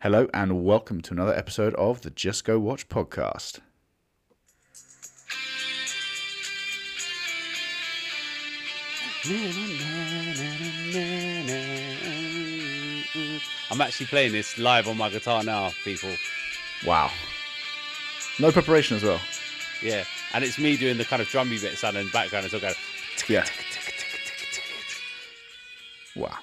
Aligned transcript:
Hello 0.00 0.28
and 0.32 0.64
welcome 0.64 1.00
to 1.02 1.12
another 1.12 1.34
episode 1.34 1.74
of 1.74 2.02
the 2.02 2.10
Just 2.10 2.44
Go 2.44 2.56
Watch 2.60 2.88
podcast. 2.88 3.58
I'm 13.72 13.80
actually 13.80 14.06
playing 14.06 14.30
this 14.30 14.56
live 14.56 14.86
on 14.86 14.96
my 14.96 15.10
guitar 15.10 15.42
now, 15.42 15.72
people. 15.82 16.14
Wow. 16.86 17.10
No 18.38 18.52
preparation 18.52 18.98
as 18.98 19.02
well. 19.02 19.20
Yeah, 19.82 20.04
and 20.32 20.44
it's 20.44 20.60
me 20.60 20.76
doing 20.76 20.96
the 20.96 21.06
kind 21.06 21.20
of 21.20 21.26
drummy 21.26 21.60
bit 21.60 21.76
sound 21.76 21.96
in 21.96 22.06
the 22.06 22.12
background. 22.12 22.44
It's 22.44 22.54
all 22.54 22.60
going. 22.60 22.74
Yeah. 23.28 23.46
Wow. 26.14 26.38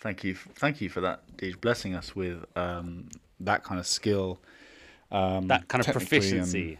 Thank 0.00 0.22
you. 0.24 0.34
Thank 0.34 0.80
you 0.80 0.88
for 0.88 1.00
that, 1.00 1.22
Deej, 1.36 1.60
blessing 1.60 1.94
us 1.94 2.14
with 2.14 2.44
um, 2.56 3.08
that 3.40 3.64
kind 3.64 3.80
of 3.80 3.86
skill. 3.86 4.40
Um, 5.10 5.48
That 5.48 5.66
kind 5.68 5.80
of 5.80 5.88
um, 5.88 5.92
proficiency. 5.92 6.78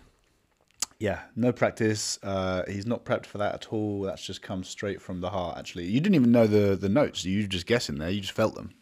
yeah, 0.98 1.20
no 1.34 1.50
practice. 1.50 2.18
Uh, 2.22 2.62
he's 2.68 2.86
not 2.86 3.04
prepped 3.04 3.26
for 3.26 3.38
that 3.38 3.54
at 3.54 3.72
all. 3.72 4.02
That's 4.02 4.22
just 4.24 4.42
come 4.42 4.62
straight 4.62 5.00
from 5.02 5.20
the 5.20 5.30
heart. 5.30 5.58
Actually, 5.58 5.86
you 5.86 6.00
didn't 6.00 6.14
even 6.16 6.30
know 6.32 6.46
the 6.46 6.76
the 6.76 6.88
notes. 6.88 7.24
You 7.24 7.42
were 7.42 7.48
just 7.48 7.66
guessing 7.66 7.98
there. 7.98 8.10
You 8.10 8.20
just 8.20 8.32
felt 8.34 8.54
them. 8.54 8.72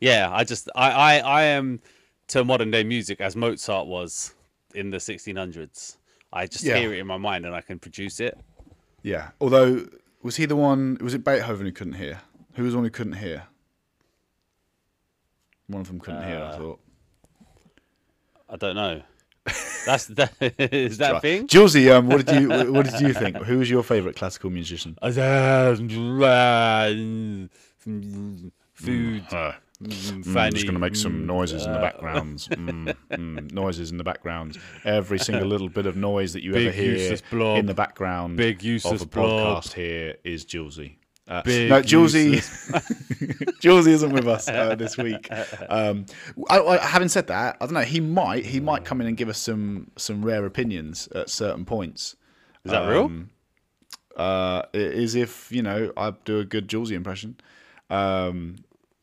Yeah, 0.00 0.30
I 0.32 0.44
just 0.44 0.68
I, 0.74 0.90
I 0.90 1.18
I 1.18 1.42
am 1.44 1.80
to 2.28 2.44
modern 2.44 2.70
day 2.70 2.84
music 2.84 3.20
as 3.20 3.36
Mozart 3.36 3.86
was 3.88 4.34
in 4.74 4.90
the 4.90 4.96
1600s. 4.98 5.96
I 6.32 6.46
just 6.46 6.64
Yeah. 6.64 6.78
hear 6.78 6.94
it 6.94 6.98
in 6.98 7.06
my 7.06 7.18
mind 7.18 7.44
and 7.44 7.54
I 7.54 7.60
can 7.60 7.78
produce 7.78 8.20
it. 8.20 8.38
Yeah. 9.02 9.30
Although, 9.40 9.86
was 10.22 10.36
he 10.36 10.46
the 10.46 10.56
one? 10.56 10.96
Was 11.02 11.12
it 11.12 11.24
Beethoven 11.24 11.66
who 11.66 11.72
couldn't 11.72 11.94
hear? 11.94 12.20
Who 12.54 12.62
was 12.62 12.72
the 12.72 12.78
one 12.78 12.84
who 12.84 12.90
couldn't 12.90 13.14
hear? 13.14 13.42
One 15.72 15.80
of 15.80 15.88
them 15.88 16.00
couldn't 16.00 16.24
hear. 16.24 16.42
I 16.42 16.56
thought. 16.56 16.80
I 18.48 18.56
don't 18.56 18.76
know. 18.76 19.02
That's 19.86 20.06
that 20.06 20.32
is 20.60 20.98
that 20.98 21.16
a 21.16 21.20
thing? 21.20 21.48
Julesy, 21.48 21.90
um, 21.90 22.08
what 22.08 22.24
did 22.24 22.40
you 22.40 22.48
what 22.72 22.86
did 22.86 23.00
you 23.00 23.12
think? 23.12 23.36
Who 23.38 23.58
was 23.58 23.68
your 23.68 23.82
favourite 23.82 24.16
classical 24.16 24.50
musician? 24.50 24.96
Food. 28.74 29.24
Uh, 29.30 29.52
mm, 29.82 29.88
mm, 29.88 30.24
Fanny. 30.26 30.52
just 30.52 30.64
going 30.64 30.74
to 30.74 30.80
make 30.80 30.96
some 30.96 31.22
mm, 31.22 31.26
noises 31.26 31.66
in 31.66 31.72
the 31.72 31.78
uh, 31.78 31.82
backgrounds. 31.82 32.48
Mm, 32.48 32.96
mm, 33.10 33.52
noises 33.52 33.90
in 33.90 33.96
the 33.96 34.04
background. 34.04 34.58
Every 34.84 35.18
single 35.18 35.46
little 35.46 35.68
bit 35.68 35.86
of 35.86 35.96
noise 35.96 36.32
that 36.32 36.42
you 36.42 36.50
ever 36.50 36.70
Big 36.70 36.74
hear 36.74 37.18
in 37.56 37.66
the 37.66 37.74
background 37.74 38.36
Big 38.36 38.56
of 38.56 38.64
useless 38.64 39.02
a 39.02 39.06
blob. 39.06 39.64
podcast 39.64 39.72
here 39.72 40.16
is 40.24 40.44
Julesy. 40.44 40.96
Uh, 41.32 41.42
Big 41.44 41.70
no, 41.70 41.80
Julesy, 41.80 42.34
Julesy 43.62 43.88
isn't 43.92 44.12
with 44.12 44.28
us 44.28 44.48
uh, 44.48 44.74
this 44.74 44.98
week. 44.98 45.30
Um, 45.70 46.04
I, 46.50 46.60
I, 46.60 46.76
having 46.76 47.08
said 47.08 47.28
that, 47.28 47.56
I 47.58 47.64
don't 47.64 47.72
know. 47.72 47.80
He 47.80 48.00
might 48.00 48.44
he 48.44 48.60
might 48.60 48.84
come 48.84 49.00
in 49.00 49.06
and 49.06 49.16
give 49.16 49.30
us 49.30 49.38
some 49.38 49.90
some 49.96 50.22
rare 50.22 50.44
opinions 50.44 51.08
at 51.14 51.30
certain 51.30 51.64
points. 51.64 52.16
Is 52.66 52.72
that 52.72 52.86
real? 52.86 53.04
Um, 53.04 53.30
Uh, 54.14 54.64
it 54.74 54.92
is 54.92 55.14
if 55.14 55.50
you 55.50 55.62
know 55.62 55.90
I 55.96 56.12
do 56.26 56.40
a 56.40 56.44
good 56.44 56.68
Julesy 56.68 56.92
impression. 56.92 57.38
Um, 57.88 58.56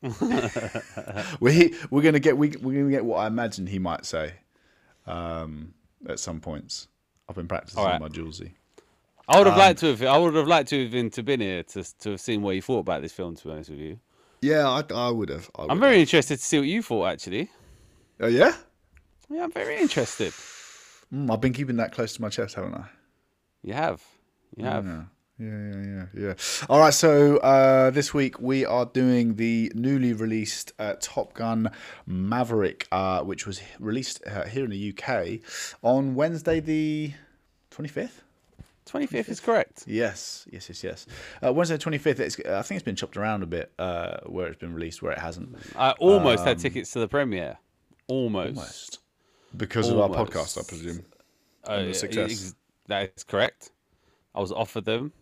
we 1.40 1.74
we're 1.90 2.02
gonna 2.02 2.20
get 2.20 2.38
we, 2.38 2.50
we're 2.62 2.78
gonna 2.78 2.92
get 2.92 3.04
what 3.04 3.16
I 3.16 3.26
imagine 3.26 3.66
he 3.66 3.80
might 3.80 4.06
say 4.06 4.34
um, 5.04 5.74
at 6.08 6.20
some 6.20 6.40
points. 6.40 6.86
I've 7.28 7.34
been 7.34 7.48
practicing 7.48 7.82
right. 7.82 8.00
my 8.00 8.08
Julesy. 8.08 8.52
I 9.30 9.38
would 9.38 9.46
have 9.46 9.54
Um, 9.54 9.60
liked 9.60 9.80
to 9.80 9.86
have. 9.86 10.02
I 10.02 10.18
would 10.18 10.34
have 10.34 10.46
liked 10.48 10.68
to 10.70 10.82
have 10.82 10.90
been 10.90 11.08
to 11.10 11.22
been 11.22 11.40
here 11.40 11.62
to 11.62 11.84
to 12.00 12.10
have 12.10 12.20
seen 12.20 12.42
what 12.42 12.54
you 12.56 12.62
thought 12.62 12.80
about 12.80 13.02
this 13.02 13.12
film. 13.12 13.36
To 13.36 13.44
be 13.44 13.50
honest 13.52 13.70
with 13.70 13.78
you, 13.78 13.98
Yeah, 14.42 14.68
I, 14.68 14.82
I 14.92 15.10
would 15.10 15.28
have. 15.28 15.48
I 15.54 15.62
would 15.62 15.70
I'm 15.70 15.80
very 15.80 16.00
interested 16.00 16.38
to 16.38 16.44
see 16.44 16.58
what 16.58 16.66
you 16.68 16.82
thought. 16.82 17.06
Actually, 17.06 17.48
Oh 18.20 18.26
yeah. 18.26 18.54
yeah, 19.30 19.44
I'm 19.44 19.52
very 19.52 19.76
interested. 19.80 20.32
Mm, 21.12 21.30
I've 21.32 21.40
been 21.40 21.52
keeping 21.52 21.76
that 21.76 21.92
close 21.92 22.12
to 22.14 22.22
my 22.22 22.28
chest, 22.28 22.54
haven't 22.56 22.74
I? 22.74 22.84
You 23.62 23.74
have, 23.74 24.02
you 24.56 24.64
have. 24.64 24.84
Yeah. 24.84 25.02
Yeah, 25.38 25.46
yeah, 25.48 25.82
yeah, 25.82 26.06
yeah. 26.22 26.34
All 26.68 26.80
right, 26.80 26.92
so 26.92 27.38
uh, 27.38 27.88
this 27.90 28.12
week 28.12 28.40
we 28.40 28.66
are 28.66 28.84
doing 28.84 29.36
the 29.36 29.72
newly 29.74 30.12
released 30.12 30.72
uh, 30.78 30.96
Top 31.00 31.32
Gun 31.32 31.70
Maverick, 32.04 32.86
uh, 32.92 33.22
which 33.22 33.46
was 33.46 33.62
released 33.78 34.20
uh, 34.26 34.44
here 34.44 34.64
in 34.64 34.70
the 34.70 34.94
UK 34.94 35.40
on 35.82 36.14
Wednesday, 36.14 36.60
the 36.60 37.14
25th. 37.70 38.20
25th 38.90 39.28
is 39.28 39.40
correct. 39.40 39.84
Yes, 39.86 40.46
yes, 40.50 40.68
yes, 40.68 40.82
yes. 40.82 41.06
Uh, 41.44 41.52
Wednesday, 41.52 41.78
twenty 41.78 41.98
fifth. 41.98 42.20
It's 42.20 42.38
I 42.40 42.62
think 42.62 42.76
it's 42.78 42.84
been 42.84 42.96
chopped 42.96 43.16
around 43.16 43.42
a 43.42 43.46
bit 43.46 43.72
uh, 43.78 44.18
where 44.26 44.48
it's 44.48 44.58
been 44.58 44.74
released, 44.74 45.02
where 45.02 45.12
it 45.12 45.18
hasn't. 45.18 45.56
I 45.76 45.92
almost 45.92 46.44
had 46.44 46.58
tickets 46.58 46.90
to 46.92 47.00
the 47.00 47.08
premiere. 47.08 47.58
Almost. 48.08 48.48
Um, 48.50 48.56
Almost 48.56 48.98
because 49.56 49.88
of 49.88 49.98
our 49.98 50.08
podcast, 50.08 50.58
I 50.58 50.62
presume. 50.66 51.04
Uh, 51.64 51.82
the 51.84 51.94
success. 51.94 52.54
that 52.86 53.12
is 53.16 53.24
correct. 53.24 53.70
I 54.34 54.40
was 54.40 54.52
offered 54.52 54.84
them. 54.84 55.12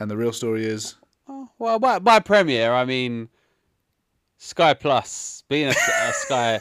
And 0.00 0.10
the 0.10 0.16
real 0.16 0.32
story 0.32 0.64
is, 0.66 0.96
Oh, 1.28 1.48
well, 1.58 1.78
by, 1.78 1.98
by 1.98 2.18
premiere, 2.20 2.72
I 2.72 2.84
mean 2.84 3.28
Sky 4.38 4.74
Plus. 4.74 5.44
Being 5.48 5.68
a, 5.68 5.70
a 5.70 6.12
Sky, 6.12 6.60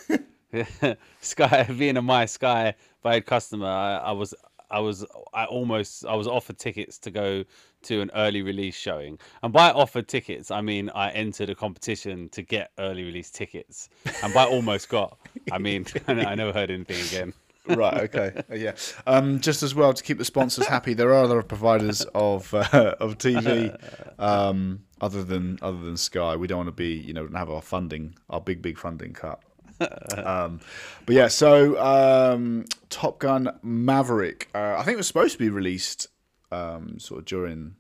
Sky, 1.22 1.64
being 1.78 1.98
a 1.98 2.02
my 2.02 2.26
Sky 2.26 2.76
paid 3.04 3.26
customer, 3.26 3.68
I, 3.68 3.98
I 3.98 4.12
was, 4.12 4.34
I 4.74 4.80
was, 4.80 5.06
I 5.34 5.46
almost, 5.46 6.06
I 6.06 6.16
was 6.16 6.28
offered 6.28 6.58
tickets 6.58 6.98
to 7.00 7.12
go 7.12 7.44
to 7.84 8.02
an 8.02 8.10
early 8.16 8.42
release 8.42 8.76
showing. 8.76 9.20
And 9.44 9.54
by 9.54 9.72
offered 9.72 10.08
tickets, 10.08 10.52
I 10.52 10.62
mean 10.62 10.90
I 10.96 11.12
entered 11.12 11.50
a 11.50 11.56
competition 11.56 12.30
to 12.30 12.42
get 12.42 12.72
early 12.80 13.04
release 13.04 13.30
tickets. 13.30 13.90
And 14.24 14.34
by 14.34 14.46
almost 14.46 14.90
got, 14.90 15.18
I 15.52 15.60
mean 15.60 15.86
I 16.08 16.36
never 16.36 16.52
heard 16.52 16.72
anything 16.72 17.06
again. 17.08 17.34
right? 17.68 18.02
Okay, 18.02 18.42
Uh, 18.52 18.56
yeah. 18.56 18.76
Um, 19.08 19.40
just 19.40 19.64
as 19.64 19.74
well 19.74 19.94
to 19.94 20.04
keep 20.04 20.18
the 20.18 20.26
sponsors 20.26 20.66
happy, 20.66 20.94
there 20.94 21.10
are 21.14 21.24
other 21.24 21.42
providers 21.44 22.02
of 22.14 22.54
uh, 22.54 22.96
of 23.00 23.18
TV 23.18 23.72
um, 24.20 24.82
other 25.00 25.24
than 25.24 25.60
other 25.62 25.78
than 25.78 25.96
Sky. 25.96 26.36
We 26.36 26.48
don't 26.48 26.58
want 26.58 26.68
to 26.68 26.74
be, 26.74 26.96
you 26.96 27.14
know, 27.14 27.30
have 27.34 27.50
our 27.50 27.62
funding, 27.62 28.16
our 28.30 28.42
big 28.42 28.62
big 28.62 28.78
funding 28.78 29.14
cut. 29.14 29.42
um, 30.18 30.60
but 31.06 31.16
yeah, 31.16 31.28
so 31.28 31.80
um, 31.82 32.66
Top 32.90 33.20
Gun 33.20 33.58
Maverick. 33.62 34.50
Uh, 34.54 34.76
I 34.78 34.84
think 34.84 34.96
it 34.96 34.98
was 34.98 35.08
supposed 35.08 35.34
to 35.34 35.40
be 35.40 35.50
released 35.50 36.08
um, 36.52 37.00
sort 37.00 37.20
of 37.20 37.26
during 37.26 37.76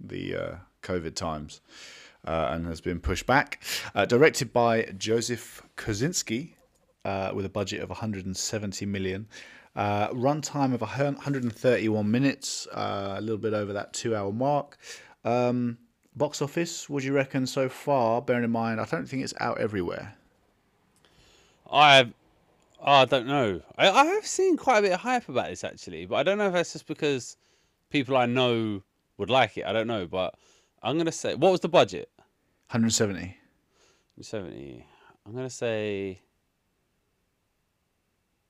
the 0.00 0.36
uh, 0.36 0.54
COVID 0.82 1.14
times. 1.14 1.60
Uh, 2.26 2.48
and 2.50 2.66
has 2.66 2.80
been 2.80 2.98
pushed 2.98 3.24
back. 3.24 3.62
Uh, 3.94 4.04
directed 4.04 4.52
by 4.52 4.82
Joseph 4.98 5.62
Kosinski, 5.76 6.54
uh, 7.04 7.30
with 7.32 7.46
a 7.46 7.48
budget 7.48 7.80
of 7.80 7.88
170 7.88 8.84
million. 8.84 9.28
Uh, 9.76 10.08
runtime 10.08 10.74
of 10.74 10.80
131 10.80 12.10
minutes, 12.10 12.66
uh, 12.72 13.14
a 13.16 13.20
little 13.20 13.38
bit 13.38 13.54
over 13.54 13.72
that 13.74 13.92
two-hour 13.92 14.32
mark. 14.32 14.76
Um, 15.24 15.78
box 16.16 16.42
office, 16.42 16.86
do 16.86 16.98
you 16.98 17.12
reckon 17.12 17.46
so 17.46 17.68
far? 17.68 18.22
Bearing 18.22 18.42
in 18.42 18.50
mind, 18.50 18.80
I 18.80 18.86
don't 18.86 19.06
think 19.06 19.22
it's 19.22 19.34
out 19.38 19.60
everywhere. 19.60 20.16
I, 21.70 22.12
oh, 22.80 22.92
I 22.92 23.04
don't 23.04 23.26
know. 23.26 23.60
I, 23.76 23.90
I 23.90 24.04
have 24.06 24.26
seen 24.26 24.56
quite 24.56 24.78
a 24.78 24.82
bit 24.82 24.92
of 24.92 25.00
hype 25.00 25.28
about 25.28 25.50
this 25.50 25.64
actually, 25.64 26.06
but 26.06 26.16
I 26.16 26.22
don't 26.22 26.38
know 26.38 26.46
if 26.46 26.52
that's 26.52 26.72
just 26.72 26.86
because 26.86 27.36
people 27.90 28.16
I 28.16 28.26
know 28.26 28.82
would 29.18 29.30
like 29.30 29.56
it. 29.58 29.64
I 29.66 29.72
don't 29.72 29.86
know, 29.86 30.06
but 30.06 30.34
I'm 30.82 30.96
gonna 30.98 31.12
say, 31.12 31.34
what 31.34 31.52
was 31.52 31.60
the 31.60 31.68
budget? 31.68 32.10
170. 32.70 33.36
Seventy. 34.22 34.86
I'm 35.26 35.34
gonna 35.34 35.50
say. 35.50 36.20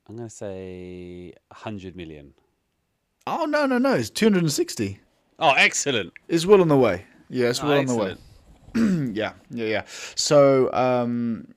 I'm 0.09 0.17
gonna 0.17 0.31
say 0.31 1.33
hundred 1.53 1.97
million. 1.97 2.35
Oh 3.27 3.47
no 3.47 3.67
no 3.67 3.79
no! 3.79 3.95
It's 3.95 4.11
260. 4.11 5.01
Oh, 5.41 5.51
excellent! 5.51 6.13
It's 6.29 6.47
well 6.47 6.61
on 6.61 6.69
the 6.69 6.77
way. 6.77 7.05
Yeah, 7.29 7.49
it's 7.49 7.61
Oh, 7.63 7.69
well 7.69 7.79
on 7.81 7.87
the 7.87 7.97
way. 7.97 8.17
yeah, 9.13 9.33
yeah, 9.51 9.67
yeah. 9.67 9.83
So 10.15 10.73
um, 10.73 11.49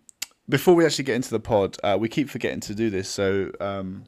before 0.49 0.73
we 0.75 0.85
actually 0.85 1.05
get 1.05 1.15
into 1.15 1.29
the 1.29 1.39
pod, 1.39 1.77
uh, 1.83 1.97
we 1.99 2.09
keep 2.09 2.29
forgetting 2.29 2.59
to 2.61 2.75
do 2.75 2.89
this, 2.89 3.07
so 3.07 3.51
um, 3.59 4.03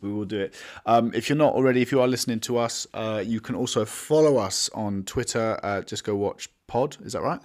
we 0.00 0.12
will 0.12 0.24
do 0.24 0.40
it. 0.40 0.54
Um, 0.86 1.12
if 1.14 1.28
you're 1.28 1.36
not 1.36 1.54
already, 1.54 1.82
if 1.82 1.90
you 1.92 2.00
are 2.00 2.08
listening 2.08 2.40
to 2.40 2.56
us, 2.58 2.86
uh, 2.94 3.22
you 3.26 3.40
can 3.40 3.54
also 3.54 3.84
follow 3.84 4.36
us 4.36 4.70
on 4.74 5.02
Twitter. 5.04 5.58
Uh, 5.62 5.82
just 5.82 6.04
go 6.04 6.14
watch 6.14 6.48
pod. 6.66 6.96
Is 7.04 7.12
that 7.12 7.22
right? 7.22 7.40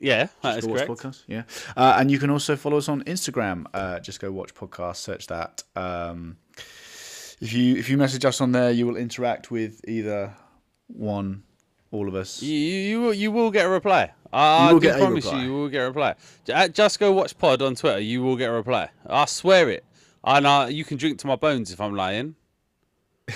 Yeah, 0.00 0.26
that 0.42 0.56
Just 0.56 0.68
is 0.68 0.72
correct. 0.72 0.90
podcast. 0.90 1.22
Yeah, 1.26 1.44
uh, 1.76 1.96
and 1.98 2.10
you 2.10 2.18
can 2.18 2.28
also 2.28 2.56
follow 2.56 2.76
us 2.76 2.88
on 2.88 3.02
Instagram. 3.04 3.64
Uh, 3.72 4.00
just 4.00 4.20
go 4.20 4.30
watch 4.30 4.54
podcast. 4.54 4.96
Search 4.96 5.28
that. 5.28 5.62
Um, 5.76 6.36
if 7.40 7.52
you 7.52 7.76
if 7.76 7.88
you 7.88 7.96
message 7.96 8.24
us 8.24 8.40
on 8.40 8.52
there, 8.52 8.70
you 8.70 8.86
will 8.86 8.96
interact 8.96 9.50
with 9.50 9.80
either 9.88 10.34
one, 10.88 11.44
all 11.90 12.08
of 12.08 12.14
us. 12.14 12.42
You, 12.42 12.52
you, 12.54 12.80
you 12.80 13.00
will, 13.00 13.14
you 13.14 13.32
will 13.32 13.50
get 13.50 13.64
a 13.64 13.68
reply. 13.68 14.12
I, 14.34 14.72
will 14.72 14.78
I 14.78 14.80
get 14.80 14.96
a 14.96 14.98
promise 14.98 15.24
reply. 15.24 15.40
you, 15.40 15.46
you 15.46 15.52
will 15.54 15.68
get 15.68 15.82
a 15.82 15.86
reply. 15.86 16.14
Just 16.72 16.98
Go 16.98 17.12
Watch 17.12 17.38
Pod 17.38 17.62
on 17.62 17.74
Twitter, 17.74 18.00
you 18.00 18.22
will 18.22 18.36
get 18.36 18.50
a 18.50 18.52
reply. 18.52 18.90
I 19.06 19.26
swear 19.26 19.70
it. 19.70 19.84
And 20.24 20.46
uh, 20.46 20.66
you 20.70 20.84
can 20.84 20.96
drink 20.96 21.18
to 21.20 21.26
my 21.26 21.36
bones 21.36 21.72
if 21.72 21.80
I'm 21.80 21.94
lying. 21.94 22.34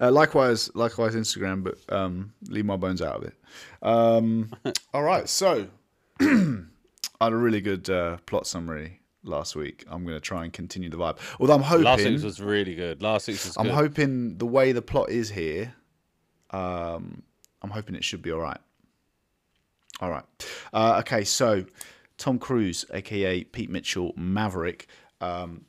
Uh, 0.00 0.10
likewise, 0.10 0.74
likewise 0.74 1.14
Instagram, 1.14 1.62
but 1.62 1.76
um, 1.94 2.32
leave 2.48 2.64
my 2.64 2.76
bones 2.76 3.02
out 3.02 3.16
of 3.16 3.24
it. 3.24 3.34
Um, 3.82 4.50
all 4.94 5.02
right, 5.02 5.28
so 5.28 5.66
I 6.20 6.24
had 7.20 7.32
a 7.34 7.36
really 7.36 7.60
good 7.60 7.90
uh, 7.90 8.16
plot 8.24 8.46
summary 8.46 9.02
last 9.22 9.54
week. 9.54 9.84
I'm 9.90 10.04
going 10.04 10.16
to 10.16 10.20
try 10.20 10.44
and 10.44 10.52
continue 10.52 10.88
the 10.88 10.96
vibe. 10.96 11.18
Although 11.38 11.56
I'm 11.56 11.62
hoping 11.62 11.84
Last 11.84 12.04
week's 12.04 12.22
was 12.22 12.40
really 12.40 12.74
good. 12.74 13.02
Last 13.02 13.28
week's 13.28 13.44
was 13.44 13.56
I'm 13.58 13.66
good. 13.66 13.74
hoping 13.74 14.38
the 14.38 14.46
way 14.46 14.72
the 14.72 14.80
plot 14.80 15.10
is 15.10 15.28
here, 15.28 15.74
um, 16.52 17.22
I'm 17.60 17.70
hoping 17.70 17.94
it 17.94 18.04
should 18.04 18.22
be 18.22 18.32
all 18.32 18.40
right. 18.40 18.60
All 20.00 20.10
right. 20.10 20.24
Uh, 20.74 20.96
okay, 21.00 21.24
so 21.24 21.64
Tom 22.18 22.38
Cruise, 22.38 22.84
aka 22.92 23.44
Pete 23.44 23.70
Mitchell, 23.70 24.12
Maverick, 24.16 24.88
um, 25.22 25.64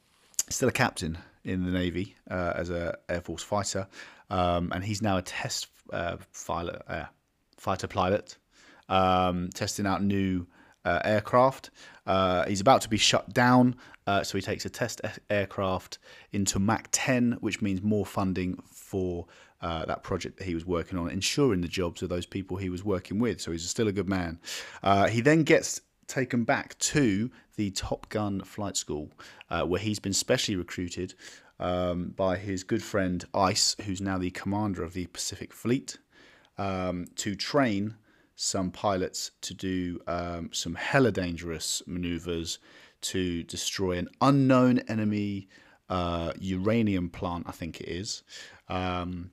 still 0.50 0.68
a 0.68 0.74
captain 0.74 1.18
in 1.46 1.64
the 1.64 1.72
Navy 1.72 2.16
uh, 2.30 2.54
as 2.56 2.70
a 2.70 2.98
Air 3.08 3.22
Force 3.22 3.42
fighter, 3.42 3.88
um, 4.30 4.72
and 4.74 4.84
he's 4.84 5.02
now 5.02 5.18
a 5.18 5.22
test 5.22 5.68
uh, 5.94 6.18
pilot, 6.46 6.82
uh, 6.90 7.06
fighter 7.56 7.88
pilot, 7.88 8.38
um, 8.90 9.50
testing 9.54 9.86
out 9.86 10.04
new 10.04 10.46
uh, 10.84 11.00
aircraft. 11.06 11.70
Uh, 12.06 12.46
he's 12.48 12.60
about 12.60 12.82
to 12.82 12.90
be 12.90 12.98
shut 12.98 13.34
down, 13.34 13.76
so 14.24 14.38
he 14.38 14.42
takes 14.42 14.66
a 14.66 14.70
test 14.70 15.00
aircraft 15.30 16.00
into 16.34 16.60
Mach 16.60 16.88
10, 16.92 17.38
which 17.40 17.62
means 17.62 17.82
more 17.82 18.06
funding 18.06 18.62
for 18.70 19.26
uh, 19.62 19.86
that 19.86 20.04
project 20.04 20.38
that 20.38 20.46
he 20.46 20.54
was 20.54 20.66
working 20.66 20.98
on, 20.98 21.10
ensuring 21.10 21.62
the 21.62 21.68
jobs 21.68 22.02
of 22.02 22.10
those 22.10 22.26
people 22.26 22.58
he 22.58 22.70
was 22.70 22.84
working 22.84 23.20
with. 23.20 23.42
So 23.42 23.52
he's 23.52 23.68
still 23.70 23.88
a 23.88 23.92
good 23.92 24.10
man. 24.10 24.40
Uh, 24.84 25.08
he 25.08 25.22
then 25.22 25.44
gets 25.44 25.82
taken 26.08 26.44
back 26.44 26.78
to 26.80 27.30
the 27.56 27.72
Top 27.72 28.08
Gun 28.10 28.42
flight 28.42 28.78
school, 28.78 29.12
uh, 29.50 29.64
where 29.64 29.80
he's 29.80 30.00
been 30.00 30.14
specially 30.14 30.56
recruited 30.56 31.14
um, 31.60 32.10
by 32.16 32.38
his 32.38 32.64
good 32.64 32.84
friend 32.84 33.26
Ice, 33.34 33.76
who's 33.86 34.02
now 34.02 34.18
the 34.18 34.32
commander 34.32 34.84
of 34.84 34.94
the 34.94 35.08
Pacific 35.08 35.54
Fleet, 35.54 35.98
um, 36.58 37.06
to 37.16 37.36
train 37.36 37.96
some 38.36 38.70
pilots 38.70 39.32
to 39.42 39.54
do 39.54 40.00
um, 40.06 40.50
some 40.54 40.76
hella 40.76 41.12
dangerous 41.12 41.82
maneuvers 41.88 42.60
to 43.02 43.44
destroy 43.44 43.98
an 43.98 44.08
unknown 44.22 44.80
enemy 44.88 45.48
uh, 45.90 46.32
uranium 46.40 47.10
plant, 47.10 47.46
I 47.48 47.52
think 47.52 47.82
it 47.82 47.90
is. 47.90 48.24
Um, 48.70 49.32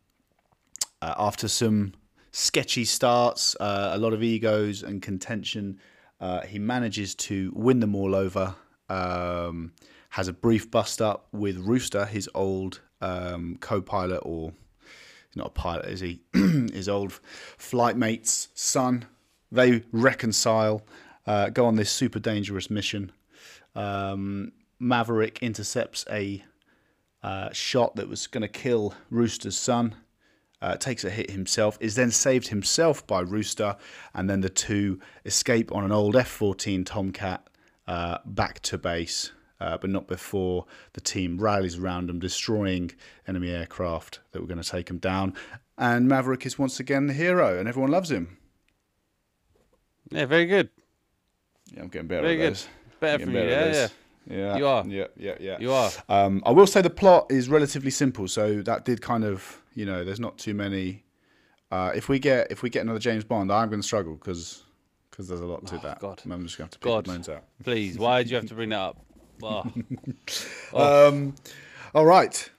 uh, 1.05 1.15
after 1.19 1.49
some 1.49 1.93
sketchy 2.33 2.87
starts, 2.87 3.55
uh, 3.61 3.91
a 3.93 3.99
lot 3.99 4.15
of 4.15 4.23
egos 4.23 4.83
and 4.83 5.03
contention, 5.03 5.79
uh, 6.19 6.41
he 6.41 6.59
manages 6.59 7.15
to 7.15 7.53
win 7.55 7.81
them 7.81 7.95
all 7.95 8.15
over. 8.15 8.55
Um, 8.89 9.75
has 10.11 10.29
a 10.29 10.33
brief 10.33 10.71
bust 10.71 11.03
up 11.03 11.29
with 11.31 11.59
Rooster, 11.59 12.07
his 12.07 12.31
old 12.35 12.81
um, 13.03 13.59
co-pilot, 13.61 14.21
or 14.23 14.55
not 15.37 15.49
a 15.49 15.51
pilot, 15.51 15.87
is 15.87 16.01
he? 16.01 16.23
his 16.33 16.89
old 16.89 17.13
flight 17.59 17.99
mate's 17.99 18.49
son. 18.55 19.05
They 19.53 19.83
reconcile, 19.93 20.87
uh, 21.27 21.51
go 21.51 21.67
on 21.67 21.77
this 21.77 21.91
super 21.91 22.19
dangerous 22.19 22.71
mission. 22.71 23.13
Um, 23.75 24.53
Maverick 24.79 25.43
intercepts 25.43 26.07
a 26.11 26.43
uh, 27.23 27.53
shot 27.53 27.97
that 27.97 28.09
was 28.09 28.27
going 28.27 28.41
to 28.41 28.49
kill 28.49 28.95
Rooster's 29.11 29.59
son. 29.59 29.97
Uh, 30.65 30.77
takes 30.79 31.05
a 31.05 31.11
hit 31.11 31.31
himself, 31.31 31.77
is 31.79 31.95
then 31.95 32.11
saved 32.11 32.49
himself 32.49 33.07
by 33.07 33.21
Rooster, 33.21 33.77
and 34.15 34.31
then 34.31 34.41
the 34.41 34.49
two 34.49 34.99
escape 35.27 35.71
on 35.71 35.85
an 35.85 35.93
old 35.93 36.17
F 36.17 36.29
14 36.29 36.87
Tomcat 36.87 37.47
uh, 37.87 38.17
back 38.25 38.61
to 38.61 38.79
base, 38.79 39.33
uh, 39.61 39.77
but 39.77 39.91
not 39.91 40.07
before 40.07 40.65
the 40.95 41.03
team 41.03 41.37
rallies 41.37 41.77
around 41.77 42.09
them, 42.09 42.19
destroying 42.19 42.93
enemy 43.29 43.51
aircraft 43.51 44.21
that 44.33 44.41
were 44.41 44.47
going 44.47 44.63
to 44.63 44.67
take 44.67 44.87
them 44.87 44.97
down. 44.97 45.35
And 45.77 46.09
Maverick 46.09 46.47
is 46.47 46.59
once 46.59 46.81
again 46.81 47.09
the 47.09 47.13
hero, 47.13 47.59
and 47.59 47.69
everyone 47.69 47.91
loves 47.91 48.11
him. 48.11 48.39
Yeah, 50.11 50.25
very 50.25 50.47
good. 50.47 50.71
Yeah, 51.75 51.83
I'm 51.83 51.89
getting 51.89 52.09
better 52.09 52.23
Very 52.23 52.37
at 52.37 52.39
good. 52.39 52.55
those. 52.55 52.69
Better 53.01 53.25
for 53.27 53.31
you. 53.33 53.39
Yeah, 53.39 53.73
yeah. 53.73 53.89
Yeah, 54.27 54.57
You 54.57 54.67
are. 54.67 54.87
Yeah, 54.87 55.07
yeah, 55.17 55.35
yeah. 55.41 55.59
You 55.61 55.73
are. 55.73 55.91
Um, 56.09 56.43
I 56.47 56.51
will 56.51 56.67
say 56.67 56.81
the 56.83 56.91
plot 56.91 57.27
is 57.31 57.49
relatively 57.49 57.91
simple, 57.91 58.27
so 58.29 58.63
that 58.63 58.85
did 58.85 59.03
kind 59.03 59.25
of, 59.25 59.63
you 59.75 59.85
know, 59.85 60.05
there's 60.05 60.21
not 60.21 60.39
too 60.39 60.55
many. 60.55 61.05
Uh, 61.71 61.93
if 61.95 62.09
we 62.09 62.19
get 62.19 62.51
if 62.51 62.63
we 62.63 62.71
get 62.71 62.83
another 62.83 62.99
James 62.99 63.25
Bond, 63.25 63.53
I'm 63.53 63.69
going 63.69 63.81
to 63.81 63.87
struggle 63.87 64.15
because 64.15 64.65
because 65.11 65.29
there's 65.29 65.41
a 65.41 65.47
lot 65.47 65.67
to 65.67 65.79
that. 65.79 65.99
Oh, 65.99 66.09
God. 66.09 66.23
I'm 66.31 66.43
just 66.45 66.59
going 66.59 66.69
to 66.69 66.69
have 66.69 66.71
to 66.71 66.79
pick 66.79 66.85
God. 66.89 67.05
the 67.05 67.13
bones 67.13 67.29
out. 67.29 67.45
Please, 67.63 67.99
why 67.99 68.23
did 68.23 68.31
you 68.31 68.37
have 68.37 68.47
to 68.47 68.55
bring 68.55 68.71
that 68.71 68.81
up? 68.81 69.01
Oh, 70.73 71.09
Um, 71.09 71.35
all 71.95 72.07
right, 72.07 72.51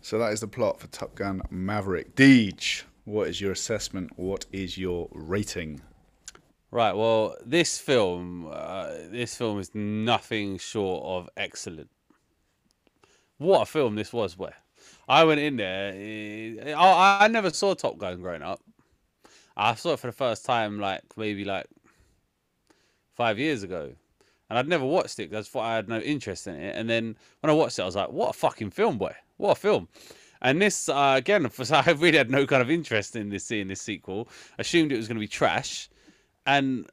so 0.00 0.18
that 0.18 0.32
is 0.32 0.40
the 0.40 0.48
plot 0.48 0.80
for 0.80 0.86
Top 0.88 1.14
Gun 1.14 1.42
Maverick. 1.50 2.16
Deej, 2.16 2.82
what 3.04 3.28
is 3.28 3.40
your 3.40 3.52
assessment? 3.52 4.10
What 4.16 4.46
is 4.50 4.76
your 4.76 5.08
rating? 5.12 5.82
Right. 6.72 6.94
Well, 6.96 7.36
this 7.44 7.78
film, 7.78 8.48
uh, 8.50 8.88
this 9.10 9.36
film 9.36 9.60
is 9.60 9.72
nothing 9.74 10.58
short 10.58 11.04
of 11.04 11.30
excellent. 11.36 11.90
What 13.38 13.62
a 13.62 13.66
film 13.66 13.94
this 13.96 14.12
was! 14.12 14.38
Where 14.38 14.56
I 15.08 15.24
went 15.24 15.40
in 15.40 15.56
there, 15.56 15.92
eh, 15.94 16.74
I, 16.74 17.24
I 17.24 17.28
never 17.28 17.50
saw 17.50 17.74
Top 17.74 17.98
Gun 17.98 18.20
growing 18.20 18.42
up. 18.42 18.60
I 19.56 19.74
saw 19.74 19.92
it 19.94 19.98
for 20.00 20.06
the 20.08 20.12
first 20.12 20.44
time, 20.46 20.80
like 20.80 21.02
maybe 21.16 21.44
like 21.44 21.66
five 23.14 23.38
years 23.38 23.62
ago, 23.62 23.92
and 24.48 24.58
I'd 24.58 24.68
never 24.68 24.84
watched 24.86 25.18
it. 25.18 25.30
'cause 25.30 25.48
I 25.48 25.50
thought 25.50 25.64
I 25.64 25.76
had 25.76 25.88
no 25.88 26.00
interest 26.00 26.46
in 26.46 26.54
it. 26.56 26.76
And 26.76 26.88
then 26.88 27.16
when 27.40 27.50
I 27.50 27.54
watched 27.54 27.78
it, 27.78 27.82
I 27.82 27.86
was 27.86 27.96
like, 27.96 28.10
"What 28.10 28.30
a 28.30 28.32
fucking 28.32 28.70
film, 28.70 28.98
boy! 28.98 29.14
What 29.36 29.52
a 29.58 29.60
film!" 29.60 29.88
And 30.40 30.60
this 30.60 30.88
uh, 30.88 31.14
again, 31.16 31.48
for 31.50 31.64
I 31.74 31.90
really 31.92 32.18
had 32.18 32.30
no 32.30 32.46
kind 32.46 32.62
of 32.62 32.70
interest 32.70 33.16
in 33.16 33.28
this 33.30 33.44
seeing 33.44 33.68
this 33.68 33.82
sequel. 33.82 34.28
Assumed 34.58 34.92
it 34.92 34.96
was 34.96 35.08
going 35.08 35.16
to 35.16 35.20
be 35.20 35.28
trash, 35.28 35.88
and 36.46 36.86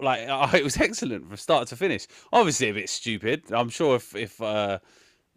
like 0.00 0.20
it 0.54 0.64
was 0.64 0.76
excellent 0.78 1.28
from 1.28 1.36
start 1.36 1.68
to 1.68 1.76
finish. 1.76 2.06
Obviously 2.32 2.70
a 2.70 2.74
bit 2.74 2.88
stupid. 2.88 3.44
I'm 3.50 3.68
sure 3.68 3.96
if 3.96 4.14
if 4.14 4.40
uh, 4.40 4.78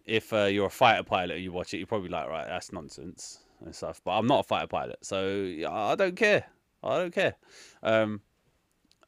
if 0.06 0.34
uh, 0.34 0.46
you're 0.46 0.68
a 0.68 0.72
fighter 0.72 1.04
pilot 1.04 1.36
and 1.36 1.44
you 1.44 1.52
watch 1.52 1.74
it, 1.74 1.78
you're 1.78 1.88
probably 1.88 2.10
like, 2.10 2.28
right, 2.28 2.48
that's 2.48 2.74
nonsense 2.74 3.40
and 3.64 3.74
stuff. 3.76 4.02
But 4.04 4.12
I'm 4.12 4.28
not 4.28 4.42
a 4.42 4.44
fighter 4.44 4.68
pilot, 4.68 4.98
so 5.02 5.54
I 5.70 5.96
don't 5.96 6.16
care. 6.16 6.46
I 6.84 6.98
don't 6.98 7.14
care. 7.14 7.36
Um, 7.84 8.22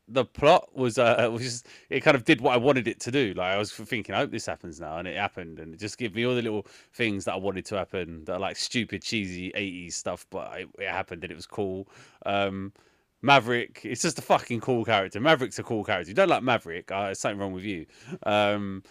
the 0.08 0.26
plot 0.26 0.76
was 0.76 0.98
uh 0.98 1.28
was 1.32 1.44
just, 1.44 1.68
it 1.90 2.02
kind 2.02 2.16
of 2.16 2.26
did 2.26 2.42
what 2.42 2.54
I 2.54 2.58
wanted 2.58 2.88
it 2.88 3.00
to 3.02 3.12
do. 3.12 3.34
Like 3.36 3.54
I 3.54 3.58
was 3.58 3.72
thinking, 3.72 4.14
I 4.14 4.20
hope 4.20 4.32
this 4.32 4.46
happens 4.46 4.80
now, 4.80 4.98
and 4.98 5.08
it 5.08 5.18
happened, 5.18 5.60
and 5.60 5.74
it 5.74 5.80
just 5.80 5.98
gave 5.98 6.16
me 6.16 6.26
all 6.26 6.36
the 6.36 6.42
little 6.42 6.68
things 6.94 7.26
that 7.26 7.34
I 7.34 7.38
wanted 7.38 7.66
to 7.66 7.78
happen. 7.78 8.26
That 8.26 8.34
are 8.34 8.40
like 8.40 8.58
stupid, 8.58 9.02
cheesy 9.02 9.52
'80s 9.56 9.94
stuff, 9.94 10.26
but 10.30 10.60
it, 10.60 10.70
it 10.80 10.90
happened 10.90 11.24
and 11.24 11.32
it 11.32 11.36
was 11.36 11.48
cool. 11.48 11.88
Um, 12.26 12.74
Maverick, 13.21 13.81
it's 13.83 14.01
just 14.01 14.19
a 14.19 14.21
fucking 14.21 14.62
cool 14.62 14.83
character. 14.83 15.19
Maverick's 15.19 15.59
a 15.59 15.63
cool 15.63 15.83
character. 15.83 16.09
You 16.09 16.15
don't 16.15 16.29
like 16.29 16.44
Maverick, 16.44 16.91
uh, 16.91 17.06
there's 17.06 17.19
something 17.19 17.39
wrong 17.39 17.53
with 17.53 17.63
you. 17.63 17.85
Um, 18.23 18.83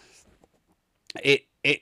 it 1.23 1.43
it 1.63 1.81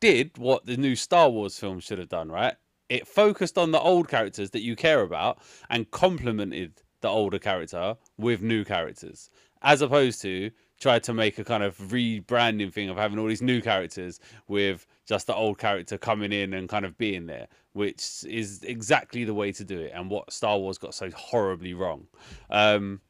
did 0.00 0.38
what 0.38 0.64
the 0.66 0.76
new 0.76 0.96
Star 0.96 1.28
Wars 1.28 1.58
film 1.58 1.80
should 1.80 1.98
have 1.98 2.08
done, 2.08 2.30
right? 2.30 2.54
It 2.88 3.06
focused 3.06 3.58
on 3.58 3.70
the 3.70 3.80
old 3.80 4.08
characters 4.08 4.50
that 4.50 4.62
you 4.62 4.76
care 4.76 5.02
about 5.02 5.38
and 5.68 5.90
complemented 5.90 6.82
the 7.00 7.08
older 7.08 7.38
character 7.38 7.96
with 8.16 8.42
new 8.42 8.64
characters, 8.64 9.30
as 9.62 9.82
opposed 9.82 10.22
to 10.22 10.50
try 10.80 10.98
to 11.00 11.12
make 11.12 11.38
a 11.38 11.44
kind 11.44 11.62
of 11.62 11.76
rebranding 11.76 12.72
thing 12.72 12.88
of 12.88 12.96
having 12.96 13.18
all 13.18 13.26
these 13.26 13.42
new 13.42 13.60
characters 13.60 14.20
with 14.46 14.86
just 15.06 15.26
the 15.26 15.34
old 15.34 15.58
character 15.58 15.98
coming 15.98 16.32
in 16.32 16.54
and 16.54 16.68
kind 16.68 16.84
of 16.84 16.96
being 16.96 17.26
there, 17.26 17.48
which 17.78 18.24
is 18.28 18.62
exactly 18.64 19.24
the 19.24 19.32
way 19.32 19.52
to 19.52 19.64
do 19.64 19.78
it, 19.78 19.92
and 19.94 20.10
what 20.10 20.32
Star 20.32 20.58
Wars 20.58 20.78
got 20.78 20.94
so 20.94 21.10
horribly 21.10 21.74
wrong. 21.74 22.08
Um, 22.50 23.00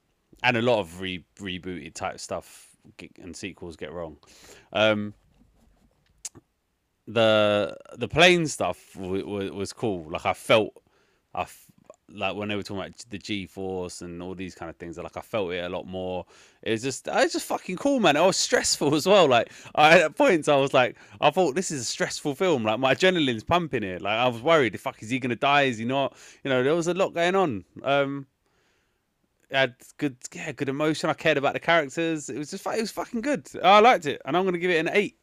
and 0.42 0.56
a 0.56 0.62
lot 0.62 0.78
of 0.78 1.00
re- 1.00 1.24
rebooted 1.40 1.94
type 1.94 2.20
stuff 2.20 2.68
and 3.20 3.34
sequels 3.34 3.76
get 3.76 3.92
wrong. 3.92 4.18
Um, 4.72 5.14
the 7.06 7.76
the 7.96 8.08
plane 8.08 8.46
stuff 8.46 8.78
w- 8.94 9.24
w- 9.24 9.54
was 9.54 9.72
cool. 9.72 10.10
Like 10.10 10.26
I 10.26 10.34
felt, 10.34 10.74
I 11.34 11.46
like 12.10 12.36
when 12.36 12.48
they 12.48 12.56
were 12.56 12.62
talking 12.62 12.80
about 12.80 12.96
the 13.10 13.18
G 13.18 13.46
force 13.46 14.00
and 14.00 14.22
all 14.22 14.34
these 14.34 14.54
kind 14.54 14.70
of 14.70 14.76
things. 14.76 14.96
Like 14.96 15.16
I 15.16 15.20
felt 15.20 15.52
it 15.52 15.64
a 15.64 15.68
lot 15.68 15.86
more. 15.86 16.24
It 16.62 16.72
was 16.72 16.82
just, 16.82 17.06
it 17.06 17.14
was 17.14 17.32
just 17.32 17.46
fucking 17.46 17.76
cool, 17.76 18.00
man. 18.00 18.16
It 18.16 18.20
was 18.20 18.36
stressful 18.36 18.94
as 18.94 19.06
well. 19.06 19.28
Like 19.28 19.52
I, 19.74 20.00
at 20.00 20.16
points, 20.16 20.48
I 20.48 20.56
was 20.56 20.72
like, 20.72 20.96
I 21.20 21.30
thought 21.30 21.54
this 21.54 21.70
is 21.70 21.82
a 21.82 21.84
stressful 21.84 22.34
film. 22.34 22.64
Like 22.64 22.78
my 22.78 22.94
adrenaline's 22.94 23.44
pumping 23.44 23.82
it. 23.82 24.02
Like 24.02 24.18
I 24.18 24.28
was 24.28 24.42
worried. 24.42 24.74
The 24.74 24.78
fuck 24.78 25.02
is 25.02 25.10
he 25.10 25.18
gonna 25.18 25.36
die? 25.36 25.62
Is 25.62 25.78
he 25.78 25.84
not? 25.84 26.16
You 26.44 26.50
know, 26.50 26.62
there 26.62 26.74
was 26.74 26.88
a 26.88 26.94
lot 26.94 27.14
going 27.14 27.34
on. 27.34 27.64
Um, 27.82 28.26
it 29.50 29.56
had 29.56 29.74
good, 29.96 30.16
yeah, 30.32 30.52
good 30.52 30.68
emotion. 30.68 31.08
I 31.08 31.14
cared 31.14 31.38
about 31.38 31.54
the 31.54 31.60
characters. 31.60 32.28
It 32.28 32.36
was 32.38 32.50
just, 32.50 32.66
it 32.66 32.80
was 32.80 32.90
fucking 32.90 33.22
good. 33.22 33.48
I 33.62 33.80
liked 33.80 34.06
it, 34.06 34.20
and 34.24 34.36
I'm 34.36 34.44
gonna 34.44 34.58
give 34.58 34.70
it 34.70 34.78
an 34.78 34.90
eight. 34.92 35.16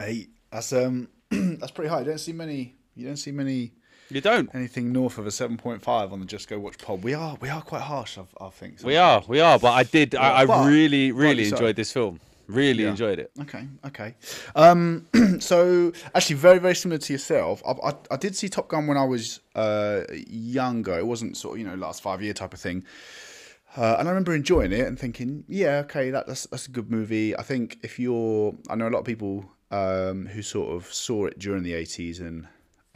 Eight. 0.00 0.30
That's 0.50 0.72
um, 0.72 1.08
that's 1.30 1.72
pretty 1.72 1.88
high. 1.88 2.00
You 2.00 2.06
don't 2.06 2.18
see 2.18 2.32
many. 2.32 2.76
You 2.94 3.06
don't 3.06 3.16
see 3.16 3.32
many 3.32 3.72
You 4.08 4.20
don't. 4.20 4.48
anything 4.54 4.92
north 4.92 5.18
of 5.18 5.26
a 5.26 5.30
seven 5.30 5.56
point 5.56 5.82
five 5.82 6.12
on 6.12 6.20
the 6.20 6.26
Just 6.26 6.48
Go 6.48 6.58
Watch 6.58 6.78
pod. 6.78 7.02
We 7.02 7.14
are 7.14 7.36
we 7.40 7.48
are 7.48 7.62
quite 7.62 7.82
harsh. 7.82 8.18
I, 8.18 8.24
I 8.44 8.50
think 8.50 8.82
We 8.84 8.96
are, 8.96 9.22
we 9.26 9.40
are, 9.40 9.58
but 9.58 9.72
I 9.72 9.82
did. 9.82 10.14
I, 10.14 10.42
I 10.44 10.66
really, 10.68 11.10
really 11.12 11.48
enjoyed 11.48 11.76
this 11.76 11.92
film. 11.92 12.20
Really 12.46 12.84
Yeah. 12.84 12.90
enjoyed 12.90 13.18
it. 13.18 13.32
Okay, 13.40 13.66
okay. 13.86 14.14
Um, 14.54 15.06
so 15.40 15.92
actually, 16.14 16.36
very, 16.36 16.60
very 16.60 16.76
similar 16.76 16.98
to 16.98 17.12
yourself. 17.12 17.60
I, 17.66 17.72
I, 17.88 17.92
I 18.12 18.16
did 18.16 18.36
see 18.36 18.48
Top 18.48 18.68
Gun 18.68 18.86
when 18.86 18.96
I 18.96 19.04
was 19.04 19.40
uh, 19.56 20.02
younger. 20.28 20.96
It 20.96 21.06
wasn't 21.06 21.36
sort 21.36 21.54
of 21.54 21.58
you 21.58 21.66
know 21.66 21.74
last 21.74 22.02
five 22.02 22.22
year 22.22 22.32
type 22.32 22.54
of 22.54 22.60
thing. 22.60 22.84
Uh, 23.76 23.96
and 23.98 24.06
I 24.08 24.10
remember 24.12 24.34
enjoying 24.34 24.72
it 24.72 24.86
and 24.86 24.96
thinking, 24.98 25.44
yeah, 25.48 25.78
okay, 25.84 26.10
that, 26.10 26.26
that's 26.28 26.46
that's 26.46 26.68
a 26.68 26.70
good 26.70 26.90
movie. 26.90 27.36
I 27.36 27.42
think 27.42 27.78
if 27.82 27.98
you're, 27.98 28.54
I 28.70 28.76
know 28.76 28.88
a 28.88 28.90
lot 28.90 29.00
of 29.00 29.04
people 29.04 29.44
um, 29.72 30.26
who 30.26 30.40
sort 30.40 30.74
of 30.76 30.86
saw 30.94 31.26
it 31.26 31.40
during 31.40 31.64
the 31.64 31.72
'80s 31.72 32.20
and 32.20 32.46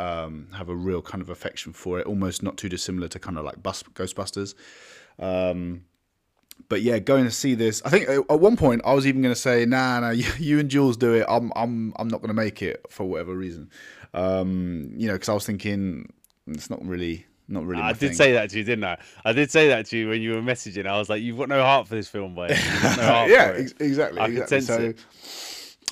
um, 0.01 0.49
have 0.55 0.69
a 0.71 0.75
real 0.75 1.03
kind 1.03 1.21
of 1.21 1.29
affection 1.29 1.73
for 1.73 1.99
it, 2.01 2.07
almost 2.07 2.43
not 2.43 2.57
too 2.57 2.69
dissimilar 2.69 3.09
to 3.09 3.19
kind 3.19 3.37
of 3.37 3.45
like 3.45 3.63
Bus- 3.63 3.83
Ghostbusters. 3.95 4.55
Um, 5.19 5.85
but 6.69 6.83
yeah, 6.83 6.99
going 6.99 7.25
to 7.25 7.31
see 7.31 7.55
this, 7.55 7.83
I 7.85 7.91
think 7.91 8.09
at 8.09 8.41
one 8.41 8.57
point 8.57 8.83
I 8.85 8.95
was 8.95 9.07
even 9.07 9.21
going 9.21 9.35
to 9.35 9.41
say, 9.41 9.67
nah, 9.67 10.01
nah, 10.01 10.11
you, 10.11 10.27
you, 10.39 10.59
and 10.59 10.71
Jules 10.71 10.97
do 10.97 11.15
it. 11.15 11.27
I'm, 11.29 11.53
I'm, 11.55 11.93
I'm 11.97 12.09
not 12.09 12.21
going 12.21 12.29
to 12.29 12.35
make 12.35 12.63
it 12.63 12.85
for 12.89 13.05
whatever 13.05 13.35
reason. 13.35 13.71
Um, 14.15 14.93
you 14.97 15.07
know, 15.07 15.15
because 15.15 15.29
I 15.29 15.35
was 15.35 15.45
thinking 15.45 16.13
it's 16.47 16.71
not 16.71 16.85
really 16.85 17.27
not 17.47 17.67
really. 17.67 17.83
I 17.83 17.93
did 17.93 17.99
thing. 17.99 18.15
say 18.15 18.33
that 18.33 18.51
to 18.51 18.59
you, 18.59 18.65
didn't 18.65 18.85
I? 18.85 18.99
I 19.25 19.33
did 19.33 19.51
say 19.51 19.69
that 19.69 19.87
to 19.87 19.99
you 19.99 20.09
when 20.09 20.23
you 20.23 20.35
were 20.35 20.41
messaging. 20.41 20.87
I 20.87 20.99
was 20.99 21.09
like, 21.09 21.23
"You've 21.23 21.37
got 21.37 21.49
no 21.49 21.63
heart 21.63 21.89
for 21.89 21.95
this 21.95 22.09
film, 22.09 22.35
boy." 22.35 22.49
No 22.49 22.57
yeah, 23.29 23.55
ex- 23.57 23.75
exactly. 23.79 24.21
I 24.21 24.27
exactly. 24.27 24.61
so, 24.61 24.81
it. 24.81 24.99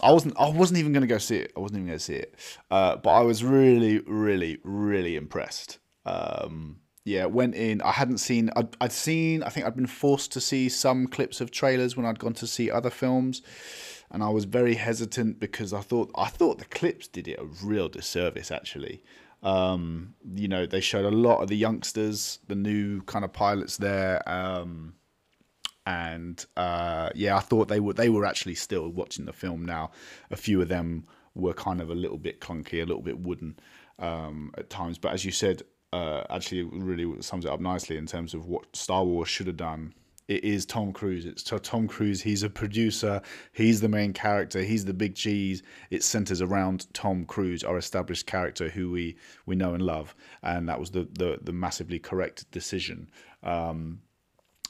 I 0.02 0.12
wasn't. 0.12 0.34
I 0.38 0.48
wasn't 0.48 0.78
even 0.78 0.92
going 0.92 1.02
to 1.02 1.08
go 1.08 1.18
see 1.18 1.36
it. 1.36 1.52
I 1.56 1.60
wasn't 1.60 1.78
even 1.78 1.88
going 1.88 1.98
to 1.98 2.04
see 2.04 2.14
it. 2.14 2.34
Uh, 2.70 2.96
but 2.96 3.10
I 3.10 3.20
was 3.20 3.42
really, 3.44 3.98
really, 4.00 4.58
really 4.62 5.16
impressed. 5.16 5.78
Um, 6.06 6.80
yeah, 7.04 7.24
went 7.26 7.54
in. 7.54 7.80
I 7.82 7.92
hadn't 7.92 8.18
seen. 8.18 8.50
I'd, 8.54 8.76
I'd 8.80 8.92
seen. 8.92 9.42
I 9.42 9.48
think 9.48 9.66
I'd 9.66 9.76
been 9.76 9.86
forced 9.86 10.32
to 10.32 10.40
see 10.40 10.68
some 10.68 11.06
clips 11.06 11.40
of 11.40 11.50
trailers 11.50 11.96
when 11.96 12.06
I'd 12.06 12.18
gone 12.18 12.34
to 12.34 12.46
see 12.46 12.70
other 12.70 12.90
films, 12.90 13.42
and 14.10 14.22
I 14.22 14.28
was 14.28 14.44
very 14.44 14.74
hesitant 14.74 15.40
because 15.40 15.72
I 15.72 15.80
thought 15.80 16.10
I 16.14 16.28
thought 16.28 16.58
the 16.58 16.66
clips 16.66 17.08
did 17.08 17.26
it 17.26 17.38
a 17.38 17.44
real 17.64 17.88
disservice. 17.88 18.50
Actually, 18.50 19.02
um, 19.42 20.14
you 20.34 20.48
know, 20.48 20.66
they 20.66 20.80
showed 20.80 21.04
a 21.04 21.16
lot 21.16 21.40
of 21.42 21.48
the 21.48 21.56
youngsters, 21.56 22.40
the 22.46 22.56
new 22.56 23.02
kind 23.02 23.24
of 23.24 23.32
pilots 23.32 23.76
there. 23.78 24.26
Um, 24.28 24.94
and 25.88 26.44
uh, 26.58 27.08
yeah, 27.14 27.34
I 27.34 27.40
thought 27.40 27.68
they 27.68 27.80
were 27.80 27.94
they 27.94 28.10
were 28.10 28.26
actually 28.26 28.54
still 28.54 28.90
watching 28.90 29.24
the 29.24 29.32
film. 29.32 29.64
Now, 29.64 29.90
a 30.30 30.36
few 30.36 30.60
of 30.60 30.68
them 30.68 31.06
were 31.34 31.54
kind 31.54 31.80
of 31.80 31.88
a 31.88 31.94
little 31.94 32.18
bit 32.18 32.42
clunky, 32.42 32.82
a 32.82 32.84
little 32.84 33.00
bit 33.00 33.18
wooden 33.18 33.58
um, 33.98 34.52
at 34.58 34.68
times. 34.68 34.98
But 34.98 35.14
as 35.14 35.24
you 35.24 35.32
said, 35.32 35.62
uh, 35.94 36.24
actually, 36.28 36.64
really 36.64 37.22
sums 37.22 37.46
it 37.46 37.50
up 37.50 37.60
nicely 37.60 37.96
in 37.96 38.04
terms 38.04 38.34
of 38.34 38.44
what 38.44 38.76
Star 38.76 39.02
Wars 39.02 39.30
should 39.30 39.46
have 39.46 39.56
done 39.56 39.94
it 40.28 40.44
is 40.44 40.66
Tom 40.66 40.92
Cruise. 40.92 41.24
It's 41.24 41.42
Tom 41.42 41.88
Cruise. 41.88 42.20
He's 42.20 42.42
a 42.42 42.50
producer. 42.50 43.22
He's 43.52 43.80
the 43.80 43.88
main 43.88 44.12
character. 44.12 44.60
He's 44.60 44.84
the 44.84 44.92
big 44.92 45.14
cheese. 45.14 45.62
It 45.90 46.02
centers 46.02 46.42
around 46.42 46.92
Tom 46.92 47.24
Cruise, 47.24 47.64
our 47.64 47.78
established 47.78 48.26
character 48.26 48.68
who 48.68 48.90
we 48.90 49.16
we 49.46 49.56
know 49.56 49.72
and 49.72 49.82
love, 49.82 50.14
and 50.42 50.68
that 50.68 50.78
was 50.78 50.90
the 50.90 51.08
the, 51.14 51.38
the 51.40 51.52
massively 51.52 51.98
correct 51.98 52.50
decision. 52.50 53.10
Um, 53.42 54.02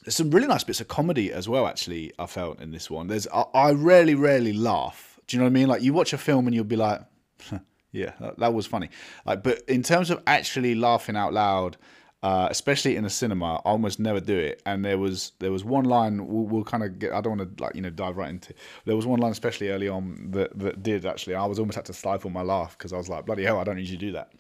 there's 0.05 0.17
some 0.17 0.31
really 0.31 0.47
nice 0.47 0.65
bits 0.65 0.81
of 0.81 0.89
comedy 0.89 1.33
as 1.33 1.49
well. 1.49 1.67
Actually, 1.67 2.13
I 2.19 2.27
felt 2.27 2.61
in 2.61 2.71
this 2.71 2.91
one. 2.91 3.09
There's 3.09 3.27
I, 3.29 3.45
I 3.55 3.73
rarely 3.73 4.15
rarely 4.15 4.53
laugh. 4.53 5.19
Do 5.27 5.37
you 5.37 5.41
know 5.41 5.45
what 5.45 5.51
I 5.51 5.55
mean? 5.55 5.69
Like 5.69 5.83
you 5.83 5.93
watch 5.93 6.13
a 6.13 6.19
film 6.19 6.47
and 6.47 6.55
you'll 6.55 6.65
be 6.65 6.77
like, 6.77 7.01
yeah, 7.93 8.13
that, 8.21 8.39
that 8.39 8.55
was 8.55 8.67
funny. 8.67 8.91
Like, 9.27 9.43
but 9.43 9.63
in 9.69 9.83
terms 9.83 10.11
of 10.11 10.23
actually 10.27 10.75
laughing 10.75 11.17
out 11.17 11.33
loud 11.33 11.77
uh, 12.23 12.49
especially 12.51 12.97
in 12.97 13.05
a 13.05 13.11
cinema. 13.11 13.57
I 13.57 13.71
almost 13.71 14.01
never 14.01 14.21
do 14.21 14.37
it. 14.37 14.63
And 14.67 14.85
there 14.85 14.99
was 14.99 15.33
there 15.39 15.53
was 15.53 15.65
one 15.65 15.85
line 15.85 16.27
we'll, 16.27 16.45
we'll 16.45 16.65
kind 16.65 16.83
of 16.83 16.99
get. 16.99 17.13
I 17.13 17.21
don't 17.21 17.39
want 17.39 17.57
to 17.57 17.63
like 17.63 17.75
you 17.75 17.83
know 17.83 17.91
dive 17.91 18.17
right 18.17 18.29
into. 18.29 18.55
There 18.85 18.97
was 18.97 19.07
one 19.07 19.21
line 19.21 19.33
especially 19.33 19.69
early 19.69 19.89
on 19.89 20.31
that 20.33 20.59
that 20.59 20.83
did 20.83 21.07
actually. 21.07 21.37
I 21.37 21.47
was 21.47 21.59
almost 21.59 21.77
had 21.77 21.85
to 21.87 21.93
stifle 21.93 22.31
my 22.31 22.43
laugh 22.43 22.77
because 22.77 22.93
I 22.93 22.97
was 22.97 23.09
like, 23.09 23.27
bloody 23.27 23.45
hell, 23.45 23.59
I 23.59 23.65
don't 23.65 23.77
to 23.77 23.97
do 23.97 24.13
that. 24.13 24.33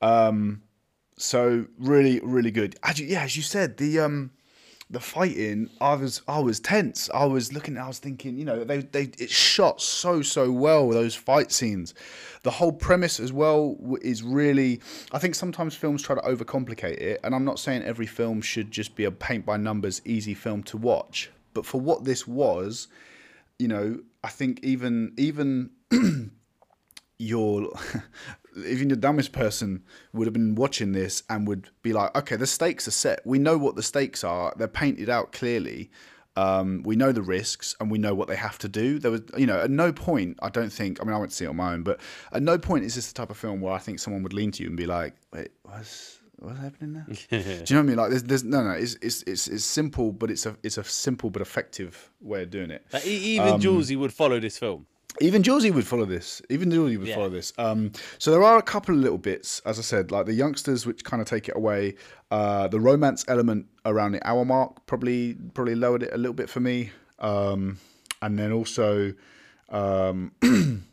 Um, 0.00 0.62
so 1.16 1.66
really 1.78 2.20
really 2.20 2.50
good. 2.50 2.76
As 2.82 2.98
you, 3.00 3.06
yeah, 3.06 3.22
as 3.22 3.36
you 3.36 3.42
said, 3.42 3.76
the 3.76 4.00
um 4.00 4.30
the 4.88 5.00
fighting, 5.00 5.68
I 5.80 5.94
was 5.94 6.22
I 6.28 6.38
was 6.38 6.60
tense. 6.60 7.10
I 7.12 7.24
was 7.24 7.52
looking, 7.52 7.76
I 7.76 7.88
was 7.88 7.98
thinking, 7.98 8.38
you 8.38 8.44
know, 8.44 8.62
they 8.62 8.78
they 8.78 9.10
it 9.18 9.30
shot 9.30 9.80
so 9.80 10.22
so 10.22 10.52
well 10.52 10.90
those 10.90 11.14
fight 11.14 11.50
scenes. 11.50 11.92
The 12.44 12.52
whole 12.52 12.72
premise 12.72 13.18
as 13.18 13.32
well 13.32 13.76
is 14.02 14.22
really. 14.22 14.80
I 15.10 15.18
think 15.18 15.34
sometimes 15.34 15.74
films 15.74 16.02
try 16.02 16.14
to 16.14 16.22
overcomplicate 16.22 16.98
it, 16.98 17.20
and 17.24 17.34
I'm 17.34 17.44
not 17.44 17.58
saying 17.58 17.82
every 17.82 18.06
film 18.06 18.40
should 18.40 18.70
just 18.70 18.94
be 18.94 19.04
a 19.04 19.10
paint 19.10 19.44
by 19.44 19.56
numbers 19.56 20.00
easy 20.04 20.34
film 20.34 20.62
to 20.64 20.76
watch. 20.76 21.30
But 21.52 21.66
for 21.66 21.80
what 21.80 22.04
this 22.04 22.26
was, 22.26 22.86
you 23.58 23.66
know, 23.66 23.98
I 24.22 24.28
think 24.28 24.60
even 24.62 25.14
even 25.16 25.70
your 27.18 27.70
even 28.64 28.88
the 28.88 28.96
dumbest 28.96 29.32
person 29.32 29.82
would 30.12 30.26
have 30.26 30.34
been 30.34 30.54
watching 30.54 30.92
this 30.92 31.22
and 31.28 31.46
would 31.46 31.68
be 31.82 31.92
like, 31.92 32.16
okay, 32.16 32.36
the 32.36 32.46
stakes 32.46 32.88
are 32.88 32.92
set. 32.92 33.20
We 33.26 33.38
know 33.38 33.58
what 33.58 33.76
the 33.76 33.82
stakes 33.82 34.24
are. 34.24 34.54
They're 34.56 34.68
painted 34.68 35.10
out 35.10 35.32
clearly. 35.32 35.90
Um, 36.36 36.82
we 36.84 36.96
know 36.96 37.12
the 37.12 37.22
risks 37.22 37.74
and 37.80 37.90
we 37.90 37.98
know 37.98 38.14
what 38.14 38.28
they 38.28 38.36
have 38.36 38.58
to 38.58 38.68
do. 38.68 38.98
There 38.98 39.10
was, 39.10 39.22
you 39.36 39.46
know, 39.46 39.58
at 39.60 39.70
no 39.70 39.92
point, 39.92 40.38
I 40.42 40.50
don't 40.50 40.70
think, 40.70 41.00
I 41.00 41.04
mean, 41.04 41.14
I 41.14 41.18
went 41.18 41.30
to 41.30 41.36
see 41.36 41.46
it 41.46 41.48
on 41.48 41.56
my 41.56 41.72
own, 41.72 41.82
but 41.82 41.98
at 42.32 42.42
no 42.42 42.58
point 42.58 42.84
is 42.84 42.94
this 42.94 43.08
the 43.08 43.14
type 43.14 43.30
of 43.30 43.38
film 43.38 43.60
where 43.60 43.72
I 43.72 43.78
think 43.78 43.98
someone 43.98 44.22
would 44.22 44.34
lean 44.34 44.50
to 44.52 44.62
you 44.62 44.68
and 44.68 44.76
be 44.76 44.86
like, 44.86 45.14
wait, 45.32 45.48
what's, 45.62 46.20
what's 46.36 46.58
happening 46.58 46.92
now? 46.92 47.04
do 47.30 47.36
you 47.38 47.42
know 47.42 47.54
what 47.56 47.76
I 47.78 47.82
mean? 47.82 47.96
Like, 47.96 48.10
there's, 48.10 48.22
there's 48.24 48.44
no, 48.44 48.62
no, 48.62 48.72
it's, 48.72 48.96
it's, 49.00 49.22
it's, 49.22 49.48
it's 49.48 49.64
simple, 49.64 50.12
but 50.12 50.30
it's 50.30 50.44
a, 50.44 50.56
it's 50.62 50.76
a 50.76 50.84
simple 50.84 51.30
but 51.30 51.40
effective 51.40 52.10
way 52.20 52.42
of 52.42 52.50
doing 52.50 52.70
it. 52.70 52.84
Like, 52.92 53.06
even 53.06 53.54
um, 53.54 53.60
Julesy 53.60 53.96
would 53.96 54.12
follow 54.12 54.38
this 54.38 54.58
film. 54.58 54.86
Even 55.20 55.42
Julesy 55.42 55.72
would 55.72 55.86
follow 55.86 56.04
this. 56.04 56.42
Even 56.50 56.70
Julesy 56.70 56.98
would 56.98 57.08
yeah. 57.08 57.14
follow 57.14 57.28
this. 57.28 57.52
Um, 57.58 57.92
so 58.18 58.30
there 58.30 58.42
are 58.42 58.58
a 58.58 58.62
couple 58.62 58.94
of 58.94 59.00
little 59.00 59.18
bits, 59.18 59.60
as 59.60 59.78
I 59.78 59.82
said, 59.82 60.10
like 60.10 60.26
the 60.26 60.34
youngsters, 60.34 60.86
which 60.86 61.04
kind 61.04 61.20
of 61.20 61.28
take 61.28 61.48
it 61.48 61.56
away. 61.56 61.94
Uh, 62.30 62.68
the 62.68 62.80
romance 62.80 63.24
element 63.28 63.66
around 63.84 64.12
the 64.12 64.26
hour 64.26 64.44
mark 64.44 64.86
probably 64.86 65.34
probably 65.54 65.74
lowered 65.74 66.02
it 66.02 66.12
a 66.12 66.16
little 66.16 66.34
bit 66.34 66.50
for 66.50 66.60
me. 66.60 66.90
Um, 67.18 67.78
and 68.22 68.38
then 68.38 68.52
also 68.52 69.14
um, 69.70 70.32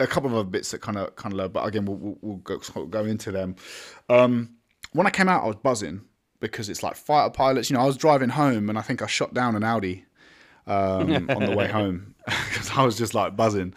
a 0.00 0.06
couple 0.06 0.28
of 0.30 0.34
other 0.34 0.48
bits 0.48 0.70
that 0.72 0.80
kind 0.80 0.98
of 0.98 1.14
kind 1.16 1.32
of 1.32 1.38
low, 1.38 1.48
but 1.48 1.66
again 1.66 1.84
we'll, 1.84 1.96
we'll, 1.96 2.18
we'll 2.20 2.36
go, 2.36 2.58
go 2.58 3.04
into 3.04 3.32
them. 3.32 3.56
Um, 4.08 4.56
when 4.92 5.06
I 5.06 5.10
came 5.10 5.28
out, 5.28 5.44
I 5.44 5.46
was 5.46 5.56
buzzing 5.56 6.02
because 6.40 6.68
it's 6.68 6.82
like 6.82 6.96
fighter 6.96 7.30
pilots. 7.30 7.70
You 7.70 7.76
know, 7.76 7.82
I 7.82 7.86
was 7.86 7.96
driving 7.96 8.30
home 8.30 8.68
and 8.68 8.78
I 8.78 8.82
think 8.82 9.02
I 9.02 9.06
shot 9.06 9.34
down 9.34 9.56
an 9.56 9.64
Audi 9.64 10.04
um, 10.68 11.10
on 11.30 11.44
the 11.44 11.54
way 11.56 11.66
home 11.66 12.14
because 12.26 12.70
I 12.70 12.84
was 12.84 12.96
just 12.96 13.14
like 13.14 13.34
buzzing, 13.36 13.74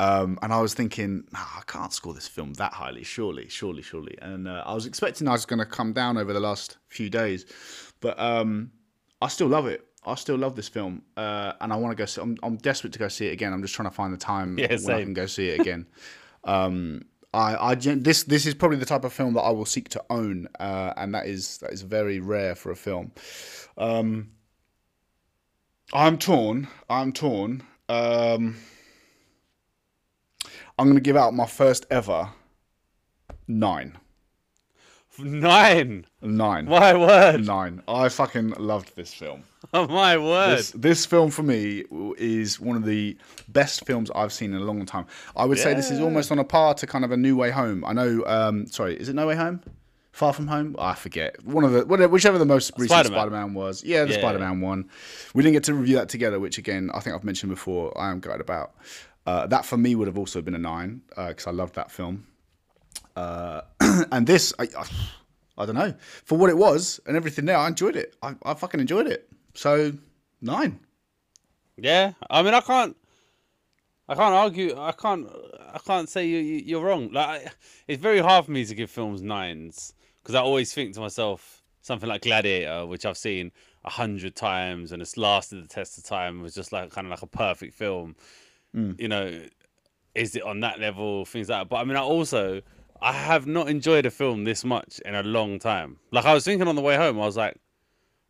um, 0.00 0.38
and 0.40 0.52
I 0.52 0.60
was 0.60 0.72
thinking, 0.72 1.24
I 1.34 1.62
can't 1.66 1.92
score 1.92 2.14
this 2.14 2.28
film 2.28 2.54
that 2.54 2.72
highly, 2.72 3.02
surely, 3.02 3.48
surely, 3.48 3.82
surely. 3.82 4.16
And 4.22 4.48
uh, 4.48 4.62
I 4.64 4.74
was 4.74 4.86
expecting 4.86 5.28
I 5.28 5.32
was 5.32 5.44
going 5.44 5.58
to 5.58 5.66
come 5.66 5.92
down 5.92 6.16
over 6.16 6.32
the 6.32 6.40
last 6.40 6.78
few 6.88 7.10
days, 7.10 7.44
but 8.00 8.18
um, 8.18 8.70
I 9.20 9.28
still 9.28 9.48
love 9.48 9.66
it. 9.66 9.84
I 10.06 10.14
still 10.14 10.36
love 10.36 10.54
this 10.54 10.68
film, 10.68 11.02
uh, 11.16 11.54
and 11.60 11.72
I 11.72 11.76
want 11.76 11.92
to 11.92 12.00
go. 12.00 12.06
See, 12.06 12.20
I'm, 12.22 12.36
I'm 12.42 12.56
desperate 12.56 12.92
to 12.94 12.98
go 12.98 13.08
see 13.08 13.26
it 13.26 13.32
again. 13.32 13.52
I'm 13.52 13.62
just 13.62 13.74
trying 13.74 13.90
to 13.90 13.94
find 13.94 14.12
the 14.12 14.18
time 14.18 14.58
yeah, 14.58 14.68
when 14.68 14.78
same. 14.78 14.96
I 14.96 15.02
can 15.02 15.14
go 15.14 15.26
see 15.26 15.48
it 15.48 15.60
again. 15.60 15.86
um, 16.44 17.02
I, 17.34 17.72
I 17.72 17.74
this 17.74 18.22
this 18.22 18.46
is 18.46 18.54
probably 18.54 18.78
the 18.78 18.86
type 18.86 19.04
of 19.04 19.12
film 19.12 19.34
that 19.34 19.42
I 19.42 19.50
will 19.50 19.66
seek 19.66 19.88
to 19.90 20.04
own, 20.08 20.48
uh, 20.60 20.94
and 20.96 21.14
that 21.14 21.26
is 21.26 21.58
that 21.58 21.72
is 21.72 21.82
very 21.82 22.20
rare 22.20 22.54
for 22.54 22.70
a 22.70 22.76
film. 22.76 23.12
Um, 23.76 24.30
I'm 25.92 26.18
torn. 26.18 26.68
I'm 26.90 27.12
torn. 27.12 27.62
Um, 27.88 28.56
I'm 30.78 30.86
going 30.86 30.94
to 30.94 31.00
give 31.00 31.16
out 31.16 31.34
my 31.34 31.46
first 31.46 31.86
ever 31.90 32.30
nine. 33.46 33.96
Nine. 35.18 36.06
Nine. 36.22 36.66
My 36.66 36.96
word. 36.96 37.46
Nine. 37.46 37.82
I 37.88 38.08
fucking 38.08 38.50
loved 38.50 38.94
this 38.94 39.12
film. 39.12 39.44
Oh 39.74 39.88
my 39.88 40.16
word. 40.16 40.58
This, 40.58 40.70
this 40.72 41.06
film 41.06 41.30
for 41.30 41.42
me 41.42 41.84
is 42.18 42.60
one 42.60 42.76
of 42.76 42.84
the 42.84 43.16
best 43.48 43.84
films 43.86 44.10
I've 44.14 44.32
seen 44.32 44.52
in 44.52 44.60
a 44.60 44.64
long 44.64 44.84
time. 44.86 45.06
I 45.36 45.44
would 45.44 45.58
yeah. 45.58 45.64
say 45.64 45.74
this 45.74 45.90
is 45.90 46.00
almost 46.00 46.30
on 46.30 46.38
a 46.38 46.44
par 46.44 46.74
to 46.74 46.86
kind 46.86 47.04
of 47.04 47.10
a 47.10 47.16
New 47.16 47.34
Way 47.36 47.50
Home. 47.50 47.84
I 47.84 47.94
know. 47.94 48.24
Um, 48.26 48.66
sorry, 48.66 48.96
is 48.96 49.08
it 49.08 49.14
No 49.14 49.26
Way 49.26 49.36
Home? 49.36 49.60
Far 50.12 50.32
From 50.32 50.48
Home. 50.48 50.74
Oh, 50.78 50.82
I 50.82 50.94
forget 50.94 51.44
one 51.44 51.64
of 51.64 51.72
the 51.72 52.08
whichever 52.08 52.38
the 52.38 52.46
most 52.46 52.72
recent 52.76 52.90
Spider-Man, 52.90 53.18
Spider-Man 53.18 53.54
was. 53.54 53.84
Yeah, 53.84 54.04
the 54.04 54.14
yeah. 54.14 54.18
Spider-Man 54.18 54.60
one. 54.60 54.88
We 55.34 55.42
didn't 55.42 55.54
get 55.54 55.64
to 55.64 55.74
review 55.74 55.96
that 55.96 56.08
together, 56.08 56.40
which 56.40 56.58
again 56.58 56.90
I 56.92 57.00
think 57.00 57.14
I've 57.14 57.24
mentioned 57.24 57.50
before. 57.50 57.96
I 57.98 58.10
am 58.10 58.20
glad 58.20 58.40
about. 58.40 58.74
Uh, 59.26 59.46
that 59.46 59.66
for 59.66 59.76
me 59.76 59.94
would 59.94 60.08
have 60.08 60.16
also 60.16 60.40
been 60.40 60.54
a 60.54 60.58
nine 60.58 61.02
because 61.08 61.46
uh, 61.46 61.50
I 61.50 61.52
loved 61.52 61.74
that 61.74 61.90
film. 61.90 62.26
Uh, 63.14 63.60
and 64.12 64.26
this, 64.26 64.54
I, 64.58 64.68
I, 64.76 64.84
I, 65.58 65.66
don't 65.66 65.74
know, 65.74 65.92
for 66.24 66.38
what 66.38 66.48
it 66.48 66.56
was 66.56 66.98
and 67.04 67.14
everything 67.14 67.44
there, 67.44 67.58
I 67.58 67.68
enjoyed 67.68 67.94
it. 67.94 68.16
I, 68.22 68.36
I 68.42 68.54
fucking 68.54 68.80
enjoyed 68.80 69.06
it. 69.06 69.28
So 69.54 69.92
nine. 70.40 70.80
Yeah, 71.76 72.12
I 72.30 72.42
mean, 72.42 72.54
I 72.54 72.60
can't. 72.60 72.96
I 74.08 74.14
can't 74.14 74.34
argue. 74.34 74.74
I 74.78 74.92
can't. 74.92 75.28
I 75.74 75.78
can't 75.78 76.08
say 76.08 76.26
you, 76.26 76.38
you 76.38 76.78
are 76.80 76.84
wrong. 76.84 77.12
Like, 77.12 77.54
it's 77.86 78.02
very 78.02 78.20
hard 78.20 78.46
for 78.46 78.52
me 78.52 78.64
to 78.64 78.74
give 78.74 78.90
films 78.90 79.20
nines 79.20 79.92
because 80.28 80.38
I 80.38 80.42
always 80.42 80.74
think 80.74 80.92
to 80.92 81.00
myself 81.00 81.62
something 81.80 82.06
like 82.06 82.20
Gladiator, 82.20 82.84
which 82.84 83.06
I've 83.06 83.16
seen 83.16 83.50
a 83.86 83.88
hundred 83.88 84.36
times 84.36 84.92
and 84.92 85.00
it's 85.00 85.16
lasted 85.16 85.64
the 85.64 85.68
test 85.68 85.96
of 85.96 86.04
time, 86.04 86.42
was 86.42 86.54
just 86.54 86.70
like 86.70 86.90
kind 86.90 87.06
of 87.06 87.10
like 87.10 87.22
a 87.22 87.26
perfect 87.26 87.72
film. 87.72 88.14
Mm. 88.76 89.00
You 89.00 89.08
know, 89.08 89.40
is 90.14 90.36
it 90.36 90.42
on 90.42 90.60
that 90.60 90.80
level? 90.80 91.24
Things 91.24 91.48
like 91.48 91.60
that. 91.60 91.70
But 91.70 91.76
I 91.76 91.84
mean, 91.84 91.96
I 91.96 92.02
also 92.02 92.60
I 93.00 93.14
have 93.14 93.46
not 93.46 93.70
enjoyed 93.70 94.04
a 94.04 94.10
film 94.10 94.44
this 94.44 94.66
much 94.66 95.00
in 95.06 95.14
a 95.14 95.22
long 95.22 95.58
time. 95.58 95.96
Like 96.10 96.26
I 96.26 96.34
was 96.34 96.44
thinking 96.44 96.68
on 96.68 96.76
the 96.76 96.82
way 96.82 96.96
home, 96.96 97.16
I 97.16 97.24
was 97.24 97.38
like, 97.38 97.56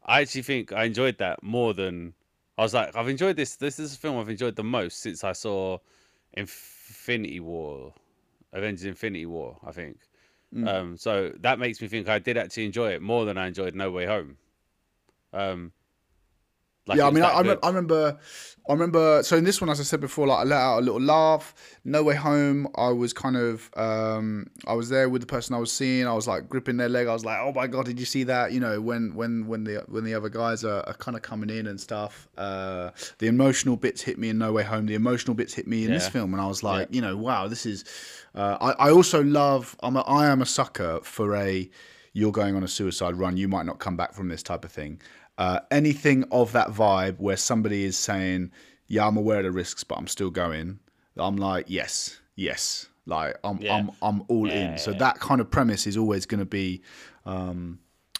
I 0.07 0.21
actually 0.21 0.43
think 0.43 0.73
I 0.73 0.85
enjoyed 0.85 1.19
that 1.19 1.43
more 1.43 1.75
than 1.75 2.14
I 2.57 2.62
was 2.62 2.75
like, 2.75 2.95
I've 2.95 3.09
enjoyed 3.09 3.35
this. 3.35 3.57
This 3.57 3.81
is 3.81 3.95
a 3.95 3.99
film 3.99 4.19
I've 4.19 4.28
enjoyed 4.28 4.55
the 4.55 4.62
most 4.62 5.00
since 5.00 5.25
I 5.25 5.33
saw 5.33 5.78
Infinity 6.35 7.40
War, 7.40 7.93
Avengers: 8.52 8.85
Infinity 8.85 9.26
War. 9.26 9.59
I 9.67 9.73
think. 9.73 9.97
Mm. 10.55 10.67
Um, 10.69 10.97
so 10.97 11.33
that 11.40 11.59
makes 11.59 11.81
me 11.81 11.88
think 11.88 12.09
I 12.09 12.19
did 12.19 12.37
actually 12.37 12.64
enjoy 12.64 12.93
it 12.93 13.02
more 13.02 13.25
than 13.25 13.37
I 13.37 13.49
enjoyed 13.49 13.75
No 13.75 13.90
Way 13.90 14.07
Home. 14.07 14.37
Um, 15.33 15.73
like 16.88 16.99
yeah, 16.99 17.07
I 17.07 17.11
mean, 17.11 17.23
I, 17.23 17.28
I, 17.28 17.57
I 17.62 17.68
remember, 17.68 18.18
I 18.68 18.73
remember. 18.73 19.23
So 19.23 19.37
in 19.37 19.45
this 19.45 19.61
one, 19.61 19.68
as 19.68 19.78
I 19.78 19.83
said 19.83 20.00
before, 20.00 20.26
like 20.26 20.38
I 20.38 20.45
let 20.45 20.57
out 20.57 20.78
a 20.78 20.80
little 20.80 21.00
laugh. 21.00 21.54
No 21.85 22.02
way 22.02 22.14
home. 22.14 22.66
I 22.76 22.88
was 22.88 23.12
kind 23.12 23.37
of, 23.37 23.71
um, 23.76 24.49
I 24.66 24.73
was 24.73 24.88
there 24.88 25.09
with 25.09 25.21
the 25.21 25.26
person 25.26 25.54
I 25.54 25.59
was 25.59 25.71
seeing. 25.71 26.07
I 26.07 26.14
was 26.14 26.26
like 26.26 26.49
gripping 26.49 26.78
their 26.78 26.88
leg. 26.88 27.07
I 27.07 27.12
was 27.12 27.26
like, 27.26 27.38
oh 27.40 27.52
my 27.52 27.66
god, 27.66 27.85
did 27.85 28.00
you 28.00 28.07
see 28.07 28.25
that? 28.25 28.52
You 28.52 28.61
know, 28.61 28.80
when 28.80 29.14
when 29.14 29.47
when 29.47 29.64
the 29.64 29.85
when 29.87 30.04
the 30.04 30.14
other 30.14 30.30
guys 30.30 30.64
are, 30.64 30.83
are 30.87 30.95
kind 30.95 31.16
of 31.16 31.23
coming 31.23 31.50
in 31.50 31.66
and 31.66 31.78
stuff. 31.78 32.26
Uh, 32.38 32.90
the 33.18 33.26
emotional 33.26 33.76
bits 33.76 34.00
hit 34.00 34.18
me 34.18 34.30
in 34.30 34.38
No 34.38 34.52
Way 34.52 34.62
Home. 34.64 34.87
The 34.87 34.95
emotional 34.95 35.35
bits 35.35 35.52
hit 35.52 35.66
me 35.66 35.85
in 35.85 35.92
this 35.92 36.09
film, 36.09 36.33
and 36.33 36.40
I 36.40 36.47
was 36.47 36.62
like, 36.62 36.88
you 36.95 37.02
know, 37.02 37.16
wow, 37.16 37.49
this 37.49 37.66
is. 37.66 37.85
Uh, 38.35 38.57
I 38.61 38.88
I 38.88 38.90
also 38.90 39.23
love. 39.23 39.76
I'm 39.83 39.97
a, 39.97 40.00
I 40.00 40.26
am 40.26 40.40
a 40.40 40.47
sucker 40.47 41.00
for 41.02 41.37
a. 41.37 41.71
You're 42.14 42.33
going 42.33 42.57
on 42.57 42.64
a 42.64 42.68
suicide 42.68 43.14
run. 43.14 43.37
You 43.37 43.47
might 43.47 43.66
not 43.66 43.78
come 43.78 43.97
back 43.97 44.12
from 44.14 44.28
this 44.28 44.42
type 44.42 44.64
of 44.64 44.73
thing. 44.73 45.00
Uh, 45.38 45.61
anything 45.71 46.25
of 46.30 46.52
that 46.52 46.68
vibe 46.68 47.18
where 47.18 47.37
somebody 47.37 47.85
is 47.85 47.97
saying, 47.97 48.50
"Yeah, 48.88 49.07
I'm 49.07 49.16
aware 49.16 49.38
of 49.38 49.45
the 49.45 49.52
risks, 49.52 49.85
but 49.85 49.97
I'm 49.97 50.07
still 50.09 50.30
going." 50.30 50.80
I'm 51.16 51.37
like, 51.37 51.66
"Yes, 51.68 52.21
yes." 52.37 52.87
Like 53.07 53.37
I'm, 53.42 53.59
Yeah. 53.59 53.75
I'm, 53.76 53.90
I'm 54.02 54.23
all 54.28 54.50
in. 54.50 54.76
So 54.76 54.92
that 54.92 55.18
kind 55.18 55.40
of 55.40 55.50
premise 55.50 55.87
is 55.87 55.97
always 55.97 56.26
going 56.26 56.40
to 56.40 56.45
be, 56.45 56.83
um, 57.25 57.78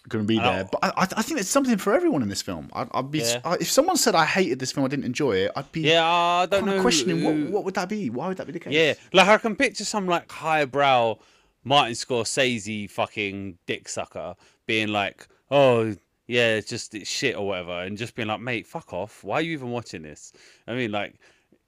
going 0.09 0.25
to 0.25 0.27
be 0.27 0.39
there. 0.39 0.67
But 0.73 0.83
I, 0.83 1.03
I 1.03 1.23
think 1.23 1.37
there's 1.37 1.49
something 1.49 1.77
for 1.77 1.93
everyone 1.95 2.23
in 2.23 2.29
this 2.31 2.41
film. 2.41 2.71
I'd, 2.73 2.89
I'd 2.93 3.11
be 3.11 3.19
Yeah. 3.19 3.41
I, 3.45 3.55
if 3.57 3.71
someone 3.71 3.99
said 3.99 4.15
I 4.15 4.25
hated 4.25 4.59
this 4.59 4.73
film, 4.73 4.87
I 4.87 4.89
didn't 4.89 5.05
enjoy 5.05 5.33
it. 5.33 5.53
I'd 5.55 5.71
be 5.73 5.83
yeah, 5.83 6.07
I 6.07 6.47
don't 6.47 6.65
know. 6.65 6.81
questioning 6.81 7.23
what 7.23 7.53
what 7.53 7.65
would 7.65 7.75
that 7.75 7.91
be? 7.91 8.09
Why 8.09 8.29
would 8.29 8.39
that 8.39 8.47
be 8.47 8.53
the 8.53 8.61
case? 8.61 8.73
Yeah, 8.73 8.95
like 9.13 9.29
I 9.29 9.37
can 9.37 9.57
picture 9.57 9.85
some 9.85 10.07
like 10.07 10.31
highbrow 10.33 11.19
Martin 11.65 11.93
Scorsese 11.93 12.91
fucking 12.91 13.59
dick 13.67 13.91
sucker 13.91 14.37
being 14.67 14.89
like, 14.89 15.29
"Oh, 15.51 15.95
yeah, 16.29 16.57
it's 16.57 16.69
just 16.69 16.95
it's 16.95 17.11
shit 17.11 17.37
or 17.37 17.49
whatever," 17.49 17.81
and 17.83 17.99
just 17.99 18.15
being 18.15 18.29
like, 18.29 18.41
"Mate, 18.41 18.67
fuck 18.67 18.93
off. 18.93 19.25
Why 19.25 19.37
are 19.37 19.43
you 19.43 19.53
even 19.53 19.71
watching 19.71 20.03
this?" 20.03 20.33
I 20.69 20.75
mean, 20.75 20.93
like, 20.93 21.19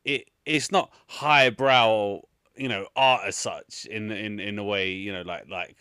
it 0.04 0.28
it's 0.46 0.70
not 0.70 0.92
highbrow, 1.08 2.20
you 2.56 2.68
know, 2.68 2.86
art 2.94 3.22
as 3.26 3.36
such 3.36 3.86
in 3.90 4.10
in 4.12 4.38
in 4.38 4.58
a 4.58 4.64
way, 4.64 4.92
you 4.92 5.12
know, 5.12 5.22
like 5.22 5.48
like 5.48 5.76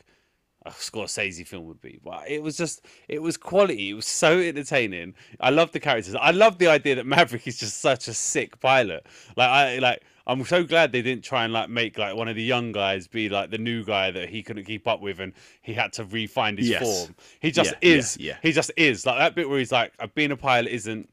a 0.65 0.71
Scorsese 0.71 1.45
film 1.47 1.65
would 1.65 1.81
be. 1.81 1.99
But 2.03 2.29
it 2.29 2.43
was 2.43 2.57
just, 2.57 2.85
it 3.07 3.21
was 3.21 3.37
quality. 3.37 3.91
It 3.91 3.93
was 3.93 4.05
so 4.05 4.39
entertaining. 4.39 5.13
I 5.39 5.51
love 5.51 5.71
the 5.71 5.79
characters. 5.79 6.15
I 6.15 6.31
love 6.31 6.57
the 6.57 6.67
idea 6.67 6.95
that 6.95 7.05
Maverick 7.05 7.47
is 7.47 7.57
just 7.57 7.79
such 7.79 8.07
a 8.07 8.13
sick 8.13 8.59
pilot. 8.59 9.05
Like 9.35 9.49
I 9.49 9.79
like. 9.79 10.03
I'm 10.29 10.45
so 10.45 10.63
glad 10.63 10.91
they 10.91 11.01
didn't 11.01 11.23
try 11.23 11.43
and 11.43 11.51
like 11.53 11.69
make 11.69 11.97
like 11.97 12.15
one 12.15 12.27
of 12.27 12.35
the 12.35 12.43
young 12.43 12.71
guys 12.71 13.07
be 13.07 13.29
like 13.29 13.49
the 13.49 13.57
new 13.57 13.83
guy 13.83 14.11
that 14.11 14.29
he 14.29 14.43
couldn't 14.43 14.65
keep 14.65 14.87
up 14.87 15.01
with 15.01 15.19
and 15.19 15.33
he 15.61 15.73
had 15.73 15.91
to 15.93 16.05
refine 16.05 16.55
his 16.57 16.69
Yes. 16.69 16.83
form. 16.83 17.15
He 17.39 17.51
just 17.51 17.71
Yeah, 17.81 17.89
yeah, 17.89 17.97
is. 17.97 18.17
yeah. 18.19 18.37
He 18.43 18.51
just 18.51 18.71
is. 18.77 19.05
Like 19.05 19.17
that 19.17 19.33
bit 19.35 19.49
where 19.49 19.59
he's 19.59 19.71
like, 19.71 19.91
being 20.15 20.31
a 20.31 20.37
pilot 20.37 20.71
isn't 20.71 21.09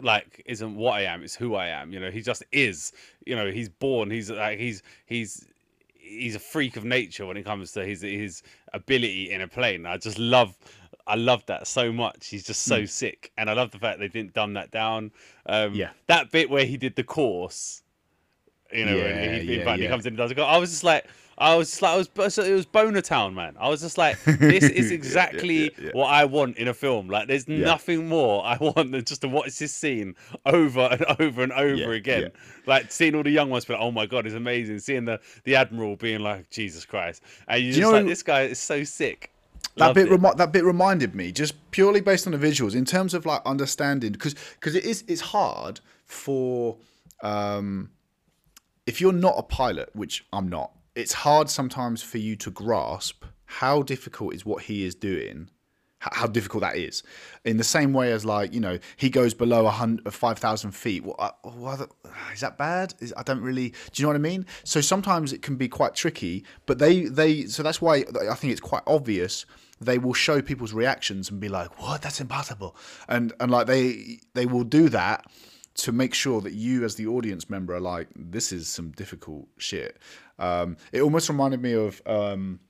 like 0.00 0.42
isn't 0.46 0.76
what 0.76 0.92
I 0.92 1.02
am, 1.02 1.22
it's 1.24 1.34
who 1.34 1.54
I 1.54 1.68
am. 1.68 1.92
You 1.92 2.00
know, 2.00 2.10
he 2.10 2.20
just 2.20 2.44
is. 2.52 2.92
You 3.26 3.34
know, 3.34 3.50
he's 3.50 3.68
born. 3.68 4.10
He's 4.10 4.30
like 4.30 4.58
he's 4.58 4.82
he's 5.06 5.46
he's 5.94 6.34
a 6.34 6.38
freak 6.38 6.76
of 6.76 6.84
nature 6.84 7.26
when 7.26 7.36
it 7.36 7.44
comes 7.44 7.72
to 7.72 7.84
his 7.84 8.02
his 8.02 8.42
ability 8.74 9.30
in 9.30 9.40
a 9.40 9.48
plane. 9.48 9.86
I 9.86 9.96
just 9.96 10.18
love 10.18 10.56
I 11.06 11.14
love 11.14 11.44
that 11.46 11.66
so 11.66 11.90
much. 11.92 12.28
He's 12.28 12.44
just 12.44 12.62
so 12.62 12.84
sick, 12.84 13.32
and 13.38 13.48
I 13.48 13.54
love 13.54 13.70
the 13.70 13.78
fact 13.78 13.98
they 13.98 14.08
didn't 14.08 14.34
dumb 14.34 14.52
that 14.54 14.70
down. 14.70 15.10
Um. 15.46 15.74
Yeah. 15.74 15.90
that 16.06 16.30
bit 16.30 16.50
where 16.50 16.64
he 16.66 16.76
did 16.76 16.94
the 16.94 17.02
course, 17.04 17.82
you 18.72 18.84
know, 18.84 18.96
Yeah, 18.96 19.04
when 19.04 19.40
he, 19.42 19.56
yeah, 19.58 19.64
fact, 19.64 19.80
he 19.80 19.88
comes 19.88 20.04
in 20.06 20.10
and 20.12 20.16
does 20.18 20.30
it. 20.30 20.34
Go. 20.34 20.44
I 20.44 20.58
was 20.58 20.70
just 20.70 20.84
like. 20.84 21.06
I 21.40 21.54
was 21.54 21.70
just 21.70 21.82
like, 21.82 21.92
I 21.92 21.96
was, 22.24 22.36
it 22.38 22.52
was 22.52 22.66
Boner 22.66 23.00
Town, 23.00 23.32
man. 23.32 23.54
I 23.60 23.68
was 23.68 23.80
just 23.80 23.96
like, 23.96 24.20
this 24.24 24.64
is 24.64 24.90
exactly 24.90 25.66
yeah, 25.66 25.70
yeah. 25.80 25.90
what 25.92 26.08
I 26.08 26.24
want 26.24 26.56
in 26.56 26.66
a 26.66 26.74
film. 26.74 27.08
Like, 27.08 27.28
there's 27.28 27.46
nothing 27.46 28.08
more 28.08 28.44
I 28.44 28.56
want 28.60 28.90
than 28.90 29.04
just 29.04 29.20
to 29.20 29.28
watch 29.28 29.56
this 29.56 29.72
scene 29.72 30.16
over 30.44 30.80
and 30.80 31.04
over 31.20 31.44
and 31.44 31.52
over 31.52 31.74
Yeah, 31.76 31.90
again. 31.90 32.22
yeah. 32.22 32.28
Like 32.66 32.90
seeing 32.90 33.14
all 33.14 33.22
the 33.22 33.30
young 33.30 33.50
ones 33.50 33.64
but 33.64 33.74
like, 33.74 33.82
"Oh 33.82 33.92
my 33.92 34.04
god, 34.04 34.26
it's 34.26 34.34
amazing!" 34.34 34.80
Seeing 34.80 35.04
the 35.04 35.20
the 35.44 35.54
admiral 35.54 35.94
being 35.94 36.22
like, 36.22 36.50
"Jesus 36.50 36.84
Christ!" 36.84 37.22
and 37.46 37.60
you're 37.62 37.68
you 37.68 37.72
just 37.74 37.82
know- 37.92 37.98
like, 37.98 38.06
"This 38.06 38.24
guy 38.24 38.42
is 38.42 38.58
so 38.58 38.82
sick." 38.82 39.30
that 39.76 39.84
Loved 39.86 39.94
bit 39.94 40.10
remi- 40.10 40.34
that 40.38 40.50
bit 40.50 40.64
reminded 40.64 41.14
me 41.14 41.30
just 41.30 41.54
purely 41.70 42.00
based 42.00 42.26
on 42.26 42.32
the 42.32 42.38
visuals 42.38 42.74
in 42.74 42.84
terms 42.84 43.14
of 43.14 43.24
like 43.26 43.42
understanding 43.46 44.10
because 44.10 44.34
because 44.58 44.74
it 44.74 44.84
is 44.84 45.04
it's 45.06 45.20
hard 45.20 45.78
for 46.04 46.76
um 47.22 47.90
if 48.88 49.02
you're 49.02 49.12
not 49.12 49.34
a 49.36 49.42
pilot 49.42 49.90
which 49.92 50.24
I'm 50.32 50.48
not 50.48 50.72
it's 50.94 51.12
hard 51.12 51.50
sometimes 51.50 52.02
for 52.02 52.18
you 52.18 52.34
to 52.36 52.50
grasp 52.50 53.24
how 53.44 53.82
difficult 53.82 54.34
is 54.34 54.44
what 54.44 54.64
he 54.64 54.84
is 54.84 54.94
doing 54.94 55.50
how 56.00 56.28
difficult 56.28 56.60
that 56.60 56.76
is. 56.76 57.02
In 57.44 57.56
the 57.56 57.64
same 57.64 57.92
way 57.92 58.12
as 58.12 58.24
like 58.24 58.54
you 58.54 58.60
know 58.60 58.78
he 58.96 59.10
goes 59.10 59.34
below 59.34 59.66
a 59.66 59.70
hundred 59.70 60.12
five 60.14 60.38
thousand 60.38 60.70
feet 60.70 61.02
what, 61.04 61.16
uh, 61.18 61.32
what 61.42 61.90
is 62.32 62.40
that 62.40 62.56
bad? 62.56 62.94
Is, 63.00 63.12
i 63.16 63.22
don't 63.24 63.40
really 63.40 63.70
do 63.70 64.00
you 64.00 64.04
know 64.04 64.10
what 64.10 64.14
i 64.14 64.20
mean? 64.20 64.46
So 64.64 64.80
sometimes 64.80 65.32
it 65.32 65.42
can 65.42 65.56
be 65.56 65.68
quite 65.68 65.94
tricky 65.94 66.44
but 66.66 66.78
they 66.78 67.04
they 67.06 67.46
so 67.46 67.62
that's 67.64 67.82
why 67.82 68.04
i 68.30 68.34
think 68.34 68.52
it's 68.52 68.60
quite 68.60 68.84
obvious 68.86 69.44
they 69.80 69.98
will 69.98 70.14
show 70.14 70.42
people's 70.42 70.72
reactions 70.72 71.30
and 71.30 71.40
be 71.40 71.48
like 71.48 71.80
what? 71.80 72.02
That's 72.02 72.20
impossible. 72.20 72.76
And 73.08 73.32
and 73.40 73.50
like 73.50 73.66
they 73.66 74.20
they 74.34 74.46
will 74.46 74.64
do 74.64 74.88
that 74.90 75.26
to 75.78 75.92
make 75.92 76.14
sure 76.14 76.40
that 76.40 76.52
you 76.52 76.84
as 76.84 76.94
the 76.96 77.06
audience 77.06 77.48
member 77.48 77.74
are 77.74 77.80
like 77.80 78.08
this 78.14 78.52
is 78.52 78.68
some 78.68 78.90
difficult 78.92 79.48
shit 79.56 79.96
um 80.38 80.76
it 80.92 81.00
almost 81.00 81.28
reminded 81.28 81.62
me 81.62 81.72
of 81.72 82.02
um 82.06 82.60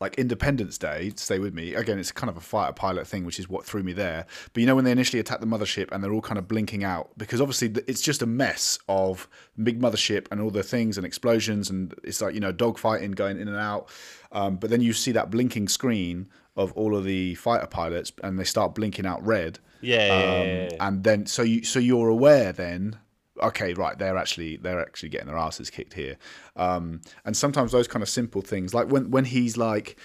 like 0.00 0.14
Independence 0.14 0.78
Day, 0.78 1.12
stay 1.16 1.40
with 1.40 1.54
me. 1.54 1.74
Again, 1.74 1.98
it's 1.98 2.12
kind 2.12 2.30
of 2.30 2.36
a 2.36 2.40
fighter 2.40 2.72
pilot 2.72 3.06
thing, 3.06 3.24
which 3.24 3.40
is 3.40 3.48
what 3.48 3.64
threw 3.64 3.82
me 3.82 3.92
there. 3.92 4.26
But 4.52 4.60
you 4.60 4.66
know 4.66 4.76
when 4.76 4.84
they 4.84 4.92
initially 4.92 5.18
attack 5.18 5.40
the 5.40 5.46
mothership 5.46 5.90
and 5.90 6.02
they're 6.02 6.12
all 6.12 6.20
kind 6.20 6.38
of 6.38 6.46
blinking 6.46 6.84
out 6.84 7.10
because 7.18 7.40
obviously 7.40 7.72
it's 7.88 8.00
just 8.00 8.22
a 8.22 8.26
mess 8.26 8.78
of 8.88 9.28
big 9.62 9.80
mothership 9.80 10.26
and 10.30 10.40
all 10.40 10.50
the 10.50 10.62
things 10.62 10.98
and 10.98 11.06
explosions 11.06 11.68
and 11.68 11.94
it's 12.04 12.20
like 12.20 12.34
you 12.34 12.40
know 12.40 12.52
dogfighting 12.52 13.14
going 13.16 13.40
in 13.40 13.48
and 13.48 13.56
out. 13.56 13.88
Um, 14.30 14.56
but 14.56 14.70
then 14.70 14.80
you 14.80 14.92
see 14.92 15.12
that 15.12 15.30
blinking 15.30 15.68
screen 15.68 16.28
of 16.58 16.72
all 16.72 16.94
of 16.94 17.04
the 17.04 17.34
fighter 17.36 17.66
pilots 17.66 18.12
and 18.22 18.38
they 18.38 18.44
start 18.44 18.74
blinking 18.74 19.06
out 19.06 19.24
red. 19.26 19.58
Yeah, 19.80 19.96
Um, 19.98 20.18
yeah, 20.18 20.42
yeah, 20.42 20.68
yeah. 20.72 20.86
and 20.88 21.04
then 21.04 21.24
so 21.26 21.42
you 21.42 21.64
so 21.64 21.78
you're 21.78 22.08
aware 22.08 22.52
then 22.52 22.98
okay 23.40 23.72
right 23.74 23.96
they're 23.96 24.16
actually 24.16 24.56
they're 24.56 24.80
actually 24.80 25.08
getting 25.08 25.28
their 25.28 25.36
asses 25.36 25.70
kicked 25.70 25.94
here 25.94 26.16
um 26.56 27.00
and 27.24 27.36
sometimes 27.36 27.70
those 27.70 27.86
kind 27.86 28.02
of 28.02 28.08
simple 28.08 28.42
things 28.42 28.74
like 28.74 28.88
when 28.88 29.12
when 29.12 29.24
he's 29.24 29.56
like 29.56 29.96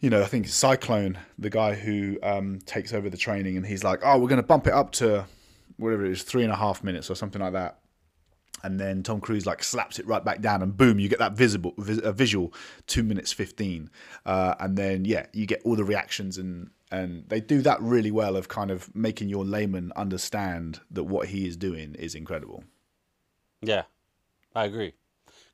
you 0.00 0.10
know 0.10 0.20
i 0.20 0.26
think 0.26 0.46
cyclone 0.46 1.16
the 1.38 1.48
guy 1.48 1.72
who 1.74 2.18
um 2.22 2.58
takes 2.66 2.92
over 2.92 3.08
the 3.08 3.16
training 3.16 3.56
and 3.56 3.64
he's 3.64 3.82
like 3.82 4.00
oh 4.04 4.18
we're 4.18 4.28
going 4.28 4.36
to 4.36 4.46
bump 4.46 4.66
it 4.66 4.74
up 4.74 4.92
to 4.92 5.24
whatever 5.78 6.04
it 6.04 6.12
is 6.12 6.24
three 6.24 6.42
and 6.42 6.52
a 6.52 6.56
half 6.56 6.84
minutes 6.84 7.10
or 7.10 7.14
something 7.14 7.40
like 7.40 7.54
that 7.54 7.78
and 8.62 8.78
then 8.78 9.02
Tom 9.02 9.20
Cruise 9.20 9.46
like 9.46 9.62
slaps 9.62 9.98
it 9.98 10.06
right 10.06 10.24
back 10.24 10.40
down, 10.40 10.62
and 10.62 10.76
boom, 10.76 10.98
you 10.98 11.08
get 11.08 11.18
that 11.18 11.32
visible 11.32 11.74
vis- 11.78 12.00
a 12.02 12.12
visual 12.12 12.52
two 12.86 13.02
minutes 13.02 13.32
fifteen, 13.32 13.90
uh, 14.26 14.54
and 14.60 14.76
then 14.76 15.04
yeah, 15.04 15.26
you 15.32 15.46
get 15.46 15.62
all 15.64 15.76
the 15.76 15.84
reactions 15.84 16.38
and 16.38 16.70
and 16.92 17.24
they 17.28 17.40
do 17.40 17.62
that 17.62 17.80
really 17.80 18.10
well 18.10 18.36
of 18.36 18.48
kind 18.48 18.70
of 18.70 18.94
making 18.94 19.30
your 19.30 19.44
layman 19.44 19.92
understand 19.96 20.80
that 20.90 21.04
what 21.04 21.28
he 21.28 21.46
is 21.46 21.56
doing 21.56 21.94
is 21.94 22.14
incredible. 22.14 22.64
Yeah, 23.62 23.84
I 24.54 24.66
agree. 24.66 24.92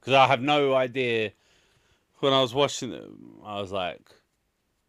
Because 0.01 0.15
I 0.15 0.27
have 0.27 0.43
no 0.43 0.75
idea. 0.75 1.33
When 2.19 2.33
I 2.33 2.43
was 2.43 2.53
watching 2.53 2.91
them, 2.91 3.41
I 3.45 3.61
was 3.61 3.71
like, 3.71 4.11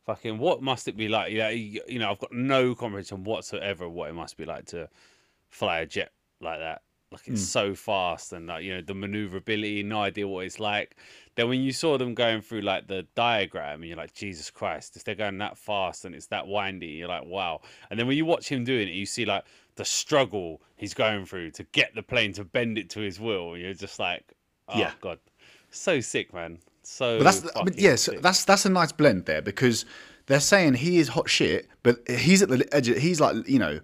"Fucking, 0.08 0.40
what 0.40 0.64
must 0.64 0.88
it 0.88 0.98
be 0.98 1.08
like?" 1.08 1.32
Yeah, 1.32 1.50
you 1.50 2.00
know, 2.00 2.10
I've 2.10 2.20
got 2.20 2.34
no 2.34 2.74
comprehension 2.74 3.24
whatsoever 3.24 3.86
of 3.86 3.92
what 3.92 4.10
it 4.10 4.14
must 4.14 4.36
be 4.36 4.46
like 4.46 4.66
to 4.68 4.90
fly 5.50 5.80
a 5.82 5.86
jet 5.86 6.12
like 6.42 6.60
that. 6.60 6.82
Like 7.12 7.28
it's 7.28 7.42
hmm. 7.42 7.46
so 7.46 7.76
fast 7.76 8.34
and 8.34 8.48
like 8.48 8.64
you 8.64 8.76
know 8.76 8.82
the 8.82 8.94
maneuverability, 8.94 9.82
no 9.82 10.02
idea 10.02 10.28
what 10.28 10.46
it's 10.46 10.60
like. 10.60 10.96
Then 11.36 11.50
when 11.50 11.62
you 11.62 11.72
saw 11.72 11.98
them 11.98 12.14
going 12.14 12.42
through 12.42 12.62
like 12.62 12.88
the 12.88 13.08
diagram, 13.16 13.82
and 13.82 13.88
you're 13.88 13.98
like, 13.98 14.14
Jesus 14.14 14.52
Christ, 14.52 14.96
if 14.96 15.04
they're 15.04 15.16
going 15.16 15.38
that 15.40 15.58
fast 15.58 16.06
and 16.06 16.14
it's 16.14 16.28
that 16.28 16.48
windy, 16.48 16.88
you're 16.88 17.08
like, 17.08 17.26
wow. 17.26 17.62
And 17.90 18.00
then 18.00 18.08
when 18.08 18.18
you 18.18 18.26
watch 18.26 18.50
him 18.50 18.64
doing 18.64 18.88
it, 18.88 18.94
you 18.94 19.06
see 19.06 19.26
like 19.26 19.46
the 19.76 19.86
struggle 19.86 20.62
he's 20.76 20.94
going 20.94 21.26
through 21.26 21.52
to 21.52 21.64
get 21.72 21.96
the 21.96 22.04
plane 22.04 22.34
to 22.34 22.44
bend 22.44 22.78
it 22.78 22.90
to 22.92 23.00
his 23.00 23.20
will. 23.20 23.58
You're 23.58 23.74
just 23.74 24.00
like, 24.00 24.34
oh 24.68 24.78
Yeah. 24.78 24.92
god, 25.02 25.20
so 25.72 26.02
sick, 26.02 26.34
man. 26.34 26.60
So 26.84 27.18
But 27.18 27.24
that's 27.24 27.56
I 27.56 27.64
mean, 27.64 27.76
yes, 27.78 28.04
sick. 28.04 28.22
that's 28.22 28.46
that's 28.46 28.66
a 28.66 28.70
nice 28.70 28.92
blend 28.92 29.26
there 29.26 29.42
because 29.42 29.86
they're 30.28 30.40
saying 30.40 30.76
he 30.76 31.00
is 31.00 31.08
hot 31.08 31.30
shit, 31.30 31.68
but 31.82 32.08
he's 32.08 32.42
at 32.42 32.50
the 32.50 32.68
edge. 32.72 32.90
Of, 32.90 32.98
he's 32.98 33.20
like 33.20 33.48
you 33.48 33.60
know. 33.60 33.80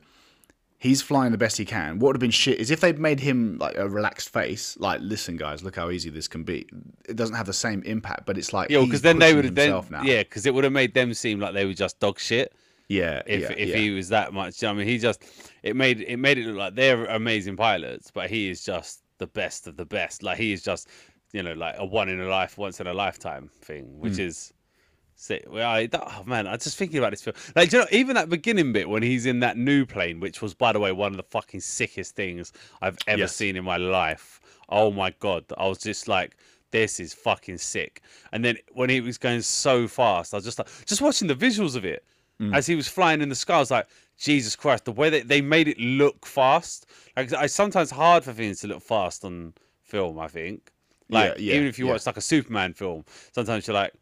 He's 0.85 1.01
flying 1.01 1.31
the 1.31 1.37
best 1.37 1.57
he 1.57 1.65
can. 1.65 1.99
What 1.99 2.07
would 2.09 2.15
have 2.17 2.21
been 2.21 2.31
shit 2.31 2.59
is 2.59 2.69
if 2.69 2.79
they'd 2.79 2.99
made 2.99 3.19
him 3.19 3.57
like 3.59 3.75
a 3.75 3.89
relaxed 3.89 4.29
face, 4.29 4.77
like, 4.79 4.99
listen, 5.01 5.35
guys, 5.35 5.63
look 5.63 5.75
how 5.75 5.89
easy 5.89 6.09
this 6.11 6.27
can 6.27 6.43
be. 6.43 6.67
It 7.09 7.15
doesn't 7.15 7.35
have 7.35 7.47
the 7.47 7.53
same 7.53 7.81
impact, 7.83 8.25
but 8.27 8.37
it's 8.37 8.53
like 8.53 8.69
Yeah, 8.69 8.81
because 8.81 9.01
then 9.01 9.17
they 9.19 9.33
would 9.33 9.45
have 9.45 9.55
then 9.55 9.71
now. 9.89 10.03
yeah, 10.03 10.21
because 10.23 10.45
it 10.45 10.53
would 10.53 10.63
have 10.63 10.73
made 10.73 10.93
them 10.93 11.13
seem 11.13 11.39
like 11.39 11.53
they 11.53 11.65
were 11.65 11.73
just 11.73 11.99
dog 11.99 12.19
shit. 12.19 12.53
Yeah, 12.87 13.23
if 13.25 13.41
yeah, 13.41 13.51
if 13.57 13.69
yeah. 13.69 13.75
he 13.77 13.89
was 13.89 14.09
that 14.09 14.31
much. 14.31 14.63
I 14.63 14.71
mean, 14.73 14.87
he 14.87 14.99
just 14.99 15.23
it 15.63 15.75
made 15.75 16.01
it 16.01 16.17
made 16.17 16.37
it 16.37 16.45
look 16.45 16.55
like 16.57 16.75
they're 16.75 17.05
amazing 17.05 17.55
pilots, 17.57 18.11
but 18.11 18.29
he 18.29 18.47
is 18.49 18.63
just 18.63 19.01
the 19.17 19.25
best 19.27 19.65
of 19.65 19.75
the 19.77 19.85
best. 19.85 20.21
Like 20.21 20.37
he 20.37 20.53
is 20.53 20.61
just 20.61 20.87
you 21.33 21.41
know 21.41 21.53
like 21.53 21.73
a 21.79 21.85
one 21.85 22.09
in 22.09 22.21
a 22.21 22.27
life, 22.27 22.59
once 22.59 22.79
in 22.79 22.85
a 22.85 22.93
lifetime 22.93 23.49
thing, 23.61 23.85
which 23.99 24.13
Mm. 24.13 24.27
is. 24.27 24.53
Sick. 25.15 25.45
Well, 25.49 25.69
I, 25.69 25.87
that, 25.87 26.03
oh 26.05 26.23
man, 26.25 26.45
I'm 26.45 26.59
just 26.59 26.77
thinking 26.77 26.97
about 26.97 27.11
this 27.11 27.21
film. 27.21 27.35
Like, 27.55 27.71
you 27.71 27.79
know, 27.79 27.85
even 27.91 28.15
that 28.15 28.29
beginning 28.29 28.73
bit 28.73 28.89
when 28.89 29.01
he's 29.01 29.25
in 29.25 29.39
that 29.39 29.57
new 29.57 29.85
plane, 29.85 30.19
which 30.19 30.41
was, 30.41 30.53
by 30.53 30.73
the 30.73 30.79
way, 30.79 30.91
one 30.91 31.13
of 31.13 31.17
the 31.17 31.23
fucking 31.23 31.61
sickest 31.61 32.15
things 32.15 32.51
I've 32.81 32.97
ever 33.07 33.21
Yes. 33.21 33.35
seen 33.35 33.55
in 33.55 33.63
my 33.63 33.77
life. 33.77 34.41
Oh 34.67 34.91
my 34.91 35.11
god, 35.19 35.45
I 35.57 35.67
was 35.67 35.77
just 35.77 36.07
like, 36.07 36.35
this 36.71 36.99
is 36.99 37.13
fucking 37.13 37.59
sick. 37.59 38.01
And 38.33 38.43
then 38.43 38.57
when 38.73 38.89
he 38.89 38.99
was 38.99 39.17
going 39.17 39.41
so 39.41 39.87
fast, 39.87 40.33
I 40.33 40.37
was 40.37 40.43
just 40.43 40.59
like, 40.59 40.67
just 40.85 41.01
watching 41.01 41.29
the 41.29 41.35
visuals 41.35 41.77
of 41.77 41.85
it 41.85 42.03
mm. 42.41 42.53
as 42.53 42.67
he 42.67 42.75
was 42.75 42.87
flying 42.87 43.21
in 43.21 43.29
the 43.29 43.35
sky. 43.35 43.55
I 43.55 43.59
was 43.59 43.71
like, 43.71 43.87
Jesus 44.17 44.55
Christ, 44.55 44.83
the 44.83 44.91
way 44.91 45.09
that 45.09 45.29
they 45.29 45.39
made 45.39 45.69
it 45.69 45.79
look 45.79 46.25
fast. 46.25 46.87
Like, 47.15 47.31
it's 47.31 47.53
sometimes 47.53 47.89
hard 47.89 48.25
for 48.25 48.33
things 48.33 48.59
to 48.61 48.67
look 48.67 48.81
fast 48.81 49.23
on 49.23 49.53
film. 49.81 50.19
I 50.19 50.27
think, 50.27 50.71
like 51.09 51.35
Yeah, 51.37 51.39
yeah, 51.39 51.55
even 51.55 51.67
if 51.67 51.79
you 51.79 51.85
yeah. 51.85 51.93
watch 51.93 52.05
like 52.05 52.17
a 52.17 52.21
Superman 52.21 52.73
film, 52.73 53.05
sometimes 53.31 53.67
you're 53.67 53.75
like, 53.75 53.93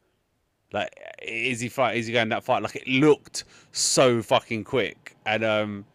like 0.73 0.99
is 1.21 1.59
he 1.59 1.69
fight? 1.69 1.97
Is 1.97 2.07
he 2.07 2.13
going 2.13 2.29
that 2.29 2.43
fight? 2.43 2.63
Like 2.63 2.75
it 2.75 2.87
looked 2.87 3.45
so 3.71 4.21
fucking 4.21 4.63
quick, 4.63 5.15
and 5.25 5.43
um, 5.43 5.85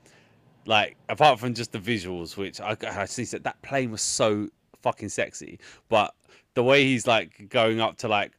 like 0.67 0.97
apart 1.09 1.41
from 1.41 1.55
just 1.55 1.73
the 1.73 1.79
visuals, 1.79 2.37
which 2.37 2.61
I, 2.61 2.77
I 2.83 3.05
see 3.05 3.25
that 3.25 3.45
that 3.45 3.61
plane 3.63 3.91
was 3.91 4.03
so 4.03 4.49
fucking 4.83 5.09
sexy, 5.09 5.59
but 5.89 6.15
the 6.55 6.63
way 6.63 6.85
he's 6.85 7.07
like 7.07 7.49
going 7.51 7.81
up 7.81 7.99
to 7.99 8.09
like. 8.09 8.33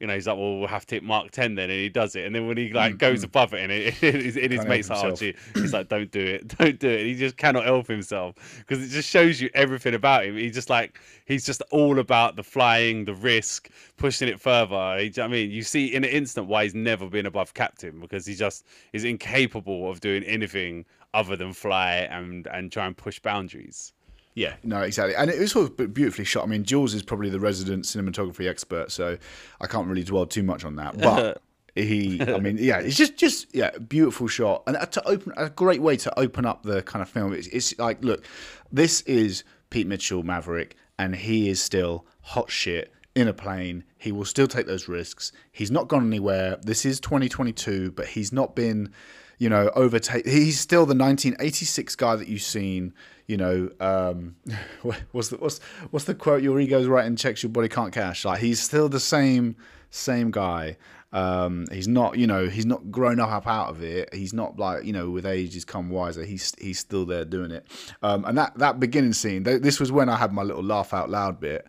You 0.00 0.08
know, 0.08 0.14
he's 0.14 0.26
like, 0.26 0.36
"Well, 0.36 0.58
we'll 0.58 0.68
have 0.68 0.86
to 0.86 0.96
hit 0.96 1.04
Mach 1.04 1.30
Ten 1.30 1.54
then," 1.54 1.70
and 1.70 1.78
he 1.78 1.88
does 1.88 2.16
it. 2.16 2.26
And 2.26 2.34
then 2.34 2.48
when 2.48 2.56
he 2.56 2.72
like 2.72 2.98
goes 2.98 3.22
above 3.22 3.54
it, 3.54 3.60
and 3.62 3.70
it, 3.70 3.94
it, 4.02 4.14
it, 4.14 4.36
it 4.36 4.50
his 4.50 4.66
mate's 4.66 4.90
like, 4.90 5.04
"Oh, 5.04 5.14
gee," 5.14 5.34
he's 5.54 5.72
like, 5.72 5.88
"Don't 5.88 6.10
do 6.10 6.20
it, 6.20 6.48
don't 6.58 6.78
do 6.78 6.88
it." 6.88 7.06
He 7.06 7.14
just 7.14 7.36
cannot 7.36 7.64
help 7.64 7.86
himself 7.86 8.34
because 8.58 8.84
it 8.84 8.88
just 8.88 9.08
shows 9.08 9.40
you 9.40 9.50
everything 9.54 9.94
about 9.94 10.24
him. 10.24 10.36
He's 10.36 10.54
just 10.54 10.68
like, 10.68 11.00
he's 11.26 11.46
just 11.46 11.62
all 11.70 11.98
about 12.00 12.34
the 12.36 12.42
flying, 12.42 13.04
the 13.04 13.14
risk, 13.14 13.70
pushing 13.96 14.28
it 14.28 14.40
further. 14.40 14.98
He, 14.98 15.12
I 15.20 15.28
mean, 15.28 15.50
you 15.50 15.62
see 15.62 15.94
in 15.94 16.02
an 16.02 16.10
instant 16.10 16.48
why 16.48 16.64
he's 16.64 16.74
never 16.74 17.08
been 17.08 17.26
above 17.26 17.54
captain 17.54 18.00
because 18.00 18.26
he 18.26 18.34
just 18.34 18.66
is 18.92 19.04
incapable 19.04 19.88
of 19.90 20.00
doing 20.00 20.24
anything 20.24 20.84
other 21.14 21.36
than 21.36 21.52
fly 21.52 22.08
and 22.10 22.46
and 22.48 22.72
try 22.72 22.86
and 22.86 22.96
push 22.96 23.20
boundaries. 23.20 23.92
Yeah, 24.34 24.54
no, 24.64 24.82
exactly. 24.82 25.14
And 25.14 25.30
it 25.30 25.38
was 25.38 25.52
sort 25.52 25.78
of 25.78 25.94
beautifully 25.94 26.24
shot. 26.24 26.44
I 26.44 26.46
mean, 26.46 26.64
Jules 26.64 26.92
is 26.92 27.02
probably 27.02 27.30
the 27.30 27.38
resident 27.38 27.84
cinematography 27.84 28.48
expert, 28.48 28.90
so 28.90 29.16
I 29.60 29.66
can't 29.66 29.86
really 29.86 30.02
dwell 30.02 30.26
too 30.26 30.42
much 30.42 30.64
on 30.64 30.76
that. 30.76 30.96
But 31.74 31.82
he, 31.82 32.20
I 32.20 32.38
mean, 32.38 32.56
yeah, 32.58 32.78
it's 32.78 32.96
just, 32.96 33.16
just 33.16 33.52
yeah, 33.52 33.70
beautiful 33.78 34.28
shot, 34.28 34.62
and 34.68 34.76
uh, 34.76 34.86
to 34.86 35.08
open 35.08 35.32
a 35.36 35.50
great 35.50 35.82
way 35.82 35.96
to 35.96 36.18
open 36.18 36.46
up 36.46 36.62
the 36.62 36.82
kind 36.82 37.02
of 37.02 37.08
film. 37.08 37.32
It's, 37.32 37.48
it's 37.48 37.76
like, 37.78 38.02
look, 38.04 38.24
this 38.70 39.00
is 39.02 39.42
Pete 39.70 39.86
Mitchell, 39.88 40.22
Maverick, 40.22 40.76
and 40.98 41.16
he 41.16 41.48
is 41.48 41.60
still 41.60 42.06
hot 42.20 42.50
shit 42.50 42.92
in 43.14 43.28
a 43.28 43.32
plane. 43.32 43.82
He 43.98 44.12
will 44.12 44.24
still 44.24 44.46
take 44.46 44.66
those 44.66 44.88
risks. 44.88 45.32
He's 45.50 45.70
not 45.70 45.88
gone 45.88 46.06
anywhere. 46.06 46.58
This 46.62 46.84
is 46.84 47.00
2022, 47.00 47.92
but 47.92 48.06
he's 48.06 48.32
not 48.32 48.54
been, 48.54 48.92
you 49.38 49.48
know, 49.48 49.70
overtake. 49.74 50.26
He's 50.26 50.60
still 50.60 50.86
the 50.86 50.94
1986 50.94 51.96
guy 51.96 52.16
that 52.16 52.28
you've 52.28 52.42
seen. 52.42 52.92
You 53.26 53.36
know, 53.38 53.70
um, 53.80 54.36
what's 55.12 55.28
the 55.28 55.36
what's 55.36 55.58
what's 55.90 56.04
the 56.04 56.14
quote? 56.14 56.42
Your 56.42 56.60
ego's 56.60 56.86
right 56.86 57.06
and 57.06 57.16
checks 57.16 57.42
your 57.42 57.50
body 57.50 57.68
can't 57.68 57.92
cash. 57.92 58.24
Like 58.24 58.40
he's 58.40 58.60
still 58.60 58.88
the 58.88 59.00
same 59.00 59.56
same 59.90 60.30
guy. 60.30 60.76
Um, 61.14 61.66
he's 61.70 61.86
not, 61.86 62.18
you 62.18 62.26
know, 62.26 62.48
he's 62.48 62.66
not 62.66 62.90
grown 62.90 63.20
up 63.20 63.46
out 63.46 63.68
of 63.68 63.84
it. 63.84 64.12
He's 64.12 64.32
not 64.32 64.58
like, 64.58 64.84
you 64.84 64.92
know, 64.92 65.10
with 65.10 65.24
age 65.24 65.54
he's 65.54 65.64
come 65.64 65.88
wiser. 65.88 66.24
He's 66.24 66.52
he's 66.60 66.80
still 66.80 67.06
there 67.06 67.24
doing 67.24 67.52
it. 67.52 67.64
Um, 68.02 68.24
and 68.24 68.36
that 68.36 68.58
that 68.58 68.80
beginning 68.80 69.12
scene, 69.12 69.44
th- 69.44 69.62
this 69.62 69.78
was 69.78 69.92
when 69.92 70.08
I 70.08 70.16
had 70.16 70.32
my 70.32 70.42
little 70.42 70.64
laugh 70.64 70.92
out 70.92 71.08
loud 71.08 71.40
bit. 71.40 71.66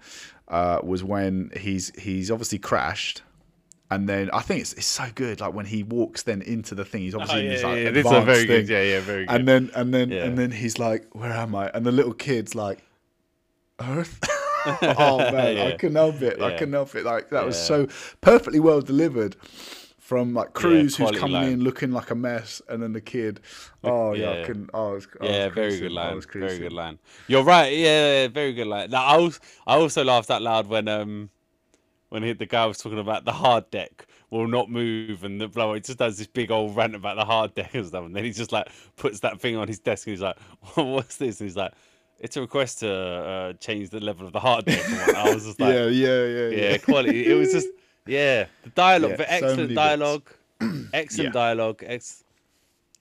Uh, 0.47 0.79
was 0.83 1.03
when 1.03 1.51
he's 1.57 1.91
he's 1.97 2.29
obviously 2.31 2.59
crashed. 2.59 3.21
And 3.91 4.09
then 4.09 4.31
I 4.33 4.41
think 4.41 4.61
it's 4.61 4.73
it's 4.73 4.87
so 4.87 5.05
good, 5.13 5.41
like 5.41 5.53
when 5.53 5.67
he 5.67 5.83
walks 5.83 6.23
then 6.23 6.41
into 6.41 6.73
the 6.73 6.83
thing. 6.85 7.01
He's 7.03 7.13
obviously 7.13 7.41
in 7.45 7.49
this 7.49 7.63
like 7.63 7.75
This 7.93 8.05
is 8.05 8.11
a 8.11 8.17
advanced 8.17 8.25
very 8.25 8.45
good, 8.45 8.67
yeah, 8.69 8.81
yeah, 8.81 8.99
very 9.01 9.25
good. 9.27 9.35
And 9.35 9.47
then 9.47 9.71
and 9.75 9.93
then 9.93 10.11
Yeah. 10.11 10.23
and 10.25 10.37
then 10.37 10.51
he's 10.51 10.79
like, 10.79 11.05
"Where 11.13 11.31
am 11.31 11.53
I?" 11.53 11.69
And 11.73 11.85
the 11.85 11.91
little 11.91 12.13
kid's 12.13 12.55
like, 12.55 12.79
"Earth." 13.79 14.19
oh 14.97 15.19
man, 15.31 15.57
I 15.57 15.69
Yeah. 15.69 15.77
couldn't 15.77 15.95
help 15.95 16.21
it. 16.23 16.41
I 16.41 16.49
Yeah. 16.49 16.57
couldn't 16.57 16.73
help 16.73 16.95
it. 16.95 17.05
Like 17.05 17.29
that 17.29 17.45
was 17.45 17.55
so 17.55 17.87
perfectly 18.21 18.59
well 18.59 18.81
delivered. 18.81 19.35
From 19.99 20.35
like 20.35 20.53
Cruise, 20.53 20.95
who's 20.97 21.09
coming 21.11 21.33
line. 21.41 21.51
in 21.53 21.63
looking 21.63 21.91
like 21.91 22.11
a 22.11 22.15
mess, 22.15 22.61
and 22.69 22.81
then 22.81 22.93
the 22.93 23.01
kid. 23.01 23.39
Oh 23.83 24.13
yeah, 24.13 24.29
I 24.29 24.35
yeah. 24.37 24.45
couldn't. 24.45 24.69
Oh, 24.71 24.89
I 24.89 24.93
was, 24.93 25.07
I 25.19 25.25
Yeah, 25.25 25.45
was 25.47 25.55
very 25.55 25.79
good 25.79 25.91
line. 25.91 26.15
was 26.15 26.25
Very 26.25 26.59
good 26.59 26.73
line. 26.73 26.99
You're 27.27 27.43
right. 27.43 27.73
Yeah, 27.73 28.27
very 28.27 28.53
good 28.53 28.67
line. 28.67 28.91
Now, 28.91 29.03
I 29.03 29.15
also, 29.17 29.39
I 29.65 29.75
also 29.77 30.03
laughed 30.03 30.29
out 30.29 30.43
loud 30.43 30.67
when 30.67 30.87
um 30.87 31.31
when 32.09 32.23
he, 32.23 32.33
the 32.33 32.45
guy 32.45 32.65
was 32.65 32.77
talking 32.77 32.99
about 32.99 33.25
the 33.25 33.31
hard 33.33 33.69
deck 33.71 34.05
will 34.29 34.47
not 34.47 34.69
move, 34.69 35.23
and 35.23 35.39
the 35.39 35.47
blower 35.47 35.79
just 35.79 35.97
does 35.99 36.17
this 36.17 36.27
big 36.27 36.51
old 36.51 36.75
rant 36.75 36.95
about 36.95 37.15
the 37.15 37.25
hard 37.25 37.53
deck 37.55 37.73
and 37.73 37.85
stuff, 37.85 38.05
and 38.05 38.15
then 38.15 38.23
he 38.23 38.31
just 38.31 38.51
like 38.51 38.67
puts 38.95 39.19
that 39.21 39.39
thing 39.39 39.55
on 39.55 39.67
his 39.67 39.79
desk, 39.79 40.07
and 40.07 40.11
he's 40.13 40.21
like, 40.21 40.37
"What's 40.75 41.17
this?" 41.17 41.39
And 41.39 41.47
he's 41.49 41.55
like, 41.57 41.71
"It's 42.19 42.37
a 42.37 42.41
request 42.41 42.79
to 42.79 42.91
uh, 42.93 43.53
change 43.53 43.89
the 43.89 43.99
level 43.99 44.25
of 44.27 44.33
the 44.33 44.39
hard 44.39 44.65
deck." 44.65 44.81
And. 44.87 45.15
I 45.17 45.33
was 45.33 45.45
just 45.45 45.59
like, 45.61 45.73
yeah, 45.73 45.87
yeah, 45.87 46.25
yeah, 46.25 46.47
yeah, 46.49 46.77
quality. 46.77 47.25
It 47.25 47.33
was 47.33 47.51
just 47.51 47.67
yeah, 48.05 48.45
the 48.63 48.69
dialogue, 48.69 49.11
Yeah, 49.11 49.17
the 49.17 49.33
excellent 49.33 49.57
bits. 49.69 49.75
dialogue, 49.75 50.29
excellent 50.93 51.27
Yeah. 51.29 51.31
dialogue. 51.31 51.83
Ex- 51.85 52.23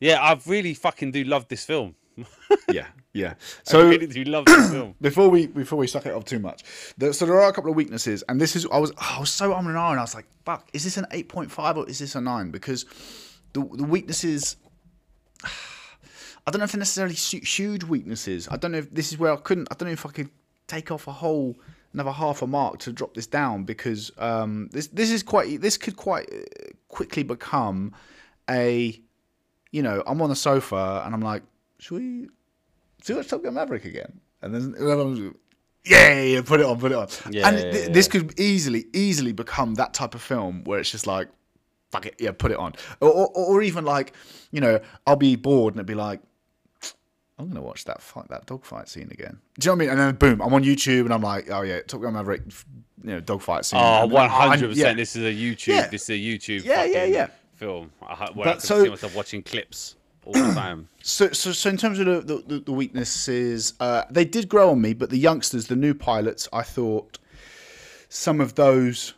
yeah, 0.00 0.20
I 0.20 0.38
really 0.46 0.74
fucking 0.74 1.12
do 1.12 1.24
love 1.24 1.46
this 1.48 1.64
film. 1.64 1.94
yeah, 2.72 2.86
yeah. 3.14 3.34
So 3.62 3.88
really 3.88 4.08
do 4.08 4.24
love 4.24 4.44
this 4.44 4.70
film. 4.70 4.96
before 5.00 5.30
we 5.30 5.46
before 5.46 5.78
we 5.78 5.86
suck 5.86 6.04
it 6.04 6.12
off 6.12 6.24
too 6.24 6.40
much, 6.40 6.64
there, 6.98 7.12
so 7.12 7.24
there 7.24 7.40
are 7.40 7.48
a 7.48 7.52
couple 7.52 7.70
of 7.70 7.76
weaknesses, 7.76 8.24
and 8.28 8.40
this 8.40 8.56
is 8.56 8.66
I 8.70 8.78
was 8.78 8.92
I 8.98 9.20
was 9.20 9.30
so 9.30 9.54
on 9.54 9.66
and 9.68 9.76
on. 9.76 9.98
I 9.98 10.02
was 10.02 10.16
like, 10.16 10.26
"Fuck, 10.44 10.68
is 10.72 10.82
this 10.82 10.96
an 10.96 11.06
eight 11.12 11.28
point 11.28 11.50
five 11.50 11.78
or 11.78 11.88
is 11.88 12.00
this 12.00 12.16
a 12.16 12.20
9? 12.20 12.50
Because 12.50 12.84
the 13.52 13.60
the 13.72 13.84
weaknesses, 13.84 14.56
I 15.44 16.50
don't 16.50 16.58
know 16.58 16.64
if 16.64 16.72
they're 16.72 16.78
necessarily 16.80 17.14
huge 17.14 17.84
weaknesses. 17.84 18.48
I 18.50 18.56
don't 18.56 18.72
know 18.72 18.78
if 18.78 18.90
this 18.90 19.12
is 19.12 19.18
where 19.18 19.32
I 19.32 19.36
couldn't. 19.36 19.68
I 19.70 19.76
don't 19.76 19.88
know 19.88 19.92
if 19.92 20.04
I 20.04 20.10
could 20.10 20.30
take 20.66 20.90
off 20.90 21.06
a 21.06 21.12
whole 21.12 21.56
another 21.92 22.10
half 22.10 22.42
a 22.42 22.48
mark 22.48 22.80
to 22.80 22.92
drop 22.92 23.14
this 23.14 23.28
down 23.28 23.62
because 23.62 24.10
um, 24.18 24.68
this 24.72 24.88
this 24.88 25.12
is 25.12 25.22
quite 25.22 25.60
this 25.60 25.78
could 25.78 25.96
quite 25.96 26.28
uh, 26.32 26.72
quickly 26.88 27.22
become 27.22 27.94
a 28.50 29.00
you 29.70 29.82
know 29.82 30.02
I'm 30.04 30.20
on 30.20 30.30
the 30.30 30.36
sofa 30.36 31.02
and 31.06 31.14
I'm 31.14 31.22
like, 31.22 31.44
should 31.78 31.98
we 31.98 32.28
see 33.04 33.14
watch 33.14 33.28
Top 33.28 33.42
Gun 33.42 33.54
Maverick 33.54 33.84
again? 33.84 34.20
And 34.42 34.54
then 34.54 34.74
everyone's, 34.76 35.34
yeah, 35.84 36.14
yeah, 36.14 36.22
yeah, 36.22 36.42
put 36.42 36.60
it 36.60 36.66
on, 36.66 36.78
put 36.78 36.92
it 36.92 36.96
on. 36.96 37.08
Yeah, 37.30 37.48
and 37.48 37.56
th- 37.58 37.74
yeah. 37.86 37.92
this 37.92 38.08
could 38.08 38.38
easily, 38.38 38.86
easily 38.92 39.32
become 39.32 39.74
that 39.74 39.94
type 39.94 40.14
of 40.14 40.22
film 40.22 40.64
where 40.64 40.78
it's 40.78 40.90
just 40.90 41.06
like, 41.06 41.28
fuck 41.92 42.06
it, 42.06 42.16
yeah, 42.18 42.32
put 42.32 42.50
it 42.50 42.58
on. 42.58 42.72
Or, 43.00 43.10
or, 43.10 43.28
or 43.34 43.62
even 43.62 43.84
like, 43.84 44.14
you 44.50 44.60
know, 44.60 44.80
I'll 45.06 45.16
be 45.16 45.36
bored 45.36 45.74
and 45.74 45.78
it'd 45.78 45.86
be 45.86 45.94
like, 45.94 46.20
I'm 47.38 47.48
gonna 47.48 47.62
watch 47.62 47.84
that 47.86 48.00
fight, 48.00 48.28
that 48.28 48.46
dogfight 48.46 48.88
scene 48.88 49.08
again. 49.10 49.38
Do 49.58 49.66
you 49.66 49.70
know 49.70 49.72
what 49.72 49.76
I 49.76 49.78
mean? 49.78 49.88
And 49.90 50.00
then 50.00 50.14
boom, 50.14 50.40
I'm 50.40 50.54
on 50.54 50.62
YouTube 50.62 51.00
and 51.00 51.12
I'm 51.12 51.22
like, 51.22 51.50
oh 51.50 51.62
yeah, 51.62 51.80
Top 51.82 52.00
Gun 52.00 52.12
Maverick, 52.14 52.42
you 53.02 53.10
know, 53.10 53.20
dogfight 53.20 53.64
scene. 53.64 53.80
Oh, 53.82 54.06
one 54.06 54.30
hundred 54.30 54.68
yeah. 54.70 54.92
percent. 54.92 54.96
This 54.98 55.16
is 55.16 55.24
a 55.24 55.36
YouTube. 55.36 55.66
Yeah. 55.74 55.86
This 55.88 56.02
is 56.02 56.10
a 56.10 56.12
YouTube. 56.12 56.64
Yeah, 56.64 56.84
yeah, 56.84 56.94
fucking 57.00 57.14
yeah. 57.14 57.26
Film 57.56 57.92
I 58.02 58.14
where 58.34 58.44
But 58.44 58.46
I 58.46 58.52
can 58.52 58.60
so- 58.60 58.84
see 58.84 58.90
myself 58.90 59.16
watching 59.16 59.42
clips 59.42 59.96
all 60.24 60.32
the 60.32 60.54
time. 60.54 60.88
So, 61.06 61.28
so, 61.32 61.52
so 61.52 61.68
in 61.68 61.76
terms 61.76 61.98
of 61.98 62.06
the, 62.26 62.42
the, 62.46 62.60
the, 62.60 62.72
weaknesses, 62.72 63.74
uh, 63.78 64.04
they 64.08 64.24
did 64.24 64.48
grow 64.48 64.70
on 64.70 64.80
me, 64.80 64.94
but 64.94 65.10
the 65.10 65.18
youngsters, 65.18 65.66
the 65.66 65.76
new 65.76 65.92
pilots, 65.92 66.48
I 66.50 66.62
thought 66.62 67.18
some 68.08 68.40
of 68.40 68.54
those 68.54 69.12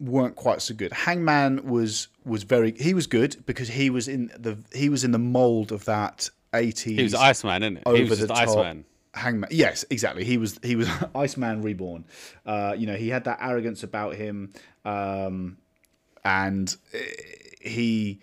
weren't 0.00 0.34
quite 0.34 0.62
so 0.62 0.74
good. 0.74 0.92
Hangman 0.92 1.64
was 1.64 2.08
was 2.24 2.42
very 2.42 2.72
he 2.72 2.92
was 2.92 3.06
good 3.06 3.36
because 3.46 3.68
he 3.68 3.88
was 3.88 4.08
in 4.08 4.32
the 4.36 4.58
he 4.72 4.88
was 4.88 5.04
in 5.04 5.12
the 5.12 5.18
mold 5.18 5.70
of 5.70 5.84
that 5.84 6.28
eighties. 6.54 6.96
He 6.96 7.02
was 7.04 7.14
Iceman, 7.14 7.62
isn't 7.62 7.76
it? 7.78 7.82
over 7.86 7.96
He 7.96 8.02
was 8.02 8.18
the 8.18 8.26
just 8.26 8.40
top 8.40 8.48
Iceman. 8.48 8.84
Hangman. 9.14 9.50
Yes, 9.52 9.84
exactly. 9.90 10.24
He 10.24 10.38
was 10.38 10.58
he 10.62 10.76
was 10.76 10.88
Iceman 11.14 11.62
reborn. 11.62 12.04
Uh, 12.46 12.74
you 12.76 12.86
know, 12.86 12.96
he 12.96 13.08
had 13.08 13.24
that 13.24 13.38
arrogance 13.40 13.82
about 13.82 14.14
him, 14.14 14.52
um, 14.84 15.58
and 16.24 16.74
eh, 16.94 16.98
he, 17.60 18.20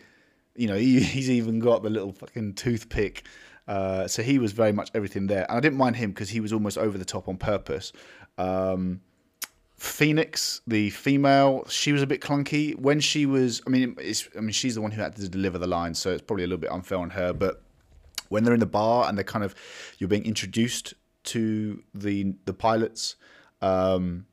you 0.56 0.68
know, 0.68 0.76
he, 0.76 1.00
he's 1.02 1.30
even 1.30 1.60
got 1.60 1.84
the 1.84 1.90
little 1.90 2.14
fucking 2.14 2.54
toothpick. 2.54 3.26
Uh, 3.68 4.08
so 4.08 4.22
he 4.22 4.38
was 4.38 4.52
very 4.52 4.72
much 4.72 4.92
everything 4.94 5.28
there, 5.28 5.46
and 5.50 5.58
I 5.58 5.60
didn't 5.60 5.78
mind 5.78 5.96
him 5.96 6.12
because 6.12 6.30
he 6.30 6.40
was 6.40 6.54
almost 6.54 6.78
over 6.78 6.98
the 6.98 7.06
top 7.06 7.28
on 7.28 7.38
purpose. 7.38 7.92
Um, 8.38 9.02
Phoenix, 9.78 10.62
the 10.68 10.90
female, 10.92 11.66
she 11.68 11.92
was 11.92 12.02
a 12.02 12.08
bit 12.08 12.22
clunky 12.22 12.78
when 12.78 13.00
she 13.00 13.26
was. 13.26 13.62
I 13.66 13.70
mean, 13.70 13.96
I 14.00 14.40
mean, 14.40 14.52
she's 14.52 14.76
the 14.76 14.82
one 14.82 14.92
who 14.92 15.02
had 15.02 15.16
to 15.16 15.28
deliver 15.28 15.58
the 15.58 15.68
line, 15.68 15.94
so 15.94 16.12
it's 16.12 16.22
probably 16.22 16.44
a 16.44 16.48
little 16.48 16.62
bit 16.62 16.72
unfair 16.72 16.98
on 17.00 17.10
her. 17.12 17.34
But 17.34 17.62
when 18.30 18.44
they're 18.44 18.54
in 18.54 18.60
the 18.60 18.66
bar 18.66 19.08
and 19.08 19.18
they're 19.18 19.26
kind 19.26 19.44
of 19.44 19.56
you're 19.98 20.08
being 20.08 20.26
introduced 20.26 20.94
to 21.26 21.84
the 21.94 22.36
the 22.46 22.54
pilots, 22.54 23.16
um, 23.62 24.26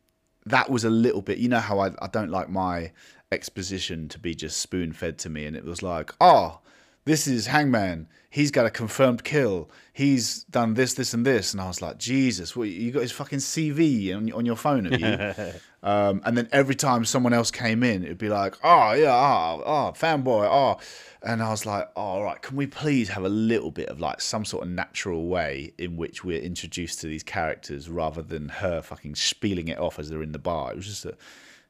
that 0.47 0.71
was 0.71 0.85
a 0.85 0.91
little 0.91 1.23
bit. 1.23 1.39
You 1.39 1.49
know 1.49 1.59
how 1.61 1.81
I 1.81 1.91
I 2.01 2.07
don't 2.07 2.31
like 2.31 2.49
my 2.49 2.93
exposition 3.33 4.09
to 4.09 4.19
be 4.19 4.35
just 4.35 4.59
spoon 4.59 4.93
fed 4.93 5.19
to 5.19 5.31
me, 5.31 5.47
and 5.47 5.57
it 5.57 5.65
was 5.65 5.83
like, 5.83 6.13
oh, 6.21 6.61
this 7.05 7.27
is 7.27 7.47
Hangman. 7.47 8.07
He's 8.31 8.51
got 8.51 8.65
a 8.65 8.71
confirmed 8.71 9.25
kill. 9.25 9.69
He's 9.93 10.45
done 10.45 10.75
this, 10.75 10.95
this, 10.95 11.13
and 11.13 11.27
this. 11.27 11.53
And 11.53 11.61
I 11.61 11.67
was 11.67 11.83
like, 11.83 11.99
Jesus, 11.99 12.57
what, 12.57 12.69
you 12.69 12.91
got 12.93 13.03
his 13.03 13.13
fucking 13.13 13.41
CV 13.41 14.17
on, 14.17 14.33
on 14.33 14.47
your 14.47 14.57
phone, 14.57 14.87
have 14.87 15.01
you? 15.01 15.53
um, 15.83 16.23
and 16.25 16.39
then 16.39 16.49
every 16.51 16.75
time 16.75 17.05
someone 17.05 17.35
else 17.35 17.51
came 17.51 17.83
in, 17.83 18.05
it'd 18.05 18.19
be 18.19 18.31
like, 18.31 18.55
oh, 18.63 18.93
yeah, 18.93 19.13
oh, 19.13 19.63
oh 19.67 19.93
fanboy, 19.95 20.49
oh. 20.51 20.79
And 21.25 21.43
I 21.43 21.51
was 21.51 21.67
like, 21.67 21.91
oh, 21.95 22.01
all 22.01 22.23
right, 22.23 22.41
can 22.41 22.57
we 22.57 22.67
please 22.67 23.09
have 23.11 23.25
a 23.25 23.29
little 23.29 23.71
bit 23.71 23.89
of 23.89 24.01
like 24.01 24.21
some 24.21 24.45
sort 24.45 24.65
of 24.65 24.71
natural 24.71 25.27
way 25.27 25.75
in 25.77 25.97
which 25.97 26.25
we're 26.25 26.41
introduced 26.41 27.01
to 27.01 27.09
these 27.09 27.23
characters 27.23 27.91
rather 27.91 28.23
than 28.23 28.49
her 28.49 28.81
fucking 28.81 29.15
spieling 29.17 29.69
it 29.69 29.79
off 29.79 29.99
as 29.99 30.09
they're 30.09 30.23
in 30.23 30.33
the 30.33 30.39
bar? 30.39 30.73
It 30.73 30.77
was 30.77 30.87
just 30.87 31.05
a 31.05 31.17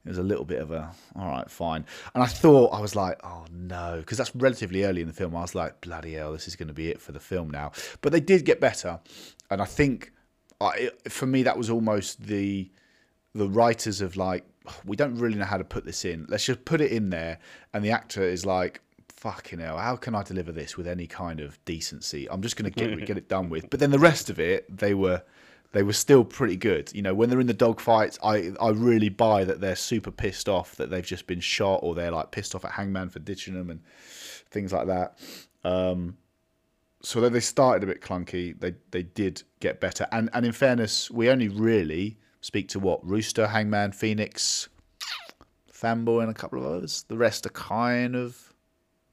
it 0.04 0.08
was 0.08 0.18
a 0.18 0.22
little 0.22 0.44
bit 0.44 0.60
of 0.60 0.70
a 0.70 0.92
all 1.16 1.28
right 1.28 1.50
fine. 1.50 1.84
And 2.14 2.22
i 2.22 2.26
thought 2.26 2.72
i 2.72 2.80
was 2.80 2.96
like 2.96 3.20
oh 3.24 3.44
no 3.52 3.96
because 3.98 4.18
that's 4.18 4.34
relatively 4.34 4.84
early 4.84 5.00
in 5.00 5.06
the 5.06 5.12
film. 5.12 5.36
I 5.36 5.42
was 5.42 5.54
like 5.54 5.80
bloody 5.80 6.14
hell 6.14 6.32
this 6.32 6.48
is 6.48 6.56
going 6.56 6.68
to 6.68 6.74
be 6.74 6.88
it 6.88 7.00
for 7.00 7.12
the 7.12 7.20
film 7.20 7.50
now. 7.50 7.72
But 8.00 8.12
they 8.12 8.20
did 8.20 8.44
get 8.44 8.60
better 8.60 9.00
and 9.50 9.60
i 9.60 9.66
think 9.66 10.12
I, 10.60 10.90
for 11.08 11.26
me 11.26 11.42
that 11.42 11.58
was 11.58 11.70
almost 11.70 12.22
the 12.22 12.70
the 13.34 13.48
writers 13.48 14.00
of 14.00 14.16
like 14.16 14.44
we 14.84 14.96
don't 14.96 15.16
really 15.18 15.34
know 15.34 15.44
how 15.44 15.56
to 15.56 15.64
put 15.64 15.84
this 15.84 16.04
in. 16.04 16.26
Let's 16.28 16.44
just 16.44 16.64
put 16.64 16.80
it 16.80 16.92
in 16.92 17.10
there. 17.10 17.38
And 17.74 17.84
the 17.84 17.90
actor 17.90 18.22
is 18.22 18.46
like 18.46 18.80
fucking 19.08 19.60
hell 19.60 19.78
how 19.78 19.94
can 19.94 20.16
i 20.16 20.22
deliver 20.22 20.50
this 20.50 20.76
with 20.76 20.86
any 20.86 21.06
kind 21.06 21.40
of 21.40 21.62
decency? 21.64 22.28
I'm 22.30 22.42
just 22.42 22.56
going 22.56 22.70
to 22.70 22.78
get 22.78 23.06
get 23.06 23.16
it 23.16 23.28
done 23.28 23.48
with. 23.48 23.70
But 23.70 23.80
then 23.80 23.90
the 23.90 23.98
rest 23.98 24.30
of 24.30 24.38
it 24.38 24.76
they 24.76 24.94
were 24.94 25.22
they 25.72 25.82
were 25.82 25.92
still 25.94 26.24
pretty 26.24 26.56
good. 26.56 26.90
You 26.94 27.02
know, 27.02 27.14
when 27.14 27.30
they're 27.30 27.40
in 27.40 27.46
the 27.46 27.54
dogfights, 27.54 28.18
I 28.22 28.52
I 28.64 28.70
really 28.70 29.08
buy 29.08 29.44
that 29.44 29.60
they're 29.60 29.76
super 29.76 30.10
pissed 30.10 30.48
off 30.48 30.76
that 30.76 30.90
they've 30.90 31.04
just 31.04 31.26
been 31.26 31.40
shot, 31.40 31.80
or 31.82 31.94
they're 31.94 32.10
like 32.10 32.30
pissed 32.30 32.54
off 32.54 32.64
at 32.64 32.72
Hangman 32.72 33.08
for 33.10 33.18
ditching 33.18 33.54
them 33.54 33.70
and 33.70 33.80
things 34.50 34.72
like 34.72 34.86
that. 34.88 35.18
Um, 35.64 36.16
so 37.02 37.20
though 37.20 37.28
they 37.30 37.40
started 37.40 37.82
a 37.82 37.86
bit 37.86 38.00
clunky, 38.00 38.58
they 38.58 38.74
they 38.90 39.02
did 39.02 39.42
get 39.60 39.80
better. 39.80 40.06
And 40.12 40.28
and 40.32 40.44
in 40.46 40.52
fairness, 40.52 41.10
we 41.10 41.28
only 41.30 41.48
really 41.48 42.18
speak 42.42 42.68
to 42.68 42.78
what 42.80 43.04
Rooster, 43.06 43.46
Hangman, 43.46 43.92
Phoenix, 43.92 44.68
Fanboy, 45.72 46.22
and 46.22 46.30
a 46.30 46.34
couple 46.34 46.58
of 46.58 46.66
others. 46.66 47.04
The 47.08 47.16
rest 47.16 47.46
are 47.46 47.50
kind 47.50 48.14
of 48.14 48.52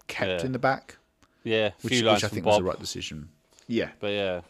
kept 0.08 0.42
Yeah. 0.42 0.46
in 0.46 0.52
the 0.52 0.60
back, 0.60 0.98
Yeah, 1.44 1.72
which, 1.82 1.94
which 2.02 2.24
I 2.24 2.28
think 2.28 2.46
was 2.46 2.58
the 2.58 2.64
right 2.64 2.80
decision. 2.80 3.30
Yeah. 3.68 3.90
But 4.00 4.12
yeah, 4.12 4.42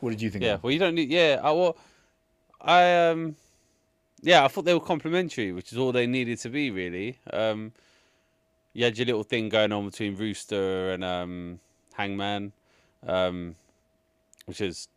What 0.00 0.10
did 0.10 0.22
you 0.22 0.30
think? 0.30 0.44
yeah. 0.44 0.54
of 0.54 0.62
Well, 0.62 0.72
you 0.72 0.78
don't 0.78 0.94
need. 0.94 1.10
Yeah, 1.10 1.40
I 1.42 1.50
well, 1.52 1.76
I 2.60 3.08
um, 3.08 3.36
yeah, 4.22 4.44
I 4.44 4.48
thought 4.48 4.64
they 4.64 4.74
were 4.74 4.80
complementary, 4.80 5.52
which 5.52 5.72
is 5.72 5.78
all 5.78 5.92
they 5.92 6.06
needed 6.06 6.38
to 6.40 6.48
be 6.48 6.70
really. 6.70 7.18
Um, 7.32 7.72
you 8.72 8.84
had 8.84 8.98
your 8.98 9.06
little 9.06 9.22
thing 9.22 9.48
going 9.48 9.72
on 9.72 9.86
between 9.86 10.16
Rooster 10.16 10.90
and 10.90 11.02
um, 11.02 11.60
Hangman, 11.94 12.52
um, 13.06 13.54
which 14.44 14.60
is, 14.60 14.88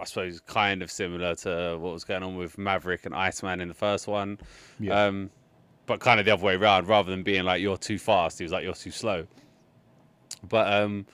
I 0.00 0.04
suppose, 0.04 0.38
kind 0.40 0.82
of 0.82 0.90
similar 0.90 1.34
to 1.36 1.76
what 1.80 1.92
was 1.92 2.04
going 2.04 2.22
on 2.22 2.36
with 2.36 2.58
Maverick 2.58 3.06
and 3.06 3.14
Iceman 3.14 3.60
in 3.60 3.66
the 3.66 3.74
first 3.74 4.06
one. 4.06 4.38
Yeah. 4.78 5.06
Um, 5.06 5.30
but 5.86 5.98
kind 5.98 6.20
of 6.20 6.26
the 6.26 6.32
other 6.32 6.44
way 6.44 6.54
around, 6.54 6.86
rather 6.86 7.10
than 7.10 7.22
being 7.24 7.44
like 7.44 7.60
you're 7.60 7.76
too 7.76 7.98
fast, 7.98 8.38
he 8.38 8.44
was 8.44 8.52
like 8.52 8.62
you're 8.62 8.74
too 8.74 8.90
slow. 8.92 9.26
But 10.48 10.72
um, 10.72 11.06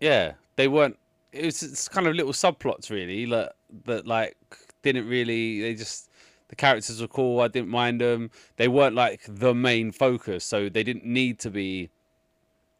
yeah, 0.00 0.32
they 0.56 0.66
weren't. 0.66 0.98
It 1.32 1.44
was 1.46 1.62
it's 1.62 1.88
kind 1.88 2.06
of 2.06 2.14
little 2.14 2.32
subplots 2.32 2.90
really, 2.90 3.26
like 3.26 3.50
that 3.84 4.06
like 4.06 4.36
didn't 4.82 5.08
really. 5.08 5.62
They 5.62 5.74
just 5.74 6.10
the 6.48 6.56
characters 6.56 7.00
were 7.00 7.08
cool. 7.08 7.40
I 7.40 7.48
didn't 7.48 7.70
mind 7.70 8.00
them. 8.00 8.30
They 8.56 8.68
weren't 8.68 8.94
like 8.94 9.22
the 9.26 9.54
main 9.54 9.92
focus, 9.92 10.44
so 10.44 10.68
they 10.68 10.82
didn't 10.82 11.06
need 11.06 11.38
to 11.40 11.50
be 11.50 11.88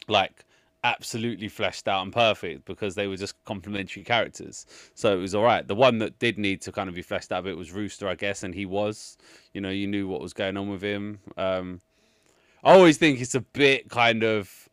like 0.08 0.44
absolutely 0.84 1.48
fleshed 1.48 1.86
out 1.86 2.02
and 2.02 2.12
perfect 2.12 2.64
because 2.64 2.94
they 2.94 3.06
were 3.06 3.16
just 3.16 3.42
complementary 3.44 4.02
characters. 4.02 4.66
So 4.94 5.16
it 5.16 5.20
was 5.20 5.34
all 5.34 5.44
right. 5.44 5.66
The 5.66 5.74
one 5.74 5.98
that 5.98 6.18
did 6.18 6.38
need 6.38 6.60
to 6.62 6.72
kind 6.72 6.88
of 6.88 6.94
be 6.94 7.02
fleshed 7.02 7.32
out 7.32 7.40
a 7.40 7.42
bit 7.42 7.56
was 7.56 7.72
Rooster, 7.72 8.08
I 8.08 8.14
guess, 8.14 8.42
and 8.42 8.54
he 8.54 8.66
was. 8.66 9.16
You 9.54 9.60
know, 9.60 9.70
you 9.70 9.86
knew 9.86 10.08
what 10.08 10.20
was 10.20 10.32
going 10.32 10.56
on 10.56 10.68
with 10.68 10.82
him. 10.82 11.20
Um, 11.36 11.80
I 12.64 12.72
always 12.72 12.98
think 12.98 13.20
it's 13.20 13.34
a 13.34 13.40
bit 13.40 13.88
kind 13.88 14.22
of, 14.22 14.68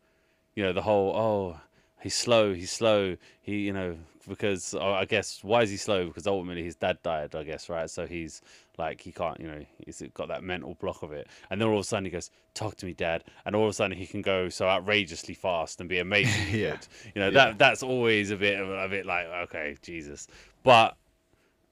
you 0.54 0.62
know, 0.62 0.72
the 0.72 0.82
whole 0.82 1.16
oh 1.16 1.60
he's 2.02 2.14
slow, 2.14 2.54
he's 2.54 2.70
slow. 2.72 3.16
He, 3.42 3.58
you 3.60 3.72
know, 3.72 3.96
because 4.28 4.74
uh, 4.74 4.92
I 4.92 5.04
guess 5.06 5.40
why 5.42 5.62
is 5.62 5.70
he 5.70 5.76
slow? 5.76 6.06
Because 6.06 6.26
ultimately 6.26 6.62
his 6.62 6.76
dad 6.76 6.98
died, 7.02 7.34
I 7.34 7.42
guess, 7.42 7.68
right? 7.68 7.88
So 7.88 8.06
he's 8.06 8.42
like 8.78 9.00
he 9.00 9.12
can't, 9.12 9.40
you 9.40 9.46
know, 9.46 9.64
he's 9.84 10.02
got 10.14 10.28
that 10.28 10.42
mental 10.42 10.74
block 10.74 11.02
of 11.02 11.12
it. 11.12 11.26
And 11.50 11.60
then 11.60 11.68
all 11.68 11.74
of 11.74 11.80
a 11.80 11.84
sudden 11.84 12.04
he 12.04 12.10
goes, 12.10 12.30
"Talk 12.54 12.76
to 12.76 12.86
me, 12.86 12.92
dad," 12.94 13.24
and 13.44 13.56
all 13.56 13.64
of 13.64 13.70
a 13.70 13.72
sudden 13.72 13.96
he 13.96 14.06
can 14.06 14.22
go 14.22 14.48
so 14.48 14.68
outrageously 14.68 15.34
fast 15.34 15.80
and 15.80 15.88
be 15.88 15.98
amazing. 15.98 16.46
Yeah. 16.58 16.70
good. 16.72 16.86
You 17.14 17.20
know, 17.22 17.26
Yeah. 17.28 17.32
that 17.50 17.58
that's 17.58 17.82
always 17.82 18.30
a 18.30 18.36
bit 18.36 18.60
a 18.60 18.88
bit 18.88 19.06
like 19.06 19.26
okay, 19.26 19.76
Jesus. 19.82 20.28
But 20.62 20.96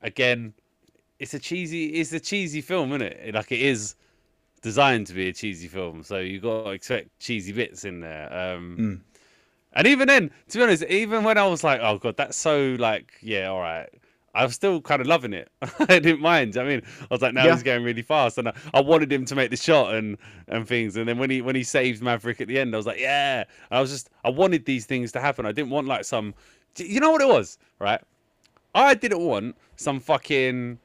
again, 0.02 0.54
it's 1.18 1.34
a 1.34 1.38
cheesy, 1.38 1.86
it's 1.94 2.12
a 2.12 2.20
cheesy 2.20 2.60
film, 2.60 2.90
isn't 2.92 3.02
it? 3.02 3.34
Like 3.34 3.52
it 3.52 3.60
is 3.60 3.94
designed 4.62 5.06
to 5.08 5.14
be 5.14 5.28
a 5.28 5.32
cheesy 5.32 5.68
film, 5.68 6.02
so 6.02 6.18
you 6.18 6.40
got 6.40 6.64
to 6.64 6.70
expect 6.70 7.18
cheesy 7.20 7.52
bits 7.52 7.84
in 7.84 8.00
there. 8.00 8.32
Um, 8.32 8.76
Mm. 8.78 9.00
And 9.74 9.86
even 9.86 10.08
then, 10.08 10.30
to 10.48 10.58
be 10.58 10.64
honest, 10.64 10.82
even 10.84 11.24
when 11.24 11.38
I 11.38 11.46
was 11.46 11.62
like, 11.62 11.80
"Oh 11.82 11.98
god, 11.98 12.16
that's 12.16 12.36
so 12.36 12.76
like, 12.78 13.12
yeah, 13.20 13.46
all 13.48 13.60
right," 13.60 13.88
I 14.34 14.44
was 14.44 14.54
still 14.54 14.80
kind 14.80 15.00
of 15.00 15.06
loving 15.06 15.32
it. 15.34 15.50
I 15.80 15.98
didn't 15.98 16.20
mind. 16.20 16.56
I 16.56 16.64
mean, 16.64 16.82
I 17.02 17.06
was 17.10 17.20
like, 17.22 17.34
"Now 17.34 17.44
Yeah. 17.44 17.52
he's 17.54 17.62
going 17.62 17.84
really 17.84 18.02
fast," 18.02 18.38
and 18.38 18.48
I, 18.48 18.54
I 18.74 18.80
wanted 18.80 19.12
him 19.12 19.24
to 19.26 19.34
make 19.34 19.50
the 19.50 19.56
shot 19.56 19.94
and 19.94 20.16
and 20.48 20.66
things. 20.66 20.96
And 20.96 21.08
then 21.08 21.18
when 21.18 21.30
he 21.30 21.42
when 21.42 21.54
he 21.54 21.62
saves 21.62 22.00
Maverick 22.00 22.40
at 22.40 22.48
the 22.48 22.58
end, 22.58 22.74
I 22.74 22.78
was 22.78 22.86
like, 22.86 22.98
"Yeah!" 22.98 23.44
I 23.70 23.80
was 23.80 23.90
just, 23.90 24.10
I 24.24 24.30
wanted 24.30 24.64
these 24.64 24.86
things 24.86 25.12
to 25.12 25.20
happen. 25.20 25.44
I 25.46 25.52
didn't 25.52 25.70
want 25.70 25.86
like 25.86 26.04
some, 26.04 26.34
you 26.76 26.98
know 27.00 27.10
what 27.10 27.20
it 27.20 27.28
was, 27.28 27.58
right? 27.78 28.00
I 28.74 28.94
didn't 28.94 29.20
want 29.20 29.56
some 29.76 30.00
fucking 30.00 30.78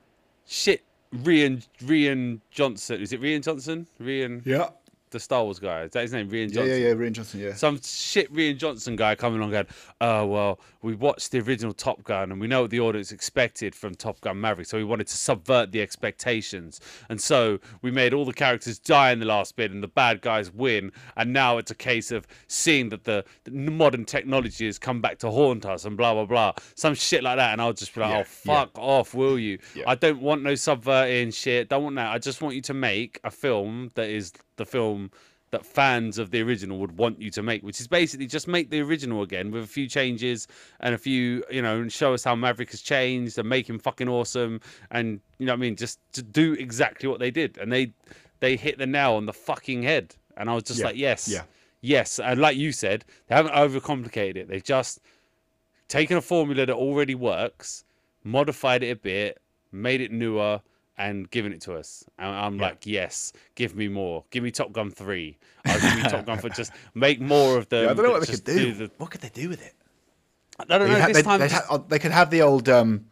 shit. 0.45 0.83
Rian 1.13 1.65
Rian 1.83 2.41
Johnson. 2.49 2.99
Is 3.01 3.13
it 3.13 3.21
Rian 3.21 3.43
Johnson? 3.43 3.85
Rian, 4.01 4.43
Yeah. 4.45 4.69
The 5.13 5.19
Star 5.19 5.43
Wars 5.43 5.59
guy. 5.59 5.83
Is 5.83 5.91
that 5.91 6.01
his 6.01 6.11
name? 6.11 6.29
Rian 6.29 6.51
Johnson 6.51 6.67
yeah, 6.67 6.89
yeah. 6.89 6.93
Rian 6.93 7.13
Johnson, 7.13 7.39
yeah. 7.39 7.53
some 7.53 7.79
shit 7.81 8.31
Rian 8.33 8.57
Johnson 8.57 8.95
guy 8.95 9.15
coming 9.15 9.39
along 9.39 9.51
going, 9.51 9.67
oh 10.01 10.25
well, 10.25 10.59
we 10.81 10.95
watched 10.95 11.31
the 11.31 11.39
original 11.39 11.73
Top 11.73 12.03
Gun 12.03 12.31
and 12.31 12.41
we 12.41 12.47
know 12.47 12.63
what 12.63 12.71
the 12.71 12.81
audience 12.81 13.11
expected 13.11 13.73
from 13.73 13.95
Top 13.95 14.19
Gun 14.21 14.41
Maverick, 14.41 14.67
so 14.67 14.77
we 14.77 14.83
wanted 14.83 15.07
to 15.07 15.15
subvert 15.15 15.71
the 15.71 15.81
expectations, 15.81 16.81
and 17.09 17.21
so 17.21 17.59
we 17.81 17.91
made 17.91 18.13
all 18.13 18.25
the 18.25 18.33
characters 18.33 18.77
die 18.79 19.11
in 19.11 19.19
the 19.19 19.25
last 19.25 19.55
bit 19.55 19.71
and 19.71 19.81
the 19.81 19.87
bad 19.87 20.21
guys 20.21 20.51
win, 20.51 20.91
and 21.15 21.31
now 21.31 21.57
it's 21.57 21.71
a 21.71 21.75
case 21.75 22.11
of 22.11 22.27
seeing 22.47 22.89
that 22.89 23.05
the, 23.05 23.23
the 23.45 23.51
modern 23.51 24.03
technology 24.03 24.65
has 24.65 24.77
come 24.77 24.99
back 25.01 25.19
to 25.19 25.29
haunt 25.29 25.65
us 25.65 25.85
and 25.85 25.95
blah 25.95 26.13
blah 26.13 26.25
blah, 26.25 26.53
some 26.75 26.93
shit 26.93 27.23
like 27.23 27.37
that, 27.37 27.53
and 27.53 27.61
I'll 27.61 27.73
just 27.73 27.93
be 27.95 28.01
like, 28.01 28.11
Yeah, 28.11 28.19
oh 28.19 28.23
fuck 28.23 28.71
off, 28.77 29.13
will 29.13 29.39
you? 29.39 29.59
Yeah. 29.75 29.83
I 29.87 29.95
don't 29.95 30.21
want 30.21 30.43
no 30.43 30.55
subverting 30.55 31.31
shit. 31.31 31.69
Don't 31.69 31.83
want 31.83 31.95
that. 31.95 32.11
I 32.11 32.17
just 32.17 32.41
want 32.41 32.55
you 32.55 32.61
to 32.61 32.73
make 32.73 33.19
a 33.23 33.31
film 33.31 33.91
that 33.95 34.09
is 34.09 34.33
the 34.55 34.65
film 34.65 35.02
that 35.51 35.65
fans 35.65 36.17
of 36.17 36.31
the 36.31 36.41
original 36.41 36.79
would 36.79 36.97
want 36.97 37.21
you 37.21 37.29
to 37.29 37.43
make, 37.43 37.61
which 37.61 37.79
is 37.79 37.87
basically 37.87 38.25
just 38.25 38.47
make 38.47 38.71
the 38.71 38.81
original 38.81 39.21
again 39.21 39.51
with 39.51 39.63
a 39.63 39.67
few 39.67 39.87
changes 39.87 40.47
and 40.79 40.95
a 40.95 40.97
few, 40.97 41.43
you 41.51 41.61
know, 41.61 41.79
and 41.79 41.93
show 41.93 42.11
us 42.13 42.23
how 42.23 42.35
Maverick 42.35 42.71
has 42.71 42.81
changed 42.81 43.37
and 43.37 43.47
make 43.47 43.69
him 43.69 43.77
fucking 43.77 44.09
awesome. 44.09 44.59
And 44.89 45.21
you 45.37 45.45
know 45.45 45.53
what 45.53 45.57
I 45.57 45.61
mean? 45.61 45.75
Just 45.75 45.99
to 46.13 46.23
do 46.23 46.53
exactly 46.53 47.07
what 47.07 47.19
they 47.19 47.29
did. 47.29 47.59
And 47.59 47.71
they 47.71 47.93
they 48.39 48.55
hit 48.55 48.79
the 48.79 48.87
nail 48.87 49.13
on 49.13 49.27
the 49.27 49.33
fucking 49.33 49.83
head. 49.83 50.15
And 50.35 50.49
I 50.49 50.55
was 50.55 50.63
just 50.63 50.79
Yeah, 50.79 50.85
like, 50.87 50.97
yes. 50.97 51.27
yeah. 51.29 51.43
Yes. 51.81 52.19
And 52.19 52.41
like 52.41 52.57
you 52.57 52.71
said, 52.71 53.05
they 53.27 53.35
haven't 53.35 53.53
overcomplicated 53.53 54.37
it. 54.37 54.47
They've 54.47 54.63
just 54.63 55.01
taken 55.87 56.17
a 56.17 56.21
formula 56.21 56.65
that 56.65 56.73
already 56.73 57.13
works, 57.13 57.85
modified 58.23 58.81
it 58.81 58.89
a 58.89 58.95
bit, 58.95 59.39
made 59.71 60.01
it 60.01 60.11
newer, 60.11 60.61
and 60.97 61.29
giving 61.31 61.51
it 61.53 61.61
to 61.61 61.73
us. 61.75 62.03
And 62.19 62.29
I'm 62.29 62.55
Yeah. 62.57 62.61
like, 62.67 62.85
yes, 62.85 63.33
give 63.55 63.75
me 63.75 63.87
more. 63.87 64.23
Give 64.29 64.43
me 64.43 64.51
Top 64.51 64.71
Gun 64.71 64.91
three. 64.91 65.37
I'll 65.65 65.79
give 65.79 65.95
me 65.95 66.03
Top 66.09 66.25
Gun 66.25 66.37
for 66.39 66.49
just 66.49 66.71
make 66.93 67.19
more 67.19 67.57
of 67.57 67.69
them. 67.69 67.85
Yeah, 67.85 67.91
I 67.91 67.93
don't 67.93 68.05
know 68.05 68.11
what 68.11 68.25
they 68.27 68.33
could 68.33 68.43
do. 68.43 68.73
the- 68.73 68.91
What 68.97 69.09
could 69.11 69.21
they 69.21 69.29
do 69.29 69.49
with 69.49 69.65
it? 69.65 69.73
I 70.59 70.65
don't 70.77 70.87
know. 70.87 70.93
They'd 70.93 71.07
this 71.07 71.17
they'd- 71.17 71.23
time, 71.23 71.39
just- 71.39 71.65
ha- 71.65 71.77
they 71.79 71.97
could 71.99 72.11
have 72.11 72.29
the 72.29 72.43
old 72.43 72.69
um, 72.69 73.05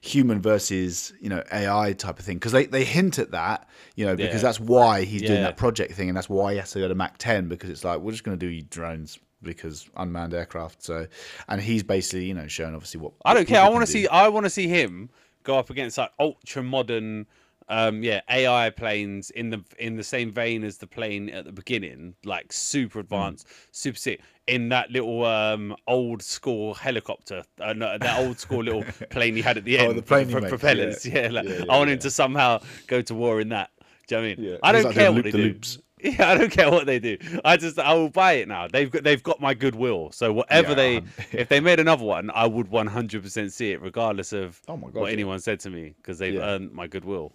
human 0.00 0.40
versus 0.40 1.12
you 1.20 1.28
know 1.28 1.42
AI 1.52 1.92
type 1.94 2.18
of 2.18 2.24
thing 2.24 2.36
because 2.36 2.52
they, 2.52 2.66
they 2.66 2.84
hint 2.84 3.18
at 3.18 3.30
that 3.30 3.66
you 3.96 4.04
know 4.04 4.14
because 4.14 4.34
Yeah. 4.42 4.48
that's 4.48 4.60
why 4.60 5.02
he's 5.04 5.22
doing 5.22 5.42
that 5.42 5.56
project 5.56 5.94
thing 5.94 6.08
and 6.08 6.16
that's 6.16 6.28
why 6.28 6.52
he 6.52 6.58
has 6.58 6.70
to 6.72 6.78
go 6.78 6.88
to 6.88 6.94
Mach 6.94 7.16
10 7.16 7.48
because 7.48 7.70
it's 7.70 7.84
like 7.84 8.00
we're 8.00 8.10
just 8.12 8.22
going 8.22 8.38
to 8.38 8.46
do 8.50 8.60
drones 8.60 9.18
because 9.42 9.88
unmanned 9.96 10.34
aircraft 10.34 10.82
so 10.82 11.06
and 11.48 11.60
he's 11.62 11.82
basically 11.82 12.26
you 12.26 12.34
know 12.34 12.46
showing 12.46 12.74
obviously 12.74 13.00
what 13.00 13.12
I 13.24 13.32
don't 13.34 13.48
care. 13.48 13.62
I 13.62 13.68
want 13.70 13.80
to 13.86 13.90
see. 13.90 14.06
I 14.06 14.28
want 14.28 14.44
to 14.44 14.50
see 14.50 14.68
him 14.68 15.08
go 15.44 15.58
up 15.58 15.70
against 15.70 15.98
like 15.98 16.10
ultra 16.18 16.62
modern, 16.62 17.26
um, 17.68 18.02
yeah, 18.02 18.20
AI 18.28 18.70
planes 18.70 19.30
in 19.30 19.50
the 19.50 19.62
in 19.78 19.96
the 19.96 20.04
same 20.04 20.32
vein 20.32 20.64
as 20.64 20.78
the 20.78 20.86
plane 20.86 21.30
at 21.30 21.44
the 21.44 21.52
beginning, 21.52 22.14
like 22.24 22.52
super 22.52 22.98
Hmm. 22.98 23.00
advanced, 23.00 23.46
super 23.70 23.98
sick. 23.98 24.20
In 24.46 24.68
that 24.70 24.90
little 24.90 25.24
um, 25.24 25.74
old 25.86 26.22
school 26.22 26.74
helicopter, 26.74 27.44
uh, 27.60 27.72
no, 27.72 27.96
that 27.96 28.18
old 28.18 28.38
school 28.38 28.62
little 28.64 28.84
plane 29.10 29.36
he 29.36 29.42
had 29.42 29.56
at 29.56 29.64
the 29.64 29.78
Oh, 29.78 29.88
end, 29.90 29.98
the 29.98 30.02
plane 30.02 30.28
for 30.28 30.40
propellers. 30.42 31.06
yeah. 31.06 31.22
Yeah, 31.22 31.28
like, 31.30 31.44
Yeah, 31.46 31.54
yeah, 31.56 31.64
I 31.68 31.78
want 31.78 31.88
yeah. 31.88 31.94
him 31.94 31.98
to 32.00 32.10
somehow 32.10 32.60
go 32.86 33.00
to 33.02 33.14
war 33.14 33.40
in 33.40 33.48
that. 33.50 33.70
Do 34.06 34.16
you 34.16 34.20
know 34.20 34.28
what 34.28 34.32
I 34.32 34.36
mean? 34.36 34.44
Yeah. 34.52 34.56
I 34.62 34.72
don't 34.72 34.84
like 34.84 34.94
care 34.94 35.12
what 35.12 35.22
they 35.24 35.30
the 35.30 35.38
do. 35.38 35.42
loops. 35.44 35.78
Yeah, 36.18 36.30
I 36.30 36.36
don't 36.36 36.50
care 36.50 36.70
what 36.70 36.84
they 36.86 36.98
do. 36.98 37.16
I 37.44 37.56
just 37.56 37.78
I 37.78 37.94
will 37.94 38.10
buy 38.10 38.34
it 38.34 38.48
now. 38.48 38.68
They've 38.68 38.90
got 38.90 39.04
they've 39.04 39.22
got 39.22 39.40
my 39.40 39.54
goodwill. 39.54 40.10
So 40.12 40.32
whatever 40.32 40.70
Yeah, 40.70 40.74
they 40.74 40.96
if 41.32 41.48
they 41.48 41.60
made 41.60 41.80
another 41.80 42.04
one, 42.04 42.30
I 42.34 42.46
would 42.46 42.68
100% 42.68 43.50
see 43.52 43.72
it 43.72 43.80
regardless 43.80 44.32
of 44.32 44.60
Oh 44.68 44.76
my 44.76 44.88
God, 44.88 45.00
what 45.00 45.06
yeah. 45.06 45.12
anyone 45.14 45.40
said 45.40 45.60
to 45.60 45.70
me 45.70 45.94
because 45.96 46.18
they've 46.18 46.34
Yeah. 46.34 46.42
earned 46.44 46.72
my 46.72 46.86
goodwill. 46.86 47.32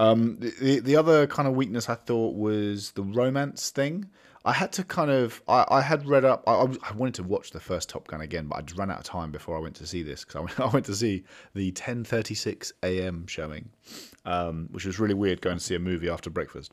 Um, 0.00 0.38
the, 0.38 0.50
the 0.60 0.80
the 0.80 0.96
other 0.96 1.26
kind 1.26 1.48
of 1.48 1.54
weakness 1.54 1.88
I 1.88 1.94
thought 1.94 2.34
was 2.34 2.92
the 2.92 3.02
romance 3.02 3.70
thing. 3.70 4.10
I 4.44 4.52
had 4.52 4.72
to 4.72 4.84
kind 4.84 5.10
of 5.10 5.42
I, 5.48 5.64
I 5.68 5.80
had 5.80 6.06
read 6.06 6.24
up. 6.24 6.44
I, 6.46 6.66
I 6.88 6.92
wanted 6.94 7.14
to 7.14 7.22
watch 7.22 7.50
the 7.50 7.60
first 7.60 7.88
Top 7.88 8.06
Gun 8.08 8.20
again, 8.20 8.46
but 8.46 8.58
I 8.58 8.62
just 8.62 8.78
ran 8.78 8.90
out 8.90 8.98
of 8.98 9.04
time 9.04 9.30
before 9.32 9.56
I 9.56 9.60
went 9.60 9.74
to 9.76 9.86
see 9.86 10.02
this 10.02 10.24
because 10.24 10.36
I 10.36 10.40
went, 10.40 10.60
I 10.60 10.66
went 10.66 10.86
to 10.86 10.94
see 10.94 11.24
the 11.54 11.72
10:36 11.72 12.72
a.m. 12.82 13.26
showing, 13.26 13.70
um, 14.24 14.68
which 14.70 14.84
was 14.84 14.98
really 14.98 15.14
weird 15.14 15.40
going 15.40 15.58
to 15.58 15.64
see 15.64 15.74
a 15.74 15.78
movie 15.80 16.08
after 16.08 16.28
breakfast. 16.30 16.72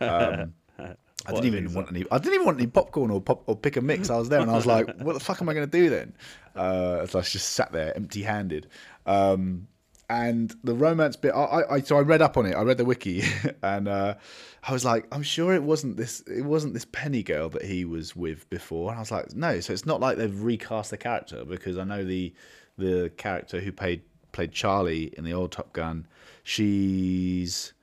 Um, 0.00 0.54
I 1.26 1.32
didn't 1.32 1.58
even 1.58 1.74
want 1.74 1.88
any. 1.90 2.04
I 2.10 2.18
didn't 2.18 2.34
even 2.34 2.46
want 2.46 2.58
any 2.58 2.68
popcorn 2.68 3.10
or 3.10 3.20
pop 3.20 3.42
or 3.46 3.56
pick 3.56 3.76
a 3.76 3.80
mix. 3.80 4.08
I 4.08 4.16
was 4.16 4.28
there 4.28 4.40
and 4.40 4.50
I 4.50 4.54
was 4.54 4.66
like, 4.66 4.86
"What 5.00 5.12
the 5.12 5.20
fuck 5.20 5.42
am 5.42 5.48
I 5.48 5.54
going 5.54 5.68
to 5.68 5.78
do 5.78 5.90
then?" 5.90 6.14
Uh, 6.54 7.06
so 7.06 7.18
I 7.18 7.22
just 7.22 7.50
sat 7.50 7.72
there 7.72 7.94
empty-handed. 7.96 8.68
Um, 9.04 9.68
and 10.10 10.54
the 10.64 10.74
romance 10.74 11.16
bit, 11.16 11.32
I, 11.32 11.64
I, 11.70 11.80
so 11.80 11.98
I 11.98 12.00
read 12.00 12.22
up 12.22 12.38
on 12.38 12.46
it. 12.46 12.54
I 12.54 12.62
read 12.62 12.78
the 12.78 12.84
wiki, 12.84 13.22
and 13.62 13.88
uh, 13.88 14.14
I 14.62 14.72
was 14.72 14.84
like, 14.84 15.06
"I'm 15.12 15.22
sure 15.22 15.54
it 15.54 15.62
wasn't 15.62 15.96
this. 15.96 16.20
It 16.22 16.44
wasn't 16.44 16.72
this 16.72 16.86
Penny 16.86 17.22
girl 17.22 17.50
that 17.50 17.62
he 17.62 17.84
was 17.84 18.16
with 18.16 18.48
before." 18.48 18.90
And 18.90 18.98
I 18.98 19.00
was 19.00 19.10
like, 19.10 19.34
"No." 19.34 19.60
So 19.60 19.72
it's 19.72 19.86
not 19.86 20.00
like 20.00 20.16
they've 20.16 20.42
recast 20.42 20.90
the 20.90 20.96
character 20.96 21.44
because 21.44 21.76
I 21.76 21.84
know 21.84 22.04
the 22.04 22.32
the 22.78 23.12
character 23.16 23.60
who 23.60 23.72
played 23.72 24.02
played 24.32 24.52
Charlie 24.52 25.12
in 25.18 25.24
the 25.24 25.34
old 25.34 25.52
Top 25.52 25.72
Gun. 25.72 26.06
She's 26.42 27.74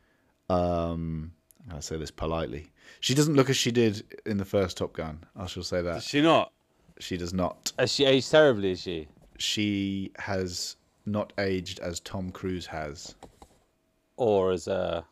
um 0.49 1.31
I 1.71 1.79
say 1.79 1.97
this 1.97 2.11
politely. 2.11 2.71
She 3.05 3.13
doesn't 3.13 3.35
look 3.35 3.51
as 3.51 3.55
she 3.55 3.69
did 3.69 4.03
in 4.25 4.37
the 4.37 4.45
first 4.45 4.77
Top 4.77 4.93
Gun. 4.93 5.19
I 5.35 5.45
shall 5.45 5.61
say 5.61 5.77
Is 5.77 5.83
that. 5.85 6.01
she 6.01 6.21
not? 6.23 6.51
She 6.99 7.17
does 7.17 7.33
not. 7.35 7.71
Has 7.77 7.91
she 7.93 8.03
aged 8.03 8.31
terribly? 8.31 8.71
Is 8.71 8.81
she? 8.81 9.07
She 9.37 10.11
has 10.17 10.75
not 11.05 11.31
aged 11.37 11.77
as 11.81 11.99
Tom 11.99 12.31
Cruise 12.31 12.65
has. 12.65 13.13
Or 14.17 14.51
as 14.51 14.67
uh, 14.67 15.03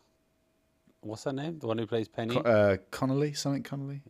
what's 1.02 1.22
her 1.22 1.32
name? 1.32 1.60
The 1.60 1.68
one 1.68 1.78
who 1.78 1.86
plays 1.86 2.08
Penny? 2.08 2.34
Co- 2.34 2.40
Uh, 2.40 2.78
Connelly, 2.90 3.32
something 3.32 3.62
Connelly. 3.62 4.02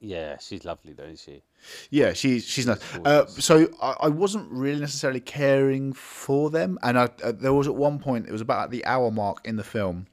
yeah, 0.00 0.38
she's 0.38 0.64
lovely, 0.64 0.94
though, 0.94 1.02
isn't 1.04 1.18
she? 1.18 1.42
Yeah, 1.90 2.14
she 2.14 2.40
she's 2.40 2.66
nice. 2.66 2.80
Uh, 3.04 3.26
so 3.26 3.68
I, 3.82 3.94
I 4.04 4.08
wasn't 4.08 4.50
really 4.50 4.80
necessarily 4.80 5.20
caring 5.20 5.92
for 5.92 6.48
them, 6.48 6.78
and 6.82 6.98
I, 6.98 7.10
uh, 7.22 7.32
there 7.32 7.52
was 7.52 7.66
at 7.68 7.74
one 7.74 7.98
point 7.98 8.26
it 8.26 8.32
was 8.32 8.40
about 8.40 8.64
at 8.64 8.70
the 8.70 8.86
hour 8.86 9.10
mark 9.10 9.46
in 9.46 9.56
the 9.56 9.64
film 9.64 10.06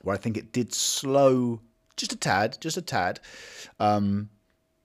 where 0.00 0.14
I 0.14 0.18
think 0.18 0.38
it 0.38 0.52
did 0.52 0.72
slow 0.72 1.60
just 2.00 2.12
a 2.12 2.16
tad, 2.16 2.58
just 2.60 2.76
a 2.76 2.82
tad. 2.82 3.20
Um, 3.78 4.30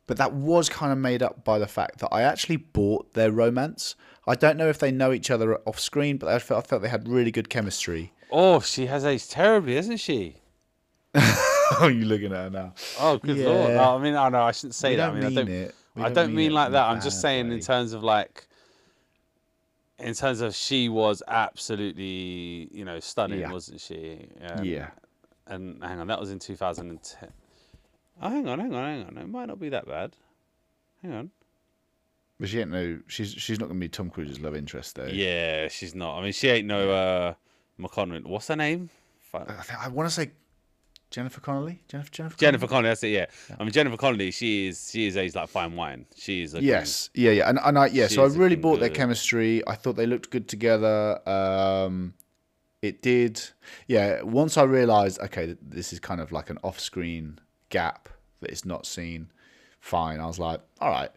but 0.08 0.18
that 0.18 0.34
was 0.34 0.70
kind 0.70 0.92
of 0.92 0.98
made 1.00 1.24
up 1.24 1.44
by 1.44 1.58
the 1.58 1.68
fact 1.68 2.00
that 2.00 2.10
I 2.12 2.22
actually 2.22 2.58
bought 2.58 3.14
their 3.14 3.32
romance. 3.32 3.96
I 4.28 4.36
don't 4.36 4.58
know 4.58 4.70
if 4.70 4.78
they 4.80 4.92
know 4.92 5.12
each 5.12 5.32
other 5.32 5.58
off 5.66 5.80
screen, 5.80 6.18
but 6.18 6.30
I 6.30 6.38
felt, 6.40 6.66
I 6.66 6.68
felt 6.68 6.82
they 6.84 6.90
had 6.90 7.08
really 7.08 7.32
good 7.32 7.50
chemistry. 7.50 8.12
Oh, 8.32 8.60
she 8.60 8.86
has 8.88 9.06
aged 9.06 9.32
terribly, 9.32 9.78
isn't 9.78 9.98
she? 9.98 10.38
oh, 11.16 11.90
you 11.92 12.06
looking 12.06 12.34
at 12.34 12.44
her 12.46 12.50
now? 12.50 12.74
Oh, 13.00 13.18
good 13.18 13.38
Yeah. 13.38 13.46
lord! 13.48 13.74
No, 13.74 13.96
I 13.98 14.02
mean, 14.02 14.16
I 14.16 14.30
know 14.30 14.42
I 14.42 14.52
shouldn't 14.52 14.76
say 14.76 14.92
We 14.92 14.96
that. 14.98 15.10
I 15.10 15.14
mean, 15.14 15.24
I 15.24 15.30
don't. 15.34 15.50
it. 15.50 15.76
I 15.96 16.00
don't 16.04 16.14
don't 16.14 16.28
mean 16.28 16.36
mean 16.36 16.52
like 16.54 16.72
that. 16.72 16.84
I'm 16.90 17.00
just 17.02 17.22
saying 17.22 17.52
in 17.52 17.62
terms 17.62 17.94
of 17.94 18.04
like, 18.04 18.48
in 19.98 20.14
terms 20.14 20.42
of 20.42 20.54
she 20.54 20.90
was 20.90 21.24
absolutely, 21.28 22.68
you 22.72 22.84
know, 22.84 23.00
stunning, 23.00 23.40
Yeah. 23.40 23.52
wasn't 23.52 23.80
she? 23.80 24.28
Um, 24.50 24.66
Yeah. 24.66 24.90
And 25.48 25.84
hang 25.84 26.00
on, 26.00 26.08
that 26.08 26.20
was 26.20 26.32
in 26.32 26.40
2010. 26.40 27.30
Oh, 28.22 28.30
hang 28.30 28.48
on, 28.48 28.60
hang 28.60 28.74
on, 28.74 28.84
hang 28.84 29.08
on. 29.08 29.18
It 29.18 29.30
might 29.30 29.46
not 29.46 29.60
be 29.60 29.70
that 29.70 29.88
bad. 29.88 30.16
Hang 31.02 31.14
on. 31.14 31.32
But 32.40 32.50
she 32.50 32.60
ain't 32.60 32.72
no. 32.72 33.00
She's 33.08 33.32
she's 33.32 33.60
not 33.60 33.68
going 33.68 33.80
to 33.80 33.84
be 33.84 33.90
Tom 33.90 34.10
Cruise's 34.10 34.40
love 34.40 34.56
interest 34.56 34.96
though. 34.96 35.06
Yeah, 35.06 35.70
she's 35.70 35.96
not. 35.96 36.18
I 36.18 36.24
mean, 36.24 36.34
she 36.34 36.50
ain't 36.50 36.68
no 36.68 36.92
uh, 36.92 37.34
McConnell. 37.80 38.26
What's 38.26 38.48
her 38.50 38.56
name? 38.56 38.90
Fuck. 39.22 39.50
I, 39.50 39.62
think, 39.62 39.86
I 39.86 39.88
want 39.88 40.10
to 40.10 40.14
say 40.14 40.32
Jennifer 41.12 41.40
Connelly. 41.40 41.82
Jennifer 41.88 42.12
Jennifer. 42.12 42.38
Jennifer 42.38 42.68
Connelly. 42.68 42.90
That's 42.90 43.04
it. 43.04 43.10
Yeah. 43.10 43.26
I 43.58 43.64
mean, 43.64 43.72
Jennifer 43.72 43.96
Connelly. 43.96 44.32
She 44.32 44.68
is. 44.68 44.90
She 44.92 45.08
is 45.08 45.16
aged 45.16 45.36
like 45.36 45.48
fine 45.48 45.76
wine. 45.76 46.06
She 46.18 46.44
is. 46.44 46.54
Yes, 46.56 47.10
yeah, 47.14 47.32
yeah, 47.32 47.50
and, 47.50 47.58
and 47.64 47.80
I 47.80 47.88
yeah. 47.88 48.08
So 48.08 48.24
I 48.24 48.28
really 48.28 48.58
bought 48.58 48.82
their 48.82 48.90
chemistry. 48.90 49.66
I 49.66 49.76
thought 49.76 49.96
they 49.96 50.08
looked 50.08 50.30
good 50.30 50.50
together. 50.50 51.28
Um, 51.28 52.16
it 52.88 53.02
did, 53.02 53.42
yeah. 53.88 54.22
Once 54.22 54.58
I 54.58 54.64
realised, 54.64 55.20
okay, 55.22 55.56
this 55.62 55.92
is 55.94 56.00
kind 56.00 56.22
of 56.22 56.32
like 56.32 56.50
an 56.50 56.58
off-screen 56.64 57.40
gap 57.70 58.10
that 58.42 58.52
is 58.52 58.66
not 58.66 58.86
seen. 58.86 59.32
Fine, 59.80 60.20
I 60.20 60.26
was 60.26 60.40
like, 60.40 60.62
all 60.82 60.90
right. 60.90 61.12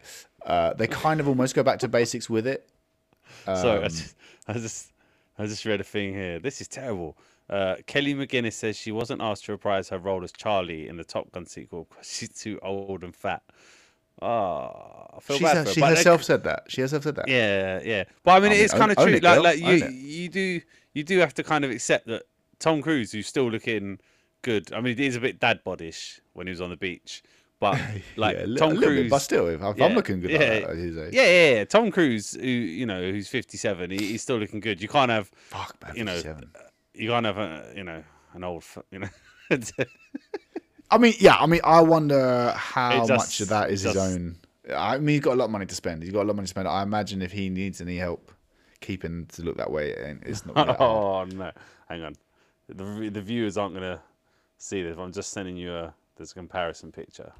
Uh, 0.45 0.73
they 0.73 0.87
kind 0.87 1.19
of 1.19 1.27
almost 1.27 1.55
go 1.55 1.63
back 1.63 1.79
to 1.79 1.87
basics 1.87 2.29
with 2.29 2.45
it. 2.47 2.69
Sorry, 3.45 3.79
I 3.81 3.83
Um, 3.85 3.89
just, 3.89 4.15
I 4.47 4.53
just, 4.53 4.91
I 5.37 5.45
just 5.47 5.65
read 5.65 5.81
a 5.81 5.83
thing 5.83 6.13
here. 6.13 6.39
This 6.39 6.61
is 6.61 6.67
terrible. 6.67 7.17
Uh, 7.49 7.77
Kelly 7.87 8.13
McGillis 8.13 8.53
says 8.53 8.77
she 8.77 8.91
wasn't 8.91 9.21
asked 9.21 9.45
to 9.45 9.51
reprise 9.53 9.89
her 9.89 9.97
role 9.97 10.23
as 10.23 10.31
Charlie 10.31 10.87
in 10.87 10.97
the 10.97 11.03
Top 11.03 11.31
Gun 11.31 11.45
sequel 11.47 11.87
because 11.89 12.11
she's 12.11 12.29
too 12.29 12.59
old 12.61 13.03
and 13.03 13.15
fat. 13.15 13.41
Ah, 14.21 15.15
I 15.15 15.19
feel 15.21 15.37
She's 15.37 15.43
bad 15.47 15.57
a- 15.57 15.61
for 15.63 15.69
her. 15.69 15.73
she 15.73 15.79
but, 15.81 15.89
herself 15.97 16.23
said 16.23 16.43
that. 16.43 16.63
She 16.67 16.81
herself 16.81 17.03
said 17.03 17.15
that. 17.15 17.27
Yeah, 17.27 17.79
yeah. 17.83 18.03
But 18.23 18.31
I 18.31 18.39
mean, 18.41 18.51
I 18.51 18.55
it 18.55 18.57
mean, 18.57 18.65
is 18.65 18.73
own- 18.73 18.79
kind 18.79 18.91
of 18.91 18.97
true. 18.97 19.07
it, 19.13 19.23
like, 19.23 19.35
girl, 19.35 19.43
like 19.43 19.59
you, 19.59 19.87
you 19.89 20.29
do, 20.29 20.61
you 20.93 21.03
do 21.03 21.19
have 21.19 21.33
to 21.35 21.43
kind 21.43 21.63
of 21.65 21.71
accept 21.71 22.07
that 22.07 22.23
Tom 22.59 22.81
Cruise, 22.81 23.11
who's 23.11 23.27
still 23.27 23.49
looking 23.49 23.99
good. 24.41 24.73
I 24.73 24.81
mean, 24.81 24.97
he 24.97 25.05
is 25.05 25.15
a 25.15 25.19
bit 25.19 25.39
dad 25.39 25.61
bodish 25.65 26.19
when 26.33 26.47
he 26.47 26.51
was 26.51 26.61
on 26.61 26.69
the 26.69 26.77
beach, 26.77 27.23
but 27.59 27.79
like 28.15 28.37
yeah, 28.37 28.55
Tom 28.57 28.77
Cruise. 28.77 29.03
bit, 29.03 29.09
but 29.09 29.19
still, 29.19 29.47
if, 29.47 29.61
if 29.61 29.77
yeah, 29.77 29.85
I'm 29.85 29.93
looking 29.93 30.19
good 30.19 30.31
yeah, 30.31 30.37
like 30.39 30.61
that 30.63 30.69
at 30.71 30.77
his 30.77 30.97
age, 30.97 31.13
Yeah, 31.13 31.25
yeah, 31.25 31.55
yeah. 31.55 31.63
Tom 31.65 31.91
Cruise, 31.91 32.33
who 32.33 32.47
you 32.47 32.85
know, 32.85 33.01
who's 33.11 33.27
fifty-seven, 33.27 33.91
he, 33.91 33.97
he's 33.97 34.21
still 34.21 34.37
looking 34.37 34.59
good. 34.59 34.81
You 34.81 34.87
can't 34.87 35.11
have, 35.11 35.29
fuck, 35.29 35.75
man, 35.83 35.95
you 35.95 36.03
know, 36.03 36.21
you 36.93 37.09
can't 37.09 37.25
have, 37.25 37.37
a, 37.37 37.71
you 37.75 37.83
know, 37.83 38.03
an 38.33 38.43
old, 38.43 38.63
you 38.91 38.99
know. 38.99 39.09
I 40.91 40.97
mean, 40.97 41.13
yeah. 41.19 41.35
I 41.35 41.45
mean, 41.45 41.61
I 41.63 41.81
wonder 41.81 42.51
how 42.55 43.05
just- 43.05 43.09
much 43.09 43.41
of 43.41 43.49
that 43.49 43.69
is 43.71 43.81
his 43.81 43.95
own. 43.95 44.37
I 44.75 44.99
mean, 44.99 45.07
he's 45.15 45.21
got 45.21 45.33
a 45.33 45.35
lot 45.35 45.45
of 45.45 45.51
money 45.51 45.65
to 45.65 45.73
spend. 45.73 46.03
He's 46.03 46.11
got 46.11 46.19
a 46.19 46.25
lot 46.25 46.31
of 46.31 46.35
money 46.35 46.45
to 46.45 46.49
spend. 46.49 46.67
I 46.67 46.83
imagine 46.83 47.23
if 47.23 47.31
he 47.31 47.49
needs 47.49 47.81
any 47.81 47.97
help 47.97 48.31
keeping 48.81 49.25
to 49.27 49.41
look 49.43 49.57
that 49.57 49.71
way, 49.71 49.89
it's 50.25 50.45
not. 50.45 50.55
Hard. 50.77 50.77
oh 50.79 51.23
no, 51.25 51.51
hang 51.87 52.03
on. 52.03 52.15
The 52.67 53.09
the 53.09 53.21
viewers 53.21 53.57
aren't 53.57 53.73
gonna 53.73 54.01
see 54.57 54.81
this. 54.83 54.97
I'm 54.97 55.11
just 55.11 55.31
sending 55.31 55.57
you 55.57 55.73
a 55.73 55.93
there's 56.15 56.31
a 56.31 56.35
comparison 56.35 56.91
picture. 56.91 57.31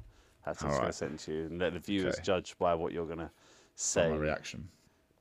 That's 0.44 0.62
what 0.62 0.72
I'm 0.72 0.80
gonna 0.80 0.92
send 0.92 1.18
to 1.20 1.32
you, 1.32 1.40
and 1.46 1.58
let 1.58 1.74
the 1.74 1.78
viewers 1.80 2.14
Okay. 2.14 2.22
judge 2.24 2.56
by 2.58 2.74
what 2.74 2.92
you're 2.92 3.06
gonna 3.06 3.30
say. 3.74 4.08
My 4.10 4.16
reaction. 4.16 4.68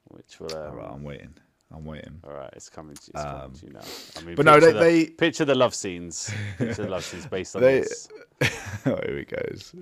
which 0.09 0.39
will. 0.39 0.55
Um, 0.55 0.69
All 0.71 0.75
right, 0.77 0.91
I'm 0.91 1.03
waiting. 1.03 1.33
I'm 1.71 1.85
waiting. 1.85 2.19
All 2.23 2.33
right, 2.33 2.49
it's 2.53 2.67
coming. 2.69 2.95
To, 2.95 3.01
it's 3.13 3.21
coming 3.23 3.41
Um, 3.43 3.51
to 3.53 3.65
you 3.67 3.73
now. 3.73 3.79
I 4.17 4.21
mean, 4.23 4.35
but 4.35 4.45
no, 4.45 4.59
they- 4.59 4.71
the, 4.71 4.79
they- 4.79 5.05
picture 5.07 5.45
the 5.45 5.53
love 5.55 5.75
scenes. 5.75 6.31
Picture 6.57 6.83
the 6.83 6.89
love 6.89 7.03
scenes 7.05 7.27
based 7.27 7.55
on 7.55 7.61
They- 7.61 7.81
this. 7.81 8.07
oh, 8.87 8.97
here 9.05 9.17
he 9.19 9.25
goes. 9.25 9.75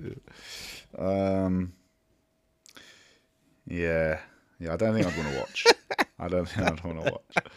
Um, 0.98 1.72
yeah, 3.68 4.20
yeah. 4.60 4.74
I 4.74 4.76
don't 4.76 4.94
think 4.94 5.06
I'm 5.08 5.16
gonna 5.24 5.38
watch. 5.40 5.66
I 6.20 6.28
don't 6.28 6.48
think 6.48 6.68
I'd 6.68 6.84
want 6.84 7.06
to 7.06 7.12
watch. 7.12 7.48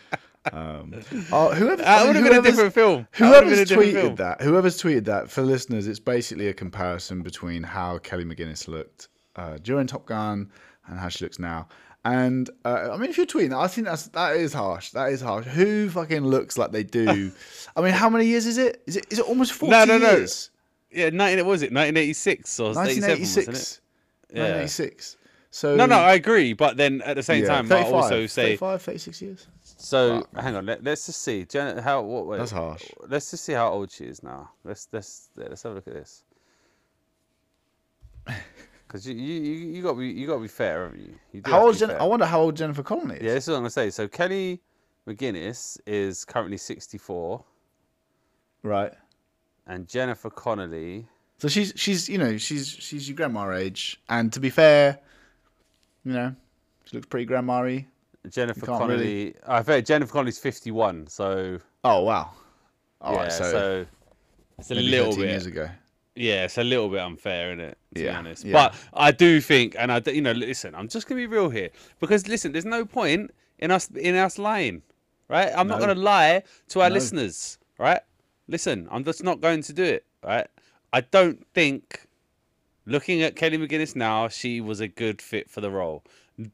Um, 0.52 0.94
oh, 1.32 1.52
whoever 1.54 1.76
That 1.76 2.02
I 2.02 2.06
would 2.06 2.16
have 2.16 2.24
been 2.24 2.38
a 2.38 2.42
different 2.42 2.72
film. 2.74 3.06
That 3.18 3.30
would 3.30 3.34
have 3.34 3.44
been 3.44 3.52
Whoever's 3.52 3.70
a 3.70 3.76
tweeted 3.76 3.92
film. 4.02 4.14
that, 4.16 4.40
whoever's 4.40 4.82
tweeted 4.82 5.04
that 5.04 5.30
for 5.30 5.42
listeners, 5.42 5.86
it's 5.86 5.98
basically 5.98 6.48
a 6.48 6.54
comparison 6.54 7.22
between 7.22 7.62
how 7.62 7.98
Kelly 7.98 8.24
McGillis 8.24 8.68
looked 8.68 9.08
uh, 9.36 9.58
during 9.62 9.86
Top 9.86 10.06
Gun 10.06 10.50
and 10.86 10.98
how 10.98 11.08
she 11.08 11.24
looks 11.24 11.38
now. 11.38 11.68
And 12.04 12.48
uh, 12.64 12.90
I 12.92 12.96
mean, 12.96 13.10
if 13.10 13.18
you're 13.18 13.26
tweeting 13.26 13.50
that, 13.50 13.58
I 13.58 13.66
think 13.68 13.86
that's 13.86 14.06
that 14.08 14.36
is 14.36 14.54
harsh. 14.54 14.90
That 14.92 15.12
is 15.12 15.20
harsh. 15.20 15.44
Who 15.46 15.90
fucking 15.90 16.24
looks 16.24 16.56
like 16.56 16.72
they 16.72 16.82
do? 16.82 17.30
I 17.76 17.82
mean, 17.82 17.92
how 17.92 18.08
many 18.08 18.24
years 18.24 18.46
is 18.46 18.56
it? 18.56 18.82
Is 18.86 18.96
it 18.96 19.06
is 19.10 19.18
it 19.18 19.26
almost 19.26 19.52
forty 19.52 19.72
No, 19.72 19.84
no, 19.84 19.98
no. 19.98 20.12
years? 20.12 20.50
Yeah, 20.92 21.10
19, 21.10 21.44
what 21.44 21.52
was 21.52 21.62
it? 21.62 21.66
1986 21.72 22.58
or 22.58 22.70
87, 22.70 22.74
wasn't 22.74 23.02
1986. 23.02 23.46
it? 23.48 23.80
Yeah. 24.34 24.42
1986. 24.64 25.16
So 25.50 25.74
No, 25.74 25.86
no, 25.86 25.96
I 25.98 26.14
agree. 26.14 26.52
But 26.52 26.76
then 26.76 27.02
at 27.02 27.16
the 27.16 27.22
same 27.22 27.42
yeah, 27.42 27.60
time, 27.60 27.72
I 27.72 27.82
also 27.82 28.26
say 28.26 28.56
35, 28.56 28.82
36 28.82 29.22
years. 29.22 29.46
so. 29.62 30.20
Fuck, 30.32 30.42
hang 30.42 30.56
on, 30.56 30.66
let, 30.66 30.86
us 30.86 31.06
just 31.06 31.22
see. 31.22 31.44
Jen, 31.44 31.78
how 31.78 32.02
what? 32.02 32.26
Wait, 32.26 32.38
That's 32.38 32.52
harsh. 32.52 32.84
Let's 33.08 33.30
just 33.30 33.44
see 33.44 33.52
how 33.54 33.68
old 33.70 33.90
she 33.90 34.04
is 34.04 34.22
now. 34.22 34.50
Let's 34.64 34.86
let's 34.92 35.30
let's 35.36 35.62
have 35.64 35.72
a 35.72 35.74
look 35.76 35.88
at 35.88 35.94
this. 35.94 36.22
Because 38.86 39.06
you 39.06 39.14
you 39.14 39.40
you, 39.40 39.54
you 39.76 39.82
got 39.84 39.92
to 39.92 39.98
be 39.98 40.08
you 40.08 40.26
got 40.26 40.34
to 40.34 40.40
be 40.40 40.48
fair, 40.48 40.82
haven't 40.82 41.00
you? 41.00 41.14
you 41.30 41.42
How 41.44 41.64
old? 41.66 41.76
Jen- 41.76 41.92
I 41.92 42.02
wonder 42.02 42.26
how 42.26 42.40
old 42.40 42.56
Jennifer 42.56 42.82
Connelly 42.82 43.18
is. 43.18 43.22
Yeah, 43.22 43.34
this 43.34 43.44
is 43.44 43.50
what 43.50 43.54
I'm 43.58 43.60
gonna 43.62 43.70
say. 43.70 43.88
So 43.90 44.08
Kelly 44.08 44.60
McGillis 45.06 45.78
is 45.86 46.24
currently 46.24 46.56
64, 46.56 47.44
Right. 48.64 48.92
and 49.68 49.86
Jennifer 49.86 50.28
Connelly. 50.28 51.06
So 51.38 51.46
she's 51.46 51.72
she's 51.76 52.08
you 52.08 52.18
know 52.18 52.36
she's 52.36 52.68
she's 52.68 53.08
your 53.08 53.14
grandma 53.14 53.52
age, 53.52 54.00
and 54.08 54.32
to 54.32 54.40
be 54.40 54.50
fair, 54.50 54.98
you 56.04 56.12
know, 56.12 56.34
she 56.84 56.96
looks 56.96 57.06
pretty 57.06 57.26
grandma-y. 57.26 57.86
Jennifer 58.28 58.66
Connelly. 58.66 58.96
really- 58.98 59.34
I 59.46 59.62
bet 59.62 59.86
Jennifer 59.86 60.12
Connelly's 60.12 60.38
51. 60.38 61.06
So 61.06 61.58
Oh 61.84 62.02
wow. 62.02 62.32
All 63.00 63.14
yeah, 63.14 63.20
right, 63.22 63.32
so, 63.32 63.50
so, 63.50 63.86
it's 64.58 64.70
a 64.70 64.74
little 64.74 65.06
13 65.12 65.20
bit. 65.22 65.30
years 65.30 65.46
ago. 65.46 65.68
Yeah, 66.16 66.44
it's 66.44 66.58
a 66.58 66.64
little 66.64 66.90
bit 66.90 66.98
unfair, 67.00 67.48
isn't 67.52 67.60
it? 67.60 67.78
To 67.94 67.94
be 67.94 68.02
Yeah, 68.04 68.18
honest, 68.18 68.44
yeah. 68.44 68.52
but 68.52 68.74
I 68.92 69.10
do 69.10 69.40
think, 69.40 69.74
and 69.78 69.90
I, 69.90 70.02
you 70.06 70.20
know, 70.20 70.32
listen, 70.32 70.74
I'm 70.74 70.88
just 70.88 71.06
gonna 71.08 71.20
be 71.20 71.26
real 71.26 71.48
here 71.48 71.70
because 71.98 72.28
listen, 72.28 72.52
there's 72.52 72.66
no 72.66 72.84
point 72.84 73.30
in 73.58 73.70
us 73.70 73.88
in 73.92 74.14
us 74.16 74.36
lying, 74.38 74.82
right? 75.28 75.50
I'm 75.56 75.66
not 75.66 75.80
gonna 75.80 75.94
lie 75.94 76.42
to 76.68 76.80
our 76.82 76.90
No. 76.90 76.94
listeners, 76.94 77.56
right? 77.78 78.00
Listen, 78.48 78.86
I'm 78.90 79.04
just 79.04 79.24
not 79.24 79.40
going 79.40 79.62
to 79.62 79.72
do 79.72 79.84
it, 79.84 80.04
right? 80.22 80.46
I 80.92 81.00
don't 81.02 81.46
think, 81.54 82.06
looking 82.86 83.22
at 83.22 83.36
Kelly 83.36 83.58
McGillis 83.58 83.94
now, 83.96 84.28
she 84.28 84.60
was 84.60 84.80
a 84.80 84.88
good 84.88 85.20
fit 85.22 85.50
for 85.50 85.60
the 85.60 85.70
role. 85.70 86.04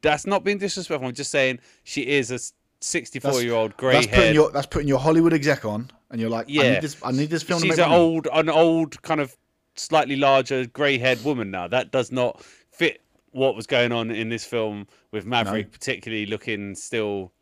That's 0.03 0.27
not 0.27 0.43
being 0.45 0.59
disrespectful. 0.59 1.09
I'm 1.09 1.15
just 1.15 1.31
saying 1.31 1.61
she 1.85 2.07
is 2.07 2.31
a 2.31 2.39
64 2.81 3.43
year 3.43 3.55
old 3.55 3.77
grey 3.77 3.95
That's 3.95 4.07
putting 4.09 4.35
your 4.35 4.51
that's 4.51 4.67
putting 4.67 4.89
your 4.89 4.99
Hollywood 4.99 5.33
exec 5.33 5.65
on, 5.65 5.91
and 6.11 6.21
you're 6.21 6.31
like, 6.31 6.47
I 6.49 6.53
Yeah. 6.53 6.71
need 6.75 6.83
this. 6.83 6.97
I 7.03 7.13
need 7.13 7.31
this 7.31 7.43
film 7.43 7.63
She's 7.63 7.77
to 7.77 7.85
an 7.85 7.91
money. 7.91 8.01
old, 8.03 8.29
an 8.33 8.49
old 8.49 9.01
kind 9.03 9.21
of 9.21 9.37
slightly 9.77 10.17
larger 10.17 10.67
grey-haired 10.67 11.23
woman 11.25 11.51
now. 11.51 11.69
That 11.69 11.91
does 11.93 12.11
not 12.11 12.43
fit 12.43 13.01
what 13.31 13.55
was 13.55 13.67
going 13.67 13.93
on 13.93 14.11
in 14.11 14.29
this 14.29 14.45
film 14.45 14.87
with 15.13 15.27
Maverick, 15.27 15.71
particularly 15.71 16.27
looking 16.27 16.75
still, 16.75 17.33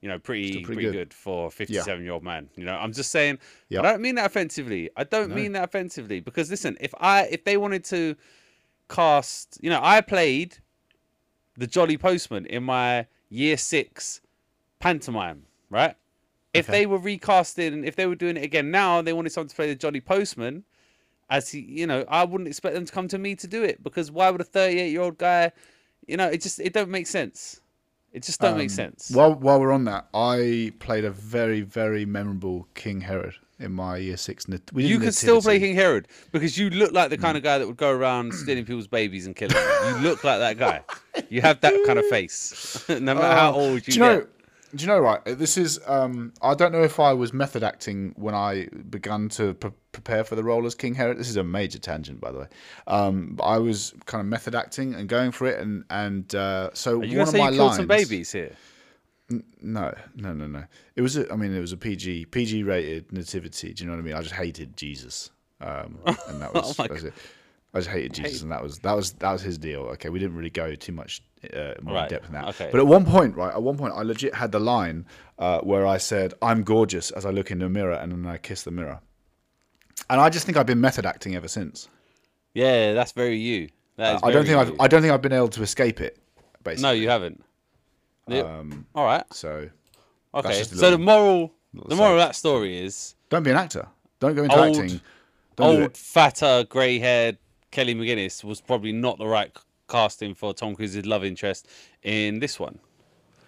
you 0.00 0.08
know, 0.08 0.18
pretty 0.18 0.50
pretty, 0.52 0.64
pretty 0.64 0.82
good. 0.82 0.92
good. 0.92 1.14
for 1.14 1.48
a 1.48 1.50
fifty-seven-year-old 1.50 2.22
man. 2.22 2.48
You 2.56 2.64
know, 2.64 2.74
I'm 2.74 2.92
just 2.92 3.10
saying. 3.10 3.38
Yeah. 3.68 3.80
I 3.80 3.82
don't 3.82 4.00
mean 4.00 4.14
that 4.16 4.26
offensively. 4.26 4.90
I 4.96 5.04
don't 5.04 5.30
No. 5.30 5.34
mean 5.34 5.52
that 5.52 5.64
offensively 5.64 6.20
because 6.20 6.50
listen, 6.50 6.76
if 6.80 6.94
I 7.00 7.24
if 7.24 7.44
they 7.44 7.56
wanted 7.56 7.84
to 7.86 8.16
cast, 8.88 9.58
you 9.62 9.70
know, 9.70 9.80
I 9.82 10.00
played 10.00 10.58
the 11.56 11.66
Jolly 11.66 11.98
Postman 11.98 12.46
in 12.46 12.62
my 12.62 13.06
year 13.28 13.56
six 13.56 14.20
pantomime, 14.78 15.44
right? 15.68 15.94
If 16.52 16.68
Okay. 16.68 16.80
they 16.80 16.86
were 16.86 16.98
recasting, 16.98 17.84
if 17.84 17.94
they 17.94 18.06
were 18.06 18.16
doing 18.16 18.36
it 18.36 18.42
again 18.42 18.70
now, 18.70 19.02
they 19.02 19.12
wanted 19.12 19.30
someone 19.30 19.48
to 19.48 19.54
play 19.54 19.68
the 19.68 19.74
Jolly 19.76 20.00
Postman. 20.00 20.64
As 21.28 21.50
he, 21.50 21.60
you 21.60 21.86
know, 21.86 22.04
I 22.08 22.24
wouldn't 22.24 22.48
expect 22.48 22.74
them 22.74 22.84
to 22.84 22.92
come 22.92 23.06
to 23.06 23.18
me 23.18 23.36
to 23.36 23.46
do 23.46 23.62
it 23.62 23.84
because 23.84 24.10
why 24.10 24.30
would 24.30 24.40
a 24.40 24.44
38 24.44 24.90
year 24.90 25.00
old 25.00 25.16
guy, 25.16 25.52
you 26.08 26.16
know, 26.16 26.26
it 26.26 26.40
just 26.42 26.58
it 26.58 26.72
don't 26.72 26.90
make 26.90 27.06
sense. 27.06 27.60
It 28.12 28.22
just 28.24 28.40
don't 28.40 28.56
make 28.56 28.70
Um, 28.70 28.74
sense. 28.74 29.10
While 29.12 29.34
while 29.34 29.60
we're 29.60 29.72
on 29.72 29.84
that, 29.84 30.06
I 30.12 30.72
played 30.80 31.04
a 31.04 31.10
very 31.10 31.60
very 31.60 32.04
memorable 32.04 32.66
King 32.74 33.02
Herod 33.02 33.34
in 33.60 33.72
my 33.72 33.98
year 33.98 34.16
six. 34.16 34.48
nat- 34.48 34.62
you 34.74 34.98
can 34.98 35.12
still 35.12 35.40
play. 35.40 35.60
King 35.60 35.76
Herod 35.76 36.08
because 36.32 36.58
you 36.58 36.70
look 36.70 36.92
like 36.92 37.10
the 37.10 37.18
kind 37.18 37.34
Mm. 37.34 37.38
of 37.38 37.42
guy 37.44 37.58
that 37.58 37.66
would 37.66 37.76
go 37.76 37.90
around 37.90 38.32
stealing 38.42 38.64
people's 38.64 38.88
babies 38.88 39.26
and 39.26 39.36
killing 39.36 39.54
them. 39.54 39.94
You 40.02 40.08
look 40.08 40.24
like 40.24 40.40
that 40.40 40.58
guy. 40.58 40.82
You 41.28 41.40
have 41.42 41.60
that 41.60 41.74
kind 41.86 41.98
of 41.98 42.06
face, 42.06 42.82
no 42.88 42.98
matter 43.14 43.20
how 43.26 43.50
Uh, 43.50 43.54
old 43.56 43.86
you, 43.86 43.94
you 43.94 44.00
know? 44.00 44.18
get. 44.20 44.28
Do 44.74 44.82
you 44.82 44.86
know? 44.86 45.00
Right, 45.00 45.20
this 45.24 45.56
is. 45.56 45.80
Um, 45.86 46.32
I 46.42 46.54
don't 46.54 46.70
know 46.70 46.82
if 46.82 47.00
I 47.00 47.12
was 47.12 47.32
method 47.32 47.64
acting 47.64 48.12
when 48.16 48.34
I 48.34 48.68
began 48.88 49.28
to 49.30 49.54
pre- 49.54 49.72
prepare 49.90 50.22
for 50.22 50.36
the 50.36 50.44
role 50.44 50.64
as 50.64 50.74
King 50.76 50.94
Herod. 50.94 51.18
This 51.18 51.28
is 51.28 51.36
a 51.36 51.42
major 51.42 51.78
tangent, 51.80 52.20
by 52.20 52.30
the 52.30 52.38
way. 52.38 52.46
Um, 52.86 53.32
but 53.34 53.44
I 53.44 53.58
was 53.58 53.92
kind 54.06 54.20
of 54.20 54.26
method 54.28 54.54
acting 54.54 54.94
and 54.94 55.08
going 55.08 55.32
for 55.32 55.46
it, 55.46 55.58
and 55.60 55.84
and 55.90 56.32
uh, 56.34 56.70
so 56.72 57.00
Are 57.00 57.04
you 57.04 57.18
one 57.18 57.26
of 57.28 57.32
say 57.32 57.38
my 57.38 57.50
you 57.50 57.62
lines. 57.62 57.76
some 57.76 57.86
babies 57.88 58.30
here? 58.30 58.54
No, 59.60 59.94
no, 60.16 60.32
no, 60.32 60.46
no. 60.46 60.64
It 60.96 61.02
was. 61.02 61.16
A, 61.16 61.32
I 61.32 61.36
mean, 61.36 61.54
it 61.54 61.60
was 61.60 61.72
a 61.72 61.76
PG 61.76 62.26
PG 62.26 62.62
rated 62.62 63.12
nativity. 63.12 63.72
Do 63.72 63.82
you 63.84 63.90
know 63.90 63.96
what 63.96 64.02
I 64.02 64.04
mean? 64.04 64.14
I 64.14 64.22
just 64.22 64.34
hated 64.34 64.76
Jesus, 64.76 65.30
um, 65.60 65.98
and 66.28 66.40
that 66.42 66.52
was, 66.54 66.78
Oh 66.78 66.82
that 66.84 66.90
was 66.92 67.04
it. 67.04 67.14
I 67.72 67.78
just 67.78 67.90
hated 67.90 68.12
Jesus, 68.14 68.42
and 68.42 68.50
that 68.50 68.62
was 68.62 68.78
that 68.80 68.94
was 68.96 69.12
that 69.14 69.30
was 69.32 69.42
his 69.42 69.56
deal. 69.58 69.82
Okay, 69.94 70.08
we 70.08 70.18
didn't 70.18 70.34
really 70.36 70.50
go 70.50 70.74
too 70.74 70.92
much 70.92 71.22
uh, 71.54 71.74
more 71.82 71.94
Right, 71.94 72.02
in 72.04 72.08
depth 72.10 72.26
in 72.26 72.32
that. 72.32 72.48
okay. 72.48 72.68
But 72.72 72.80
at 72.80 72.86
one 72.86 73.04
point, 73.04 73.36
right, 73.36 73.52
at 73.54 73.62
one 73.62 73.76
point, 73.78 73.92
I 73.94 74.02
legit 74.02 74.34
had 74.34 74.50
the 74.50 74.58
line 74.58 75.06
uh, 75.38 75.60
where 75.60 75.86
I 75.86 75.98
said, 75.98 76.34
"I'm 76.42 76.64
gorgeous" 76.64 77.10
as 77.12 77.24
I 77.24 77.30
look 77.30 77.50
in 77.52 77.58
the 77.60 77.68
mirror, 77.68 77.92
and 77.92 78.10
then 78.10 78.26
I 78.26 78.38
kiss 78.38 78.64
the 78.64 78.72
mirror. 78.72 79.00
And 80.08 80.20
I 80.20 80.30
just 80.30 80.46
think 80.46 80.58
I've 80.58 80.66
been 80.66 80.80
method 80.80 81.06
acting 81.06 81.36
ever 81.36 81.46
since. 81.46 81.88
Yeah, 82.54 82.92
that's 82.94 83.12
very 83.12 83.36
you. 83.38 83.68
That 83.96 84.16
is 84.16 84.22
I 84.24 84.32
don't 84.32 84.44
think 84.46 84.54
you. 84.56 84.72
I've 84.74 84.80
I 84.80 84.88
don't 84.88 85.02
think 85.02 85.12
I've 85.12 85.22
been 85.22 85.32
able 85.32 85.48
to 85.50 85.62
escape 85.62 86.00
it. 86.00 86.18
Basically, 86.64 86.82
No, 86.82 86.90
you 86.92 87.08
haven't. 87.08 87.44
Um, 88.28 88.86
All 88.94 89.04
right. 89.04 89.24
so 89.32 89.68
Okay. 90.34 90.62
So 90.64 90.90
the 90.90 90.98
moral, 90.98 91.52
the 91.74 91.94
moral 91.96 92.14
of 92.14 92.18
that 92.18 92.34
story 92.36 92.78
is 92.78 93.14
don't 93.28 93.42
be 93.42 93.50
an 93.50 93.56
actor. 93.56 93.86
Don't 94.18 94.34
go 94.34 94.42
into 94.44 94.56
Old- 94.58 94.76
acting. 94.76 95.00
Don't 95.56 95.82
old, 95.82 95.96
fatter, 95.96 96.64
grey-haired 96.68 97.36
Kelly 97.70 97.94
McGillis 97.94 98.42
was 98.44 98.60
probably 98.60 98.92
not 98.92 99.18
the 99.18 99.26
right 99.26 99.50
casting 99.88 100.34
for 100.34 100.52
Tom 100.54 100.74
Cruise's 100.74 101.06
love 101.06 101.24
interest 101.24 101.68
in 102.02 102.38
this 102.40 102.58
one. 102.58 102.78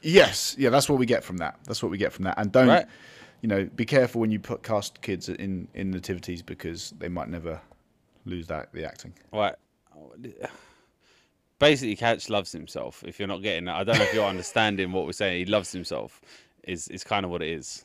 Yes, 0.03 0.57
yeah, 0.59 0.71
that's 0.71 0.89
what 0.89 0.99
we 0.99 1.07
get 1.07 1.23
from 1.23 1.37
that. 1.39 1.59
That's 1.65 1.83
what 1.83 1.91
we 1.93 1.99
get 1.99 2.13
from 2.13 2.25
that. 2.25 2.39
And 2.39 2.51
don't, 2.51 2.69
Right. 2.69 2.87
you 3.41 3.49
know, 3.49 3.65
be 3.77 3.85
careful 3.85 4.21
when 4.21 4.31
you 4.33 4.41
put 4.41 4.63
cast 4.63 5.01
kids 5.01 5.29
in 5.29 5.69
in 5.75 5.91
nativities 5.91 6.43
because 6.43 6.93
they 6.99 7.09
might 7.09 7.29
never 7.29 7.61
lose 8.25 8.47
that 8.49 8.73
the 8.73 8.85
acting. 8.85 9.13
Right. 9.33 9.55
Basically, 11.59 11.95
Catch 11.95 12.29
loves 12.29 12.51
himself. 12.51 13.05
If 13.07 13.21
you're 13.21 13.29
not 13.29 13.43
getting 13.43 13.67
that, 13.67 13.77
I 13.77 13.85
don't 13.85 13.97
know 13.99 14.05
if 14.05 14.13
you're 14.13 14.27
understanding 14.37 14.91
what 14.91 15.07
we're 15.07 15.13
saying. 15.13 15.39
He 15.39 15.51
loves 15.51 15.71
himself. 15.71 16.21
Is 16.65 16.89
is 16.89 17.05
kind 17.05 17.25
of 17.25 17.31
what 17.31 17.43
it 17.43 17.51
is. 17.51 17.85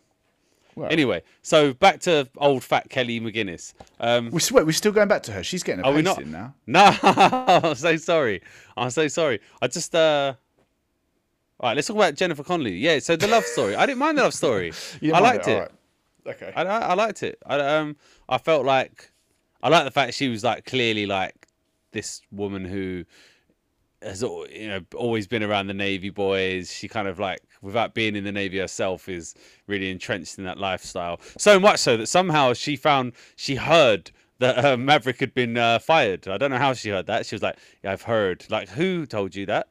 Well, 0.77 0.91
Anyway, 0.91 1.23
so 1.41 1.73
back 1.73 2.01
to 2.01 2.29
old 2.37 2.63
fat 2.63 2.87
Kelly 2.91 3.19
McGillis. 3.19 3.73
Um, 3.99 4.29
we 4.29 4.39
wait, 4.51 4.63
we're 4.63 4.71
still 4.73 4.91
going 4.91 5.07
back 5.07 5.23
to 5.23 5.31
her. 5.31 5.41
She's 5.41 5.63
getting 5.63 5.83
a 5.83 5.87
Are 5.87 5.91
we 5.91 6.03
not? 6.03 6.23
now. 6.23 6.53
No, 6.67 6.95
I'm 7.01 7.73
so 7.73 7.97
sorry. 7.97 8.43
I'm 8.77 8.91
so 8.91 9.07
sorry. 9.07 9.39
I 9.59 9.67
just 9.69 9.95
uh. 9.95 10.35
All 11.59 11.69
right, 11.69 11.75
let's 11.75 11.87
talk 11.87 11.95
about 11.95 12.13
Jennifer 12.13 12.43
Connelly. 12.43 12.75
Yeah, 12.75 12.99
so 12.99 13.15
the 13.15 13.25
love 13.25 13.43
story. 13.43 13.75
I 13.75 13.87
didn't 13.87 13.97
mind 13.97 14.19
the 14.19 14.21
love 14.21 14.35
story. 14.35 14.71
I 15.11 15.19
liked 15.19 15.47
it. 15.47 15.53
All 15.55 15.59
right. 15.61 15.71
Okay. 16.35 16.53
I, 16.55 16.61
I 16.61 16.79
I 16.79 16.93
liked 16.93 17.23
it. 17.23 17.39
I 17.43 17.59
um 17.59 17.95
I 18.29 18.37
felt 18.37 18.63
like 18.63 19.09
I 19.63 19.69
like 19.69 19.83
the 19.83 19.89
fact 19.91 20.13
she 20.13 20.27
was 20.29 20.43
like 20.43 20.65
clearly 20.65 21.07
like 21.07 21.47
this 21.91 22.21
woman 22.31 22.63
who 22.63 23.03
has 24.01 24.21
you 24.21 24.67
know 24.67 24.81
always 24.95 25.27
been 25.27 25.43
around 25.43 25.67
the 25.67 25.73
navy 25.73 26.09
boys. 26.09 26.71
She 26.71 26.87
kind 26.87 27.07
of 27.07 27.19
like 27.19 27.39
without 27.61 27.93
being 27.93 28.15
in 28.15 28.23
the 28.23 28.31
navy 28.31 28.59
herself 28.59 29.09
is 29.09 29.35
really 29.67 29.89
entrenched 29.89 30.37
in 30.37 30.43
that 30.45 30.57
lifestyle. 30.57 31.19
So 31.37 31.59
much 31.59 31.79
so 31.79 31.97
that 31.97 32.07
somehow 32.07 32.53
she 32.53 32.75
found 32.75 33.13
she 33.35 33.55
heard 33.55 34.11
that 34.39 34.63
uh, 34.63 34.77
Maverick 34.77 35.19
had 35.19 35.33
been 35.33 35.57
uh, 35.57 35.79
fired. 35.79 36.27
I 36.27 36.37
don't 36.37 36.51
know 36.51 36.57
how 36.57 36.73
she 36.73 36.89
heard 36.89 37.07
that. 37.07 37.25
She 37.25 37.35
was 37.35 37.41
like, 37.41 37.57
"Yeah, 37.83 37.91
I've 37.93 38.03
heard." 38.03 38.45
Like, 38.49 38.69
who 38.69 39.05
told 39.05 39.35
you 39.35 39.45
that? 39.47 39.67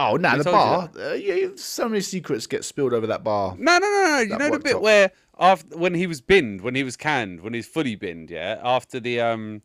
oh, 0.00 0.16
no, 0.16 0.30
Who 0.30 0.38
the 0.38 0.44
told 0.44 0.54
you 0.54 1.00
bar. 1.00 1.10
Uh, 1.10 1.14
yeah, 1.14 1.48
so 1.56 1.88
many 1.88 2.00
secrets 2.00 2.46
get 2.46 2.64
spilled 2.64 2.92
over 2.92 3.06
that 3.06 3.22
bar. 3.22 3.54
No, 3.58 3.78
no, 3.78 3.86
no, 3.86 4.04
no. 4.04 4.18
You 4.20 4.38
know 4.38 4.50
the 4.50 4.58
bit 4.58 4.76
out. 4.76 4.82
where 4.82 5.10
after 5.38 5.76
when 5.76 5.94
he 5.94 6.06
was 6.06 6.20
binned, 6.20 6.60
when 6.62 6.74
he 6.74 6.82
was 6.82 6.96
canned, 6.96 7.40
when 7.40 7.54
he's 7.54 7.66
fully 7.66 7.96
binned, 7.96 8.30
yeah. 8.30 8.60
After 8.62 9.00
the 9.00 9.20
um, 9.20 9.62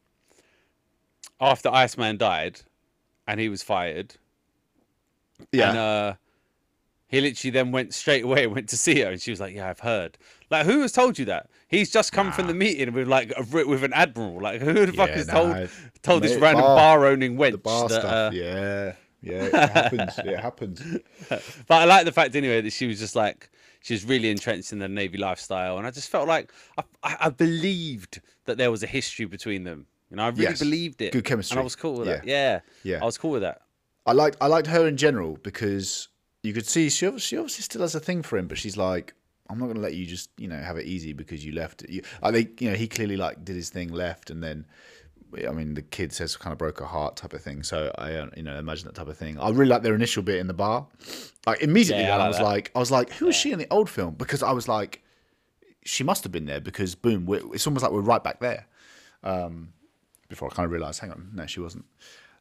after 1.39 1.69
Iceman 1.69 2.17
died, 2.17 2.61
and 3.27 3.39
he 3.39 3.49
was 3.49 3.63
fired, 3.63 4.15
Yeah. 5.51 5.69
and 5.69 5.77
uh, 5.77 6.13
he 7.07 7.21
literally 7.21 7.51
then 7.51 7.71
went 7.71 7.93
straight 7.93 8.23
away 8.23 8.43
and 8.45 8.53
went 8.53 8.69
to 8.69 8.77
see 8.77 8.99
her, 9.01 9.11
and 9.11 9.21
she 9.21 9.31
was 9.31 9.39
like, 9.39 9.55
"Yeah, 9.55 9.69
I've 9.69 9.79
heard." 9.79 10.17
Like, 10.49 10.65
who 10.65 10.81
has 10.81 10.91
told 10.91 11.17
you 11.19 11.25
that? 11.25 11.49
He's 11.67 11.91
just 11.91 12.11
come 12.11 12.31
from 12.31 12.47
the 12.47 12.53
meeting 12.53 12.93
with 12.93 13.07
like 13.07 13.31
a, 13.37 13.43
with 13.65 13.83
an 13.83 13.93
admiral. 13.93 14.41
Like, 14.41 14.61
who 14.61 14.85
the 14.85 14.93
fuck 14.93 15.09
Yeah, 15.09 15.15
has 15.17 15.27
nah, 15.27 15.33
told 15.33 15.69
told 16.03 16.23
this 16.23 16.39
random 16.39 16.61
bar- 16.63 16.75
bar 16.77 17.05
owning 17.05 17.35
wench 17.37 17.51
the 17.51 17.57
bar 17.57 17.87
that? 17.89 18.01
stuff. 18.01 18.05
uh, 18.11 18.31
yeah. 18.33 18.93
Yeah, 19.21 19.45
it 19.45 19.53
happens. 19.71 20.19
It 20.19 20.39
happens. 20.39 20.81
but 21.29 21.41
I 21.71 21.85
like 21.85 22.05
the 22.05 22.11
fact 22.11 22.35
anyway 22.35 22.61
that 22.61 22.73
she 22.73 22.85
was 22.85 22.99
just 22.99 23.15
like 23.15 23.49
she 23.81 23.95
was 23.95 24.05
really 24.05 24.29
entrenched 24.29 24.71
in 24.71 24.77
the 24.77 24.87
navy 24.87 25.17
lifestyle, 25.17 25.79
and 25.79 25.87
I 25.87 25.91
just 25.91 26.09
felt 26.09 26.27
like 26.27 26.51
I, 26.77 26.83
I, 27.03 27.17
I 27.21 27.29
believed 27.29 28.21
that 28.45 28.57
there 28.59 28.69
was 28.69 28.83
a 28.83 28.87
history 28.87 29.25
between 29.25 29.63
them. 29.63 29.87
Know, 30.15 30.23
I 30.23 30.29
really 30.29 30.43
Yes. 30.43 30.59
believed 30.59 31.01
it. 31.01 31.11
Good 31.11 31.19
and 31.19 31.25
chemistry. 31.25 31.57
I 31.57 31.61
was 31.61 31.75
cool 31.75 31.95
with 31.99 32.07
that. 32.07 32.25
Yeah. 32.25 32.59
Yeah, 32.83 32.93
Yeah. 32.93 32.99
I 33.01 33.05
was 33.05 33.17
cool 33.17 33.31
with 33.31 33.41
that. 33.41 33.61
I 34.05 34.11
liked 34.13 34.37
I 34.41 34.47
liked 34.47 34.67
her 34.67 34.87
in 34.87 34.97
general 34.97 35.37
because 35.43 36.09
you 36.43 36.53
could 36.53 36.67
see 36.67 36.89
she 36.89 37.07
obviously, 37.07 37.27
she 37.27 37.37
obviously 37.37 37.63
still 37.63 37.81
has 37.81 37.95
a 37.95 37.99
thing 37.99 38.21
for 38.21 38.37
him, 38.37 38.47
but 38.47 38.57
she's 38.57 38.77
like, 38.77 39.13
I'm 39.49 39.57
not 39.59 39.65
going 39.65 39.75
to 39.77 39.81
let 39.81 39.93
you 39.95 40.05
just 40.05 40.29
you 40.37 40.47
know 40.47 40.57
have 40.59 40.77
it 40.77 40.85
easy 40.85 41.13
because 41.13 41.43
you 41.45 41.53
left. 41.53 41.83
You, 41.89 42.01
I 42.21 42.31
think 42.31 42.61
you 42.61 42.69
know 42.69 42.75
he 42.75 42.87
clearly 42.87 43.17
like 43.17 43.43
did 43.43 43.55
his 43.55 43.69
thing, 43.69 43.89
left, 43.91 44.29
and 44.29 44.43
then 44.43 44.65
I 45.47 45.51
mean 45.51 45.73
the 45.73 45.81
kid 45.81 46.13
says 46.13 46.37
kind 46.37 46.51
of 46.51 46.57
broke 46.59 46.79
her 46.79 46.85
heart 46.85 47.15
type 47.17 47.33
of 47.33 47.41
thing. 47.41 47.63
So 47.63 47.91
I 47.97 48.13
uh, 48.13 48.27
you 48.37 48.43
know 48.43 48.57
imagine 48.57 48.85
that 48.85 48.95
type 48.95 49.07
of 49.07 49.17
thing. 49.17 49.39
I 49.39 49.49
really 49.49 49.65
like 49.69 49.81
their 49.81 49.95
initial 49.95 50.21
bit 50.23 50.37
in 50.39 50.47
the 50.47 50.53
bar. 50.53 50.87
Like 51.47 51.61
immediately, 51.61 52.03
Yeah, 52.03 52.15
I 52.15 52.17
then 52.19 52.25
I, 52.25 52.27
was 52.27 52.37
that. 52.37 52.43
like, 52.43 52.71
I 52.75 52.79
was 52.79 52.91
like, 52.91 53.11
who 53.13 53.27
is 53.27 53.35
she 53.35 53.51
in 53.51 53.59
the 53.59 53.67
old 53.71 53.89
film? 53.89 54.13
Because 54.15 54.41
I 54.43 54.51
was 54.51 54.67
like, 54.67 55.01
she 55.83 56.03
must 56.03 56.23
have 56.23 56.31
been 56.31 56.45
there 56.45 56.61
because 56.61 56.95
boom, 56.95 57.25
we're, 57.25 57.41
it's 57.53 57.65
almost 57.67 57.83
like 57.83 57.91
we're 57.91 58.01
right 58.01 58.23
back 58.23 58.39
there. 58.39 58.65
Um, 59.23 59.69
before 60.27 60.49
I 60.51 60.55
kind 60.55 60.65
of 60.65 60.71
realised, 60.71 60.99
hang 60.99 61.11
on, 61.11 61.29
no, 61.33 61.45
she 61.45 61.59
wasn't. 61.59 61.85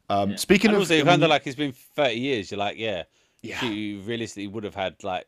Um, 0.09 0.37
Speaking 0.37 0.69
And 0.69 0.75
of, 0.75 0.81
also, 0.83 0.97
I 0.97 1.01
kind 1.01 1.23
of 1.23 1.29
like 1.29 1.47
it's 1.47 1.55
been 1.55 1.71
30 1.71 2.15
years. 2.15 2.51
You're 2.51 2.59
like, 2.59 2.77
yeah, 2.77 3.03
Yeah. 3.41 3.59
She 3.59 3.95
realistically 4.05 4.47
would 4.47 4.63
have 4.63 4.75
had 4.75 5.03
like, 5.03 5.27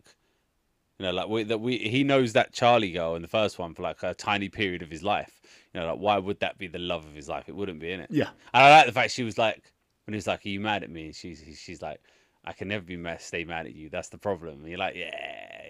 you 1.00 1.06
know, 1.06 1.12
like 1.12 1.28
we, 1.30 1.44
that 1.44 1.60
we 1.60 1.78
he 1.78 2.04
knows 2.04 2.34
that 2.34 2.54
Charlie 2.54 2.92
girl 2.92 3.16
in 3.16 3.22
the 3.22 3.28
first 3.28 3.60
one 3.60 3.74
for 3.76 3.84
like 3.84 4.02
a 4.04 4.14
tiny 4.14 4.50
period 4.50 4.82
of 4.82 4.90
his 4.90 5.04
life. 5.04 5.42
You 5.74 5.80
know, 5.82 5.88
like 5.92 6.00
why 6.00 6.18
would 6.18 6.40
that 6.40 6.58
be 6.58 6.68
the 6.68 6.80
love 6.80 7.06
of 7.06 7.14
his 7.14 7.30
life? 7.30 7.48
It 7.48 7.56
wouldn't 7.56 7.80
be 7.80 7.92
in 7.92 8.00
it. 8.02 8.10
yeah. 8.12 8.30
And 8.54 8.64
I 8.64 8.70
like 8.78 8.86
the 8.88 8.92
fact 8.92 9.12
she 9.12 9.24
was 9.24 9.38
like, 9.38 9.62
when 10.06 10.14
he 10.14 10.18
was 10.18 10.26
like, 10.28 10.46
"Are 10.46 10.50
you 10.50 10.60
mad 10.60 10.84
at 10.84 10.90
me?" 10.90 11.06
And 11.06 11.16
she's 11.16 11.44
she's 11.60 11.82
like, 11.82 12.00
"I 12.46 12.54
can 12.54 12.68
never 12.70 12.84
be 12.84 12.98
mad, 12.98 13.22
stay 13.22 13.44
mad 13.44 13.66
at 13.68 13.76
you. 13.76 13.90
That's 13.90 14.10
the 14.10 14.18
problem." 14.18 14.62
And 14.62 14.70
you're 14.70 14.80
like, 14.80 14.96
"Yeah, 14.96 15.12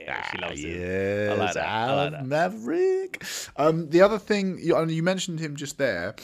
yeah 0.06 0.32
she 0.32 0.38
loves 0.38 0.64
him." 0.64 0.82
Yes, 0.82 1.32
I 1.32 1.44
like 1.44 1.54
that. 1.56 1.66
I 1.68 1.94
like 1.96 2.12
that. 2.12 2.26
Maverick. 2.26 3.24
Um, 3.58 3.90
the 3.90 4.02
other 4.02 4.20
thing 4.20 4.60
you, 4.62 4.82
you 4.88 5.04
mentioned 5.04 5.40
him 5.40 5.56
just 5.56 5.78
there. 5.78 6.16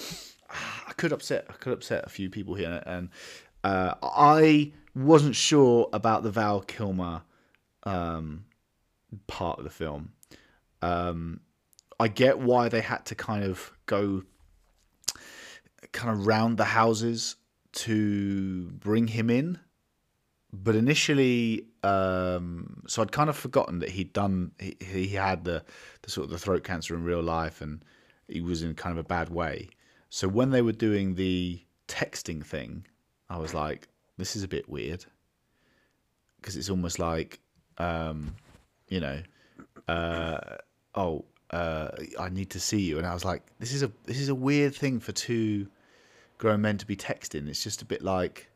I 0.88 0.94
could 0.94 1.12
upset 1.12 1.46
I 1.50 1.54
could 1.54 1.74
upset 1.74 2.06
a 2.06 2.10
few 2.10 2.30
people 2.30 2.56
here, 2.56 2.82
and 2.86 3.10
uh, 3.64 3.96
I 4.02 4.72
wasn't 4.96 5.36
sure 5.36 5.90
about 5.94 6.24
the 6.24 6.32
Val 6.32 6.62
Kilmer 6.62 7.24
um, 7.84 8.46
part 9.28 9.58
of 9.58 9.64
the 9.64 9.72
film. 9.72 10.14
Um, 10.82 11.40
I 12.00 12.08
get 12.08 12.40
why 12.40 12.70
they 12.70 12.82
had 12.82 13.06
to 13.06 13.16
kind 13.16 13.44
of 13.44 13.72
go 13.86 14.24
kind 15.92 16.12
of 16.12 16.28
round 16.28 16.58
the 16.58 16.66
houses 16.66 17.36
to 17.74 18.68
bring 18.72 19.08
him 19.08 19.30
in. 19.30 19.60
But 20.52 20.76
initially, 20.76 21.66
um, 21.84 22.84
so 22.88 23.02
I'd 23.02 23.12
kind 23.12 23.30
of 23.30 23.36
forgotten 23.36 23.80
that 23.80 23.90
he'd 23.90 24.14
done. 24.14 24.52
He, 24.60 24.78
he 24.80 25.08
had 25.08 25.46
the, 25.46 25.64
the 26.04 26.12
sort 26.12 26.26
of 26.26 26.30
the 26.30 26.38
throat 26.38 26.64
cancer 26.64 26.94
in 26.94 27.04
real 27.04 27.24
life, 27.24 27.62
and 27.62 27.84
he 28.28 28.42
was 28.42 28.62
in 28.62 28.76
kind 28.76 28.98
of 28.98 29.04
a 29.04 29.08
bad 29.08 29.30
way. 29.30 29.70
So 30.14 30.28
when 30.28 30.52
they 30.52 30.62
were 30.62 30.74
doing 30.74 31.16
the 31.16 31.60
texting 31.88 32.46
thing, 32.46 32.86
I 33.32 33.38
was 33.38 33.56
like, 33.56 33.88
"This 34.16 34.36
is 34.36 34.44
a 34.44 34.48
bit 34.48 34.70
weird," 34.70 35.04
because 36.40 36.56
it's 36.56 36.70
almost 36.70 37.00
like, 37.00 37.40
um, 37.80 38.36
you 38.90 39.00
know, 39.00 39.24
uh, 39.88 40.58
oh, 40.94 41.26
uh, 41.50 41.90
I 42.20 42.30
need 42.30 42.52
to 42.52 42.60
see 42.60 42.82
you, 42.82 43.00
and 43.00 43.08
I 43.08 43.14
was 43.16 43.26
like, 43.26 43.42
"This 43.58 43.74
is 43.74 43.82
a 43.82 43.92
this 44.04 44.20
is 44.20 44.30
a 44.30 44.36
weird 44.36 44.76
thing 44.76 45.00
for 45.00 45.14
two 45.14 45.68
grown 46.38 46.62
men 46.62 46.78
to 46.78 46.86
be 46.86 46.96
texting. 46.96 47.48
It's 47.48 47.64
just 47.64 47.82
a 47.82 47.86
bit 47.86 48.04
like, 48.04 48.52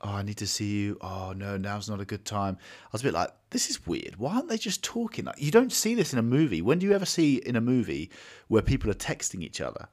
oh, 0.00 0.12
I 0.12 0.22
need 0.22 0.38
to 0.38 0.46
see 0.46 0.70
you. 0.80 0.96
Oh 1.02 1.34
no, 1.36 1.58
now's 1.58 1.90
not 1.90 2.00
a 2.00 2.06
good 2.06 2.24
time. 2.24 2.56
I 2.86 2.88
was 2.90 3.02
a 3.02 3.04
bit 3.04 3.12
like, 3.12 3.32
this 3.50 3.68
is 3.68 3.86
weird. 3.86 4.16
Why 4.16 4.36
aren't 4.36 4.48
they 4.48 4.56
just 4.56 4.82
talking? 4.82 5.26
Like, 5.26 5.42
you 5.42 5.50
don't 5.50 5.72
see 5.72 5.94
this 5.94 6.14
in 6.14 6.18
a 6.18 6.22
movie. 6.22 6.62
When 6.62 6.78
do 6.78 6.86
you 6.86 6.94
ever 6.94 7.04
see 7.04 7.36
in 7.36 7.54
a 7.54 7.60
movie 7.60 8.10
where 8.48 8.62
people 8.62 8.90
are 8.90 8.94
texting 8.94 9.42
each 9.42 9.60
other? 9.60 9.88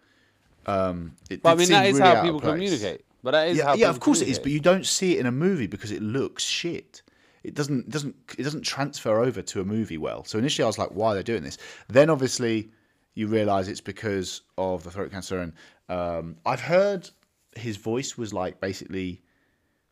Um, 0.70 1.16
it 1.30 1.42
But 1.42 1.52
I 1.52 1.56
mean, 1.56 1.70
that 1.70 1.86
is 1.88 1.94
really 1.96 2.16
how 2.16 2.22
people 2.22 2.40
communicate. 2.40 3.02
But 3.24 3.32
that 3.32 3.48
is 3.50 3.58
Yeah, 3.58 3.66
how 3.66 3.76
yeah, 3.76 3.90
of 3.90 4.00
course 4.00 4.22
it 4.22 4.28
is. 4.28 4.40
But 4.40 4.52
you 4.52 4.60
don't 4.60 4.86
see 4.86 5.16
it 5.16 5.20
in 5.20 5.26
a 5.26 5.32
movie 5.32 5.68
because 5.68 5.92
it 5.92 6.02
looks 6.02 6.44
shit. 6.44 7.02
It 7.44 7.54
doesn't 7.54 7.88
it 7.88 7.90
doesn't 7.90 8.16
it 8.38 8.44
doesn't 8.44 8.62
transfer 8.62 9.22
over 9.22 9.42
to 9.42 9.62
a 9.62 9.66
movie 9.66 9.98
well. 9.98 10.24
So 10.26 10.38
initially 10.38 10.64
I 10.64 10.68
was 10.68 10.78
like, 10.78 10.90
why 10.90 11.12
are 11.12 11.16
they 11.16 11.24
doing 11.24 11.44
this? 11.44 11.58
Then 11.88 12.10
obviously 12.10 12.72
you 13.16 13.28
realise 13.28 13.68
it's 13.68 13.82
because 13.82 14.42
of 14.58 14.84
the 14.84 14.92
throat 14.92 15.12
cancer, 15.12 15.40
and 15.40 15.54
um, 15.90 16.38
I've 16.46 16.62
heard 16.62 17.10
his 17.56 17.78
voice 17.78 18.18
was 18.18 18.34
like 18.34 18.60
basically 18.60 19.22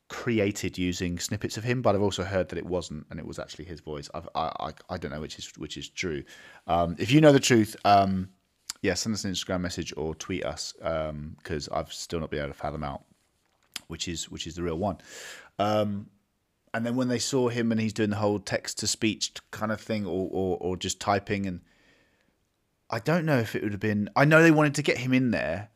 created 0.09 0.77
using 0.77 1.19
snippets 1.19 1.57
of 1.57 1.63
him, 1.63 1.81
but 1.81 1.95
I've 1.95 2.01
also 2.01 2.23
heard 2.23 2.47
that 2.49 2.57
it 2.57 2.65
wasn't, 2.65 3.05
and 3.09 3.19
it 3.19 3.25
was 3.25 3.39
actually 3.39 3.65
his 3.65 3.81
voice. 3.81 4.09
I've, 4.13 4.29
I, 4.35 4.51
I 4.59 4.71
I 4.89 4.97
don't 4.97 5.11
know 5.11 5.21
which 5.21 5.37
is 5.39 5.51
which 5.57 5.77
is 5.77 5.89
true. 5.89 6.23
Um, 6.67 6.95
if 6.99 7.11
you 7.11 7.19
know 7.19 7.31
the 7.31 7.39
truth, 7.39 7.75
um, 7.83 8.29
yeah, 8.87 8.93
send 8.95 9.13
us 9.13 9.23
an 9.25 9.31
Instagram 9.31 9.61
message 9.61 9.93
or 9.95 10.15
tweet 10.15 10.45
us 10.45 10.73
because 10.73 11.69
I've 11.69 11.93
still 11.93 12.19
not 12.19 12.31
been 12.31 12.39
able 12.39 12.49
to 12.49 12.53
fathom 12.53 12.83
out 12.83 13.03
which 13.87 14.07
is 14.07 14.29
which 14.29 14.47
is 14.47 14.55
the 14.55 14.63
real 14.63 14.77
one. 14.77 14.97
Um, 15.59 16.07
and 16.73 16.85
then 16.85 16.95
when 16.95 17.07
they 17.07 17.19
saw 17.19 17.49
him 17.49 17.71
and 17.71 17.81
he's 17.81 17.93
doing 17.93 18.09
the 18.09 18.17
whole 18.17 18.39
text 18.39 18.79
to 18.79 18.87
speech 18.87 19.33
kind 19.51 19.71
of 19.71 19.81
thing, 19.81 20.05
or, 20.05 20.29
or 20.31 20.57
or 20.59 20.77
just 20.77 20.99
typing, 20.99 21.45
and 21.45 21.61
I 22.89 22.99
don't 22.99 23.25
know 23.25 23.39
if 23.39 23.55
it 23.55 23.63
would 23.63 23.71
have 23.71 23.81
been. 23.81 24.09
I 24.15 24.25
know 24.25 24.41
they 24.41 24.51
wanted 24.51 24.75
to 24.75 24.81
get 24.81 24.97
him 24.97 25.13
in 25.13 25.31
there. 25.31 25.69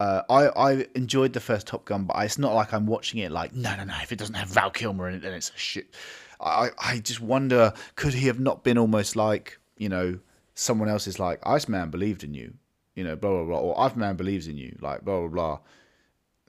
Uh, 0.00 0.22
I 0.28 0.48
I 0.48 0.86
enjoyed 0.94 1.32
the 1.32 1.40
first 1.40 1.66
Top 1.66 1.84
Gun, 1.84 2.04
but 2.04 2.16
it's 2.24 2.38
not 2.38 2.54
like 2.54 2.72
I'm 2.72 2.86
watching 2.86 3.20
it 3.20 3.30
like 3.30 3.54
no 3.54 3.76
no 3.76 3.84
no. 3.84 3.94
If 4.02 4.12
it 4.12 4.18
doesn't 4.18 4.34
have 4.34 4.48
Val 4.48 4.70
Kilmer 4.70 5.08
in 5.08 5.16
it, 5.16 5.22
then 5.22 5.34
it's 5.34 5.50
a 5.50 5.58
shit. 5.58 5.94
I 6.40 6.70
I 6.78 6.98
just 6.98 7.20
wonder 7.20 7.72
could 7.94 8.14
he 8.14 8.26
have 8.26 8.40
not 8.40 8.64
been 8.64 8.78
almost 8.78 9.14
like 9.14 9.58
you 9.76 9.88
know 9.88 10.18
someone 10.62 10.88
else 10.88 11.06
is 11.06 11.18
like 11.18 11.40
Iceman 11.46 11.90
believed 11.90 12.24
in 12.24 12.32
you, 12.34 12.54
you 12.94 13.04
know 13.04 13.16
blah 13.16 13.30
blah 13.30 13.44
blah, 13.44 13.58
or 13.58 13.80
Iceman 13.80 14.16
believes 14.16 14.46
in 14.48 14.56
you, 14.56 14.76
like 14.80 15.04
blah 15.04 15.20
blah 15.20 15.28
blah. 15.28 15.52
You 15.54 15.58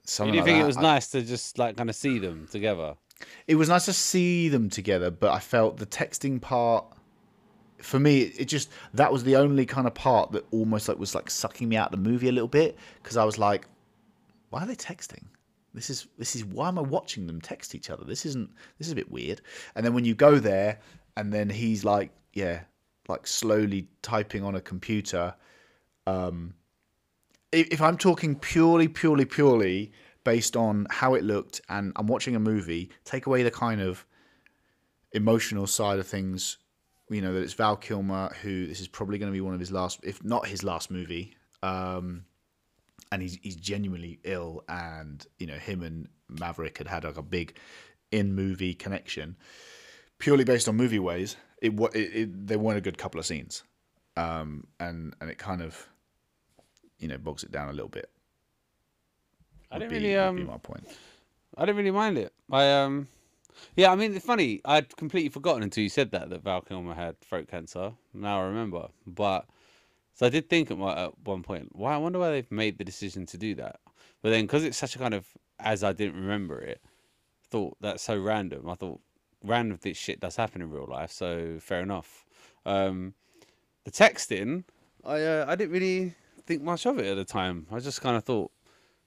Something 0.04 0.32
didn't 0.34 0.40
like 0.42 0.46
think 0.46 0.58
that. 0.58 0.64
it 0.64 0.66
was 0.66 0.76
I- 0.76 0.82
nice 0.82 1.08
to 1.12 1.22
just 1.22 1.58
like 1.58 1.76
kind 1.76 1.88
of 1.90 1.96
see 1.96 2.18
them 2.18 2.46
together? 2.50 2.96
it 3.46 3.54
was 3.54 3.68
nice 3.68 3.84
to 3.86 3.92
see 3.92 4.48
them 4.48 4.68
together, 4.68 5.10
but 5.10 5.30
I 5.32 5.38
felt 5.38 5.76
the 5.78 5.86
texting 5.86 6.40
part 6.40 6.84
for 7.78 7.98
me 8.00 8.20
it 8.22 8.46
just 8.46 8.70
that 8.94 9.12
was 9.12 9.24
the 9.24 9.36
only 9.36 9.66
kind 9.66 9.86
of 9.86 9.94
part 9.94 10.32
that 10.32 10.44
almost 10.52 10.88
like 10.88 10.98
was 10.98 11.14
like 11.14 11.30
sucking 11.30 11.68
me 11.68 11.76
out 11.76 11.92
of 11.92 12.02
the 12.02 12.10
movie 12.10 12.28
a 12.28 12.32
little 12.32 12.48
bit 12.48 12.76
because 13.02 13.16
I 13.16 13.24
was 13.24 13.38
like, 13.38 13.66
why 14.50 14.62
are 14.62 14.66
they 14.66 14.74
texting? 14.76 15.24
This 15.74 15.90
is 15.90 16.06
this 16.18 16.36
is 16.36 16.44
why 16.44 16.68
am 16.68 16.78
I 16.78 16.82
watching 16.82 17.26
them 17.26 17.40
text 17.40 17.74
each 17.74 17.88
other? 17.90 18.04
This 18.04 18.24
isn't 18.26 18.50
this 18.78 18.86
is 18.88 18.92
a 18.92 18.96
bit 18.96 19.10
weird. 19.10 19.40
And 19.74 19.84
then 19.86 19.94
when 19.94 20.04
you 20.04 20.14
go 20.14 20.38
there 20.38 20.80
and 21.16 21.32
then 21.32 21.48
he's 21.50 21.84
like, 21.84 22.10
yeah, 22.32 22.60
like 23.08 23.26
slowly 23.26 23.88
typing 24.02 24.42
on 24.42 24.54
a 24.54 24.60
computer. 24.60 25.34
Um, 26.06 26.54
if, 27.52 27.68
if 27.68 27.80
I'm 27.80 27.96
talking 27.96 28.34
purely, 28.36 28.88
purely, 28.88 29.24
purely 29.24 29.92
based 30.24 30.56
on 30.56 30.86
how 30.90 31.14
it 31.14 31.22
looked, 31.22 31.60
and 31.68 31.92
I'm 31.96 32.06
watching 32.06 32.34
a 32.34 32.40
movie, 32.40 32.90
take 33.04 33.26
away 33.26 33.42
the 33.42 33.50
kind 33.50 33.80
of 33.80 34.04
emotional 35.12 35.66
side 35.66 35.98
of 35.98 36.06
things. 36.06 36.58
You 37.10 37.20
know 37.20 37.34
that 37.34 37.40
it's 37.42 37.52
Val 37.52 37.76
Kilmer, 37.76 38.34
who 38.42 38.66
this 38.66 38.80
is 38.80 38.88
probably 38.88 39.18
going 39.18 39.30
to 39.30 39.36
be 39.36 39.42
one 39.42 39.54
of 39.54 39.60
his 39.60 39.70
last, 39.70 40.00
if 40.02 40.24
not 40.24 40.46
his 40.46 40.64
last 40.64 40.90
movie. 40.90 41.36
Um, 41.62 42.24
and 43.12 43.22
he's 43.22 43.38
he's 43.42 43.56
genuinely 43.56 44.18
ill, 44.24 44.64
and 44.68 45.24
you 45.38 45.46
know 45.46 45.58
him 45.58 45.82
and 45.82 46.08
Maverick 46.28 46.78
had 46.78 46.88
had 46.88 47.04
like 47.04 47.18
a 47.18 47.22
big 47.22 47.58
in 48.10 48.34
movie 48.34 48.74
connection. 48.74 49.36
Purely 50.18 50.44
based 50.44 50.68
on 50.68 50.76
movie 50.76 50.98
ways, 50.98 51.36
it, 51.64 51.80
it, 51.94 51.96
it 51.96 52.46
they 52.46 52.56
weren't 52.56 52.78
a 52.78 52.82
good 52.82 52.98
couple 52.98 53.18
of 53.18 53.26
scenes, 53.26 53.64
um, 54.16 54.66
and 54.78 55.14
and 55.20 55.30
it 55.30 55.38
kind 55.38 55.62
of 55.62 55.88
you 56.98 57.08
know 57.08 57.18
bogs 57.18 57.42
it 57.42 57.50
down 57.50 57.68
a 57.68 57.72
little 57.72 57.88
bit. 57.88 58.10
I 59.70 59.78
didn't 59.78 59.90
be- 59.90 59.96
really 59.96 60.16
um 60.16 60.36
be 60.36 60.44
my 60.44 60.58
point. 60.58 60.86
I 61.56 61.64
didn't 61.64 61.76
really 61.76 61.90
mind 61.90 62.18
it. 62.18 62.32
I 62.50 62.70
um, 62.70 63.08
yeah, 63.76 63.90
I 63.90 63.94
mean, 63.94 64.14
it's 64.14 64.26
funny. 64.26 64.60
I'd 64.64 64.96
completely 64.96 65.28
forgotten 65.30 65.62
until 65.62 65.82
you 65.82 65.88
said 65.88 66.10
that 66.10 66.30
that 66.30 66.42
Val 66.42 66.60
Kilmer 66.60 66.94
had 66.94 67.20
throat 67.20 67.48
cancer. 67.48 67.92
Now 68.12 68.40
I 68.40 68.44
remember. 68.44 68.88
But 69.06 69.46
so 70.14 70.26
I 70.26 70.28
did 70.28 70.48
think 70.48 70.70
at, 70.70 70.78
my, 70.78 71.06
at 71.06 71.18
one 71.24 71.42
point, 71.42 71.70
why? 71.72 71.94
I 71.94 71.98
wonder 71.98 72.18
why 72.18 72.30
they've 72.30 72.50
made 72.50 72.78
the 72.78 72.84
decision 72.84 73.26
to 73.26 73.38
do 73.38 73.54
that. 73.56 73.80
But 74.22 74.30
then, 74.30 74.44
because 74.44 74.64
it's 74.64 74.76
such 74.76 74.96
a 74.96 74.98
kind 74.98 75.14
of 75.14 75.26
as 75.60 75.82
I 75.84 75.92
didn't 75.92 76.20
remember 76.20 76.60
it, 76.60 76.80
thought 77.50 77.76
that's 77.80 78.02
so 78.02 78.18
random. 78.18 78.68
I 78.68 78.74
thought 78.74 79.00
random 79.44 79.78
this 79.82 79.96
shit 79.96 80.20
does 80.20 80.36
happen 80.36 80.62
in 80.62 80.70
real 80.70 80.86
life. 80.88 81.12
So 81.12 81.58
fair 81.60 81.80
enough. 81.82 82.24
Um, 82.66 83.14
the 83.84 83.90
texting, 83.90 84.64
I 85.04 85.20
uh, 85.22 85.44
I 85.46 85.54
didn't 85.54 85.72
really 85.72 86.14
think 86.46 86.62
much 86.62 86.86
of 86.86 86.98
it 86.98 87.06
at 87.06 87.16
the 87.16 87.24
time. 87.24 87.66
I 87.70 87.78
just 87.80 88.00
kind 88.00 88.16
of 88.16 88.24
thought, 88.24 88.50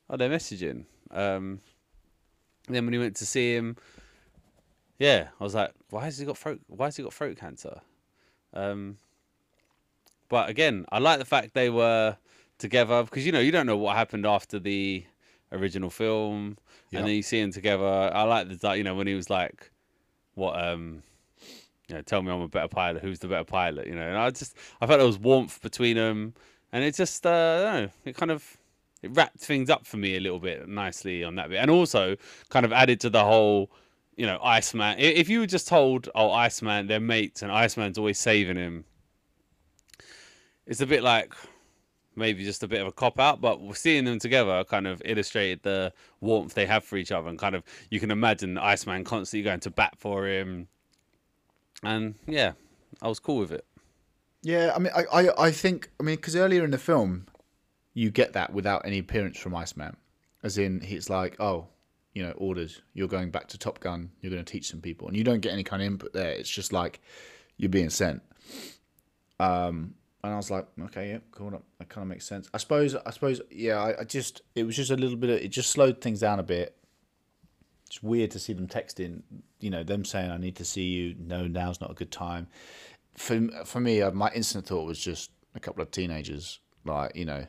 oh, 0.10 0.18
they're 0.18 0.30
messaging. 0.30 0.86
Um, 1.12 1.62
then 2.70 2.86
when 2.86 2.94
he 2.94 3.00
went 3.00 3.16
to 3.18 3.26
see 3.26 3.56
him, 3.56 3.78
yeah, 5.00 5.30
I 5.40 5.44
was 5.44 5.56
like, 5.56 5.72
why 5.90 6.06
has 6.06 6.18
he 6.18 6.26
got 6.26 6.38
throat? 6.38 6.62
Why 6.68 6.86
has 6.88 6.98
he 6.98 7.04
got 7.04 7.14
throat 7.14 7.38
cancer? 7.38 7.82
Um, 8.54 8.98
but 10.30 10.50
again, 10.50 10.86
I 10.92 11.00
like 11.00 11.20
the 11.20 11.26
fact 11.26 11.54
they 11.54 11.70
were 11.70 12.18
together 12.58 13.04
because 13.04 13.26
you 13.26 13.32
know 13.32 13.40
you 13.40 13.52
don't 13.52 13.66
know 13.68 13.78
what 13.78 13.96
happened 13.96 14.26
after 14.26 14.60
the 14.60 15.06
original 15.52 15.90
film, 15.90 16.58
Yeah. 16.92 17.00
and 17.00 17.08
then 17.08 17.16
you 17.16 17.22
see 17.24 17.42
them 17.42 17.52
together. 17.52 17.86
I 18.14 18.24
like 18.24 18.60
the 18.60 18.74
you 18.74 18.84
know 18.84 18.96
when 18.96 19.08
he 19.08 19.14
was 19.16 19.30
like, 19.30 19.72
what 20.38 20.62
um. 20.64 21.04
You 21.90 21.96
know, 21.96 22.02
tell 22.02 22.22
me 22.22 22.34
I'm 22.34 22.42
a 22.42 22.50
better 22.50 22.68
pilot. 22.68 23.02
Who's 23.02 23.20
the 23.20 23.30
better 23.30 23.46
pilot? 23.46 23.88
You 23.88 23.96
know, 23.96 24.02
and 24.02 24.18
I 24.18 24.30
just 24.30 24.58
I 24.82 24.88
felt 24.88 25.00
there 25.00 25.08
was 25.08 25.18
warmth 25.18 25.62
between 25.62 25.96
them, 25.96 26.34
and 26.74 26.84
it 26.84 26.96
just 26.96 27.26
uh, 27.26 27.30
I 27.30 27.64
don't 27.64 27.84
know, 27.84 27.92
it 28.04 28.18
kind 28.18 28.30
of 28.30 28.58
it 29.02 29.12
wrapped 29.14 29.40
things 29.40 29.70
up 29.70 29.86
for 29.86 29.96
me 29.96 30.18
a 30.18 30.20
little 30.20 30.40
bit 30.40 30.68
nicely 30.68 31.24
on 31.24 31.36
that 31.36 31.50
bit, 31.50 31.60
and 31.60 31.72
also 31.72 32.18
kind 32.50 32.66
of 32.66 32.74
added 32.74 33.00
to 33.02 33.10
the 33.10 33.24
whole, 33.24 33.72
you 34.18 34.26
know, 34.26 34.38
Iceman. 34.44 35.00
If 35.00 35.30
you 35.30 35.40
were 35.40 35.48
just 35.48 35.68
told, 35.68 36.10
oh, 36.14 36.32
Iceman, 36.32 36.88
they're 36.88 37.00
mates, 37.00 37.42
and 37.42 37.52
Iceman's 37.52 37.98
always 37.98 38.20
saving 38.20 38.58
him, 38.58 38.84
it's 40.66 40.82
a 40.82 40.88
bit 40.88 41.04
like 41.04 41.34
maybe 42.18 42.44
just 42.44 42.64
a 42.64 42.68
bit 42.68 42.82
of 42.82 42.88
a 42.88 42.92
cop 42.92 43.20
out, 43.20 43.40
but 43.40 43.60
seeing 43.76 44.06
them 44.06 44.20
together 44.20 44.64
kind 44.64 44.88
of 44.88 45.02
illustrated 45.06 45.64
the 45.64 45.94
warmth 46.20 46.54
they 46.54 46.66
have 46.66 46.84
for 46.84 46.98
each 46.98 47.12
other, 47.12 47.30
and 47.30 47.40
kind 47.40 47.56
of 47.56 47.64
you 47.90 48.00
can 48.00 48.12
imagine 48.12 48.58
Iceman 48.58 49.04
constantly 49.04 49.44
going 49.44 49.62
to 49.62 49.70
bat 49.70 49.94
for 49.98 50.28
him, 50.28 50.68
and 51.84 52.16
yeah, 52.26 52.54
I 53.02 53.08
was 53.08 53.20
cool 53.20 53.38
with 53.38 53.52
it. 53.52 53.66
Yeah, 54.44 54.72
I 54.76 54.80
mean, 54.80 54.94
I, 54.96 55.04
I, 55.12 55.46
I 55.48 55.52
think, 55.52 55.90
I 56.00 56.04
mean, 56.04 56.16
because 56.16 56.36
earlier 56.36 56.64
in 56.64 56.72
the 56.72 56.78
film, 56.78 57.28
you 57.94 58.12
get 58.12 58.34
that 58.34 58.54
without 58.54 58.86
any 58.86 59.00
appearance 59.00 59.38
from 59.38 59.56
Iceman, 59.56 59.98
as 60.44 60.58
in 60.58 60.82
he's 60.82 61.10
like, 61.10 61.40
oh, 61.40 61.68
you 62.14 62.24
know, 62.24 62.32
orders, 62.32 62.82
you're 62.94 63.08
going 63.08 63.30
back 63.30 63.48
to 63.50 63.58
Top 63.58 63.80
Gun, 63.80 64.10
you're 64.22 64.32
going 64.32 64.44
to 64.44 64.52
teach 64.52 64.70
some 64.70 64.82
people, 64.82 65.08
and 65.08 65.18
you 65.18 65.24
don't 65.24 65.42
get 65.42 65.54
any 65.54 65.64
kind 65.64 65.82
of 65.82 65.88
input 65.88 66.14
there. 66.14 66.32
It's 66.32 66.50
just 66.50 66.72
like 66.72 67.02
you're 67.58 67.70
being 67.70 67.90
sent. 67.90 68.22
Um, 69.40 69.94
and 70.24 70.34
I 70.34 70.36
was 70.36 70.52
like, 70.52 70.68
okay, 70.86 71.12
yeah, 71.12 71.18
cool, 71.32 71.52
that, 71.52 71.90
kind 71.90 72.04
of 72.04 72.10
makes 72.10 72.26
sense. 72.26 72.50
I 72.54 72.58
suppose, 72.58 72.96
I 72.96 73.12
suppose, 73.12 73.42
yeah, 73.52 73.78
I, 73.78 74.02
I 74.02 74.04
just, 74.04 74.42
it 74.56 74.64
was 74.64 74.76
just 74.76 74.92
a 74.92 74.96
little 74.96 75.18
bit, 75.18 75.30
of, 75.30 75.38
it 75.38 75.50
just 75.50 75.70
slowed 75.70 76.02
things 76.02 76.20
down 76.20 76.40
a 76.40 76.44
bit. 76.44 76.76
It's 77.86 78.04
weird 78.04 78.32
to 78.32 78.40
see 78.40 78.54
them 78.54 78.68
texting, 78.68 79.22
you 79.60 79.70
know, 79.70 79.84
them 79.84 80.04
saying, 80.04 80.32
I 80.32 80.38
need 80.38 80.58
to 80.58 80.66
see 80.66 80.84
you. 80.84 81.16
No, 81.18 81.48
now's 81.48 81.80
not 81.80 81.92
a 81.92 81.94
good 81.94 82.12
time 82.12 82.48
for 83.18 83.48
for 83.66 83.80
me, 83.80 84.02
uh, 84.02 84.12
my 84.12 84.32
instant 84.34 84.66
thought 84.66 84.86
was 84.86 85.00
just 85.00 85.32
a 85.56 85.60
couple 85.60 85.82
of 85.82 85.92
teenagers, 85.92 86.60
like 86.86 87.16
you 87.16 87.26
know, 87.26 87.46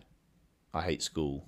I 0.74 0.80
hate 0.80 1.02
school, 1.02 1.44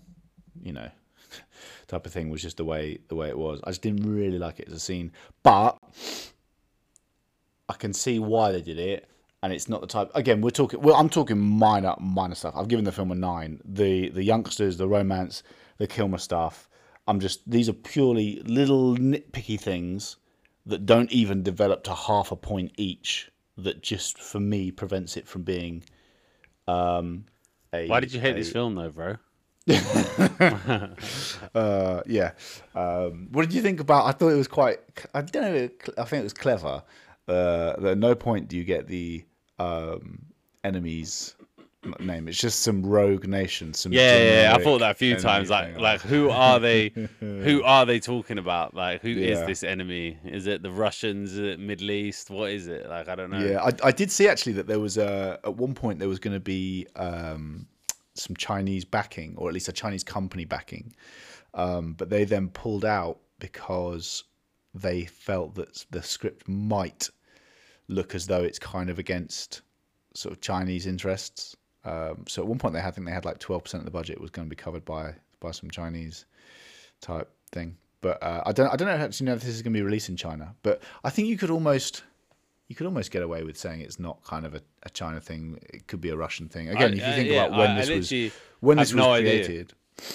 you 0.62 0.72
know, 0.72 0.90
type 1.88 2.06
of 2.06 2.12
thing 2.12 2.28
was 2.30 2.42
just 2.42 2.58
the 2.58 2.64
way 2.64 2.98
the 3.08 3.16
way 3.16 3.28
it 3.28 3.38
was. 3.38 3.60
I 3.64 3.70
just 3.70 3.82
didn't 3.82 4.08
really 4.08 4.38
like 4.38 4.60
it 4.60 4.68
as 4.68 4.74
a 4.74 4.80
scene, 4.80 5.12
but 5.42 5.78
I 7.68 7.72
can 7.74 7.92
see 7.92 8.18
why 8.18 8.52
they 8.52 8.62
did 8.62 8.78
it. 8.78 9.08
And 9.42 9.52
it's 9.52 9.68
not 9.68 9.80
the 9.80 9.86
type. 9.86 10.10
Again, 10.14 10.42
we're 10.42 10.50
talking. 10.50 10.80
Well, 10.82 10.94
I'm 10.96 11.08
talking 11.08 11.38
minor, 11.38 11.94
minor 11.98 12.34
stuff. 12.34 12.54
I've 12.56 12.68
given 12.68 12.84
the 12.84 12.92
film 12.92 13.10
a 13.10 13.14
nine. 13.14 13.60
The 13.64 14.10
the 14.10 14.22
youngsters, 14.22 14.76
the 14.76 14.86
romance, 14.86 15.42
the 15.78 15.86
Kilmer 15.86 16.18
stuff. 16.18 16.68
I'm 17.08 17.20
just. 17.20 17.50
These 17.50 17.68
are 17.68 17.74
purely 17.74 18.42
little 18.44 18.96
nitpicky 18.96 19.58
things 19.58 20.16
that 20.66 20.84
don't 20.84 21.10
even 21.10 21.42
develop 21.42 21.84
to 21.84 21.94
half 21.94 22.32
a 22.32 22.36
point 22.36 22.72
each. 22.76 23.30
That 23.56 23.82
just 23.82 24.18
for 24.18 24.40
me 24.40 24.70
prevents 24.70 25.16
it 25.16 25.26
from 25.26 25.42
being. 25.42 25.84
Um, 26.68 27.24
a, 27.72 27.88
Why 27.88 28.00
did 28.00 28.12
you 28.12 28.20
hate 28.20 28.32
a- 28.32 28.38
this 28.38 28.52
film 28.52 28.74
though, 28.74 28.90
bro? 28.90 29.16
uh, 31.54 32.02
yeah. 32.06 32.32
Um, 32.74 33.28
what 33.30 33.42
did 33.42 33.54
you 33.54 33.62
think 33.62 33.80
about? 33.80 34.06
I 34.06 34.12
thought 34.12 34.28
it 34.28 34.36
was 34.36 34.48
quite. 34.48 34.80
I 35.14 35.22
don't 35.22 35.42
know. 35.42 35.68
I 35.96 36.04
think 36.04 36.20
it 36.20 36.24
was 36.24 36.32
clever. 36.34 36.82
Uh, 37.28 37.76
that 37.80 37.92
at 37.92 37.98
no 37.98 38.14
point 38.14 38.48
do 38.48 38.56
you 38.56 38.64
get 38.64 38.88
the 38.88 39.24
um, 39.60 40.26
enemy's 40.64 41.34
name. 41.98 42.28
It's 42.28 42.38
just 42.38 42.60
some 42.60 42.84
rogue 42.84 43.26
nation. 43.26 43.72
Some 43.72 43.92
Yeah, 43.92 44.18
yeah, 44.18 44.42
yeah. 44.42 44.56
I 44.56 44.62
thought 44.62 44.78
that 44.78 44.90
a 44.90 44.94
few 44.94 45.16
times. 45.16 45.48
Like, 45.50 45.74
thing. 45.74 45.82
like 45.82 46.00
who 46.00 46.30
are 46.30 46.58
they? 46.58 46.88
who 47.20 47.62
are 47.62 47.86
they 47.86 48.00
talking 48.00 48.38
about? 48.38 48.74
Like, 48.74 49.00
who 49.02 49.08
is 49.08 49.38
Yeah. 49.38 49.46
this 49.46 49.62
enemy? 49.62 50.18
Is 50.24 50.46
it 50.46 50.62
the 50.62 50.70
Russians? 50.70 51.32
Is 51.32 51.38
it 51.38 51.60
Middle 51.60 51.90
East? 51.90 52.30
What 52.30 52.50
is 52.50 52.66
it? 52.66 52.88
Like, 52.88 53.08
I 53.08 53.14
don't 53.14 53.30
know. 53.30 53.44
Yeah, 53.44 53.62
I, 53.62 53.88
I 53.88 53.92
did 53.92 54.10
see 54.10 54.28
actually 54.28 54.52
that 54.54 54.66
there 54.66 54.80
was 54.80 54.98
a 54.98 55.38
at 55.44 55.54
one 55.54 55.74
point 55.74 55.98
there 55.98 56.08
was 56.08 56.18
going 56.18 56.34
to 56.34 56.40
be 56.40 56.86
um, 56.96 57.66
some 58.14 58.36
Chinese 58.36 58.84
backing, 58.84 59.34
or 59.36 59.48
at 59.48 59.54
least 59.54 59.68
a 59.68 59.72
Chinese 59.72 60.04
company 60.04 60.44
backing, 60.44 60.94
um, 61.54 61.94
but 61.94 62.10
they 62.10 62.24
then 62.24 62.48
pulled 62.48 62.84
out 62.84 63.18
because 63.38 64.24
they 64.74 65.04
felt 65.04 65.54
that 65.54 65.84
the 65.90 66.02
script 66.02 66.46
might 66.46 67.08
look 67.90 68.14
as 68.14 68.26
though 68.26 68.42
it's 68.42 68.58
kind 68.58 68.88
of 68.90 68.98
against 68.98 69.62
sort 70.14 70.32
of 70.32 70.40
Chinese 70.40 70.86
interests. 70.86 71.56
Um, 71.84 72.24
so 72.28 72.42
at 72.42 72.48
one 72.48 72.58
point 72.58 72.74
they 72.74 72.80
had, 72.80 72.88
I 72.88 72.90
think 72.92 73.06
they 73.06 73.12
had 73.12 73.24
like 73.24 73.38
twelve 73.38 73.64
percent 73.64 73.80
of 73.82 73.84
the 73.84 73.90
budget 73.90 74.20
was 74.20 74.30
going 74.30 74.46
to 74.46 74.50
be 74.50 74.56
covered 74.56 74.84
by 74.84 75.14
by 75.40 75.50
some 75.50 75.70
Chinese 75.70 76.24
type 77.00 77.30
thing. 77.52 77.76
But 78.02 78.22
uh, 78.22 78.42
I 78.46 78.52
don't 78.52 78.68
I 78.72 78.76
don't 78.76 78.88
know 78.88 78.94
actually 78.94 79.26
know 79.26 79.34
if 79.34 79.40
this 79.40 79.54
is 79.54 79.62
going 79.62 79.72
to 79.74 79.78
be 79.78 79.82
released 79.82 80.08
in 80.08 80.16
China. 80.16 80.54
But 80.62 80.82
I 81.04 81.10
think 81.10 81.28
you 81.28 81.36
could 81.36 81.50
almost 81.50 82.02
you 82.68 82.76
could 82.76 82.86
almost 82.86 83.10
get 83.10 83.22
away 83.22 83.42
with 83.42 83.56
saying 83.58 83.80
it's 83.80 83.98
not 83.98 84.22
kind 84.24 84.46
of 84.46 84.54
a, 84.54 84.62
a 84.84 84.90
China 84.90 85.20
thing. 85.20 85.58
It 85.72 85.86
could 85.86 86.00
be 86.00 86.10
a 86.10 86.16
Russian 86.16 86.48
thing. 86.48 86.68
Again, 86.68 86.92
I- 86.92 86.96
if 86.96 86.98
you 86.98 87.02
uh, 87.04 87.14
think 87.16 87.28
yeah, 87.30 87.44
about 87.46 87.58
when 87.58 87.70
I- 87.72 87.80
this 87.84 87.90
was 87.90 88.32
when 88.60 88.76
this 88.78 88.92
was 88.92 88.96
no 88.96 89.12
idea. 89.12 89.66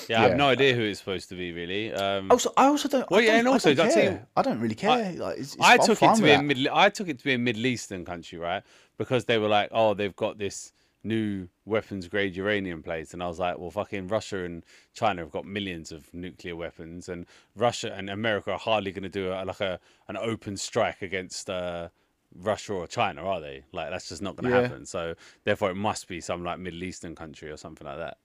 Yeah, 0.07 0.21
I 0.21 0.27
have 0.29 0.37
no 0.37 0.47
idea 0.49 0.73
who 0.75 0.81
it's 0.83 0.99
supposed 0.99 1.29
to 1.29 1.35
be 1.35 1.51
really. 1.51 1.93
Um, 1.93 2.31
Also, 2.31 2.51
I 2.57 2.65
also 2.67 2.87
don't. 2.87 3.09
Well, 3.09 3.19
I 3.19 3.23
yeah, 3.23 3.29
don't, 3.31 3.39
and 3.39 3.47
also 3.49 3.71
I 3.71 3.73
don't 3.73 3.91
care. 3.93 4.09
team- 4.17 4.27
I 4.35 4.41
don't 4.41 4.59
really 4.59 4.75
care. 4.75 5.13
like, 5.13 5.37
it's, 5.37 5.55
it's, 5.55 5.63
I 5.63 5.77
took 5.77 6.01
it 6.01 6.15
to 6.15 6.21
be 6.21 6.31
a 6.31 6.41
middle. 6.41 6.67
I 6.73 6.89
took 6.89 7.07
it 7.07 7.17
to 7.19 7.23
be 7.23 7.33
a 7.33 7.37
Middle 7.37 7.65
Eastern 7.65 8.05
country, 8.05 8.37
right? 8.37 8.63
Because 8.97 9.25
they 9.25 9.37
were 9.37 9.47
like, 9.47 9.69
oh, 9.71 9.93
they've 9.93 10.15
got 10.15 10.37
this 10.37 10.71
new 11.03 11.47
weapons 11.65 12.07
grade 12.07 12.35
uranium 12.35 12.81
place, 12.81 13.13
and 13.13 13.21
I 13.21 13.27
was 13.27 13.37
like, 13.39 13.57
well, 13.59 13.69
fucking 13.71 14.07
Russia 14.07 14.43
and 14.43 14.63
China 14.93 15.21
have 15.21 15.31
got 15.31 15.45
millions 15.45 15.91
of 15.91 16.11
nuclear 16.13 16.55
weapons, 16.55 17.09
and 17.09 17.25
Russia 17.55 17.93
and 17.93 18.09
America 18.09 18.51
are 18.51 18.57
hardly 18.59 18.91
going 18.91 19.03
to 19.03 19.09
do 19.09 19.31
a, 19.31 19.45
like 19.45 19.61
a 19.61 19.79
an 20.07 20.17
open 20.17 20.57
strike 20.57 21.01
against. 21.01 21.49
Uh, 21.49 21.89
Russia 22.37 22.73
or 22.73 22.85
China, 22.85 23.23
are 23.23 23.39
they? 23.39 23.63
Like 23.71 23.91
that's 23.91 24.09
just 24.09 24.21
not 24.21 24.35
going 24.35 24.51
to 24.51 24.57
Yeah. 24.57 24.63
happen. 24.63 24.85
So 24.85 25.13
therefore, 25.45 25.71
it 25.71 25.75
must 25.75 26.09
be 26.09 26.19
some 26.19 26.43
like 26.43 26.59
Middle 26.59 26.83
Eastern 26.83 27.15
country 27.15 27.49
or 27.49 27.55
something 27.55 27.87
like 27.87 27.97
that. 27.97 28.17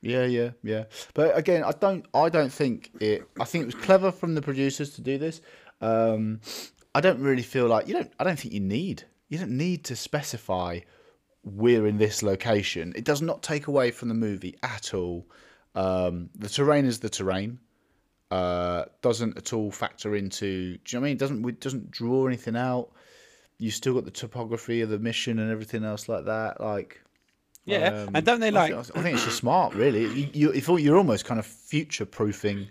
Yeah, 0.00 0.24
yeah, 0.24 0.50
yeah. 0.62 0.84
But 1.14 1.36
again, 1.36 1.64
I 1.64 1.72
don't. 1.72 2.06
I 2.14 2.28
don't 2.28 2.52
think 2.52 2.90
it. 3.00 3.28
I 3.40 3.44
think 3.44 3.62
it 3.62 3.66
was 3.66 3.74
clever 3.74 4.12
from 4.12 4.34
the 4.34 4.42
producers 4.42 4.90
to 4.94 5.00
do 5.00 5.18
this. 5.18 5.40
Um, 5.80 6.40
I 6.94 7.00
don't 7.00 7.20
really 7.20 7.42
feel 7.42 7.66
like 7.66 7.88
you 7.88 7.94
don't. 7.94 8.12
I 8.18 8.24
don't 8.24 8.38
think 8.38 8.54
you 8.54 8.60
need. 8.60 9.04
You 9.28 9.38
don't 9.38 9.56
need 9.56 9.84
to 9.84 9.96
specify 9.96 10.80
we're 11.44 11.86
in 11.86 11.96
this 11.96 12.22
location. 12.22 12.92
It 12.96 13.04
does 13.04 13.22
not 13.22 13.42
take 13.42 13.68
away 13.68 13.90
from 13.90 14.08
the 14.08 14.14
movie 14.14 14.56
at 14.62 14.94
all. 14.94 15.26
Um, 15.74 16.28
the 16.34 16.48
terrain 16.48 16.84
is 16.84 16.98
the 16.98 17.08
terrain. 17.08 17.60
Uh, 18.30 18.86
doesn't 19.02 19.36
at 19.36 19.52
all 19.52 19.70
factor 19.70 20.16
into. 20.16 20.78
Do 20.78 20.96
you 20.96 20.98
know 20.98 21.00
what 21.00 21.06
I 21.06 21.08
mean? 21.08 21.12
It 21.12 21.18
doesn't. 21.18 21.48
It 21.48 21.60
doesn't 21.60 21.90
draw 21.90 22.26
anything 22.26 22.56
out. 22.56 22.90
You 23.58 23.70
still 23.70 23.94
got 23.94 24.04
the 24.04 24.10
topography 24.10 24.82
of 24.82 24.90
the 24.90 24.98
mission 24.98 25.38
and 25.38 25.50
everything 25.50 25.84
else 25.84 26.08
like 26.08 26.24
that. 26.26 26.60
Like 26.60 27.00
Yeah, 27.66 28.04
um, 28.04 28.10
and 28.14 28.24
don't 28.24 28.40
they 28.40 28.48
I 28.48 28.50
like? 28.50 28.74
think, 28.74 28.96
I 28.96 29.02
think 29.02 29.14
it's 29.16 29.24
just 29.24 29.38
smart, 29.38 29.74
really. 29.74 30.06
You, 30.32 30.52
you, 30.54 30.76
you're 30.78 30.96
almost 30.96 31.24
kind 31.24 31.38
of 31.40 31.46
future 31.46 32.06
proofing 32.06 32.68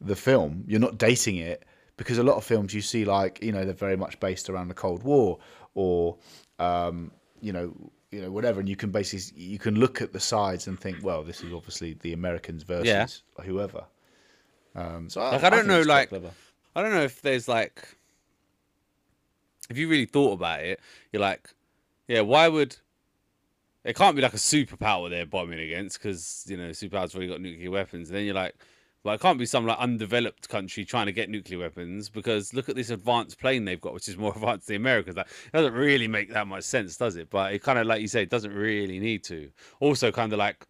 the 0.00 0.14
film, 0.16 0.64
you're 0.66 0.80
not 0.80 0.98
dating 0.98 1.36
it 1.36 1.64
because 1.96 2.18
a 2.18 2.22
lot 2.22 2.36
of 2.36 2.44
films 2.44 2.72
you 2.74 2.80
see, 2.80 3.04
like 3.04 3.42
you 3.42 3.50
know, 3.52 3.64
they're 3.64 3.74
very 3.74 3.96
much 3.96 4.18
based 4.20 4.48
around 4.48 4.68
the 4.68 4.74
Cold 4.74 5.02
War 5.02 5.38
or 5.74 6.16
um, 6.58 7.10
you 7.40 7.52
know, 7.52 7.74
you 8.12 8.22
know, 8.22 8.30
whatever, 8.30 8.60
and 8.60 8.68
you 8.68 8.76
can 8.76 8.90
basically 8.90 9.42
you 9.42 9.58
can 9.58 9.74
look 9.80 10.00
at 10.00 10.12
the 10.12 10.20
sides 10.20 10.68
and 10.68 10.78
think, 10.78 10.98
well, 11.02 11.24
this 11.24 11.42
is 11.42 11.52
obviously 11.52 11.94
the 12.02 12.12
Americans 12.12 12.62
versus 12.62 12.86
Yeah. 13.38 13.44
whoever. 13.44 13.84
Um, 14.76 15.08
so 15.10 15.20
Like, 15.20 15.42
I 15.42 15.50
don't 15.50 15.66
think 15.66 15.68
know, 15.68 15.80
like- 15.82 16.12
I 16.76 16.82
don't 16.82 16.92
know 16.92 17.02
if 17.02 17.22
there's 17.22 17.48
like, 17.48 17.96
if 19.70 19.78
you 19.78 19.88
really 19.88 20.06
thought 20.06 20.32
about 20.34 20.60
it, 20.60 20.80
you're 21.12 21.22
like, 21.22 21.50
yeah, 22.08 22.20
why 22.20 22.48
would 22.48 22.76
it 23.84 23.94
can't 23.94 24.16
be 24.16 24.22
like 24.22 24.34
a 24.34 24.38
superpower 24.38 25.10
they're 25.10 25.26
bombing 25.26 25.60
against 25.60 25.98
because 25.98 26.44
you 26.48 26.56
know 26.56 26.70
superpowers 26.70 27.14
already 27.14 27.28
got 27.28 27.40
nuclear 27.40 27.70
weapons. 27.70 28.08
And 28.08 28.16
then 28.16 28.24
you're 28.24 28.34
like, 28.34 28.54
well, 29.04 29.14
it 29.14 29.20
can't 29.20 29.38
be 29.38 29.44
some 29.44 29.66
like 29.66 29.78
undeveloped 29.78 30.48
country 30.48 30.84
trying 30.86 31.06
to 31.06 31.12
get 31.12 31.28
nuclear 31.28 31.58
weapons 31.58 32.08
because 32.08 32.54
look 32.54 32.70
at 32.70 32.76
this 32.76 32.88
advanced 32.88 33.38
plane 33.38 33.66
they've 33.66 33.80
got, 33.80 33.92
which 33.92 34.08
is 34.08 34.16
more 34.16 34.32
advanced 34.34 34.68
than. 34.68 34.82
Like, 34.82 35.06
it 35.06 35.52
doesn't 35.52 35.74
really 35.74 36.08
make 36.08 36.32
that 36.32 36.46
much 36.46 36.64
sense, 36.64 36.96
does 36.96 37.16
it? 37.16 37.28
But 37.28 37.52
it 37.52 37.62
kind 37.62 37.78
of 37.78 37.86
like 37.86 38.00
you 38.00 38.08
say, 38.08 38.22
it 38.22 38.30
doesn't 38.30 38.54
really 38.54 38.98
need 38.98 39.22
to. 39.24 39.50
Also, 39.80 40.10
kind 40.10 40.32
of 40.32 40.38
like 40.38 40.66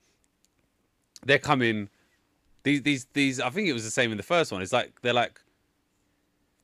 they're 1.24 1.38
coming. 1.38 1.88
These 2.64 2.82
these 2.82 3.06
these. 3.12 3.40
I 3.40 3.50
think 3.50 3.68
it 3.68 3.72
was 3.72 3.84
the 3.84 3.90
same 3.90 4.10
in 4.10 4.16
the 4.16 4.24
first 4.24 4.50
one. 4.50 4.60
It's 4.60 4.72
like 4.72 5.00
they're 5.02 5.12
like 5.12 5.40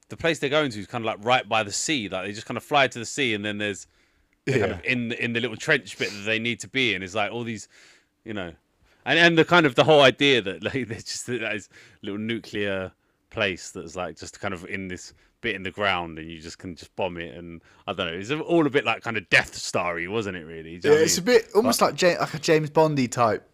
the 0.09 0.17
place 0.17 0.41
they're 0.41 0.51
going 0.51 0.73
to 0.73 0.81
is 0.81 0.89
kind 0.89 1.03
of 1.03 1.07
like 1.07 1.25
right 1.25 1.49
by 1.49 1.63
the 1.63 1.71
sea. 1.71 2.09
Like 2.09 2.27
they 2.27 2.33
just 2.33 2.47
kind 2.47 2.57
of 2.59 2.65
fly 2.65 2.89
to 2.89 2.99
the 2.99 3.07
sea, 3.07 3.35
and 3.35 3.45
then 3.45 3.59
there's 3.59 3.87
they're 4.47 4.59
kind 4.61 4.73
of 4.73 4.85
in 4.85 5.09
the, 5.09 5.25
in 5.25 5.33
the 5.33 5.41
little 5.41 5.57
trench 5.57 5.99
bit 5.99 6.11
that 6.11 6.25
they 6.25 6.39
need 6.39 6.61
to 6.61 6.69
be 6.69 6.95
in. 6.95 7.03
Is 7.03 7.15
like 7.15 7.33
all 7.33 7.45
these, 7.45 7.69
you 8.25 8.35
know, 8.35 8.53
and 9.05 9.19
and 9.19 9.39
the 9.39 9.45
kind 9.45 9.67
of 9.67 9.75
the 9.75 9.85
whole 9.85 10.01
idea 10.01 10.43
that 10.43 10.63
like 10.75 10.89
there's 10.89 11.05
just 11.05 11.27
that 11.27 11.39
this 11.41 11.69
little 12.03 12.19
nuclear 12.19 12.93
place 13.31 13.71
that's 13.71 13.97
like 13.97 14.17
just 14.17 14.41
kind 14.41 14.53
of 14.55 14.65
in 14.67 14.89
this 14.89 15.15
bit 15.41 15.55
in 15.55 15.63
the 15.63 15.71
ground, 15.71 16.19
and 16.19 16.31
you 16.31 16.39
just 16.41 16.59
can 16.59 16.75
just 16.75 16.95
bomb 16.97 17.17
it. 17.17 17.35
And 17.37 17.63
I 17.87 17.93
don't 17.93 18.07
know, 18.07 18.13
it's 18.19 18.31
all 18.31 18.67
a 18.67 18.71
bit 18.71 18.85
like 18.85 19.03
kind 19.03 19.17
of 19.17 19.29
Death 19.31 19.55
Starry, 19.55 20.09
wasn't 20.09 20.37
it? 20.37 20.45
Really? 20.45 20.79
Do 20.79 20.89
Yeah, 20.91 20.95
I 20.97 20.99
it's 21.03 21.19
a 21.19 21.23
bit 21.23 21.49
almost 21.55 21.81
like, 21.81 21.95
James, 21.95 22.21
like 22.21 22.35
a 22.35 22.39
James 22.39 22.71
Bondy 22.71 23.09
type 23.09 23.47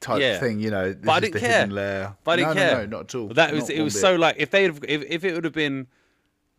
type 0.00 0.20
Yeah. 0.20 0.38
thing, 0.38 0.60
you 0.60 0.70
know. 0.70 0.94
But 0.94 1.10
I 1.10 1.16
is 1.16 1.22
didn't 1.22 1.40
care. 1.40 2.16
But 2.24 2.30
I 2.32 2.36
didn't 2.36 2.48
no, 2.48 2.54
care. 2.54 2.72
No, 2.74 2.80
no, 2.80 2.86
not 2.86 3.00
at 3.00 3.14
all. 3.14 3.28
That 3.28 3.52
was 3.52 3.68
Not 3.68 3.70
it 3.78 3.82
was 3.82 3.94
bit. 3.94 4.00
so 4.00 4.16
like 4.16 4.36
if 4.38 4.50
they 4.50 4.64
have 4.64 4.80
if 4.86 5.02
if 5.08 5.24
it 5.24 5.34
would 5.34 5.44
have 5.44 5.52
been, 5.54 5.86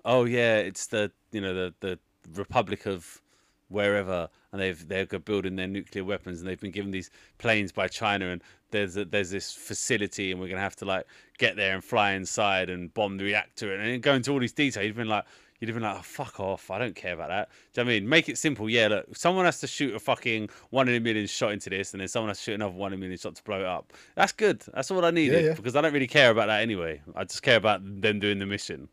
oh 0.06 0.26
yeah, 0.26 0.58
it's 0.58 0.88
the 0.88 1.12
you 1.32 1.42
know 1.42 1.54
the 1.54 1.74
the 1.80 2.00
Republic 2.36 2.86
of 2.86 3.22
wherever, 3.70 4.30
and 4.52 4.62
they've 4.62 4.88
they're 4.88 5.06
building 5.06 5.56
their 5.56 5.68
nuclear 5.68 6.04
weapons, 6.04 6.40
and 6.40 6.48
they've 6.48 6.60
been 6.60 6.72
given 6.72 6.92
these 6.92 7.10
planes 7.38 7.72
by 7.72 7.88
China, 7.88 8.28
and 8.28 8.44
there's 8.72 8.98
a, 8.98 9.06
there's 9.06 9.32
this 9.32 9.54
facility, 9.54 10.32
and 10.32 10.42
we're 10.42 10.50
gonna 10.50 10.62
have 10.62 10.76
to 10.78 10.86
like 10.86 11.06
get 11.38 11.56
there 11.56 11.74
and 11.74 11.84
fly 11.84 12.12
inside 12.12 12.70
and 12.70 12.94
bomb 12.94 13.18
the 13.18 13.24
reactor, 13.24 13.74
and 13.74 13.88
then 13.88 14.00
go 14.02 14.14
into 14.14 14.32
all 14.32 14.40
these 14.40 14.54
details. 14.54 14.86
You'd 14.86 14.96
been 14.96 15.08
like. 15.08 15.26
You'd 15.62 15.68
have 15.68 15.76
been 15.76 15.84
like, 15.84 15.98
oh, 15.98 16.02
fuck 16.02 16.40
off. 16.40 16.72
I 16.72 16.80
don't 16.80 16.96
care 16.96 17.14
about 17.14 17.28
that. 17.28 17.50
Do 17.74 17.82
you 17.82 17.84
know 17.84 17.90
what 17.90 17.96
I 17.96 18.00
mean? 18.00 18.08
Make 18.08 18.30
it 18.30 18.38
simple. 18.38 18.70
Yeah, 18.70 18.88
look, 18.88 19.14
someone 19.18 19.44
has 19.44 19.60
to 19.60 19.68
shoot 19.68 19.94
a 19.94 20.00
fucking 20.00 20.50
one 20.70 20.88
in 20.88 20.96
a 20.96 21.02
million 21.02 21.28
shot 21.28 21.52
into 21.52 21.70
this, 21.70 21.92
and 21.92 22.00
then 22.00 22.08
someone 22.08 22.30
has 22.30 22.38
to 22.38 22.44
shoot 22.46 22.54
another 22.54 22.76
one 22.76 22.94
in 22.94 22.98
a 22.98 23.02
million 23.02 23.18
shot 23.18 23.36
to 23.36 23.44
blow 23.44 23.60
it 23.60 23.66
up. 23.66 23.92
That's 24.16 24.32
good. 24.32 24.64
That's 24.74 24.90
all 24.90 25.04
I 25.04 25.12
needed 25.12 25.44
yeah. 25.44 25.54
because 25.56 25.76
I 25.76 25.82
don't 25.82 25.92
really 25.92 26.08
care 26.08 26.32
about 26.32 26.48
that 26.48 26.62
anyway. 26.62 27.02
I 27.14 27.26
just 27.26 27.42
care 27.42 27.58
about 27.58 27.82
them 27.84 28.22
doing 28.22 28.40
the 28.40 28.46
mission. 28.46 28.88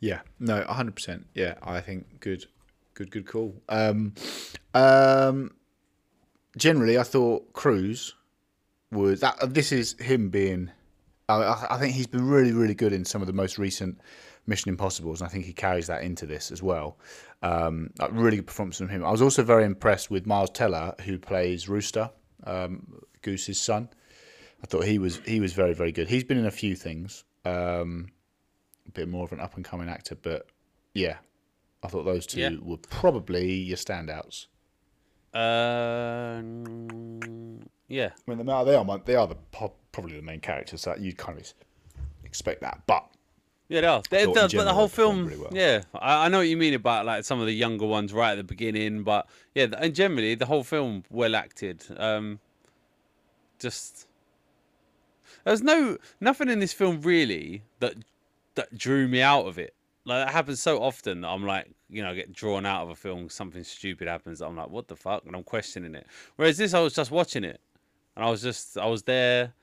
Yeah, 0.00 0.22
no, 0.40 0.64
hundred 0.64 0.96
percent. 0.96 1.24
Yeah, 1.34 1.54
I 1.62 1.80
think 1.80 2.18
good, 2.18 2.46
good, 2.94 3.10
good 3.10 3.26
call. 3.26 3.60
Um, 3.68 4.14
um, 4.74 5.52
generally, 6.56 6.98
I 6.98 7.02
thought 7.02 7.52
Cruise 7.52 8.14
was 8.90 9.20
that. 9.20 9.54
This 9.54 9.72
is 9.72 9.94
him 9.98 10.30
being. 10.30 10.70
I, 11.28 11.66
I 11.70 11.78
think 11.78 11.94
he's 11.94 12.06
been 12.06 12.26
really, 12.26 12.52
really 12.52 12.74
good 12.74 12.92
in 12.92 13.04
some 13.04 13.22
of 13.22 13.26
the 13.26 13.32
most 13.32 13.58
recent 13.58 14.00
Mission 14.46 14.68
Impossibles, 14.68 15.20
and 15.20 15.28
I 15.28 15.30
think 15.30 15.44
he 15.44 15.52
carries 15.52 15.86
that 15.86 16.02
into 16.02 16.26
this 16.26 16.50
as 16.50 16.62
well. 16.62 16.98
Um, 17.42 17.90
really 18.10 18.36
good 18.36 18.46
performance 18.46 18.78
from 18.78 18.88
him. 18.88 19.04
I 19.04 19.10
was 19.10 19.22
also 19.22 19.42
very 19.42 19.64
impressed 19.64 20.10
with 20.10 20.26
Miles 20.26 20.50
Teller, 20.50 20.94
who 21.04 21.18
plays 21.18 21.68
Rooster, 21.68 22.10
um, 22.44 23.02
Goose's 23.22 23.60
son. 23.60 23.88
I 24.62 24.66
thought 24.66 24.84
he 24.84 24.98
was 24.98 25.20
he 25.24 25.40
was 25.40 25.52
very, 25.52 25.74
very 25.74 25.92
good. 25.92 26.08
He's 26.08 26.24
been 26.24 26.38
in 26.38 26.46
a 26.46 26.50
few 26.52 26.76
things. 26.76 27.24
Um, 27.44 28.08
a 28.86 28.90
bit 28.90 29.08
more 29.08 29.24
of 29.24 29.32
an 29.32 29.40
up 29.40 29.56
and 29.56 29.64
coming 29.64 29.88
actor, 29.88 30.14
but 30.14 30.46
yeah, 30.94 31.16
I 31.82 31.88
thought 31.88 32.04
those 32.04 32.26
two 32.26 32.40
Yeah. 32.40 32.50
were 32.62 32.76
probably 32.76 33.52
your 33.52 33.76
standouts. 33.76 34.46
Uh, 35.34 36.40
mm, 36.42 37.66
yeah. 37.88 38.10
I 38.28 38.34
mean, 38.34 38.46
they 38.46 38.52
are 38.52 38.64
they 38.64 38.74
are, 38.74 38.98
they 39.04 39.14
are 39.16 39.26
the 39.26 39.36
probably 39.92 40.16
the 40.16 40.22
main 40.22 40.40
characters 40.40 40.84
that 40.84 41.00
you'd 41.00 41.16
kind 41.18 41.38
of 41.38 41.52
expect 42.24 42.60
that, 42.62 42.82
but 42.86 43.06
Yeah, 43.68 43.80
they 43.80 43.86
are. 43.86 44.02
They, 44.10 44.24
thought 44.26 44.36
in 44.36 44.48
the- 44.50 44.56
but 44.58 44.64
the 44.64 44.74
whole 44.74 44.88
film, 44.88 45.24
really 45.26 45.40
well. 45.40 45.50
yeah, 45.52 45.82
I, 45.94 46.26
I 46.26 46.28
know 46.28 46.38
what 46.38 46.48
you 46.48 46.56
mean 46.56 46.74
about 46.74 47.06
like 47.06 47.24
some 47.24 47.40
of 47.40 47.46
the 47.46 47.52
younger 47.54 47.86
ones 47.86 48.12
right 48.12 48.32
at 48.32 48.36
the 48.36 48.44
beginning, 48.44 49.02
but 49.02 49.26
yeah, 49.54 49.66
th- 49.66 49.78
and 49.80 49.94
generally 49.94 50.34
the 50.34 50.46
whole 50.46 50.64
film 50.64 51.04
well 51.10 51.34
acted. 51.34 51.84
Um, 51.96 52.38
just 53.58 54.06
there's 55.44 55.62
no 55.62 55.96
nothing 56.20 56.48
in 56.48 56.60
this 56.60 56.72
film 56.72 57.00
really 57.00 57.62
that 57.80 57.94
that 58.54 58.76
drew 58.76 59.08
me 59.08 59.22
out 59.22 59.46
of 59.46 59.58
it. 59.58 59.74
Like 60.04 60.26
that 60.26 60.32
happens 60.32 60.60
so 60.60 60.82
often 60.82 61.20
that 61.20 61.28
I'm 61.28 61.46
like, 61.46 61.70
you 61.88 62.02
know, 62.02 62.10
I 62.10 62.14
get 62.14 62.32
drawn 62.32 62.66
out 62.66 62.82
of 62.82 62.90
a 62.90 62.94
film, 62.96 63.28
something 63.28 63.62
stupid 63.62 64.08
happens. 64.08 64.40
I'm 64.42 64.56
like, 64.56 64.68
what 64.70 64.88
the 64.88 64.96
fuck, 64.96 65.24
and 65.26 65.36
I'm 65.36 65.44
questioning 65.44 65.94
it. 65.94 66.06
Whereas 66.36 66.56
this, 66.56 66.74
I 66.74 66.80
was 66.80 66.94
just 66.94 67.10
watching 67.10 67.44
it, 67.44 67.60
and 68.16 68.24
I 68.24 68.30
was 68.30 68.42
just, 68.42 68.76
I 68.76 68.86
was 68.86 69.04
there 69.04 69.54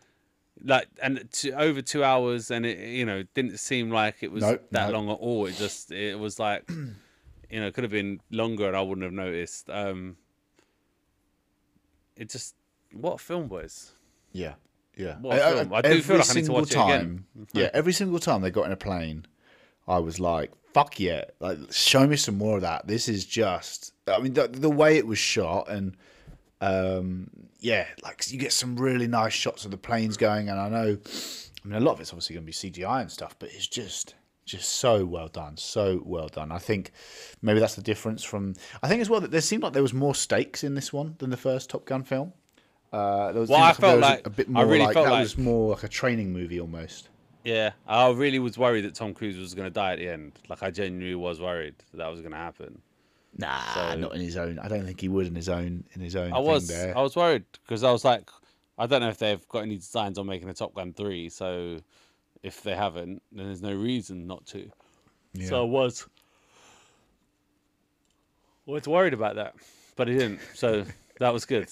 like 0.64 0.88
and 1.02 1.26
t- 1.32 1.54
over 1.54 1.82
two 1.82 2.04
hours 2.04 2.52
and 2.52 2.66
it 2.66 2.78
you 2.80 3.06
know 3.06 3.24
didn't 3.34 3.58
seem 3.58 3.90
like 3.90 4.18
it 4.22 4.30
was 4.30 4.42
No, 4.44 4.60
that 4.72 4.88
no. 4.88 4.98
long 4.98 5.10
at 5.10 5.14
all 5.14 5.46
it 5.46 5.56
just 5.56 5.90
it 5.90 6.20
was 6.20 6.38
like 6.38 6.70
you 7.50 7.60
know 7.62 7.68
it 7.68 7.74
could 7.74 7.86
have 7.86 7.92
been 7.92 8.20
longer 8.30 8.68
and 8.68 8.76
i 8.76 8.82
wouldn't 8.82 9.06
have 9.06 9.14
noticed 9.14 9.70
um 9.70 10.18
it 12.18 12.30
just 12.30 12.56
what 12.92 13.14
a 13.14 13.18
film 13.20 13.48
was? 13.48 13.94
yeah, 14.34 14.56
yeah. 14.98 15.16
What 15.22 15.38
a 15.38 15.56
film. 15.58 15.74
I 15.74 15.82
do 15.82 16.02
feel 16.02 16.18
like 16.18 16.30
I 16.30 16.34
need 16.34 16.46
to 16.46 16.52
watch 16.52 16.72
it 16.72 16.74
again. 16.74 17.24
time, 17.36 17.48
yeah, 17.54 17.70
every 17.74 17.94
single 17.94 18.20
time 18.20 18.42
they 18.42 18.52
got 18.52 18.66
in 18.66 18.72
a 18.72 18.76
plane, 18.78 19.26
I 19.90 19.98
was 20.00 20.20
like, 20.20 20.52
"Fuck 20.74 21.00
yeah!" 21.00 21.26
Like, 21.42 21.58
show 21.72 22.08
me 22.08 22.16
some 22.16 22.38
more 22.38 22.56
of 22.56 22.62
that. 22.62 22.88
This 22.88 23.10
is 23.10 23.26
just, 23.26 23.94
I 24.08 24.20
mean, 24.20 24.34
the, 24.34 24.48
the 24.48 24.70
way 24.70 24.98
it 24.98 25.06
was 25.08 25.20
shot 25.20 25.68
and. 25.70 25.98
Um, 26.62 27.30
yeah, 27.62 27.88
like 28.04 28.30
you 28.32 28.38
get 28.38 28.52
some 28.54 28.76
really 28.76 29.08
nice 29.08 29.34
shots 29.34 29.66
of 29.66 29.72
the 29.72 29.78
planes 29.78 30.18
going, 30.18 30.50
and 30.50 30.60
I 30.60 30.70
know, 30.70 30.98
I 31.64 31.68
mean, 31.68 31.76
a 31.76 31.80
lot 31.80 31.94
of 31.94 32.02
it's 32.02 32.12
obviously 32.12 32.36
going 32.36 32.46
to 32.46 32.48
be 32.48 32.52
CGI 32.54 33.02
and 33.02 33.12
stuff, 33.12 33.36
but 33.40 33.50
it's 33.54 33.68
just, 33.68 34.16
just 34.46 34.70
so 34.76 35.06
well 35.06 35.28
done, 35.30 35.56
so 35.58 36.02
well 36.06 36.28
done. 36.28 36.52
I 36.52 36.58
think 36.58 36.92
maybe 37.42 37.60
that's 37.62 37.76
the 37.76 37.82
difference 37.82 38.24
from. 38.24 38.56
I 38.84 38.88
think 38.90 39.02
as 39.02 39.10
well 39.10 39.22
that 39.22 39.32
there 39.32 39.40
seemed 39.42 39.64
like 39.64 39.72
there 39.74 39.82
was 39.82 39.94
more 39.94 40.16
stakes 40.16 40.64
in 40.66 40.76
this 40.76 40.92
one 40.92 41.16
than 41.20 41.30
the 41.30 41.38
first 41.38 41.70
Top 41.70 41.86
Gun 41.86 42.04
film. 42.04 42.34
Uh, 42.92 43.32
there 43.32 43.42
was, 43.42 43.50
Well, 43.50 43.62
I 43.64 43.72
felt 43.74 44.02
like- 44.02 44.26
a 44.28 44.30
bit 44.30 44.50
more. 44.50 44.64
I 44.64 44.66
really 44.66 44.86
like 44.86 44.94
felt 44.94 45.06
that 45.06 45.12
like- 45.14 45.22
was 45.24 45.38
more 45.38 45.72
like 45.76 45.84
a 45.84 45.90
training 45.90 46.34
movie 46.34 46.60
almost. 46.60 47.08
Yeah 47.44 47.72
i 47.88 48.10
really 48.10 48.40
was 48.40 48.58
worried 48.58 48.82
that 48.82 48.94
tom 48.96 49.14
cruise 49.14 49.38
was 49.38 49.54
going 49.54 49.66
to 49.66 49.74
die 49.74 49.94
at 49.94 50.00
the 50.00 50.08
end 50.10 50.34
like 50.50 50.62
i 50.64 50.70
genuinely 50.70 51.16
was 51.16 51.40
worried 51.40 51.76
that, 51.92 51.98
that 51.98 52.08
was 52.12 52.20
going 52.22 52.32
to 52.32 52.38
happen 52.38 52.82
Nah, 53.38 53.62
So- 53.76 53.96
not 53.96 54.16
in 54.16 54.22
his 54.22 54.36
own. 54.38 54.58
I 54.60 54.68
don't 54.68 54.84
think 54.86 55.00
he 55.00 55.08
would 55.08 55.28
in 55.28 55.36
his 55.36 55.48
own 55.50 55.84
in 55.94 56.02
his 56.02 56.16
own. 56.16 56.34
i 56.34 56.38
thing 56.38 56.46
was 56.46 56.68
there. 56.68 56.98
i 56.98 57.02
was 57.02 57.16
worried 57.16 57.46
because 57.64 57.84
i 57.84 57.92
was 57.92 58.04
like 58.04 58.30
i 58.78 58.86
don't 58.88 59.02
know 59.02 59.10
if 59.10 59.18
they've 59.20 59.48
got 59.48 59.60
any 59.60 59.76
designs 59.78 60.18
on 60.18 60.26
making 60.26 60.50
a 60.50 60.54
top 60.54 60.74
gun 60.74 60.92
3 60.94 61.30
so 61.30 61.80
if 62.44 62.64
they 62.64 62.76
haven't 62.76 63.22
then 63.32 63.46
there's 63.46 63.62
no 63.62 63.74
reason 63.74 64.26
not 64.28 64.46
to 64.48 64.70
Yeah. 65.34 65.48
So 65.48 65.62
I 65.62 65.66
was 65.66 66.08
was 68.66 68.88
worried 68.88 69.14
about 69.14 69.36
that, 69.36 69.56
but 69.96 70.08
he 70.08 70.14
didn't. 70.16 70.40
So 70.54 70.86
that 71.20 71.34
was 71.34 71.46
good. 71.46 71.68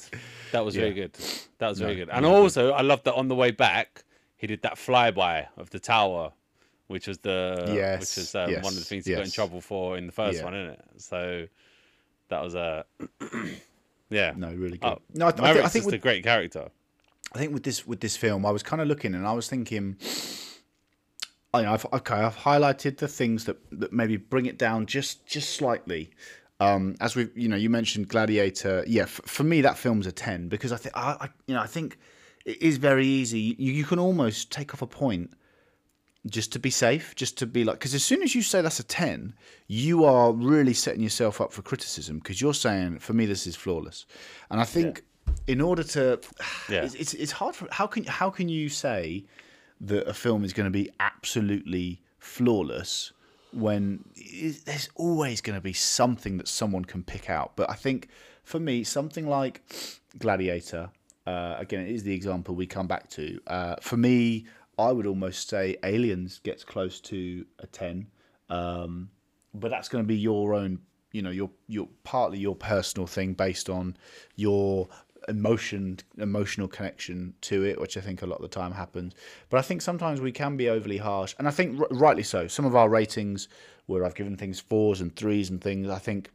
That 0.52 0.66
was 0.66 0.76
very 0.76 0.94
good. 0.94 1.14
That 1.60 1.70
was 1.70 1.80
very 1.80 1.96
good. 1.96 2.10
And 2.10 2.24
good. 2.26 2.32
also, 2.32 2.72
I 2.72 2.82
loved 2.82 3.06
that 3.06 3.14
on 3.16 3.28
the 3.28 3.36
way 3.36 3.52
back, 3.52 4.04
he 4.38 4.48
did 4.48 4.62
that 4.62 4.76
flyby 4.76 5.48
of 5.58 5.70
the 5.72 5.80
tower, 5.80 6.32
which 6.88 7.08
was 7.08 7.18
the 7.20 7.64
Yes, 7.76 8.00
which 8.00 8.18
is 8.24 8.36
um, 8.36 8.54
one 8.62 8.74
of 8.74 8.76
the 8.80 8.86
things 8.86 9.06
he 9.06 9.14
got 9.14 9.26
in 9.26 9.32
trouble 9.32 9.62
for 9.62 9.98
in 9.98 10.06
the 10.06 10.12
first 10.14 10.40
Yeah. 10.40 10.46
one, 10.46 10.56
isn't 10.56 10.74
it? 10.74 10.86
So 10.98 11.48
that 12.30 12.44
was 12.44 12.56
a 12.56 12.86
yeah. 14.10 14.34
no, 14.38 14.52
really 14.54 14.78
good. 14.78 14.88
Oh, 14.88 15.02
no, 15.14 15.28
I, 15.28 15.32
th- 15.32 15.44
I, 15.44 15.54
thi- 15.54 15.62
I 15.62 15.68
think 15.70 15.86
with, 15.86 15.96
a 15.96 15.98
great 16.00 16.24
character. 16.24 16.70
I 17.34 17.40
think 17.40 17.54
with 17.54 17.64
this 17.64 17.86
with 17.86 18.00
this 18.00 18.16
film, 18.16 18.46
I 18.46 18.52
was 18.52 18.64
kind 18.64 18.82
of 18.82 18.88
looking 18.88 19.14
and 19.16 19.26
I 19.28 19.34
was 19.34 19.50
thinking, 19.50 19.98
I 21.54 21.64
know, 21.64 21.74
I've, 21.74 21.86
okay, 21.94 22.16
I've 22.16 22.38
highlighted 22.38 22.98
the 22.98 23.08
things 23.08 23.46
that, 23.46 23.58
that 23.72 23.92
maybe 23.94 24.18
bring 24.18 24.46
it 24.46 24.58
down 24.58 24.86
just 24.86 25.26
just 25.26 25.52
slightly. 25.56 26.12
Um, 26.60 26.96
as 27.00 27.16
we, 27.16 27.30
you 27.36 27.48
know, 27.48 27.56
you 27.56 27.70
mentioned 27.70 28.08
Gladiator. 28.10 28.84
Yeah, 28.88 29.04
f- 29.04 29.22
for 29.26 29.44
me, 29.44 29.62
that 29.62 29.78
film's 29.78 30.08
a 30.08 30.12
ten 30.12 30.48
because 30.48 30.72
I 30.72 30.78
think, 30.78 30.98
I, 30.98 31.12
I, 31.22 31.30
you 31.46 31.54
know, 31.54 31.62
I 31.62 31.68
think 31.68 32.00
it 32.48 32.62
is 32.62 32.78
very 32.78 33.06
easy. 33.06 33.56
You, 33.60 33.74
you 33.74 33.84
can 33.84 34.00
almost 34.00 34.52
take 34.52 34.74
off 34.74 34.82
a 34.82 34.88
point 34.88 35.32
just 36.26 36.54
to 36.54 36.60
be 36.60 36.70
safe, 36.70 37.14
just 37.14 37.38
to 37.40 37.46
be 37.46 37.66
like, 37.66 37.78
because 37.78 37.94
as 37.94 38.04
soon 38.04 38.24
as 38.24 38.34
you 38.34 38.42
say 38.42 38.62
that's 38.62 38.80
a 38.80 38.84
10, 38.84 39.34
you 39.68 40.06
are 40.06 40.32
really 40.32 40.74
setting 40.74 41.02
yourself 41.02 41.42
up 41.42 41.52
for 41.52 41.62
criticism 41.62 42.20
because 42.20 42.42
you're 42.42 42.54
saying, 42.54 43.00
for 43.00 43.12
me, 43.14 43.26
this 43.26 43.46
is 43.48 43.56
flawless. 43.56 44.06
And 44.50 44.62
I 44.62 44.64
think 44.64 45.04
in 45.46 45.60
order 45.60 45.84
to, 45.84 46.22
Yeah. 46.70 46.84
it's, 46.84 46.96
it's, 46.96 47.14
it's 47.16 47.32
hard 47.34 47.54
for, 47.54 47.68
how 47.70 47.86
can, 47.86 48.06
how 48.06 48.30
can 48.30 48.48
you 48.48 48.70
say 48.70 49.26
that 49.82 50.08
a 50.08 50.14
film 50.14 50.46
is 50.46 50.54
going 50.54 50.66
to 50.66 50.72
be 50.72 50.90
absolutely 51.02 52.02
flawless 52.18 53.12
when 53.52 54.04
there's 54.66 54.90
always 54.96 55.42
going 55.42 55.58
to 55.58 55.62
be 55.62 55.74
something 55.74 56.38
that 56.38 56.48
someone 56.48 56.86
can 56.86 57.04
pick 57.04 57.30
out? 57.30 57.58
But 57.58 57.70
I 57.70 57.74
think 57.76 58.08
for 58.44 58.60
me, 58.60 58.86
something 58.86 59.28
like 59.28 59.62
Gladiator, 60.18 60.90
uh, 61.28 61.58
again, 61.60 61.82
it 61.82 61.94
is 61.94 62.04
the 62.04 62.14
example 62.14 62.56
we 62.56 62.66
come 62.66 62.88
back 62.88 63.10
to. 63.10 63.38
Uh, 63.48 63.76
for 63.82 63.98
me, 63.98 64.46
I 64.80 64.92
would 64.94 65.06
almost 65.06 65.50
say 65.50 65.76
Aliens 65.84 66.40
gets 66.40 66.64
close 66.64 67.02
to 67.02 67.46
a 67.60 67.68
ten, 67.68 68.08
um, 68.50 69.10
but 69.54 69.70
that's 69.70 69.90
going 69.90 70.04
to 70.04 70.08
be 70.08 70.16
your 70.16 70.54
own, 70.54 70.80
you 71.12 71.22
know, 71.22 71.30
your 71.30 71.50
your 71.68 71.90
partly 72.04 72.40
your 72.40 72.56
personal 72.56 73.08
thing 73.08 73.34
based 73.34 73.70
on 73.70 73.98
your 74.38 74.88
emotion, 75.28 75.98
emotional 76.18 76.70
connection 76.70 77.34
to 77.42 77.66
it, 77.66 77.82
which 77.82 77.98
I 77.98 78.02
think 78.02 78.22
a 78.22 78.26
lot 78.26 78.38
of 78.38 78.44
the 78.44 78.48
time 78.48 78.72
happens. 78.72 79.14
But 79.50 79.58
I 79.58 79.64
think 79.64 79.82
sometimes 79.82 80.22
we 80.22 80.32
can 80.32 80.56
be 80.56 80.70
overly 80.70 80.98
harsh, 80.98 81.36
and 81.38 81.46
I 81.46 81.52
think 81.52 81.82
r- 81.82 81.88
rightly 81.92 82.24
so. 82.24 82.48
Some 82.48 82.64
of 82.64 82.74
our 82.74 82.88
ratings, 82.88 83.50
where 83.88 84.06
I've 84.06 84.16
given 84.16 84.38
things 84.38 84.62
fours 84.62 85.02
and 85.02 85.14
threes 85.14 85.50
and 85.50 85.60
things, 85.60 85.90
I 85.90 86.00
think 86.00 86.30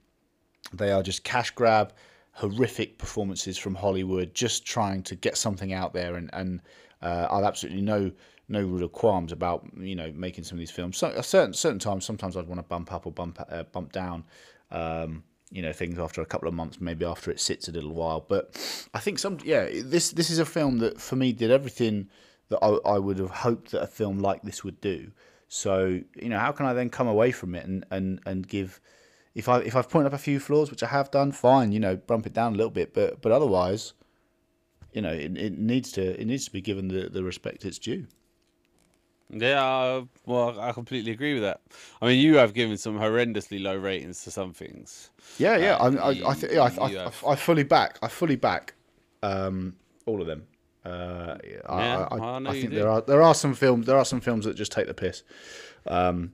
they 0.71 0.93
are 0.93 1.03
just 1.03 1.25
cash 1.25 1.51
grab, 1.51 1.95
horrific 2.33 2.99
performances 2.99 3.59
from 3.59 3.75
Hollywood, 3.75 4.35
just 4.35 4.65
trying 4.65 5.03
to 5.05 5.15
get 5.15 5.37
something 5.37 5.73
out 5.73 5.93
there. 5.93 6.17
And, 6.17 6.31
and 6.33 6.61
uh, 7.03 7.29
I've 7.31 7.45
absolutely 7.45 7.83
no 7.83 8.13
no 8.49 8.63
real 8.63 8.89
qualms 8.89 9.33
about 9.33 9.67
you 9.77 9.95
know 9.95 10.13
making 10.15 10.45
some 10.45 10.57
of 10.57 10.61
these 10.61 10.71
films. 10.71 10.97
So, 10.99 11.09
a 11.09 11.23
certain 11.23 11.55
certain 11.55 11.79
times, 11.79 12.05
sometimes 12.05 12.37
I'd 12.37 12.47
want 12.47 12.59
to 12.59 12.67
bump 12.67 12.93
up 12.93 13.07
or 13.07 13.13
bump 13.13 13.39
uh, 13.49 13.65
bump 13.65 13.93
down. 13.93 14.25
Um, 14.71 15.25
you 15.51 15.61
know 15.61 15.73
things 15.73 15.99
after 15.99 16.23
a 16.23 16.27
couple 16.27 16.49
of 16.49 16.55
months, 16.55 16.81
maybe 16.81 17.05
after 17.05 17.31
it 17.31 17.39
sits 17.39 17.69
a 17.69 17.73
little 17.73 17.93
while. 17.93 18.25
But 18.27 18.57
I 18.95 19.01
think 19.01 19.19
some 19.19 19.39
yeah, 19.45 19.69
this 19.85 20.11
this 20.11 20.31
is 20.31 20.39
a 20.39 20.47
film 20.47 20.79
that 20.79 21.01
for 21.01 21.17
me 21.17 21.33
did 21.33 21.51
everything 21.51 22.09
that 22.49 22.59
I, 22.63 22.95
I 22.95 22.99
would 22.99 23.19
have 23.19 23.31
hoped 23.31 23.73
that 23.73 23.83
a 23.83 23.87
film 23.87 24.19
like 24.19 24.43
this 24.43 24.65
would 24.65 24.81
do. 24.81 25.13
So 25.49 26.01
you 26.17 26.29
know, 26.31 26.39
how 26.39 26.53
can 26.53 26.65
I 26.65 26.73
then 26.73 26.89
come 26.89 27.07
away 27.07 27.33
from 27.33 27.55
it 27.55 27.67
and 27.67 27.85
and 27.91 28.21
and 28.25 28.49
give 28.49 28.81
if 29.35 29.49
I 29.49 29.59
if 29.61 29.75
I've 29.77 29.89
pointed 29.89 30.09
up 30.09 30.13
a 30.15 30.19
few 30.19 30.41
flaws, 30.41 30.71
which 30.71 30.83
I 30.83 30.89
have 30.89 31.11
done, 31.11 31.33
fine, 31.33 31.73
you 31.73 31.81
know, 31.81 31.97
bump 31.97 32.27
it 32.27 32.33
down 32.35 32.55
a 32.55 32.57
little 32.57 32.71
bit, 32.71 32.95
but 32.95 33.23
but 33.23 33.33
otherwise, 33.33 33.93
you 34.93 35.03
know, 35.03 35.13
it, 35.13 35.37
it 35.37 35.59
needs 35.59 35.93
to 35.93 36.21
it 36.21 36.27
needs 36.27 36.45
to 36.47 36.53
be 36.53 36.61
given 36.61 36.89
the, 36.89 37.09
the 37.09 37.23
respect 37.25 37.65
it's 37.65 37.79
due. 37.79 38.07
Yeah, 39.35 39.65
uh, 39.65 40.05
well, 40.27 40.61
I 40.61 40.73
completely 40.73 41.13
agree 41.13 41.33
with 41.33 41.43
that. 41.43 41.63
I 42.03 42.07
mean, 42.07 42.21
you 42.21 42.37
have 42.37 42.53
given 42.53 42.77
some 42.77 42.99
horrendously 42.99 43.63
low 43.63 43.77
ratings 43.77 44.23
to 44.25 44.31
some 44.31 44.53
things. 44.53 45.11
Yeah, 45.39 45.57
yeah, 45.57 45.77
Uh, 45.77 45.89
I 45.91 46.11
I, 46.11 46.31
I, 46.31 46.35
th- 46.35 46.53
yeah, 46.53 46.63
I, 46.63 46.87
I, 46.87 47.07
I, 47.07 47.13
I 47.33 47.37
fully 47.37 47.63
back 47.63 47.99
I 48.03 48.09
fully 48.09 48.37
back 48.37 48.75
um, 49.23 49.77
all 50.05 50.21
of 50.21 50.27
them. 50.27 50.47
Uh, 50.85 51.37
I, 51.67 51.83
Yeah, 51.83 52.09
I, 52.11 52.17
I 52.19 52.19
I 52.45 52.53
you 52.53 52.61
think 52.61 52.71
do. 52.71 52.77
there 52.77 52.89
are 52.91 53.01
there 53.01 53.23
are 53.23 53.35
some 53.35 53.55
films 53.55 53.87
there 53.87 53.97
are 53.97 54.05
some 54.05 54.21
films 54.21 54.45
that 54.45 54.55
just 54.57 54.73
take 54.73 54.87
the 54.87 54.95
piss, 54.95 55.23
um, 55.87 56.33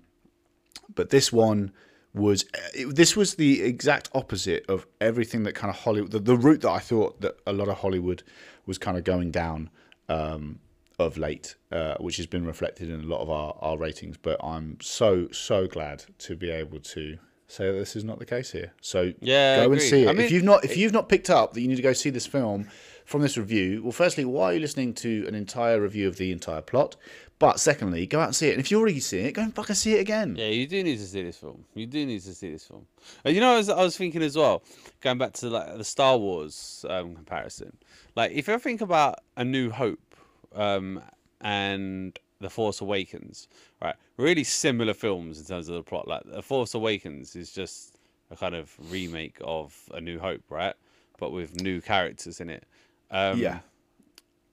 but 0.94 1.10
this 1.10 1.32
one 1.32 1.72
was 2.14 2.44
it, 2.74 2.94
this 2.94 3.16
was 3.16 3.34
the 3.34 3.62
exact 3.62 4.10
opposite 4.14 4.64
of 4.68 4.86
everything 5.00 5.42
that 5.44 5.54
kind 5.54 5.70
of 5.70 5.76
Hollywood 5.76 6.10
the, 6.10 6.18
the 6.18 6.36
route 6.36 6.62
that 6.62 6.70
I 6.70 6.78
thought 6.78 7.20
that 7.20 7.36
a 7.46 7.52
lot 7.52 7.68
of 7.68 7.78
Hollywood 7.78 8.22
was 8.66 8.78
kind 8.78 8.96
of 8.96 9.04
going 9.04 9.30
down 9.30 9.70
um, 10.08 10.58
of 10.98 11.16
late, 11.16 11.54
uh, 11.70 11.96
which 11.98 12.16
has 12.16 12.26
been 12.26 12.44
reflected 12.44 12.90
in 12.90 13.00
a 13.00 13.04
lot 13.04 13.20
of 13.20 13.30
our, 13.30 13.54
our 13.60 13.78
ratings. 13.78 14.16
But 14.16 14.42
I'm 14.42 14.78
so 14.80 15.28
so 15.30 15.66
glad 15.66 16.04
to 16.18 16.36
be 16.36 16.50
able 16.50 16.80
to 16.80 17.18
say 17.46 17.66
that 17.66 17.78
this 17.78 17.96
is 17.96 18.04
not 18.04 18.18
the 18.18 18.26
case 18.26 18.52
here. 18.52 18.72
So 18.80 19.12
Yeah, 19.20 19.64
go 19.64 19.72
and 19.72 19.80
see 19.80 20.04
it. 20.04 20.08
I 20.08 20.22
if 20.22 20.30
you've 20.30 20.44
not 20.44 20.64
if 20.64 20.76
you've 20.76 20.92
not 20.92 21.08
picked 21.08 21.30
up 21.30 21.54
that 21.54 21.60
you 21.60 21.68
need 21.68 21.76
to 21.76 21.82
go 21.82 21.92
see 21.92 22.10
this 22.10 22.26
film 22.26 22.68
from 23.04 23.22
this 23.22 23.38
review, 23.38 23.82
well, 23.82 23.92
firstly, 23.92 24.24
why 24.24 24.50
are 24.50 24.54
you 24.54 24.60
listening 24.60 24.92
to 24.94 25.24
an 25.26 25.34
entire 25.34 25.80
review 25.80 26.08
of 26.08 26.16
the 26.16 26.30
entire 26.30 26.60
plot? 26.60 26.96
But 27.38 27.60
secondly, 27.60 28.06
go 28.06 28.20
out 28.20 28.26
and 28.26 28.36
see 28.36 28.48
it. 28.48 28.52
And 28.52 28.60
if 28.60 28.70
you're 28.70 28.80
already 28.80 29.00
seeing 29.00 29.26
it, 29.26 29.32
go 29.32 29.42
and 29.42 29.54
fucking 29.54 29.76
see 29.76 29.94
it 29.94 30.00
again. 30.00 30.34
Yeah, 30.36 30.48
you 30.48 30.66
do 30.66 30.82
need 30.82 30.98
to 30.98 31.06
see 31.06 31.22
this 31.22 31.36
film. 31.36 31.64
You 31.74 31.86
do 31.86 32.04
need 32.04 32.20
to 32.22 32.34
see 32.34 32.50
this 32.50 32.64
film. 32.64 32.86
And 33.24 33.34
you 33.34 33.40
know, 33.40 33.52
I 33.52 33.56
was, 33.58 33.68
I 33.68 33.82
was 33.82 33.96
thinking 33.96 34.22
as 34.22 34.36
well, 34.36 34.62
going 35.00 35.18
back 35.18 35.34
to 35.34 35.48
like 35.48 35.76
the 35.76 35.84
Star 35.84 36.18
Wars 36.18 36.84
um, 36.88 37.14
comparison. 37.14 37.76
Like, 38.16 38.32
if 38.32 38.48
you 38.48 38.58
think 38.58 38.80
about 38.80 39.20
A 39.36 39.44
New 39.44 39.70
Hope 39.70 40.16
um, 40.54 41.00
and 41.40 42.18
The 42.40 42.50
Force 42.50 42.80
Awakens, 42.80 43.46
right? 43.80 43.94
Really 44.16 44.44
similar 44.44 44.94
films 44.94 45.38
in 45.38 45.46
terms 45.46 45.68
of 45.68 45.76
the 45.76 45.82
plot. 45.84 46.08
Like, 46.08 46.24
The 46.24 46.42
Force 46.42 46.74
Awakens 46.74 47.36
is 47.36 47.52
just 47.52 47.98
a 48.32 48.36
kind 48.36 48.56
of 48.56 48.74
remake 48.90 49.38
of 49.42 49.78
A 49.94 50.00
New 50.00 50.18
Hope, 50.18 50.42
right? 50.50 50.74
but 51.18 51.32
with 51.32 51.60
new 51.60 51.80
characters 51.80 52.40
in 52.40 52.48
it. 52.48 52.64
Um, 53.10 53.38
yeah. 53.38 53.60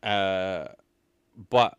Uh, 0.04 0.68
but 1.50 1.78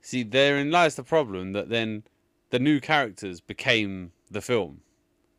see, 0.00 0.22
therein 0.22 0.70
lies 0.70 0.96
the 0.96 1.02
problem 1.02 1.52
that 1.52 1.68
then 1.68 2.04
the 2.50 2.58
new 2.58 2.80
characters 2.80 3.40
became 3.40 4.12
the 4.30 4.40
film. 4.40 4.80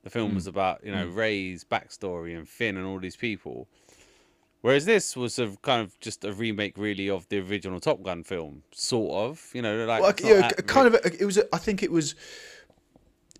The 0.03 0.09
film 0.09 0.29
hmm. 0.29 0.35
was 0.35 0.47
about 0.47 0.83
you 0.83 0.91
know 0.91 1.07
hmm. 1.07 1.15
Rey's 1.15 1.63
backstory 1.63 2.35
and 2.35 2.47
Finn 2.47 2.77
and 2.77 2.85
all 2.85 2.99
these 2.99 3.15
people, 3.15 3.67
whereas 4.61 4.85
this 4.85 5.15
was 5.15 5.37
a 5.37 5.55
kind 5.61 5.81
of 5.81 5.99
just 5.99 6.25
a 6.25 6.33
remake, 6.33 6.77
really, 6.77 7.09
of 7.09 7.27
the 7.29 7.39
original 7.39 7.79
Top 7.79 8.01
Gun 8.01 8.23
film, 8.23 8.63
sort 8.71 9.13
of. 9.13 9.49
You 9.53 9.61
know, 9.61 9.85
like 9.85 10.01
Well, 10.01 10.13
yeah, 10.23 10.49
kind 10.49 10.87
of. 10.87 10.95
A, 10.95 11.21
it 11.21 11.25
was. 11.25 11.37
A, 11.37 11.53
I 11.53 11.59
think 11.59 11.83
it 11.83 11.91
was. 11.91 12.15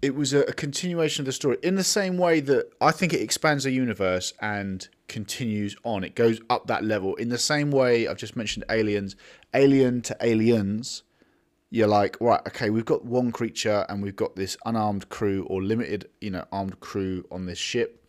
It 0.03 0.15
was 0.15 0.33
a, 0.33 0.41
a 0.41 0.53
continuation 0.53 1.21
of 1.21 1.25
the 1.27 1.31
story 1.31 1.57
in 1.61 1.75
the 1.75 1.83
same 1.83 2.17
way 2.17 2.39
that 2.39 2.71
I 2.81 2.91
think 2.91 3.13
it 3.13 3.21
expands 3.21 3.65
the 3.65 3.71
universe 3.71 4.33
and 4.41 4.87
continues 5.07 5.75
on. 5.83 6.03
It 6.03 6.15
goes 6.15 6.39
up 6.49 6.65
that 6.67 6.83
level 6.83 7.15
in 7.15 7.29
the 7.29 7.37
same 7.37 7.69
way 7.69 8.07
I've 8.07 8.17
just 8.17 8.35
mentioned 8.35 8.65
aliens, 8.69 9.15
alien 9.53 10.01
to 10.03 10.17
aliens. 10.19 11.03
You're 11.73 11.87
like, 11.87 12.17
right, 12.19 12.41
okay, 12.47 12.69
we've 12.69 12.83
got 12.85 13.05
one 13.05 13.31
creature 13.31 13.85
and 13.87 14.03
we've 14.03 14.15
got 14.15 14.35
this 14.35 14.57
unarmed 14.65 15.07
crew 15.07 15.45
or 15.49 15.63
limited, 15.63 16.09
you 16.19 16.29
know, 16.29 16.45
armed 16.51 16.79
crew 16.81 17.25
on 17.31 17.45
this 17.45 17.57
ship. 17.57 18.05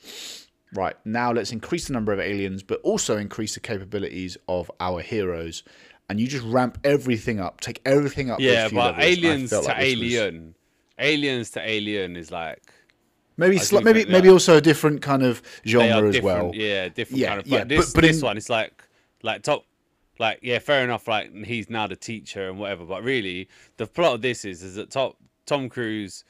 Right, 0.75 0.97
now 1.05 1.33
let's 1.33 1.53
increase 1.53 1.87
the 1.87 1.93
number 1.93 2.13
of 2.13 2.19
aliens, 2.19 2.63
but 2.65 2.81
also 2.83 3.19
increase 3.19 3.55
the 3.55 3.61
capabilities 3.61 4.37
of 4.49 4.69
our 4.81 5.01
heroes. 5.01 5.63
And 6.09 6.19
you 6.19 6.27
just 6.27 6.45
ramp 6.45 6.79
everything 6.83 7.39
up, 7.39 7.61
take 7.61 7.81
everything 7.85 8.31
up. 8.31 8.41
yeah, 8.41 8.69
but 8.69 8.97
levels, 8.99 9.05
aliens 9.05 9.51
to 9.51 9.61
like 9.61 9.65
this 9.79 9.97
was- 9.97 10.03
alien, 10.15 10.55
aliens 10.99 11.51
to 11.51 11.61
alien 11.69 12.17
is 12.17 12.31
like 12.33 12.61
maybe 13.37 13.57
sli- 13.59 13.85
maybe 13.85 14.07
maybe 14.07 14.29
also 14.29 14.57
a 14.57 14.61
different 14.61 15.03
kind 15.03 15.23
of 15.23 15.41
genre 15.65 16.09
as 16.09 16.21
well. 16.21 16.51
Yeah, 16.53 16.89
different 16.89 17.21
Yeah, 17.21 17.29
kind 17.29 17.39
of. 17.41 17.45
But 17.45 17.51
yeah, 17.53 17.59
but- 17.61 17.69
this, 17.69 17.93
but 17.93 18.01
this 18.03 18.17
in- 18.19 18.25
one, 18.25 18.37
it's 18.37 18.51
like 18.51 18.83
like 19.23 19.43
top, 19.43 19.65
like 20.19 20.41
yeah, 20.43 20.59
fair 20.59 20.85
enough. 20.85 21.09
Like 21.09 21.35
he's 21.45 21.71
now 21.71 21.87
the 21.87 21.97
teacher 21.97 22.49
and 22.49 22.59
whatever. 22.59 22.85
But 22.85 23.03
really, 23.03 23.49
the 23.77 23.87
plot 23.87 24.15
of 24.15 24.23
this 24.23 24.45
is 24.45 24.63
is 24.63 24.77
that 24.77 24.91
top 24.91 25.17
Tom 25.47 25.69
Cruise 25.69 26.25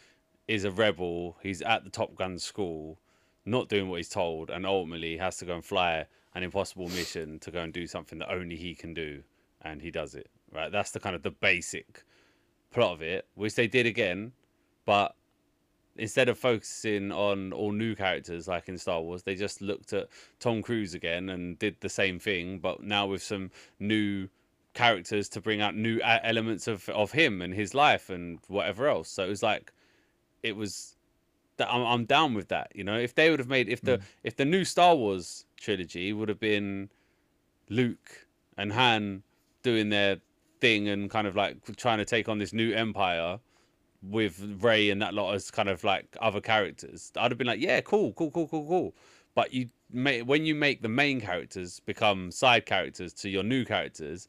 is 0.49 0.65
a 0.65 0.71
rebel. 0.71 1.37
He's 1.43 1.63
at 1.63 1.85
the 1.85 1.91
Top 1.91 2.15
Gun 2.15 2.39
school, 2.39 2.99
not 3.45 3.69
doing 3.69 3.89
what 3.89 3.97
he's 3.97 4.09
told, 4.09 4.51
and 4.51 4.67
ultimately 4.67 5.13
he 5.13 5.19
has 5.19 5.37
to 5.39 5.45
go 5.45 5.55
and 5.55 5.65
fly 5.65 6.07
an 6.35 6.43
impossible 6.43 6.89
mission 6.89 7.39
to 7.41 7.51
go 7.51 7.61
and 7.61 7.73
do 7.73 7.87
something 7.87 8.19
that 8.19 8.33
only 8.33 8.57
he 8.57 8.75
can 8.75 8.95
do, 8.95 9.23
and 9.63 9.83
he 9.83 9.91
does 9.91 10.15
it. 10.15 10.29
Right, 10.53 10.71
that's 10.71 10.91
the 10.91 11.01
kind 11.01 11.17
of 11.17 11.23
the 11.23 11.31
basic 11.31 12.05
plot 12.71 12.93
of 12.93 13.03
it, 13.03 13.27
which 13.35 13.55
they 13.55 13.67
did 13.67 13.87
again, 13.87 14.33
but 14.85 15.15
instead 15.97 16.29
of 16.29 16.39
focusing 16.39 17.13
on 17.13 17.53
all 17.53 17.73
new 17.73 17.95
characters 17.95 18.49
like 18.49 18.69
in 18.69 18.79
Star 18.79 19.01
Wars, 19.01 19.23
they 19.23 19.35
just 19.35 19.61
looked 19.61 19.93
at 19.93 20.09
Tom 20.41 20.63
Cruise 20.63 20.95
again 20.95 21.29
and 21.29 21.59
did 21.59 21.77
the 21.81 21.89
same 21.89 22.19
thing, 22.19 22.59
but 22.59 22.83
now 22.83 23.07
with 23.07 23.23
some 23.23 23.51
new 23.79 24.29
characters 24.75 25.29
to 25.29 25.41
bring 25.41 25.61
out 25.61 25.77
new 25.77 26.01
uh, 26.01 26.19
elements 26.23 26.67
of 26.67 26.89
of 26.89 27.13
him 27.13 27.43
and 27.43 27.53
his 27.53 27.75
life 27.75 28.09
and 28.11 28.39
whatever 28.49 28.89
else. 28.89 29.09
So 29.11 29.25
it 29.25 29.29
was 29.29 29.43
like, 29.43 29.73
it 30.43 30.57
was. 30.57 30.97
That 31.59 31.71
I'm, 31.71 31.83
I'm 31.83 32.05
down 32.07 32.33
with 32.33 32.49
that. 32.49 32.73
You 32.75 32.83
know, 32.83 32.97
if 32.97 33.15
they 33.15 33.29
would 33.29 33.39
have 33.39 33.49
made 33.49 33.69
if 33.69 33.83
the 33.83 33.97
hmm. 33.97 34.03
if 34.25 34.37
the 34.37 34.47
new 34.47 34.65
Star 34.65 34.97
Wars 34.97 35.45
trilogy 35.61 36.13
would 36.15 36.31
have 36.31 36.41
been 36.41 36.89
Luke 37.69 38.27
and 38.57 38.73
Han 38.73 39.23
doing 39.63 39.91
their 39.91 40.17
thing 40.61 40.89
and 40.89 41.11
kind 41.11 41.27
of 41.27 41.37
like 41.37 41.59
trying 41.77 41.99
to 41.99 42.07
take 42.07 42.29
on 42.29 42.39
this 42.39 42.55
new 42.55 42.73
empire 42.73 43.39
with 44.03 44.59
Rey 44.61 44.91
and 44.91 45.01
that 45.03 45.15
lot 45.15 45.35
as 45.35 45.51
kind 45.51 45.69
of 45.69 45.85
like 45.85 46.17
other 46.21 46.41
characters, 46.41 47.13
I'd 47.17 47.31
have 47.31 47.39
been 47.39 47.47
like, 47.47 47.61
yeah, 47.61 47.81
cool, 47.81 48.13
cool, 48.13 48.31
cool, 48.31 48.49
cool, 48.49 48.67
cool. 48.67 48.95
But 49.35 49.53
you 49.55 49.69
make 49.91 50.23
when 50.27 50.45
you 50.45 50.55
make 50.55 50.83
the 50.83 50.89
main 50.89 51.21
characters 51.21 51.81
become 51.81 52.31
side 52.31 52.67
characters 52.67 53.13
to 53.15 53.29
your 53.31 53.43
new 53.43 53.65
characters, 53.65 54.29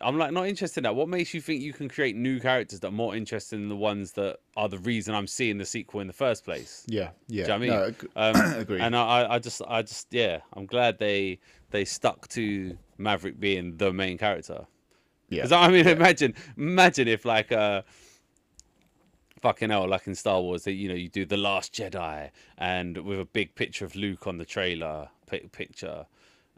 I'm 0.00 0.18
like 0.18 0.32
not 0.32 0.46
interested 0.46 0.80
in 0.80 0.82
that. 0.84 0.94
What 0.94 1.08
makes 1.08 1.34
you 1.34 1.40
think 1.40 1.62
you 1.62 1.72
can 1.72 1.88
create 1.88 2.14
new 2.16 2.38
characters 2.38 2.80
that 2.80 2.88
are 2.88 2.92
more 2.92 3.16
interesting 3.16 3.60
than 3.60 3.68
the 3.68 3.76
ones 3.76 4.12
that 4.12 4.38
are 4.56 4.68
the 4.68 4.78
reason 4.78 5.14
I'm 5.14 5.26
seeing 5.26 5.58
the 5.58 5.64
sequel 5.64 6.00
in 6.00 6.06
the 6.06 6.12
first 6.12 6.44
place? 6.44 6.84
Yeah, 6.86 7.10
yeah. 7.28 7.46
Do 7.58 7.64
you 7.64 7.70
know 7.70 7.74
what 7.76 7.84
I 7.84 7.92
mean? 7.92 7.96
No, 8.16 8.32
ag- 8.32 8.36
Um, 8.36 8.54
agreed. 8.60 8.80
And 8.80 8.96
I, 8.96 9.34
I 9.34 9.38
just, 9.38 9.62
I 9.66 9.82
just, 9.82 10.08
yeah, 10.10 10.40
I'm 10.52 10.66
glad 10.66 10.98
they 10.98 11.38
they 11.70 11.84
stuck 11.84 12.28
to 12.28 12.76
Maverick 12.98 13.40
being 13.40 13.76
the 13.76 13.92
main 13.92 14.18
character. 14.18 14.66
yeah. 15.28 15.38
Because 15.42 15.52
I 15.52 15.68
mean, 15.68 15.88
imagine, 15.88 16.34
imagine 16.56 17.08
if 17.08 17.24
like 17.24 17.50
uh, 17.50 17.82
fucking 19.44 19.68
hell, 19.68 19.86
like 19.86 20.06
in 20.06 20.14
Star 20.14 20.40
Wars, 20.40 20.64
that 20.64 20.72
you 20.72 20.88
know 20.88 20.94
you 20.94 21.10
do 21.10 21.26
the 21.26 21.36
Last 21.36 21.74
Jedi, 21.74 22.30
and 22.56 22.96
with 22.96 23.20
a 23.20 23.26
big 23.26 23.54
picture 23.54 23.84
of 23.84 23.94
Luke 23.94 24.26
on 24.26 24.38
the 24.38 24.46
trailer 24.46 25.10
pi- 25.26 25.50
picture, 25.52 26.06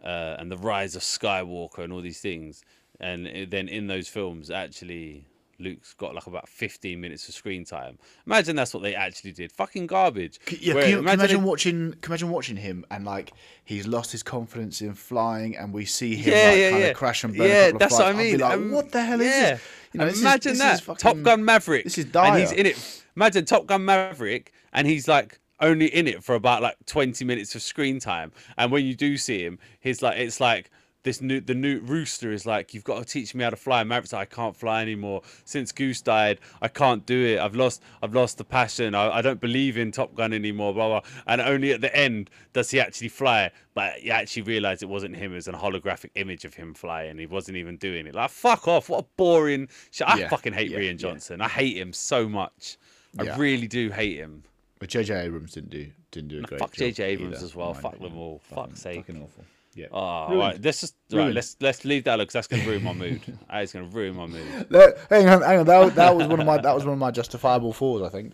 uh, 0.05 0.37
and 0.39 0.53
the 0.53 0.57
rise 0.57 0.95
of 0.95 1.03
Skywalker 1.03 1.81
and 1.81 1.93
all 1.93 2.01
these 2.01 2.21
things, 2.21 2.63
and 3.01 3.51
then 3.51 3.67
in 3.67 3.89
those 3.89 4.07
films, 4.07 4.53
actually. 4.53 5.27
Luke's 5.59 5.95
got 5.95 6.15
like 6.15 6.27
about 6.27 6.49
15 6.49 7.01
minutes 7.01 7.29
of 7.29 7.35
screen 7.35 7.65
time. 7.65 7.99
Imagine 8.27 8.57
that's 8.57 8.75
what 8.75 8.83
they 8.83 8.95
actually 8.95 9.33
did. 9.33 9.53
Fucking 9.53 9.87
garbage. 9.87 10.39
C- 10.49 10.59
Yeah, 10.61 10.75
Where- 10.75 10.83
can 10.83 10.91
you, 10.91 10.97
can 11.03 11.09
imagine 11.15 11.41
it- 11.41 11.45
watching? 11.45 11.93
Can 12.01 12.13
imagine 12.13 12.29
watching 12.31 12.57
him 12.57 12.85
and 12.91 13.05
like 13.05 13.33
he's 13.65 13.87
lost 13.87 14.13
his 14.13 14.23
confidence 14.23 14.81
in 14.81 14.95
flying, 14.95 15.57
and 15.57 15.73
we 15.73 15.85
see 15.85 16.15
him 16.17 16.33
Yeah, 16.35 16.49
like 16.51 16.59
yeah, 16.59 16.71
kind 16.71 16.83
yeah. 16.83 16.89
of 16.89 16.97
crash 16.97 17.25
and 17.25 17.37
burn. 17.37 17.49
Yeah, 17.49 17.71
that's 17.73 17.93
what 17.93 18.03
I 18.03 18.13
flights. 18.13 18.19
I'd 18.19 18.23
be 18.23 18.31
mean. 18.33 18.41
like, 18.41 18.53
Um, 18.53 18.71
what 18.73 18.93
the 18.93 19.05
hell 19.05 19.21
is 19.21 19.27
yeah. 19.27 19.51
this? 19.53 19.61
You 19.93 19.99
know, 20.01 20.07
this 20.07 20.15
is- 20.17 20.21
imagine 20.23 20.53
this 20.53 20.59
that 20.61 20.81
fucking- 20.83 20.99
Top 20.99 21.23
Gun 21.23 21.45
Maverick. 21.45 21.85
this 21.85 21.99
is 21.99 22.05
dire. 22.07 22.33
And 22.33 22.41
he's 22.41 22.53
in 22.53 22.67
it. 22.67 23.03
Imagine 23.17 23.45
Top 23.45 23.67
Gun 23.67 23.85
Maverick, 23.85 24.53
and 24.73 24.87
he's 24.87 25.09
like 25.09 25.39
only 25.61 25.87
in 25.87 26.07
it 26.07 26.23
for 26.23 26.35
about 26.35 26.61
like 26.61 26.77
twenty 26.85 27.25
minutes 27.25 27.55
of 27.55 27.63
screen 27.63 27.99
time. 27.99 28.31
And 28.59 28.71
when 28.71 28.85
you 28.85 28.95
do 28.95 29.17
see 29.17 29.43
him, 29.43 29.59
he's 29.81 30.03
like, 30.03 30.19
it's 30.19 30.39
like 30.39 30.71
this 31.07 31.23
new 31.23 31.41
the 31.41 31.55
new 31.55 31.79
rooster 31.81 32.33
is 32.33 32.45
like, 32.45 32.75
you've 32.75 32.85
got 32.85 32.99
to 32.99 33.05
teach 33.05 33.35
me 33.35 33.45
how 33.45 33.51
to 33.51 33.57
fly. 33.57 33.81
And 33.81 33.89
Maverick's 33.89 34.13
like, 34.13 34.31
I 34.33 34.35
can't 34.35 34.55
fly 34.57 34.83
anymore. 34.83 35.23
Since 35.45 35.73
Goose 35.73 36.03
died, 36.03 36.41
I 36.61 36.69
can't 36.69 37.07
do 37.07 37.25
it. 37.25 37.39
I've 37.39 37.55
lost 37.55 37.81
I've 38.03 38.13
lost 38.15 38.37
the 38.39 38.45
passion. 38.45 38.95
I, 38.95 39.19
I 39.19 39.23
don't 39.23 39.41
believe 39.41 39.79
in 39.79 39.93
Top 39.93 40.15
Gun 40.15 40.33
anymore. 40.33 40.75
Blah 40.75 40.89
blah. 40.89 41.11
And 41.27 41.41
only 41.41 41.73
at 41.73 41.81
the 41.81 41.95
end 41.97 42.29
does 42.53 42.71
he 42.71 42.81
actually 42.81 43.09
fly. 43.09 43.51
But 43.75 44.03
you 44.03 44.11
actually 44.11 44.43
realize 44.43 44.83
it 44.83 44.89
wasn't 44.89 45.17
him. 45.17 45.33
It 45.33 45.37
was 45.37 45.49
a 45.49 45.53
holographic 45.53 46.11
image 46.17 46.45
of 46.45 46.55
him 46.55 46.75
flying. 46.75 47.17
He 47.19 47.27
wasn't 47.27 47.57
even 47.57 47.77
doing 47.77 48.07
it. 48.07 48.15
Like 48.15 48.31
fuck 48.31 48.67
off. 48.69 48.89
What 48.89 49.05
a 49.05 49.07
boring 49.17 49.69
shit. 49.91 50.09
I 50.09 50.19
Yeah, 50.19 50.29
fucking 50.29 50.53
hate 50.53 50.71
yeah, 50.71 50.79
Rian 50.79 50.85
yeah. 50.93 50.93
Johnson. 50.95 51.41
I 51.41 51.49
hate 51.49 51.77
him 51.79 51.93
so 51.93 52.29
much. 52.29 52.77
Yeah. 53.15 53.35
I 53.35 53.39
really 53.39 53.69
do 53.69 53.91
hate 53.91 54.17
him. 54.19 54.43
But 54.79 54.91
J.J. 54.91 55.15
Abrams 55.15 55.53
didn't 55.53 55.71
do 55.71 55.91
didn't 56.11 56.29
do 56.29 56.39
a 56.39 56.43
great 56.43 56.61
fuck 56.61 56.73
job. 56.73 56.79
J.J. 56.79 57.05
Abrams 57.05 57.37
either, 57.37 57.45
as 57.47 57.55
well. 57.55 57.73
Fuck 57.75 57.99
them 57.99 58.17
all. 58.19 58.41
Fucking- 58.41 58.65
Fuck's 58.65 58.81
sake. 58.83 59.07
Fucking 59.07 59.23
awful. 59.23 59.45
Yeah. 59.77 59.87
Oh, 59.93 60.29
Ruined. 60.29 60.41
right. 60.41 60.65
Let's 60.65 60.81
just 60.81 60.97
right. 61.13 61.33
Let's 61.33 61.57
let's 61.61 61.85
leave 61.85 62.05
that 62.05 62.17
because 62.17 62.33
that's 62.33 62.47
gonna 62.47 62.65
ruin 62.65 62.83
my 62.83 62.95
mood. 62.95 63.21
That 63.51 63.63
is 63.63 63.73
gonna 63.73 63.87
ruin 63.87 64.17
my 64.17 64.27
mood. 64.27 64.67
That- 64.71 64.97
hang 65.11 65.29
on, 65.29 65.43
hang 65.43 65.59
on. 65.61 65.67
That, 65.67 65.79
was- 65.79 65.95
that 65.95 66.17
was 66.17 66.27
one 66.27 66.41
of 66.41 66.47
my 66.47 66.59
that 66.59 66.75
was 66.75 66.85
one 66.85 66.95
of 66.95 66.99
my 66.99 67.11
justifiable 67.11 67.73
fours. 67.75 68.03
I 68.03 68.09
think. 68.09 68.33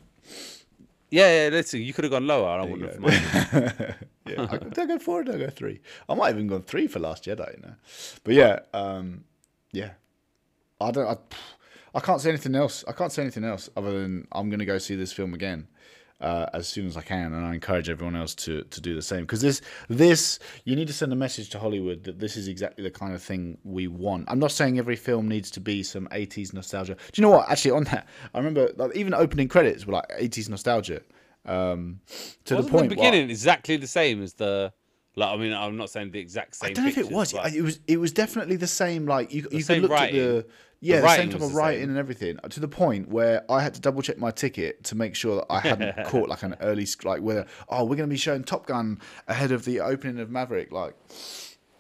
Yeah, 1.11 1.45
yeah. 1.45 1.49
Listen, 1.51 1.83
you 1.83 1.93
could 1.93 2.05
have 2.05 2.13
gone 2.13 2.27
lower. 2.27 2.49
I 2.49 2.65
wouldn't 2.65 2.91
have 2.93 3.01
minded. 3.01 3.95
yeah, 4.27 4.47
I, 4.51 4.57
did 4.57 4.79
I 4.79 4.87
go 4.87 4.99
four? 4.99 5.25
Did 5.25 5.35
I 5.35 5.39
go 5.39 5.51
three? 5.51 5.81
I 6.09 6.15
might 6.15 6.29
have 6.29 6.37
even 6.37 6.47
gone 6.47 6.63
three 6.63 6.87
for 6.87 7.01
Last 7.01 7.25
Jedi. 7.25 7.57
You 7.57 7.63
know, 7.63 7.75
but 8.25 8.35
yeah, 8.35 8.61
um, 8.73 9.25
yeah. 9.73 9.91
I 10.81 10.91
don't. 10.93 11.07
I, 11.07 11.17
I 11.95 12.01
can't 12.01 12.21
say 12.21 12.31
anything 12.31 12.55
else. 12.55 12.85
I 12.89 12.93
can't 12.93 13.13
say 13.13 13.21
anything 13.23 13.45
else 13.45 13.69
other 13.77 13.93
than 14.01 14.27
I'm 14.33 14.49
going 14.49 14.61
to 14.61 14.65
go 14.65 14.79
see 14.79 14.95
this 14.95 15.13
film 15.13 15.35
again 15.35 15.69
uh, 16.23 16.47
as 16.55 16.69
soon 16.69 16.87
as 16.87 16.97
I 16.97 17.03
can, 17.03 17.33
and 17.35 17.45
I 17.45 17.53
encourage 17.55 17.91
everyone 17.91 18.17
else 18.17 18.35
to 18.37 18.63
to 18.63 18.81
do 18.81 18.95
the 18.95 19.03
same 19.03 19.21
because 19.23 19.41
this 19.41 19.61
this 19.89 20.39
you 20.65 20.77
need 20.77 20.87
to 20.87 20.93
send 20.93 21.13
a 21.13 21.17
message 21.17 21.51
to 21.51 21.59
Hollywood 21.59 22.05
that 22.05 22.19
this 22.21 22.37
is 22.37 22.49
exactly 22.49 22.85
the 22.85 22.91
kind 22.91 23.13
of 23.15 23.23
thing 23.23 23.59
we 23.65 23.89
want. 23.89 24.25
I'm 24.29 24.39
not 24.39 24.53
saying 24.53 24.79
every 24.79 24.97
film 24.97 25.29
needs 25.29 25.51
to 25.53 25.61
be 25.61 25.83
some 25.83 26.07
80s 26.09 26.55
nostalgia. 26.55 26.95
Do 26.95 27.01
you 27.21 27.23
know 27.23 27.31
what? 27.37 27.51
Actually, 27.51 27.73
on 27.73 27.85
that, 27.85 28.07
I 28.33 28.39
remember 28.39 28.71
like, 28.77 28.95
even 28.97 29.15
opening 29.15 29.49
credits 29.49 29.87
were 29.87 29.95
like 29.95 30.09
80s 30.11 30.49
nostalgia. 30.49 31.03
Um, 31.45 32.01
to 32.45 32.55
Wasn't 32.55 32.73
the 32.73 32.79
point 32.79 32.91
the 32.91 32.97
where- 32.97 33.11
beginning 33.11 33.31
exactly 33.31 33.77
the 33.77 33.87
same 33.89 34.23
as 34.23 34.35
the? 34.35 34.73
Like, 35.15 35.29
I 35.29 35.37
mean, 35.37 35.53
I'm 35.53 35.77
not 35.77 35.91
saying 35.91 36.13
the 36.13 36.21
exact 36.21 36.57
same. 36.57 36.71
I 36.71 36.73
don't 36.73 36.85
know 36.85 36.91
if 36.91 36.97
it 36.97 37.11
was. 37.11 37.35
It 37.55 37.61
was. 37.63 37.81
It 37.87 37.99
was 37.99 38.13
definitely 38.13 38.57
the 38.57 38.67
same. 38.67 39.05
Like 39.07 39.31
you, 39.35 39.47
you 39.51 39.63
could 39.63 39.83
look 39.83 39.91
at 39.91 40.13
the 40.13 40.47
yeah, 40.83 40.97
the, 40.97 41.03
writing 41.05 41.31
same 41.31 41.41
type 41.41 41.49
of 41.49 41.55
writing 41.55 41.83
same. 41.83 41.91
and 41.91 41.99
everything. 41.99 42.39
To 42.51 42.61
the 42.61 42.69
point 42.69 43.09
where 43.09 43.45
I 43.51 43.63
had 43.63 43.73
to 43.75 43.81
double 43.81 44.03
check 44.03 44.19
my 44.19 44.33
ticket 44.33 44.83
to 44.85 44.97
make 44.97 45.15
sure 45.15 45.37
that 45.37 45.47
I 45.49 45.61
hadn't 45.61 46.05
caught 46.07 46.29
like 46.29 46.43
an 46.43 46.57
early 46.61 46.87
like 47.05 47.23
where 47.23 47.47
oh 47.69 47.85
we're 47.85 47.97
going 47.97 48.09
to 48.09 48.13
be 48.13 48.17
showing 48.17 48.43
Top 48.43 48.67
Gun 48.67 49.01
ahead 49.29 49.53
of 49.53 49.65
the 49.65 49.81
opening 49.81 50.19
of 50.19 50.29
Maverick. 50.29 50.73
Like, 50.73 50.97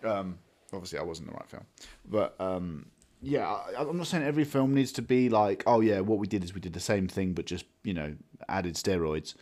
um, 0.04 0.38
obviously 0.72 1.00
I 1.00 1.02
wasn't 1.02 1.28
the 1.28 1.34
right 1.34 1.48
film, 1.50 1.64
but 2.08 2.40
um, 2.40 2.86
yeah, 3.20 3.46
I, 3.46 3.82
I'm 3.82 3.96
not 3.96 4.06
saying 4.06 4.22
every 4.22 4.44
film 4.44 4.72
needs 4.72 4.92
to 4.92 5.02
be 5.02 5.28
like 5.28 5.64
oh 5.66 5.80
yeah, 5.80 5.98
what 5.98 6.18
we 6.18 6.28
did 6.28 6.44
is 6.44 6.54
we 6.54 6.60
did 6.60 6.72
the 6.72 6.80
same 6.80 7.08
thing 7.08 7.32
but 7.32 7.44
just 7.44 7.64
you 7.82 7.94
know 7.94 8.14
added 8.48 8.74
steroids. 8.76 9.34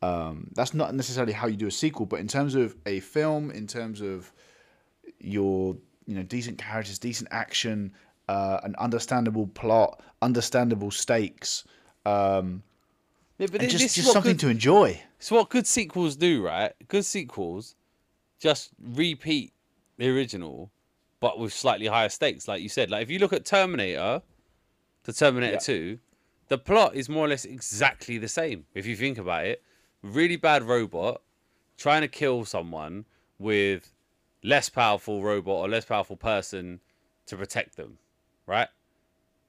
Um, 0.00 0.48
that's 0.54 0.72
not 0.72 0.94
necessarily 0.94 1.34
how 1.34 1.46
you 1.46 1.56
do 1.56 1.68
a 1.68 1.70
sequel, 1.70 2.06
but 2.06 2.18
in 2.18 2.28
terms 2.28 2.54
of 2.54 2.74
a 2.86 3.00
film, 3.00 3.50
in 3.50 3.66
terms 3.66 4.00
of 4.00 4.32
your 5.20 5.76
you 6.06 6.16
know 6.16 6.22
decent 6.22 6.56
characters, 6.56 6.98
decent 6.98 7.28
action, 7.30 7.92
uh, 8.32 8.60
an 8.64 8.74
understandable 8.78 9.46
plot, 9.48 9.90
understandable 10.28 10.90
stakes, 10.90 11.64
um, 12.06 12.62
Yeah, 13.38 13.48
but 13.52 13.60
this 13.60 13.72
just 13.72 13.94
just 13.96 14.12
something 14.12 14.32
good- 14.32 14.40
to 14.46 14.48
enjoy. 14.48 14.88
It's 15.18 15.30
what 15.30 15.50
good 15.50 15.66
sequels 15.66 16.16
do, 16.16 16.32
right? 16.52 16.72
Good 16.88 17.04
sequels 17.04 17.76
just 18.40 18.70
repeat 19.02 19.52
the 19.98 20.08
original, 20.08 20.70
but 21.20 21.38
with 21.38 21.52
slightly 21.52 21.86
higher 21.86 22.08
stakes, 22.08 22.48
like 22.48 22.60
you 22.62 22.68
said. 22.68 22.90
Like 22.90 23.02
if 23.02 23.10
you 23.10 23.18
look 23.22 23.32
at 23.32 23.44
Terminator, 23.44 24.22
to 25.04 25.12
Terminator 25.12 25.52
Yeah. 25.54 25.58
Two, 25.58 25.98
the 26.48 26.58
plot 26.58 26.94
is 27.00 27.08
more 27.08 27.24
or 27.26 27.28
less 27.28 27.44
exactly 27.44 28.18
the 28.18 28.28
same. 28.40 28.58
If 28.74 28.84
you 28.86 28.96
think 28.96 29.18
about 29.18 29.46
it, 29.46 29.62
really 30.02 30.36
bad 30.36 30.62
robot 30.64 31.20
trying 31.76 32.02
to 32.02 32.08
kill 32.08 32.44
someone 32.44 33.04
with 33.38 33.92
less 34.42 34.68
powerful 34.68 35.22
robot 35.22 35.58
or 35.62 35.68
less 35.68 35.84
powerful 35.84 36.16
person 36.16 36.80
to 37.26 37.36
protect 37.36 37.76
them, 37.76 37.98
right? 38.46 38.68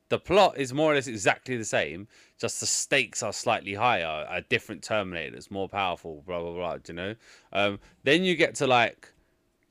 The 0.10 0.20
plot 0.20 0.58
is 0.58 0.74
more 0.74 0.91
or 0.91 0.96
less 0.96 1.08
exactly 1.08 1.58
the 1.58 1.66
same, 1.66 2.08
just 2.38 2.60
the 2.60 2.66
stakes 2.68 3.24
are 3.24 3.34
slightly 3.34 3.74
higher. 3.74 4.28
A 4.30 4.41
different 4.41 4.84
Terminator 4.84 5.32
that's 5.32 5.50
more 5.50 5.68
powerful, 5.70 6.24
blah 6.28 6.39
blah 6.41 6.54
blah. 6.54 6.78
do 6.78 6.94
You 6.94 6.96
know, 6.96 7.16
um, 7.52 7.80
then 8.04 8.24
you 8.24 8.36
get 8.36 8.56
to 8.56 8.68
like 8.68 9.12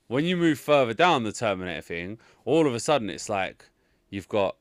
when 0.08 0.24
you 0.24 0.36
move 0.36 0.58
further 0.58 0.94
down 0.94 1.22
the 1.22 1.32
Terminator 1.32 1.80
thing, 1.82 2.18
all 2.44 2.66
of 2.66 2.74
a 2.74 2.80
sudden 2.80 3.08
it's 3.08 3.28
like 3.28 3.66
you've 4.10 4.28
got 4.28 4.56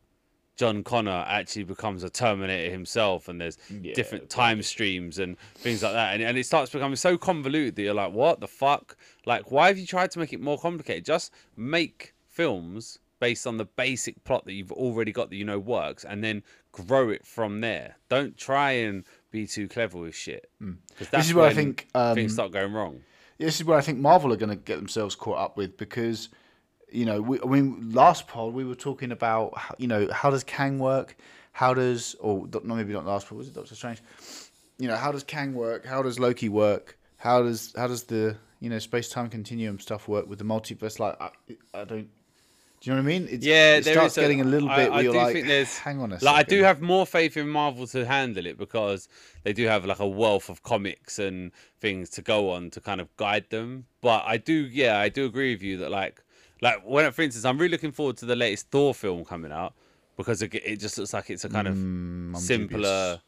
John 0.55 0.83
Connor 0.83 1.25
actually 1.27 1.63
becomes 1.63 2.03
a 2.03 2.09
Terminator 2.09 2.71
himself, 2.71 3.27
and 3.27 3.41
there's 3.41 3.57
Yeah, 3.69 3.93
different 3.93 4.29
time 4.29 4.61
streams 4.61 5.17
and 5.17 5.37
things 5.63 5.81
like 5.81 5.93
that, 5.93 6.13
and, 6.13 6.21
and 6.21 6.37
it 6.37 6.45
starts 6.45 6.71
becoming 6.71 6.95
so 6.95 7.17
convoluted 7.17 7.75
that 7.75 7.81
you're 7.81 7.93
like, 7.93 8.13
what 8.13 8.39
the 8.39 8.47
fuck? 8.47 8.95
Like, 9.25 9.51
why 9.51 9.67
have 9.67 9.79
you 9.79 9.87
tried 9.87 10.11
to 10.11 10.19
make 10.19 10.33
it 10.33 10.39
more 10.39 10.59
complicated? 10.59 11.05
Just 11.05 11.33
make 11.57 12.13
films 12.27 12.99
based 13.21 13.47
on 13.47 13.55
the 13.55 13.63
basic 13.63 14.21
plot 14.25 14.43
that 14.45 14.53
you've 14.53 14.73
already 14.73 15.13
got 15.13 15.29
that 15.29 15.37
you 15.37 15.45
know 15.45 15.59
works, 15.59 16.03
and 16.03 16.21
then 16.21 16.43
grow 16.73 17.09
it 17.09 17.25
from 17.25 17.61
there. 17.61 17.95
Don't 18.09 18.35
try 18.37 18.71
and 18.71 19.05
be 19.31 19.47
too 19.47 19.69
clever 19.69 19.97
with 19.97 20.13
shit. 20.15 20.49
'Cause 20.59 21.07
that's 21.09 21.27
is 21.29 21.33
where 21.33 21.45
I 21.45 21.53
think, 21.53 21.87
um, 21.95 22.15
things 22.15 22.33
start 22.33 22.51
going 22.51 22.73
wrong. 22.73 23.01
this 23.37 23.55
is 23.59 23.65
where 23.65 23.77
I 23.77 23.81
think 23.81 23.97
Marvel 23.99 24.33
are 24.33 24.37
going 24.37 24.49
to 24.49 24.55
get 24.57 24.75
themselves 24.75 25.15
caught 25.15 25.37
up 25.37 25.55
with 25.57 25.77
because, 25.77 26.29
you 26.91 27.05
know, 27.05 27.21
we, 27.21 27.39
I 27.41 27.45
mean, 27.45 27.91
last 27.91 28.27
pod 28.27 28.53
we 28.53 28.65
were 28.65 28.75
talking 28.75 29.11
about, 29.11 29.53
you 29.77 29.87
know, 29.87 30.11
how 30.11 30.29
does 30.29 30.43
Kang 30.43 30.77
work? 30.79 31.15
How 31.53 31.73
does, 31.73 32.15
or 32.19 32.47
not 32.53 32.65
maybe 32.65 32.93
not 32.93 33.05
last 33.05 33.27
pod, 33.27 33.37
was 33.37 33.47
it 33.47 33.53
Doctor 33.55 33.73
Strange? 33.75 34.01
You 34.77 34.87
know, 34.89 34.95
how 34.95 35.11
does 35.11 35.23
Kang 35.23 35.53
work? 35.53 35.85
How 35.85 36.01
does 36.03 36.19
Loki 36.19 36.49
work? 36.49 36.97
How 37.17 37.41
does 37.43 37.73
how 37.77 37.87
does 37.87 38.03
the 38.03 38.35
you 38.59 38.69
know 38.69 38.79
space 38.79 39.07
time 39.09 39.29
continuum 39.29 39.79
stuff 39.79 40.07
work 40.07 40.27
with 40.27 40.39
the 40.39 40.45
multiverse? 40.45 40.99
Like, 40.99 41.15
I, 41.21 41.29
I 41.73 41.83
don't. 41.83 42.09
Do 42.81 42.89
you 42.89 42.95
know 42.95 43.03
what 43.03 43.11
I 43.11 43.19
mean? 43.19 43.27
It's, 43.29 43.45
Yeah, 43.45 43.75
it 43.77 43.85
starts 43.85 44.17
a- 44.17 44.21
getting 44.21 44.41
a 44.41 44.43
little 44.43 44.67
I- 44.67 44.75
bit. 44.75 44.91
I 44.91 45.01
you're 45.01 45.13
do 45.13 45.19
like, 45.19 45.33
think 45.33 45.47
there's- 45.47 45.77
hang 45.77 45.99
on 46.01 46.11
a 46.13 46.15
Like 46.21 46.35
I 46.35 46.43
do 46.43 46.63
have 46.63 46.81
more 46.81 47.05
faith 47.05 47.37
in 47.37 47.47
Marvel 47.47 47.85
to 47.87 48.05
handle 48.07 48.45
it 48.47 48.57
because 48.57 49.07
they 49.43 49.53
do 49.53 49.67
have 49.67 49.85
like 49.85 49.99
a 49.99 50.07
wealth 50.07 50.49
of 50.49 50.63
comics 50.63 51.19
and 51.19 51.51
things 51.79 52.09
to 52.11 52.23
go 52.23 52.49
on 52.49 52.71
to 52.71 52.81
kind 52.81 52.99
of 52.99 53.15
guide 53.17 53.45
them. 53.51 53.85
But 54.01 54.23
I 54.25 54.37
do, 54.37 54.53
yeah, 54.53 54.97
I 54.99 55.09
do 55.09 55.25
agree 55.25 55.53
with 55.53 55.61
you 55.61 55.77
that 55.77 55.91
like, 55.91 56.23
like 56.59 56.81
when 56.83 57.11
for 57.11 57.21
instance, 57.21 57.45
I'm 57.45 57.59
really 57.59 57.71
looking 57.71 57.91
forward 57.91 58.17
to 58.17 58.25
the 58.25 58.35
latest 58.35 58.71
Thor 58.71 58.95
film 58.95 59.25
coming 59.25 59.51
out 59.51 59.75
because 60.17 60.41
it, 60.41 60.51
it 60.55 60.77
just 60.79 60.97
looks 60.97 61.13
like 61.13 61.29
it's 61.29 61.45
a 61.45 61.49
kind 61.49 61.67
of 61.67 61.75
Mm, 61.75 62.29
I'm 62.29 62.41
simpler. 62.41 62.79
dubious. 62.79 63.19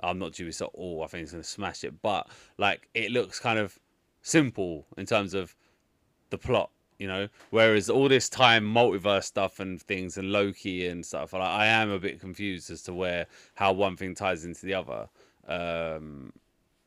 I'm 0.00 0.18
not 0.18 0.32
dubious 0.32 0.62
at 0.62 0.70
all. 0.72 1.02
I 1.04 1.06
think 1.08 1.24
it's 1.24 1.32
gonna 1.32 1.44
smash 1.44 1.84
it, 1.84 2.00
but 2.00 2.28
like 2.56 2.88
it 2.94 3.10
looks 3.10 3.38
kind 3.38 3.58
of 3.58 3.78
simple 4.22 4.86
in 4.96 5.04
terms 5.04 5.34
of 5.34 5.54
the 6.30 6.38
plot, 6.38 6.70
you 7.02 7.08
know. 7.08 7.28
Whereas 7.50 7.90
all 7.90 8.08
this 8.08 8.28
time 8.28 8.64
multiverse 8.64 9.24
stuff 9.24 9.58
and 9.58 9.82
things 9.82 10.16
and 10.16 10.30
Loki 10.30 10.86
and 10.86 11.04
stuff, 11.04 11.32
like, 11.32 11.42
I 11.42 11.66
am 11.66 11.90
a 11.90 11.98
bit 11.98 12.20
confused 12.20 12.70
as 12.70 12.80
to 12.84 12.94
where 12.94 13.26
how 13.54 13.72
one 13.72 13.96
thing 13.96 14.14
ties 14.14 14.44
into 14.44 14.64
the 14.64 14.74
other, 14.74 15.08
um, 15.48 16.32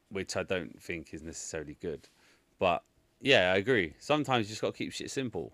which 0.09 0.37
I 0.37 0.43
don't 0.43 0.81
think 0.81 1.13
is 1.13 1.21
necessarily 1.21 1.75
good. 1.81 2.07
But 2.59 2.81
yeah, 3.19 3.51
I 3.51 3.57
agree. 3.57 3.93
Sometimes 3.99 4.47
you 4.47 4.51
just 4.51 4.61
got 4.61 4.73
to 4.73 4.77
keep 4.77 4.93
shit 4.93 5.11
simple. 5.11 5.51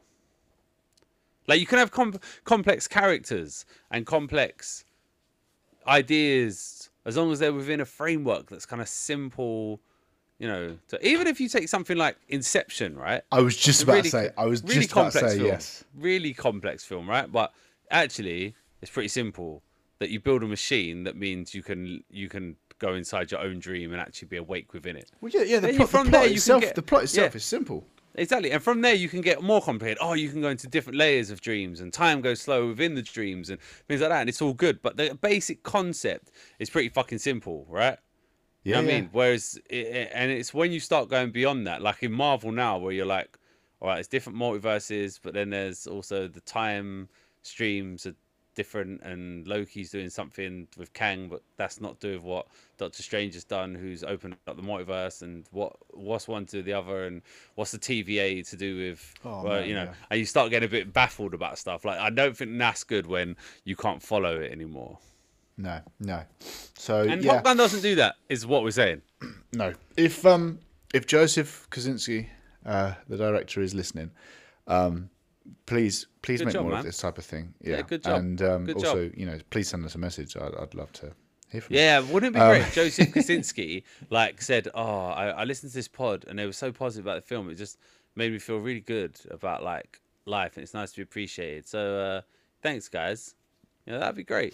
Like 1.47 1.59
you 1.59 1.65
can 1.65 1.79
have 1.79 1.89
com- 1.89 2.19
complex 2.43 2.87
characters 2.87 3.65
and 3.89 4.05
complex 4.05 4.85
ideas 5.87 6.91
as 7.03 7.17
long 7.17 7.31
as 7.31 7.39
they're 7.39 7.51
within 7.51 7.81
a 7.81 7.85
framework 7.85 8.47
that's 8.47 8.67
kind 8.67 8.79
of 8.79 8.87
simple. 8.87 9.81
You 10.41 10.47
know, 10.47 10.77
so 10.87 10.97
even 11.03 11.27
if 11.27 11.39
you 11.39 11.47
take 11.47 11.69
something 11.69 11.95
like 11.95 12.17
Inception, 12.27 12.97
right? 12.97 13.21
I 13.31 13.41
was 13.41 13.55
just 13.55 13.83
about 13.83 13.91
really- 13.93 14.03
to 14.05 14.09
say. 14.09 14.29
I 14.35 14.45
was 14.47 14.63
really 14.63 14.75
just 14.81 14.91
about 14.91 15.11
to 15.11 15.19
complex 15.19 15.33
say 15.33 15.37
film. 15.37 15.47
yes. 15.51 15.83
Really 15.95 16.33
complex 16.33 16.83
film, 16.83 17.07
right? 17.07 17.31
But 17.31 17.53
actually, 17.91 18.55
it's 18.81 18.89
pretty 18.89 19.09
simple. 19.09 19.61
That 19.99 20.09
you 20.09 20.19
build 20.19 20.41
a 20.41 20.47
machine 20.47 21.03
that 21.03 21.15
means 21.15 21.53
you 21.53 21.61
can 21.61 22.03
you 22.09 22.27
can 22.27 22.55
go 22.79 22.95
inside 22.95 23.29
your 23.29 23.39
own 23.41 23.59
dream 23.59 23.91
and 23.91 24.01
actually 24.01 24.29
be 24.29 24.37
awake 24.37 24.73
within 24.73 24.97
it. 24.97 25.11
Well, 25.21 25.31
yeah, 25.31 25.43
yeah. 25.43 25.59
The 25.59 25.73
plot, 25.73 25.89
from 25.89 26.05
the 26.05 26.09
plot 26.09 26.21
there 26.21 26.23
you 26.23 26.29
can 26.29 26.37
itself, 26.37 26.61
get- 26.63 26.73
the 26.75 26.81
plot 26.81 27.03
itself 27.03 27.33
yeah. 27.33 27.37
is 27.37 27.45
simple. 27.45 27.85
Exactly, 28.15 28.49
and 28.51 28.63
from 28.63 28.81
there 28.81 28.95
you 28.95 29.07
can 29.09 29.21
get 29.21 29.43
more 29.43 29.61
complicated. 29.61 29.99
Oh, 30.01 30.13
you 30.13 30.29
can 30.29 30.41
go 30.41 30.49
into 30.49 30.65
different 30.67 30.97
layers 30.97 31.29
of 31.29 31.39
dreams, 31.39 31.81
and 31.81 31.93
time 31.93 32.19
goes 32.19 32.41
slow 32.41 32.69
within 32.69 32.95
the 32.95 33.03
dreams, 33.03 33.51
and 33.51 33.61
things 33.87 34.01
like 34.01 34.09
that. 34.09 34.21
And 34.21 34.27
it's 34.29 34.41
all 34.41 34.53
good, 34.55 34.81
but 34.81 34.97
the 34.97 35.13
basic 35.21 35.61
concept 35.61 36.31
is 36.57 36.67
pretty 36.71 36.89
fucking 36.89 37.19
simple, 37.19 37.67
right? 37.69 37.99
You 38.63 38.71
Yeah, 38.71 38.75
know 38.75 38.81
what 38.83 38.93
I 38.93 38.93
mean? 38.93 39.09
Whereas, 39.11 39.59
it, 39.69 40.11
and 40.13 40.31
it's 40.31 40.53
when 40.53 40.71
you 40.71 40.79
start 40.79 41.09
going 41.09 41.31
beyond 41.31 41.65
that, 41.67 41.81
like 41.81 42.03
in 42.03 42.11
Marvel 42.11 42.51
now, 42.51 42.77
where 42.77 42.91
you're 42.91 43.05
like, 43.05 43.37
all 43.79 43.87
right, 43.89 43.99
it's 43.99 44.07
different 44.07 44.37
multiverses, 44.37 45.19
but 45.21 45.33
then 45.33 45.49
there's 45.49 45.87
also 45.87 46.27
the 46.27 46.41
time 46.41 47.09
streams 47.41 48.05
are 48.05 48.15
different, 48.53 49.01
and 49.01 49.47
Loki's 49.47 49.89
doing 49.89 50.09
something 50.09 50.67
with 50.77 50.93
Kang, 50.93 51.27
but 51.27 51.41
that's 51.57 51.81
not 51.81 51.99
doing 51.99 52.21
what 52.21 52.47
Doctor 52.77 53.01
Strange 53.01 53.33
has 53.33 53.43
done, 53.43 53.73
who's 53.73 54.03
opened 54.03 54.35
up 54.47 54.55
the 54.57 54.61
multiverse, 54.61 55.23
and 55.23 55.45
what 55.51 55.75
what's 55.91 56.27
one 56.27 56.45
to 56.47 56.61
the 56.61 56.73
other, 56.73 57.05
and 57.05 57.23
what's 57.55 57.71
the 57.71 57.79
TVA 57.79 58.43
to 58.43 58.55
do 58.55 58.77
with, 58.77 59.15
Oh, 59.23 59.43
well, 59.43 59.61
man, 59.61 59.67
you 59.67 59.73
know, 59.73 59.87
yeah. 59.87 59.93
and 60.11 60.19
you 60.19 60.25
start 60.25 60.51
getting 60.51 60.67
a 60.67 60.71
bit 60.71 60.93
baffled 60.93 61.33
about 61.33 61.57
stuff. 61.57 61.83
Like, 61.85 61.99
I 61.99 62.11
don't 62.11 62.37
think 62.37 62.55
that's 62.59 62.83
good 62.83 63.07
when 63.07 63.37
you 63.63 63.75
can't 63.75 64.03
follow 64.03 64.39
it 64.39 64.51
anymore. 64.51 64.99
No, 65.57 65.79
no. 65.99 66.23
So 66.77 67.01
And 67.03 67.23
yeah, 67.23 67.41
Top 67.41 67.57
doesn't 67.57 67.81
do 67.81 67.95
that, 67.95 68.15
is 68.29 68.45
what 68.45 68.63
we're 68.63 68.71
saying. 68.71 69.01
no. 69.53 69.73
If 69.97 70.25
um 70.25 70.59
if 70.93 71.05
Joseph 71.07 71.67
Kosinski, 71.69 72.27
uh, 72.65 72.93
the 73.07 73.17
director, 73.17 73.61
is 73.61 73.73
listening, 73.73 74.11
um, 74.67 75.09
please 75.65 76.07
please 76.21 76.39
Good 76.39 76.45
make 76.47 76.53
job, 76.53 76.63
more 76.63 76.71
man. 76.71 76.79
of 76.79 76.85
this 76.85 76.97
type 76.97 77.17
of 77.17 77.25
thing. 77.25 77.53
Yeah, 77.61 77.81
good 77.81 78.03
job. 78.03 78.19
And 78.19 78.41
um, 78.41 78.65
Good 78.65 78.75
also, 78.77 79.07
job. 79.07 79.17
you 79.17 79.25
know, 79.25 79.37
please 79.49 79.69
send 79.69 79.85
us 79.85 79.95
a 79.95 79.97
message. 79.97 80.35
I'd, 80.35 80.55
I'd 80.55 80.73
love 80.73 80.91
to 80.93 81.11
hear 81.49 81.61
from 81.61 81.75
you. 81.75 81.81
Yeah, 81.81 81.99
wouldn't 81.99 82.35
it 82.35 82.39
be 82.39 82.41
Um, 82.41 82.49
great? 82.49 82.61
if 82.61 82.73
Joseph 82.73 83.09
Kosinski 83.13 83.83
like 84.09 84.41
said, 84.41 84.67
"Oh, 84.73 85.05
I, 85.07 85.27
I 85.29 85.43
listened 85.43 85.71
to 85.71 85.77
this 85.77 85.87
pod 85.87 86.25
and 86.27 86.37
they 86.39 86.45
were 86.45 86.53
so 86.53 86.71
positive 86.71 87.05
about 87.05 87.21
the 87.21 87.27
film. 87.27 87.49
It 87.49 87.55
just 87.55 87.77
made 88.15 88.31
me 88.31 88.39
feel 88.39 88.57
really 88.57 88.81
good 88.81 89.19
about 89.29 89.63
like 89.63 90.01
life, 90.25 90.55
and 90.57 90.63
it's 90.63 90.73
nice 90.73 90.91
to 90.91 90.97
be 90.97 91.03
appreciated. 91.03 91.67
So 91.67 91.97
uh, 91.99 92.21
thanks, 92.61 92.87
guys. 92.89 93.35
Yeah, 93.85 93.97
that'd 93.99 94.15
be 94.15 94.23
great. 94.23 94.53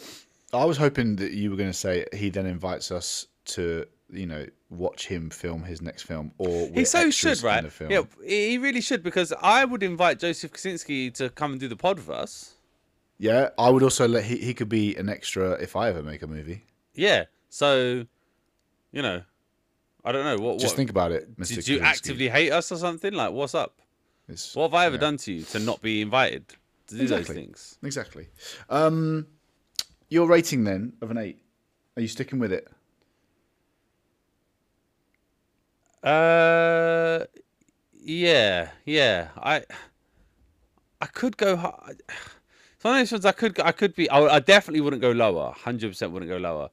I 0.53 0.65
was 0.65 0.77
hoping 0.77 1.15
that 1.17 1.31
you 1.31 1.49
were 1.51 1.57
going 1.57 1.69
to 1.69 1.73
say 1.77 2.05
he 2.13 2.29
then 2.29 2.45
invites 2.45 2.91
us 2.91 3.27
to 3.45 3.85
you 4.09 4.25
know 4.25 4.45
watch 4.69 5.07
him 5.07 5.29
film 5.29 5.63
his 5.63 5.81
next 5.81 6.03
film, 6.03 6.31
or 6.37 6.69
He 6.73 6.85
so 6.85 7.09
should, 7.09 7.41
right? 7.43 7.69
film. 7.71 7.91
Yeah, 7.91 8.01
he 8.25 8.57
really 8.57 8.81
should 8.81 9.03
because 9.03 9.33
I 9.41 9.65
would 9.65 9.83
invite 9.83 10.19
Joseph 10.19 10.51
Kosinski 10.53 11.13
to 11.15 11.29
come 11.29 11.51
and 11.51 11.59
do 11.59 11.67
the 11.67 11.75
pod 11.75 11.97
with 11.97 12.09
us. 12.09 12.53
Yeah, 13.17 13.49
I 13.57 13.69
would 13.69 13.83
also 13.83 14.07
let 14.07 14.23
he 14.25 14.37
he 14.37 14.53
could 14.53 14.69
be 14.69 14.95
an 14.95 15.09
extra 15.09 15.51
if 15.53 15.75
I 15.75 15.89
ever 15.89 16.03
make 16.03 16.21
a 16.21 16.27
movie. 16.27 16.63
Yeah. 16.93 17.25
So, 17.49 18.05
you 18.91 19.01
know, 19.01 19.21
I 20.05 20.11
don't 20.11 20.23
know 20.25 20.43
what. 20.43 20.59
Just 20.59 20.73
what 20.73 20.77
think 20.77 20.89
about 20.89 21.11
it, 21.11 21.37
Mr. 21.37 21.55
did 21.55 21.67
you 21.67 21.79
Kosinski. 21.79 21.83
actively 21.83 22.29
hate 22.29 22.51
us 22.51 22.71
or 22.71 22.77
something? 22.77 23.13
Like, 23.13 23.31
what's 23.31 23.55
up? 23.55 23.79
It's- 24.27 24.55
What 24.55 24.65
have 24.71 24.73
I 24.73 24.85
ever 24.85 24.95
yeah. 24.95 25.01
done 25.01 25.17
to 25.17 25.31
you 25.33 25.43
to 25.43 25.59
not 25.59 25.81
be 25.81 26.01
invited 26.01 26.47
to 26.87 26.95
do 26.95 27.01
Exactly. 27.03 27.23
those 27.35 27.35
things? 27.35 27.77
Exactly. 27.83 28.27
Um, 28.69 29.25
your 30.09 30.27
rating 30.27 30.63
then 30.63 30.93
of 31.01 31.11
an 31.11 31.17
eight? 31.17 31.39
Are 31.95 32.01
you 32.01 32.07
sticking 32.07 32.39
with 32.39 32.51
it? 32.51 32.67
Uh, 36.03 37.25
yeah, 37.99 38.69
yeah. 38.85 39.29
I, 39.37 39.63
I 41.01 41.05
could 41.07 41.37
go. 41.37 41.55
hi- 41.57 41.93
Some 42.79 42.95
of 42.97 43.11
ones 43.11 43.25
I 43.25 43.31
could. 43.31 43.59
I 43.59 43.71
could 43.71 43.95
be. 43.95 44.09
I, 44.09 44.35
I 44.35 44.39
definitely 44.39 44.81
wouldn't 44.81 45.01
go 45.01 45.11
lower. 45.11 45.51
Hundred 45.53 45.89
percent 45.89 46.11
wouldn't 46.11 46.29
go 46.29 46.37
lower. 46.37 46.69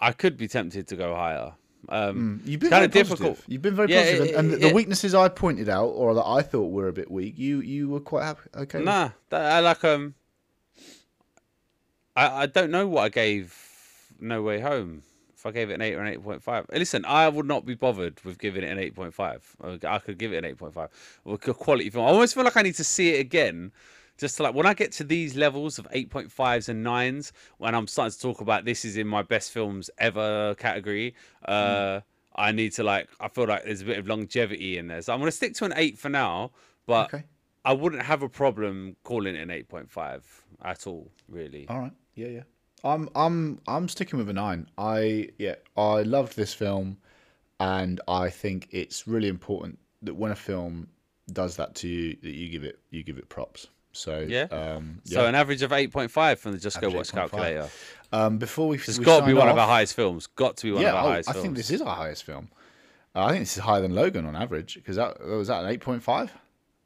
I 0.00 0.12
could 0.12 0.36
be 0.36 0.48
tempted 0.48 0.86
to 0.88 0.96
go 0.96 1.14
higher. 1.14 1.52
Um, 1.88 2.42
You've 2.44 2.60
been 2.60 2.70
very 2.70 2.88
difficult. 2.88 3.20
positive. 3.36 3.44
You've 3.48 3.62
been 3.62 3.76
very 3.76 3.90
Yeah, 3.90 4.02
positive, 4.02 4.26
it- 4.26 4.34
and, 4.34 4.46
and 4.46 4.54
it- 4.54 4.60
the 4.60 4.68
it- 4.68 4.74
weaknesses 4.74 5.14
I 5.14 5.28
pointed 5.28 5.68
out, 5.68 5.86
or 5.88 6.14
that 6.14 6.26
I 6.26 6.42
thought 6.42 6.70
were 6.70 6.88
a 6.88 6.92
bit 6.92 7.10
weak, 7.10 7.38
you 7.38 7.60
you 7.60 7.88
were 7.88 8.00
quite 8.00 8.24
happy. 8.24 8.40
Okay. 8.56 8.82
Nah, 8.82 9.10
that, 9.30 9.40
I 9.52 9.60
like 9.60 9.84
um. 9.84 10.14
I 12.18 12.42
I 12.42 12.46
don't 12.46 12.70
know 12.70 12.86
what 12.86 13.02
I 13.04 13.08
gave 13.08 13.54
No 14.20 14.42
Way 14.42 14.60
Home. 14.60 15.02
If 15.36 15.46
I 15.46 15.52
gave 15.52 15.70
it 15.70 15.74
an 15.74 15.82
eight 15.82 15.94
or 15.94 16.02
an 16.02 16.12
eight 16.12 16.22
point 16.22 16.42
five, 16.42 16.66
listen, 16.72 17.04
I 17.04 17.28
would 17.28 17.46
not 17.46 17.64
be 17.64 17.74
bothered 17.74 18.20
with 18.24 18.38
giving 18.38 18.64
it 18.64 18.70
an 18.70 18.78
eight 18.78 18.96
point 18.96 19.14
five. 19.14 19.40
I 19.62 19.98
could 20.00 20.18
give 20.18 20.32
it 20.32 20.38
an 20.38 20.44
eight 20.44 20.58
point 20.58 20.74
five. 20.74 20.90
A 21.24 21.38
quality 21.38 21.90
film. 21.90 22.06
I 22.06 22.08
almost 22.08 22.34
feel 22.34 22.42
like 22.42 22.56
I 22.56 22.62
need 22.62 22.74
to 22.74 22.84
see 22.84 23.14
it 23.14 23.20
again, 23.20 23.70
just 24.18 24.36
to 24.38 24.42
like 24.42 24.54
when 24.54 24.66
I 24.66 24.74
get 24.74 24.90
to 24.92 25.04
these 25.04 25.36
levels 25.36 25.78
of 25.78 25.86
eight 25.92 26.10
point 26.10 26.32
fives 26.32 26.68
and 26.68 26.82
nines, 26.82 27.32
when 27.58 27.72
I'm 27.76 27.86
starting 27.86 28.12
to 28.12 28.20
talk 28.20 28.40
about 28.40 28.64
this 28.64 28.84
is 28.84 28.96
in 28.96 29.06
my 29.06 29.22
best 29.22 29.52
films 29.52 29.88
ever 29.98 30.56
category. 30.56 31.14
Uh, 31.44 32.00
I 32.34 32.50
need 32.50 32.72
to 32.72 32.82
like. 32.82 33.08
I 33.20 33.28
feel 33.28 33.46
like 33.46 33.64
there's 33.64 33.82
a 33.82 33.84
bit 33.84 33.98
of 33.98 34.08
longevity 34.08 34.76
in 34.76 34.88
there, 34.88 35.02
so 35.02 35.12
I'm 35.12 35.20
gonna 35.20 35.30
stick 35.30 35.54
to 35.54 35.66
an 35.66 35.72
eight 35.76 35.98
for 35.98 36.08
now. 36.08 36.50
But 36.86 37.14
Okay. 37.14 37.24
I 37.64 37.74
wouldn't 37.74 38.02
have 38.02 38.22
a 38.22 38.28
problem 38.28 38.96
calling 39.04 39.36
it 39.36 39.40
an 39.40 39.50
eight 39.52 39.68
point 39.68 39.88
five 39.88 40.24
at 40.64 40.84
all, 40.86 41.12
really. 41.28 41.66
All 41.68 41.78
right. 41.78 41.92
Yeah, 42.18 42.28
yeah. 42.28 42.42
I'm 42.82 43.08
I'm 43.14 43.60
I'm 43.68 43.88
sticking 43.88 44.18
with 44.18 44.28
a 44.28 44.32
nine. 44.32 44.68
I 44.76 45.28
yeah, 45.38 45.54
I 45.76 46.02
loved 46.02 46.36
this 46.36 46.52
film 46.52 46.98
and 47.60 48.00
I 48.08 48.28
think 48.28 48.68
it's 48.70 49.06
really 49.06 49.28
important 49.28 49.78
that 50.02 50.14
when 50.14 50.32
a 50.32 50.36
film 50.36 50.88
does 51.32 51.56
that 51.56 51.74
to 51.76 51.88
you 51.88 52.16
that 52.22 52.30
you 52.30 52.48
give 52.48 52.64
it 52.64 52.78
you 52.90 53.02
give 53.04 53.18
it 53.18 53.28
props. 53.28 53.68
So 53.92 54.26
Yeah. 54.28 54.46
um 54.50 55.00
So 55.04 55.26
an 55.26 55.34
average 55.34 55.62
of 55.62 55.72
eight 55.72 55.92
point 55.92 56.10
five 56.10 56.40
from 56.40 56.52
the 56.52 56.58
Just 56.58 56.80
Go 56.80 56.90
Watch 56.90 57.12
calculator. 57.12 57.68
um 58.12 58.38
before 58.38 58.68
we 58.68 58.76
It's 58.76 58.98
we 58.98 59.04
got 59.04 59.20
to 59.20 59.26
be 59.26 59.34
one 59.34 59.48
of 59.48 59.58
our 59.58 59.68
highest 59.68 59.94
films. 59.94 60.26
Got 60.26 60.56
to 60.58 60.66
be 60.66 60.72
one 60.72 60.82
Yeah, 60.82 60.90
of 60.90 60.96
our 60.96 61.04
oh, 61.04 61.08
highest 61.10 61.30
I 61.30 61.32
films. 61.34 61.44
think 61.44 61.56
this 61.56 61.70
is 61.70 61.80
our 61.82 61.94
highest 61.94 62.24
film. 62.24 62.48
Uh, 63.14 63.26
I 63.26 63.28
think 63.30 63.42
this 63.42 63.56
is 63.56 63.62
higher 63.62 63.80
than 63.80 63.94
Logan 63.94 64.26
on 64.26 64.34
average 64.36 64.74
because 64.74 64.96
that 64.96 65.20
was 65.24 65.48
that 65.48 65.62
an 65.64 65.70
eight 65.70 65.80
point 65.80 66.02
five. 66.02 66.32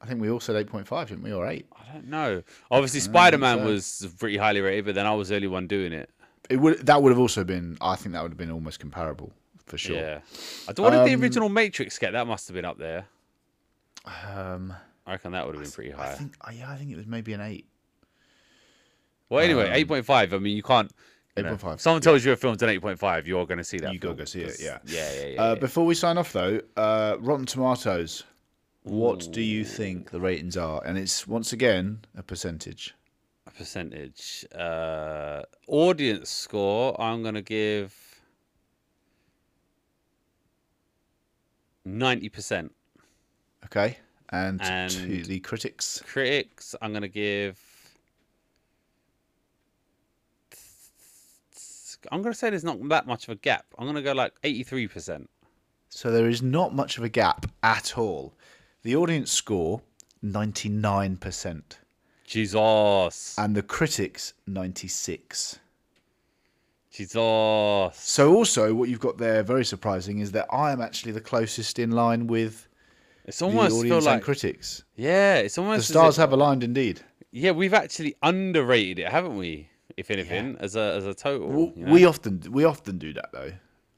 I 0.03 0.07
think 0.07 0.21
we 0.21 0.29
all 0.31 0.41
said 0.41 0.57
eight 0.57 0.67
point 0.67 0.87
five, 0.89 1.09
didn't 1.09 1.23
we, 1.23 1.33
or 1.33 1.47
eight? 1.47 1.67
I 1.73 1.93
don't 1.93 2.09
know. 2.09 2.43
Obviously, 2.71 3.01
Spider 3.01 3.39
Man 3.39 3.59
so. 3.59 3.65
was 3.67 4.15
pretty 4.19 4.37
highly 4.37 4.61
rated, 4.61 4.85
but 4.87 4.95
then 4.97 5.07
I 5.07 5.15
was 5.15 5.29
the 5.29 5.37
only 5.37 5.47
one 5.49 5.67
doing 5.69 5.93
it. 5.93 6.11
It 6.51 6.57
would 6.57 6.85
that 6.87 7.01
would 7.03 7.11
have 7.11 7.21
also 7.21 7.45
been. 7.45 7.79
I 7.81 7.95
think 7.97 8.13
that 8.15 8.23
would 8.23 8.33
have 8.33 8.39
been 8.39 8.51
almost 8.51 8.81
comparable 8.81 9.33
for 9.67 9.79
sure. 9.79 9.97
Yeah. 9.97 10.19
I 10.69 10.73
don't. 10.73 10.85
What 10.85 10.91
did 10.91 11.07
the 11.07 11.15
Um, 11.15 11.23
original 11.23 11.49
Matrix 11.49 11.99
get? 11.99 12.13
That 12.13 12.27
must 12.27 12.49
have 12.49 12.55
been 12.57 12.65
up 12.65 12.79
there. 12.79 13.07
Um, 14.35 14.75
I 15.07 15.13
reckon 15.13 15.33
that 15.33 15.47
would 15.47 15.55
have 15.55 15.63
been 15.63 15.73
pretty 15.73 15.93
I 15.95 15.97
high. 15.97 16.15
think. 16.15 16.35
uh, 16.41 16.51
Yeah, 16.53 16.71
I 16.71 16.77
think 16.77 16.91
it 16.91 16.97
was 16.97 17.07
maybe 17.07 17.33
an 17.33 17.41
eight. 17.41 17.67
Well, 19.29 19.43
anyway, 19.45 19.69
um, 19.69 19.75
eight 19.75 19.89
point 19.89 20.05
five. 20.05 20.35
I 20.35 20.39
mean, 20.39 20.57
you 20.57 20.63
can't. 20.63 20.91
you 21.37 21.45
know, 21.45 21.55
8.5, 21.57 21.75
if 21.75 21.81
someone 21.81 22.03
tells 22.03 22.25
you 22.25 22.33
a 22.33 22.37
film's 22.37 22.63
an 22.63 22.69
eight 22.69 22.83
point 22.83 22.99
five, 22.99 23.27
you're 23.29 23.47
going 23.47 23.59
to 23.59 23.65
see 23.65 23.79
that. 23.79 23.93
You 23.95 24.01
film, 24.01 24.17
go 24.17 24.25
see 24.25 24.41
it, 24.43 24.57
yeah. 24.61 24.79
Yeah, 24.85 25.13
yeah, 25.15 25.27
yeah. 25.29 25.43
Uh, 25.43 25.49
yeah. 25.55 25.61
before 25.61 25.87
we 25.87 25.95
sign 25.95 26.19
off, 26.19 26.33
though, 26.33 26.61
uh, 26.77 27.17
Rotten 27.21 27.47
Tomatoes. 27.47 28.25
What 28.85 29.31
do 29.31 29.41
you 29.41 29.65
think 29.65 30.11
the 30.11 30.21
ratings 30.21 30.57
are? 30.57 30.83
And 30.85 30.99
it's 30.99 31.27
once 31.27 31.53
again 31.53 32.01
a 32.17 32.23
percentage. 32.23 32.95
A 33.47 33.51
percentage. 33.51 34.45
Uh, 34.55 35.43
audience 35.69 36.31
score. 36.31 37.01
I'm 37.01 37.23
going 37.23 37.35
to 37.35 37.43
give 37.43 37.95
ninety 41.85 42.29
percent. 42.29 42.73
Okay, 43.65 43.99
and, 44.31 44.61
to 44.91 45.23
the 45.23 45.39
critics. 45.41 46.03
Critics. 46.05 46.75
I'm 46.83 46.93
going 46.93 47.03
to 47.03 47.09
give. 47.09 47.61
I'm 52.11 52.21
going 52.21 52.33
to 52.33 52.39
say 52.39 52.51
there's 52.51 52.65
not 52.65 52.89
that 52.89 53.07
much 53.07 53.29
of 53.29 53.31
a 53.31 53.35
gap. 53.37 53.65
I'm 53.79 53.85
going 53.85 53.95
to 53.95 54.03
go 54.03 54.13
like 54.13 54.33
83%. 54.43 55.29
So 55.89 56.11
there 56.11 56.29
is 56.29 56.43
not 56.43 56.75
much 56.75 56.99
of 56.99 57.05
a 57.05 57.09
gap 57.09 57.47
at 57.63 57.97
all. 57.97 58.35
The 58.83 58.97
audience 58.97 59.31
score 59.31 59.83
ninety 60.23 60.69
nine 60.69 61.17
percent, 61.17 61.79
Jesus. 62.25 63.37
and 63.39 63.55
the 63.55 63.63
critics 63.63 64.35
ninety 64.47 64.89
six. 64.89 65.59
Jesus. 66.91 67.13
So 67.15 68.35
also, 68.35 68.75
what 68.75 68.89
you've 68.89 69.01
got 69.01 69.17
there, 69.19 69.43
very 69.43 69.65
surprising, 69.65 70.19
is 70.19 70.33
that 70.33 70.47
I 70.53 70.73
am 70.73 70.81
actually 70.83 71.13
the 71.13 71.21
closest 71.23 71.79
in 71.79 71.93
line 71.93 72.27
with 72.27 72.69
It's 73.25 73.39
the 73.39 73.47
almost 73.47 73.71
feel 73.71 73.79
audience 73.81 74.05
like 74.05 74.15
and 74.17 74.23
critics. 74.23 74.85
yeah, 74.97 75.37
it's 75.37 75.57
almost 75.57 75.87
The 75.89 75.93
stars 75.95 76.17
if- 76.17 76.21
have 76.21 76.33
aligned 76.33 76.63
indeed. 76.65 77.01
yeah, 77.31 77.53
we've 77.53 77.73
actually 77.75 78.17
underrated 78.23 78.99
it, 78.99 79.09
haven't 79.09 79.37
we? 79.37 79.69
If 79.97 80.11
anything, 80.11 80.57
as 80.59 80.75
a 80.75 80.95
as 80.97 81.07
a 81.07 81.15
total. 81.15 81.49
Well, 81.49 81.73
you 81.77 81.85
know? 81.87 81.93
We 81.93 82.05
often 82.07 82.43
we 82.51 82.65
often 82.65 82.99
do 82.99 83.13
that 83.13 83.31
though. 83.33 83.53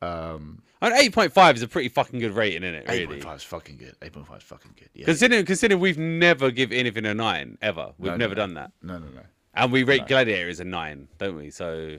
Um, 0.05 0.63
I 0.83 0.91
mean, 0.91 0.99
eight 0.99 1.13
point 1.15 1.33
five 1.33 1.57
is 1.57 1.63
a 1.63 1.69
pretty 1.69 1.89
fucking 1.89 2.21
good 2.21 2.33
rating, 2.33 2.63
isn't 2.63 2.75
it? 2.75 2.85
Eight 2.89 3.01
Really. 3.01 3.07
point 3.07 3.25
five 3.25 3.37
is 3.39 3.43
fucking 3.45 3.77
good. 3.79 3.95
Eight 4.03 4.13
point 4.13 4.27
five 4.27 4.39
is 4.39 4.43
fucking 4.45 4.73
good. 4.79 4.91
Yeah. 4.95 5.07
Considering 5.07 5.45
considering 5.47 5.81
we've 5.81 5.99
never 5.99 6.51
give 6.51 6.73
anything 6.73 7.07
a 7.07 7.15
nine 7.15 7.57
ever. 7.63 7.93
We've 7.99 8.07
No, 8.13 8.13
no, 8.13 8.17
never 8.19 8.35
no. 8.35 8.43
done 8.43 8.55
that, 8.55 8.73
No, 8.83 8.99
no, 8.99 9.07
no. 9.07 9.23
and 9.55 9.73
we 9.73 9.83
rate 9.83 10.07
Gladiator 10.07 10.49
as 10.49 10.61
a 10.61 10.65
nine, 10.65 11.09
don't 11.19 11.37
we? 11.37 11.51
So. 11.51 11.99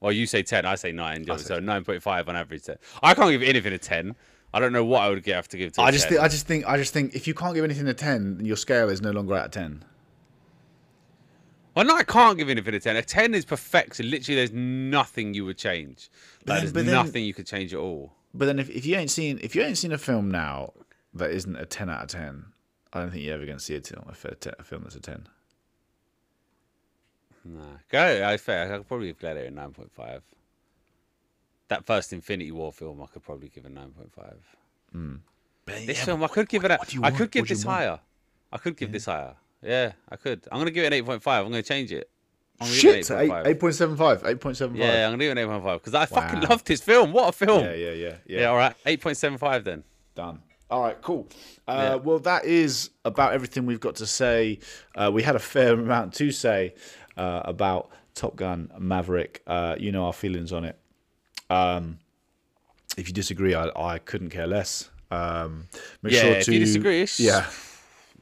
Well, 0.00 0.12
you 0.12 0.26
say 0.26 0.42
ten, 0.42 0.64
I 0.64 0.76
say 0.76 0.92
nine. 0.92 1.28
I 1.28 1.36
say 1.36 1.42
so 1.44 1.58
nine 1.58 1.84
point 1.84 2.02
five 2.02 2.28
on 2.28 2.36
average. 2.36 2.64
10. 2.64 2.76
I 3.02 3.14
can't 3.14 3.30
give 3.30 3.42
anything 3.42 3.72
a 3.72 3.78
ten. 3.78 4.14
I 4.54 4.60
don't 4.60 4.72
know 4.72 4.84
what 4.84 5.02
I 5.02 5.10
would 5.10 5.26
have 5.26 5.48
to 5.48 5.58
give 5.58 5.72
to. 5.72 5.82
I 5.82 5.90
just 5.90 6.08
think 6.08 6.20
I 6.20 6.28
just 6.28 6.46
think 6.46 6.66
I 6.66 6.76
just 6.78 6.92
think 6.94 7.14
if 7.14 7.26
you 7.26 7.34
can't 7.34 7.54
give 7.54 7.64
anything 7.64 7.86
a 7.88 7.94
ten, 7.94 8.36
then 8.38 8.46
your 8.46 8.56
scale 8.56 8.88
is 8.88 9.02
no 9.02 9.10
longer 9.10 9.34
out 9.34 9.46
of 9.46 9.50
ten. 9.50 9.84
Well, 11.78 11.86
no, 11.86 11.94
I 11.94 12.02
can't 12.02 12.36
give 12.36 12.48
anything 12.48 12.74
a 12.74 12.80
ten. 12.80 12.96
A 12.96 13.02
ten 13.02 13.34
is 13.34 13.44
perfection. 13.44 14.10
Literally, 14.10 14.34
there's 14.34 14.50
nothing 14.50 15.32
you 15.32 15.44
would 15.44 15.58
change. 15.58 16.10
But 16.44 16.48
Like, 16.54 16.64
then- 16.64 16.72
there's 16.72 16.86
then- 16.86 16.94
nothing 16.94 17.24
you 17.24 17.32
could 17.32 17.46
change 17.46 17.72
at 17.72 17.78
all. 17.78 18.14
But 18.34 18.46
then 18.46 18.58
if, 18.58 18.68
if 18.68 18.84
you 18.84 18.96
ain't 18.96 19.12
seen 19.12 19.38
if 19.44 19.54
you 19.54 19.62
ain't 19.62 19.78
seen 19.78 19.92
a 19.92 19.96
film 19.98 20.28
now 20.28 20.72
that 21.14 21.30
isn't 21.30 21.54
a 21.54 21.64
ten 21.64 21.88
out 21.88 22.02
of 22.02 22.08
ten, 22.08 22.46
I 22.92 22.98
don't 22.98 23.12
think 23.12 23.22
you're 23.22 23.34
ever 23.36 23.46
going 23.46 23.58
to 23.58 23.62
see 23.64 23.76
a, 23.76 23.80
film- 23.80 24.06
a, 24.08 24.12
fi- 24.12 24.34
a 24.58 24.64
film 24.64 24.82
that's 24.82 24.96
a 24.96 25.00
ten. 25.00 25.28
Nah, 27.44 27.62
go. 27.88 28.28
I 28.28 28.36
fair. 28.38 28.74
I 28.74 28.78
could 28.78 28.88
probably 28.88 29.06
give 29.06 29.20
Gladiator 29.20 29.46
a 29.46 29.50
nine 29.52 29.70
point 29.70 29.92
five. 29.92 30.22
That 31.68 31.86
first 31.86 32.12
Infinity 32.12 32.50
War 32.50 32.72
film, 32.72 33.00
I 33.02 33.06
could 33.06 33.22
probably 33.22 33.50
give 33.50 33.64
a 33.66 33.70
nine 33.70 33.90
point 33.90 34.12
five. 34.12 34.38
Hmm. 34.90 35.14
But 35.64 35.86
This 35.86 35.98
yeah, 35.98 36.04
film, 36.06 36.24
I 36.24 36.26
could 36.28 36.48
give 36.48 36.64
it. 36.64 36.72
A, 36.72 36.78
I 37.04 37.10
could 37.12 37.30
give 37.30 37.42
What 37.42 37.48
do 37.48 37.54
you 37.54 37.56
this 37.56 37.62
higher. 37.62 38.00
I 38.52 38.58
could 38.58 38.76
give 38.76 38.90
this 38.90 39.04
higher. 39.04 39.34
Yeah, 39.62 39.92
I 40.08 40.16
could. 40.16 40.46
I'm 40.52 40.58
gonna 40.58 40.70
give 40.70 40.84
it 40.84 40.88
an 40.88 40.92
eight 40.94 41.04
point 41.04 41.22
five. 41.22 41.44
I'm 41.44 41.50
gonna 41.50 41.62
change 41.62 41.92
it. 41.92 42.08
I'm 42.60 42.68
gonna 42.68 42.80
give 42.80 42.94
it 42.96 43.06
Shit, 43.06 43.16
eight 43.18 43.30
8.5. 43.30 43.46
eight 43.46 43.60
point 43.60 43.74
seven 43.74 43.96
five, 43.96 44.22
eight 44.24 44.40
point 44.40 44.56
seven 44.56 44.76
five. 44.76 44.84
Yeah, 44.84 45.06
I'm 45.06 45.12
gonna 45.12 45.24
give 45.24 45.28
it 45.30 45.32
an 45.32 45.38
eight 45.38 45.50
point 45.50 45.64
five 45.64 45.80
because 45.80 45.94
I 45.94 46.06
fucking 46.06 46.40
loved 46.48 46.66
this 46.66 46.80
film. 46.80 47.12
What 47.12 47.28
a 47.28 47.32
film! 47.32 47.64
yeah, 47.64 47.72
yeah, 47.74 47.90
yeah, 47.90 48.14
yeah. 48.26 48.40
Yeah, 48.40 48.46
all 48.46 48.56
right, 48.56 48.74
eight 48.86 49.00
point 49.00 49.16
seven 49.16 49.38
five 49.38 49.64
then. 49.64 49.84
Done. 50.14 50.40
All 50.70 50.82
right, 50.82 51.00
cool. 51.00 51.26
Uh, 51.66 51.72
Yeah. 51.72 51.94
Well, 51.94 52.18
that 52.20 52.44
is 52.44 52.90
about 53.04 53.32
everything 53.32 53.64
we've 53.64 53.80
got 53.80 53.94
to 53.96 54.06
say. 54.06 54.58
Uh, 54.94 55.10
we 55.12 55.22
had 55.22 55.34
a 55.34 55.38
fair 55.38 55.72
amount 55.72 56.12
to 56.14 56.30
say 56.30 56.74
uh, 57.16 57.40
about 57.44 57.90
Top 58.14 58.36
Gun 58.36 58.70
Maverick. 58.78 59.42
Uh, 59.46 59.76
you 59.78 59.90
know 59.92 60.04
our 60.04 60.12
feelings 60.12 60.52
on 60.52 60.64
it. 60.64 60.78
Um, 61.48 61.98
if 62.96 63.08
you 63.08 63.14
disagree, 63.14 63.54
I, 63.54 63.70
I 63.76 63.98
couldn't 63.98 64.30
care 64.30 64.46
less. 64.46 64.90
Um, 65.10 65.68
make 66.02 66.12
Yeah, 66.12 66.20
sure 66.20 66.30
if 66.32 66.48
you 66.48 66.58
disagree, 66.58 67.06
yeah. 67.16 67.46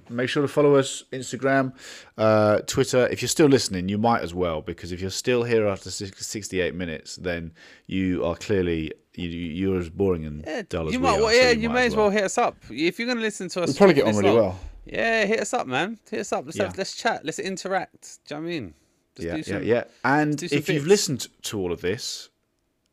Make 0.08 0.28
sure 0.28 0.42
to 0.42 0.48
follow 0.48 0.74
us 0.76 1.02
Instagram, 1.12 1.72
uh, 2.16 2.58
Twitter. 2.66 3.06
If 3.08 3.22
you're 3.22 3.28
still 3.28 3.48
listening, 3.48 3.88
you 3.88 3.98
might 3.98 4.22
as 4.22 4.32
well 4.34 4.60
because 4.62 4.92
if 4.92 5.00
you're 5.00 5.10
still 5.10 5.42
here 5.44 5.66
after 5.66 5.90
68 5.90 6.74
minutes, 6.74 7.16
then 7.16 7.52
you 7.86 8.24
are 8.24 8.36
clearly 8.36 8.92
you, 9.14 9.28
you're 9.28 9.78
as 9.78 9.88
boring 9.90 10.24
and 10.24 10.44
Yeah, 10.46 10.62
dull 10.68 10.86
as 10.88 10.92
you 10.92 11.00
we 11.00 11.04
might. 11.04 11.18
are, 11.18 11.22
well, 11.22 11.30
so 11.30 11.36
yeah, 11.40 11.50
you, 11.50 11.70
may 11.70 11.86
as 11.86 11.96
well. 11.96 12.06
well. 12.06 12.10
hit 12.12 12.24
us 12.24 12.38
up 12.38 12.56
if 12.70 12.98
you're 12.98 13.08
gonna 13.08 13.20
listen 13.20 13.48
to 13.50 13.62
us. 13.62 13.68
We'll 13.68 13.76
probably 13.76 13.94
get 13.94 14.04
on 14.06 14.14
really 14.16 14.28
long. 14.30 14.36
well. 14.38 14.60
Yeah, 14.84 15.24
hit 15.24 15.40
us 15.40 15.52
up, 15.54 15.66
man. 15.66 15.98
Hit 16.10 16.20
us 16.20 16.32
up. 16.32 16.44
Let's 16.44 16.56
Yeah. 16.58 16.64
have, 16.66 16.78
let's 16.78 16.94
chat. 16.94 17.24
Let's 17.24 17.38
interact. 17.38 18.18
Do 18.28 18.34
you 18.34 18.40
know 18.40 18.44
what 18.46 18.48
I 18.48 18.52
mean? 18.60 18.74
Just 19.16 19.26
yeah, 19.26 19.32
do 19.32 19.38
yeah, 19.38 19.44
some- 19.58 19.64
yeah. 19.66 19.84
And 20.04 20.38
some 20.40 20.58
if 20.58 20.68
you've 20.68 20.86
listened 20.86 21.26
to 21.42 21.58
all 21.58 21.72
of 21.72 21.80
this, 21.80 22.28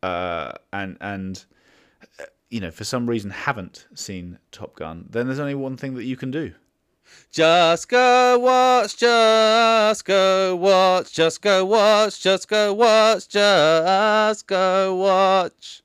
uh, 0.01 0.53
and 0.71 0.97
and 1.01 1.45
uh, 2.19 2.23
you 2.49 2.61
know 2.61 2.71
for 2.71 2.83
some 2.83 3.07
reason 3.09 3.29
haven't 3.29 3.85
seen 3.93 4.39
Top 4.51 4.75
Gun, 4.75 5.05
then 5.09 5.27
there's 5.27 5.39
only 5.39 5.55
one 5.55 5.77
thing 5.77 5.93
that 5.95 6.05
you 6.05 6.15
can 6.17 6.31
do. 6.31 6.53
Just 7.31 7.89
go 7.89 8.39
watch, 8.39 8.97
just 8.97 10.05
go 10.05 10.55
watch, 10.55 11.11
just 11.13 11.41
go 11.41 11.65
watch, 11.65 12.21
just 12.21 12.47
go 12.47 12.73
watch, 12.73 13.27
just 13.27 14.47
go 14.47 14.95
watch. 14.95 15.82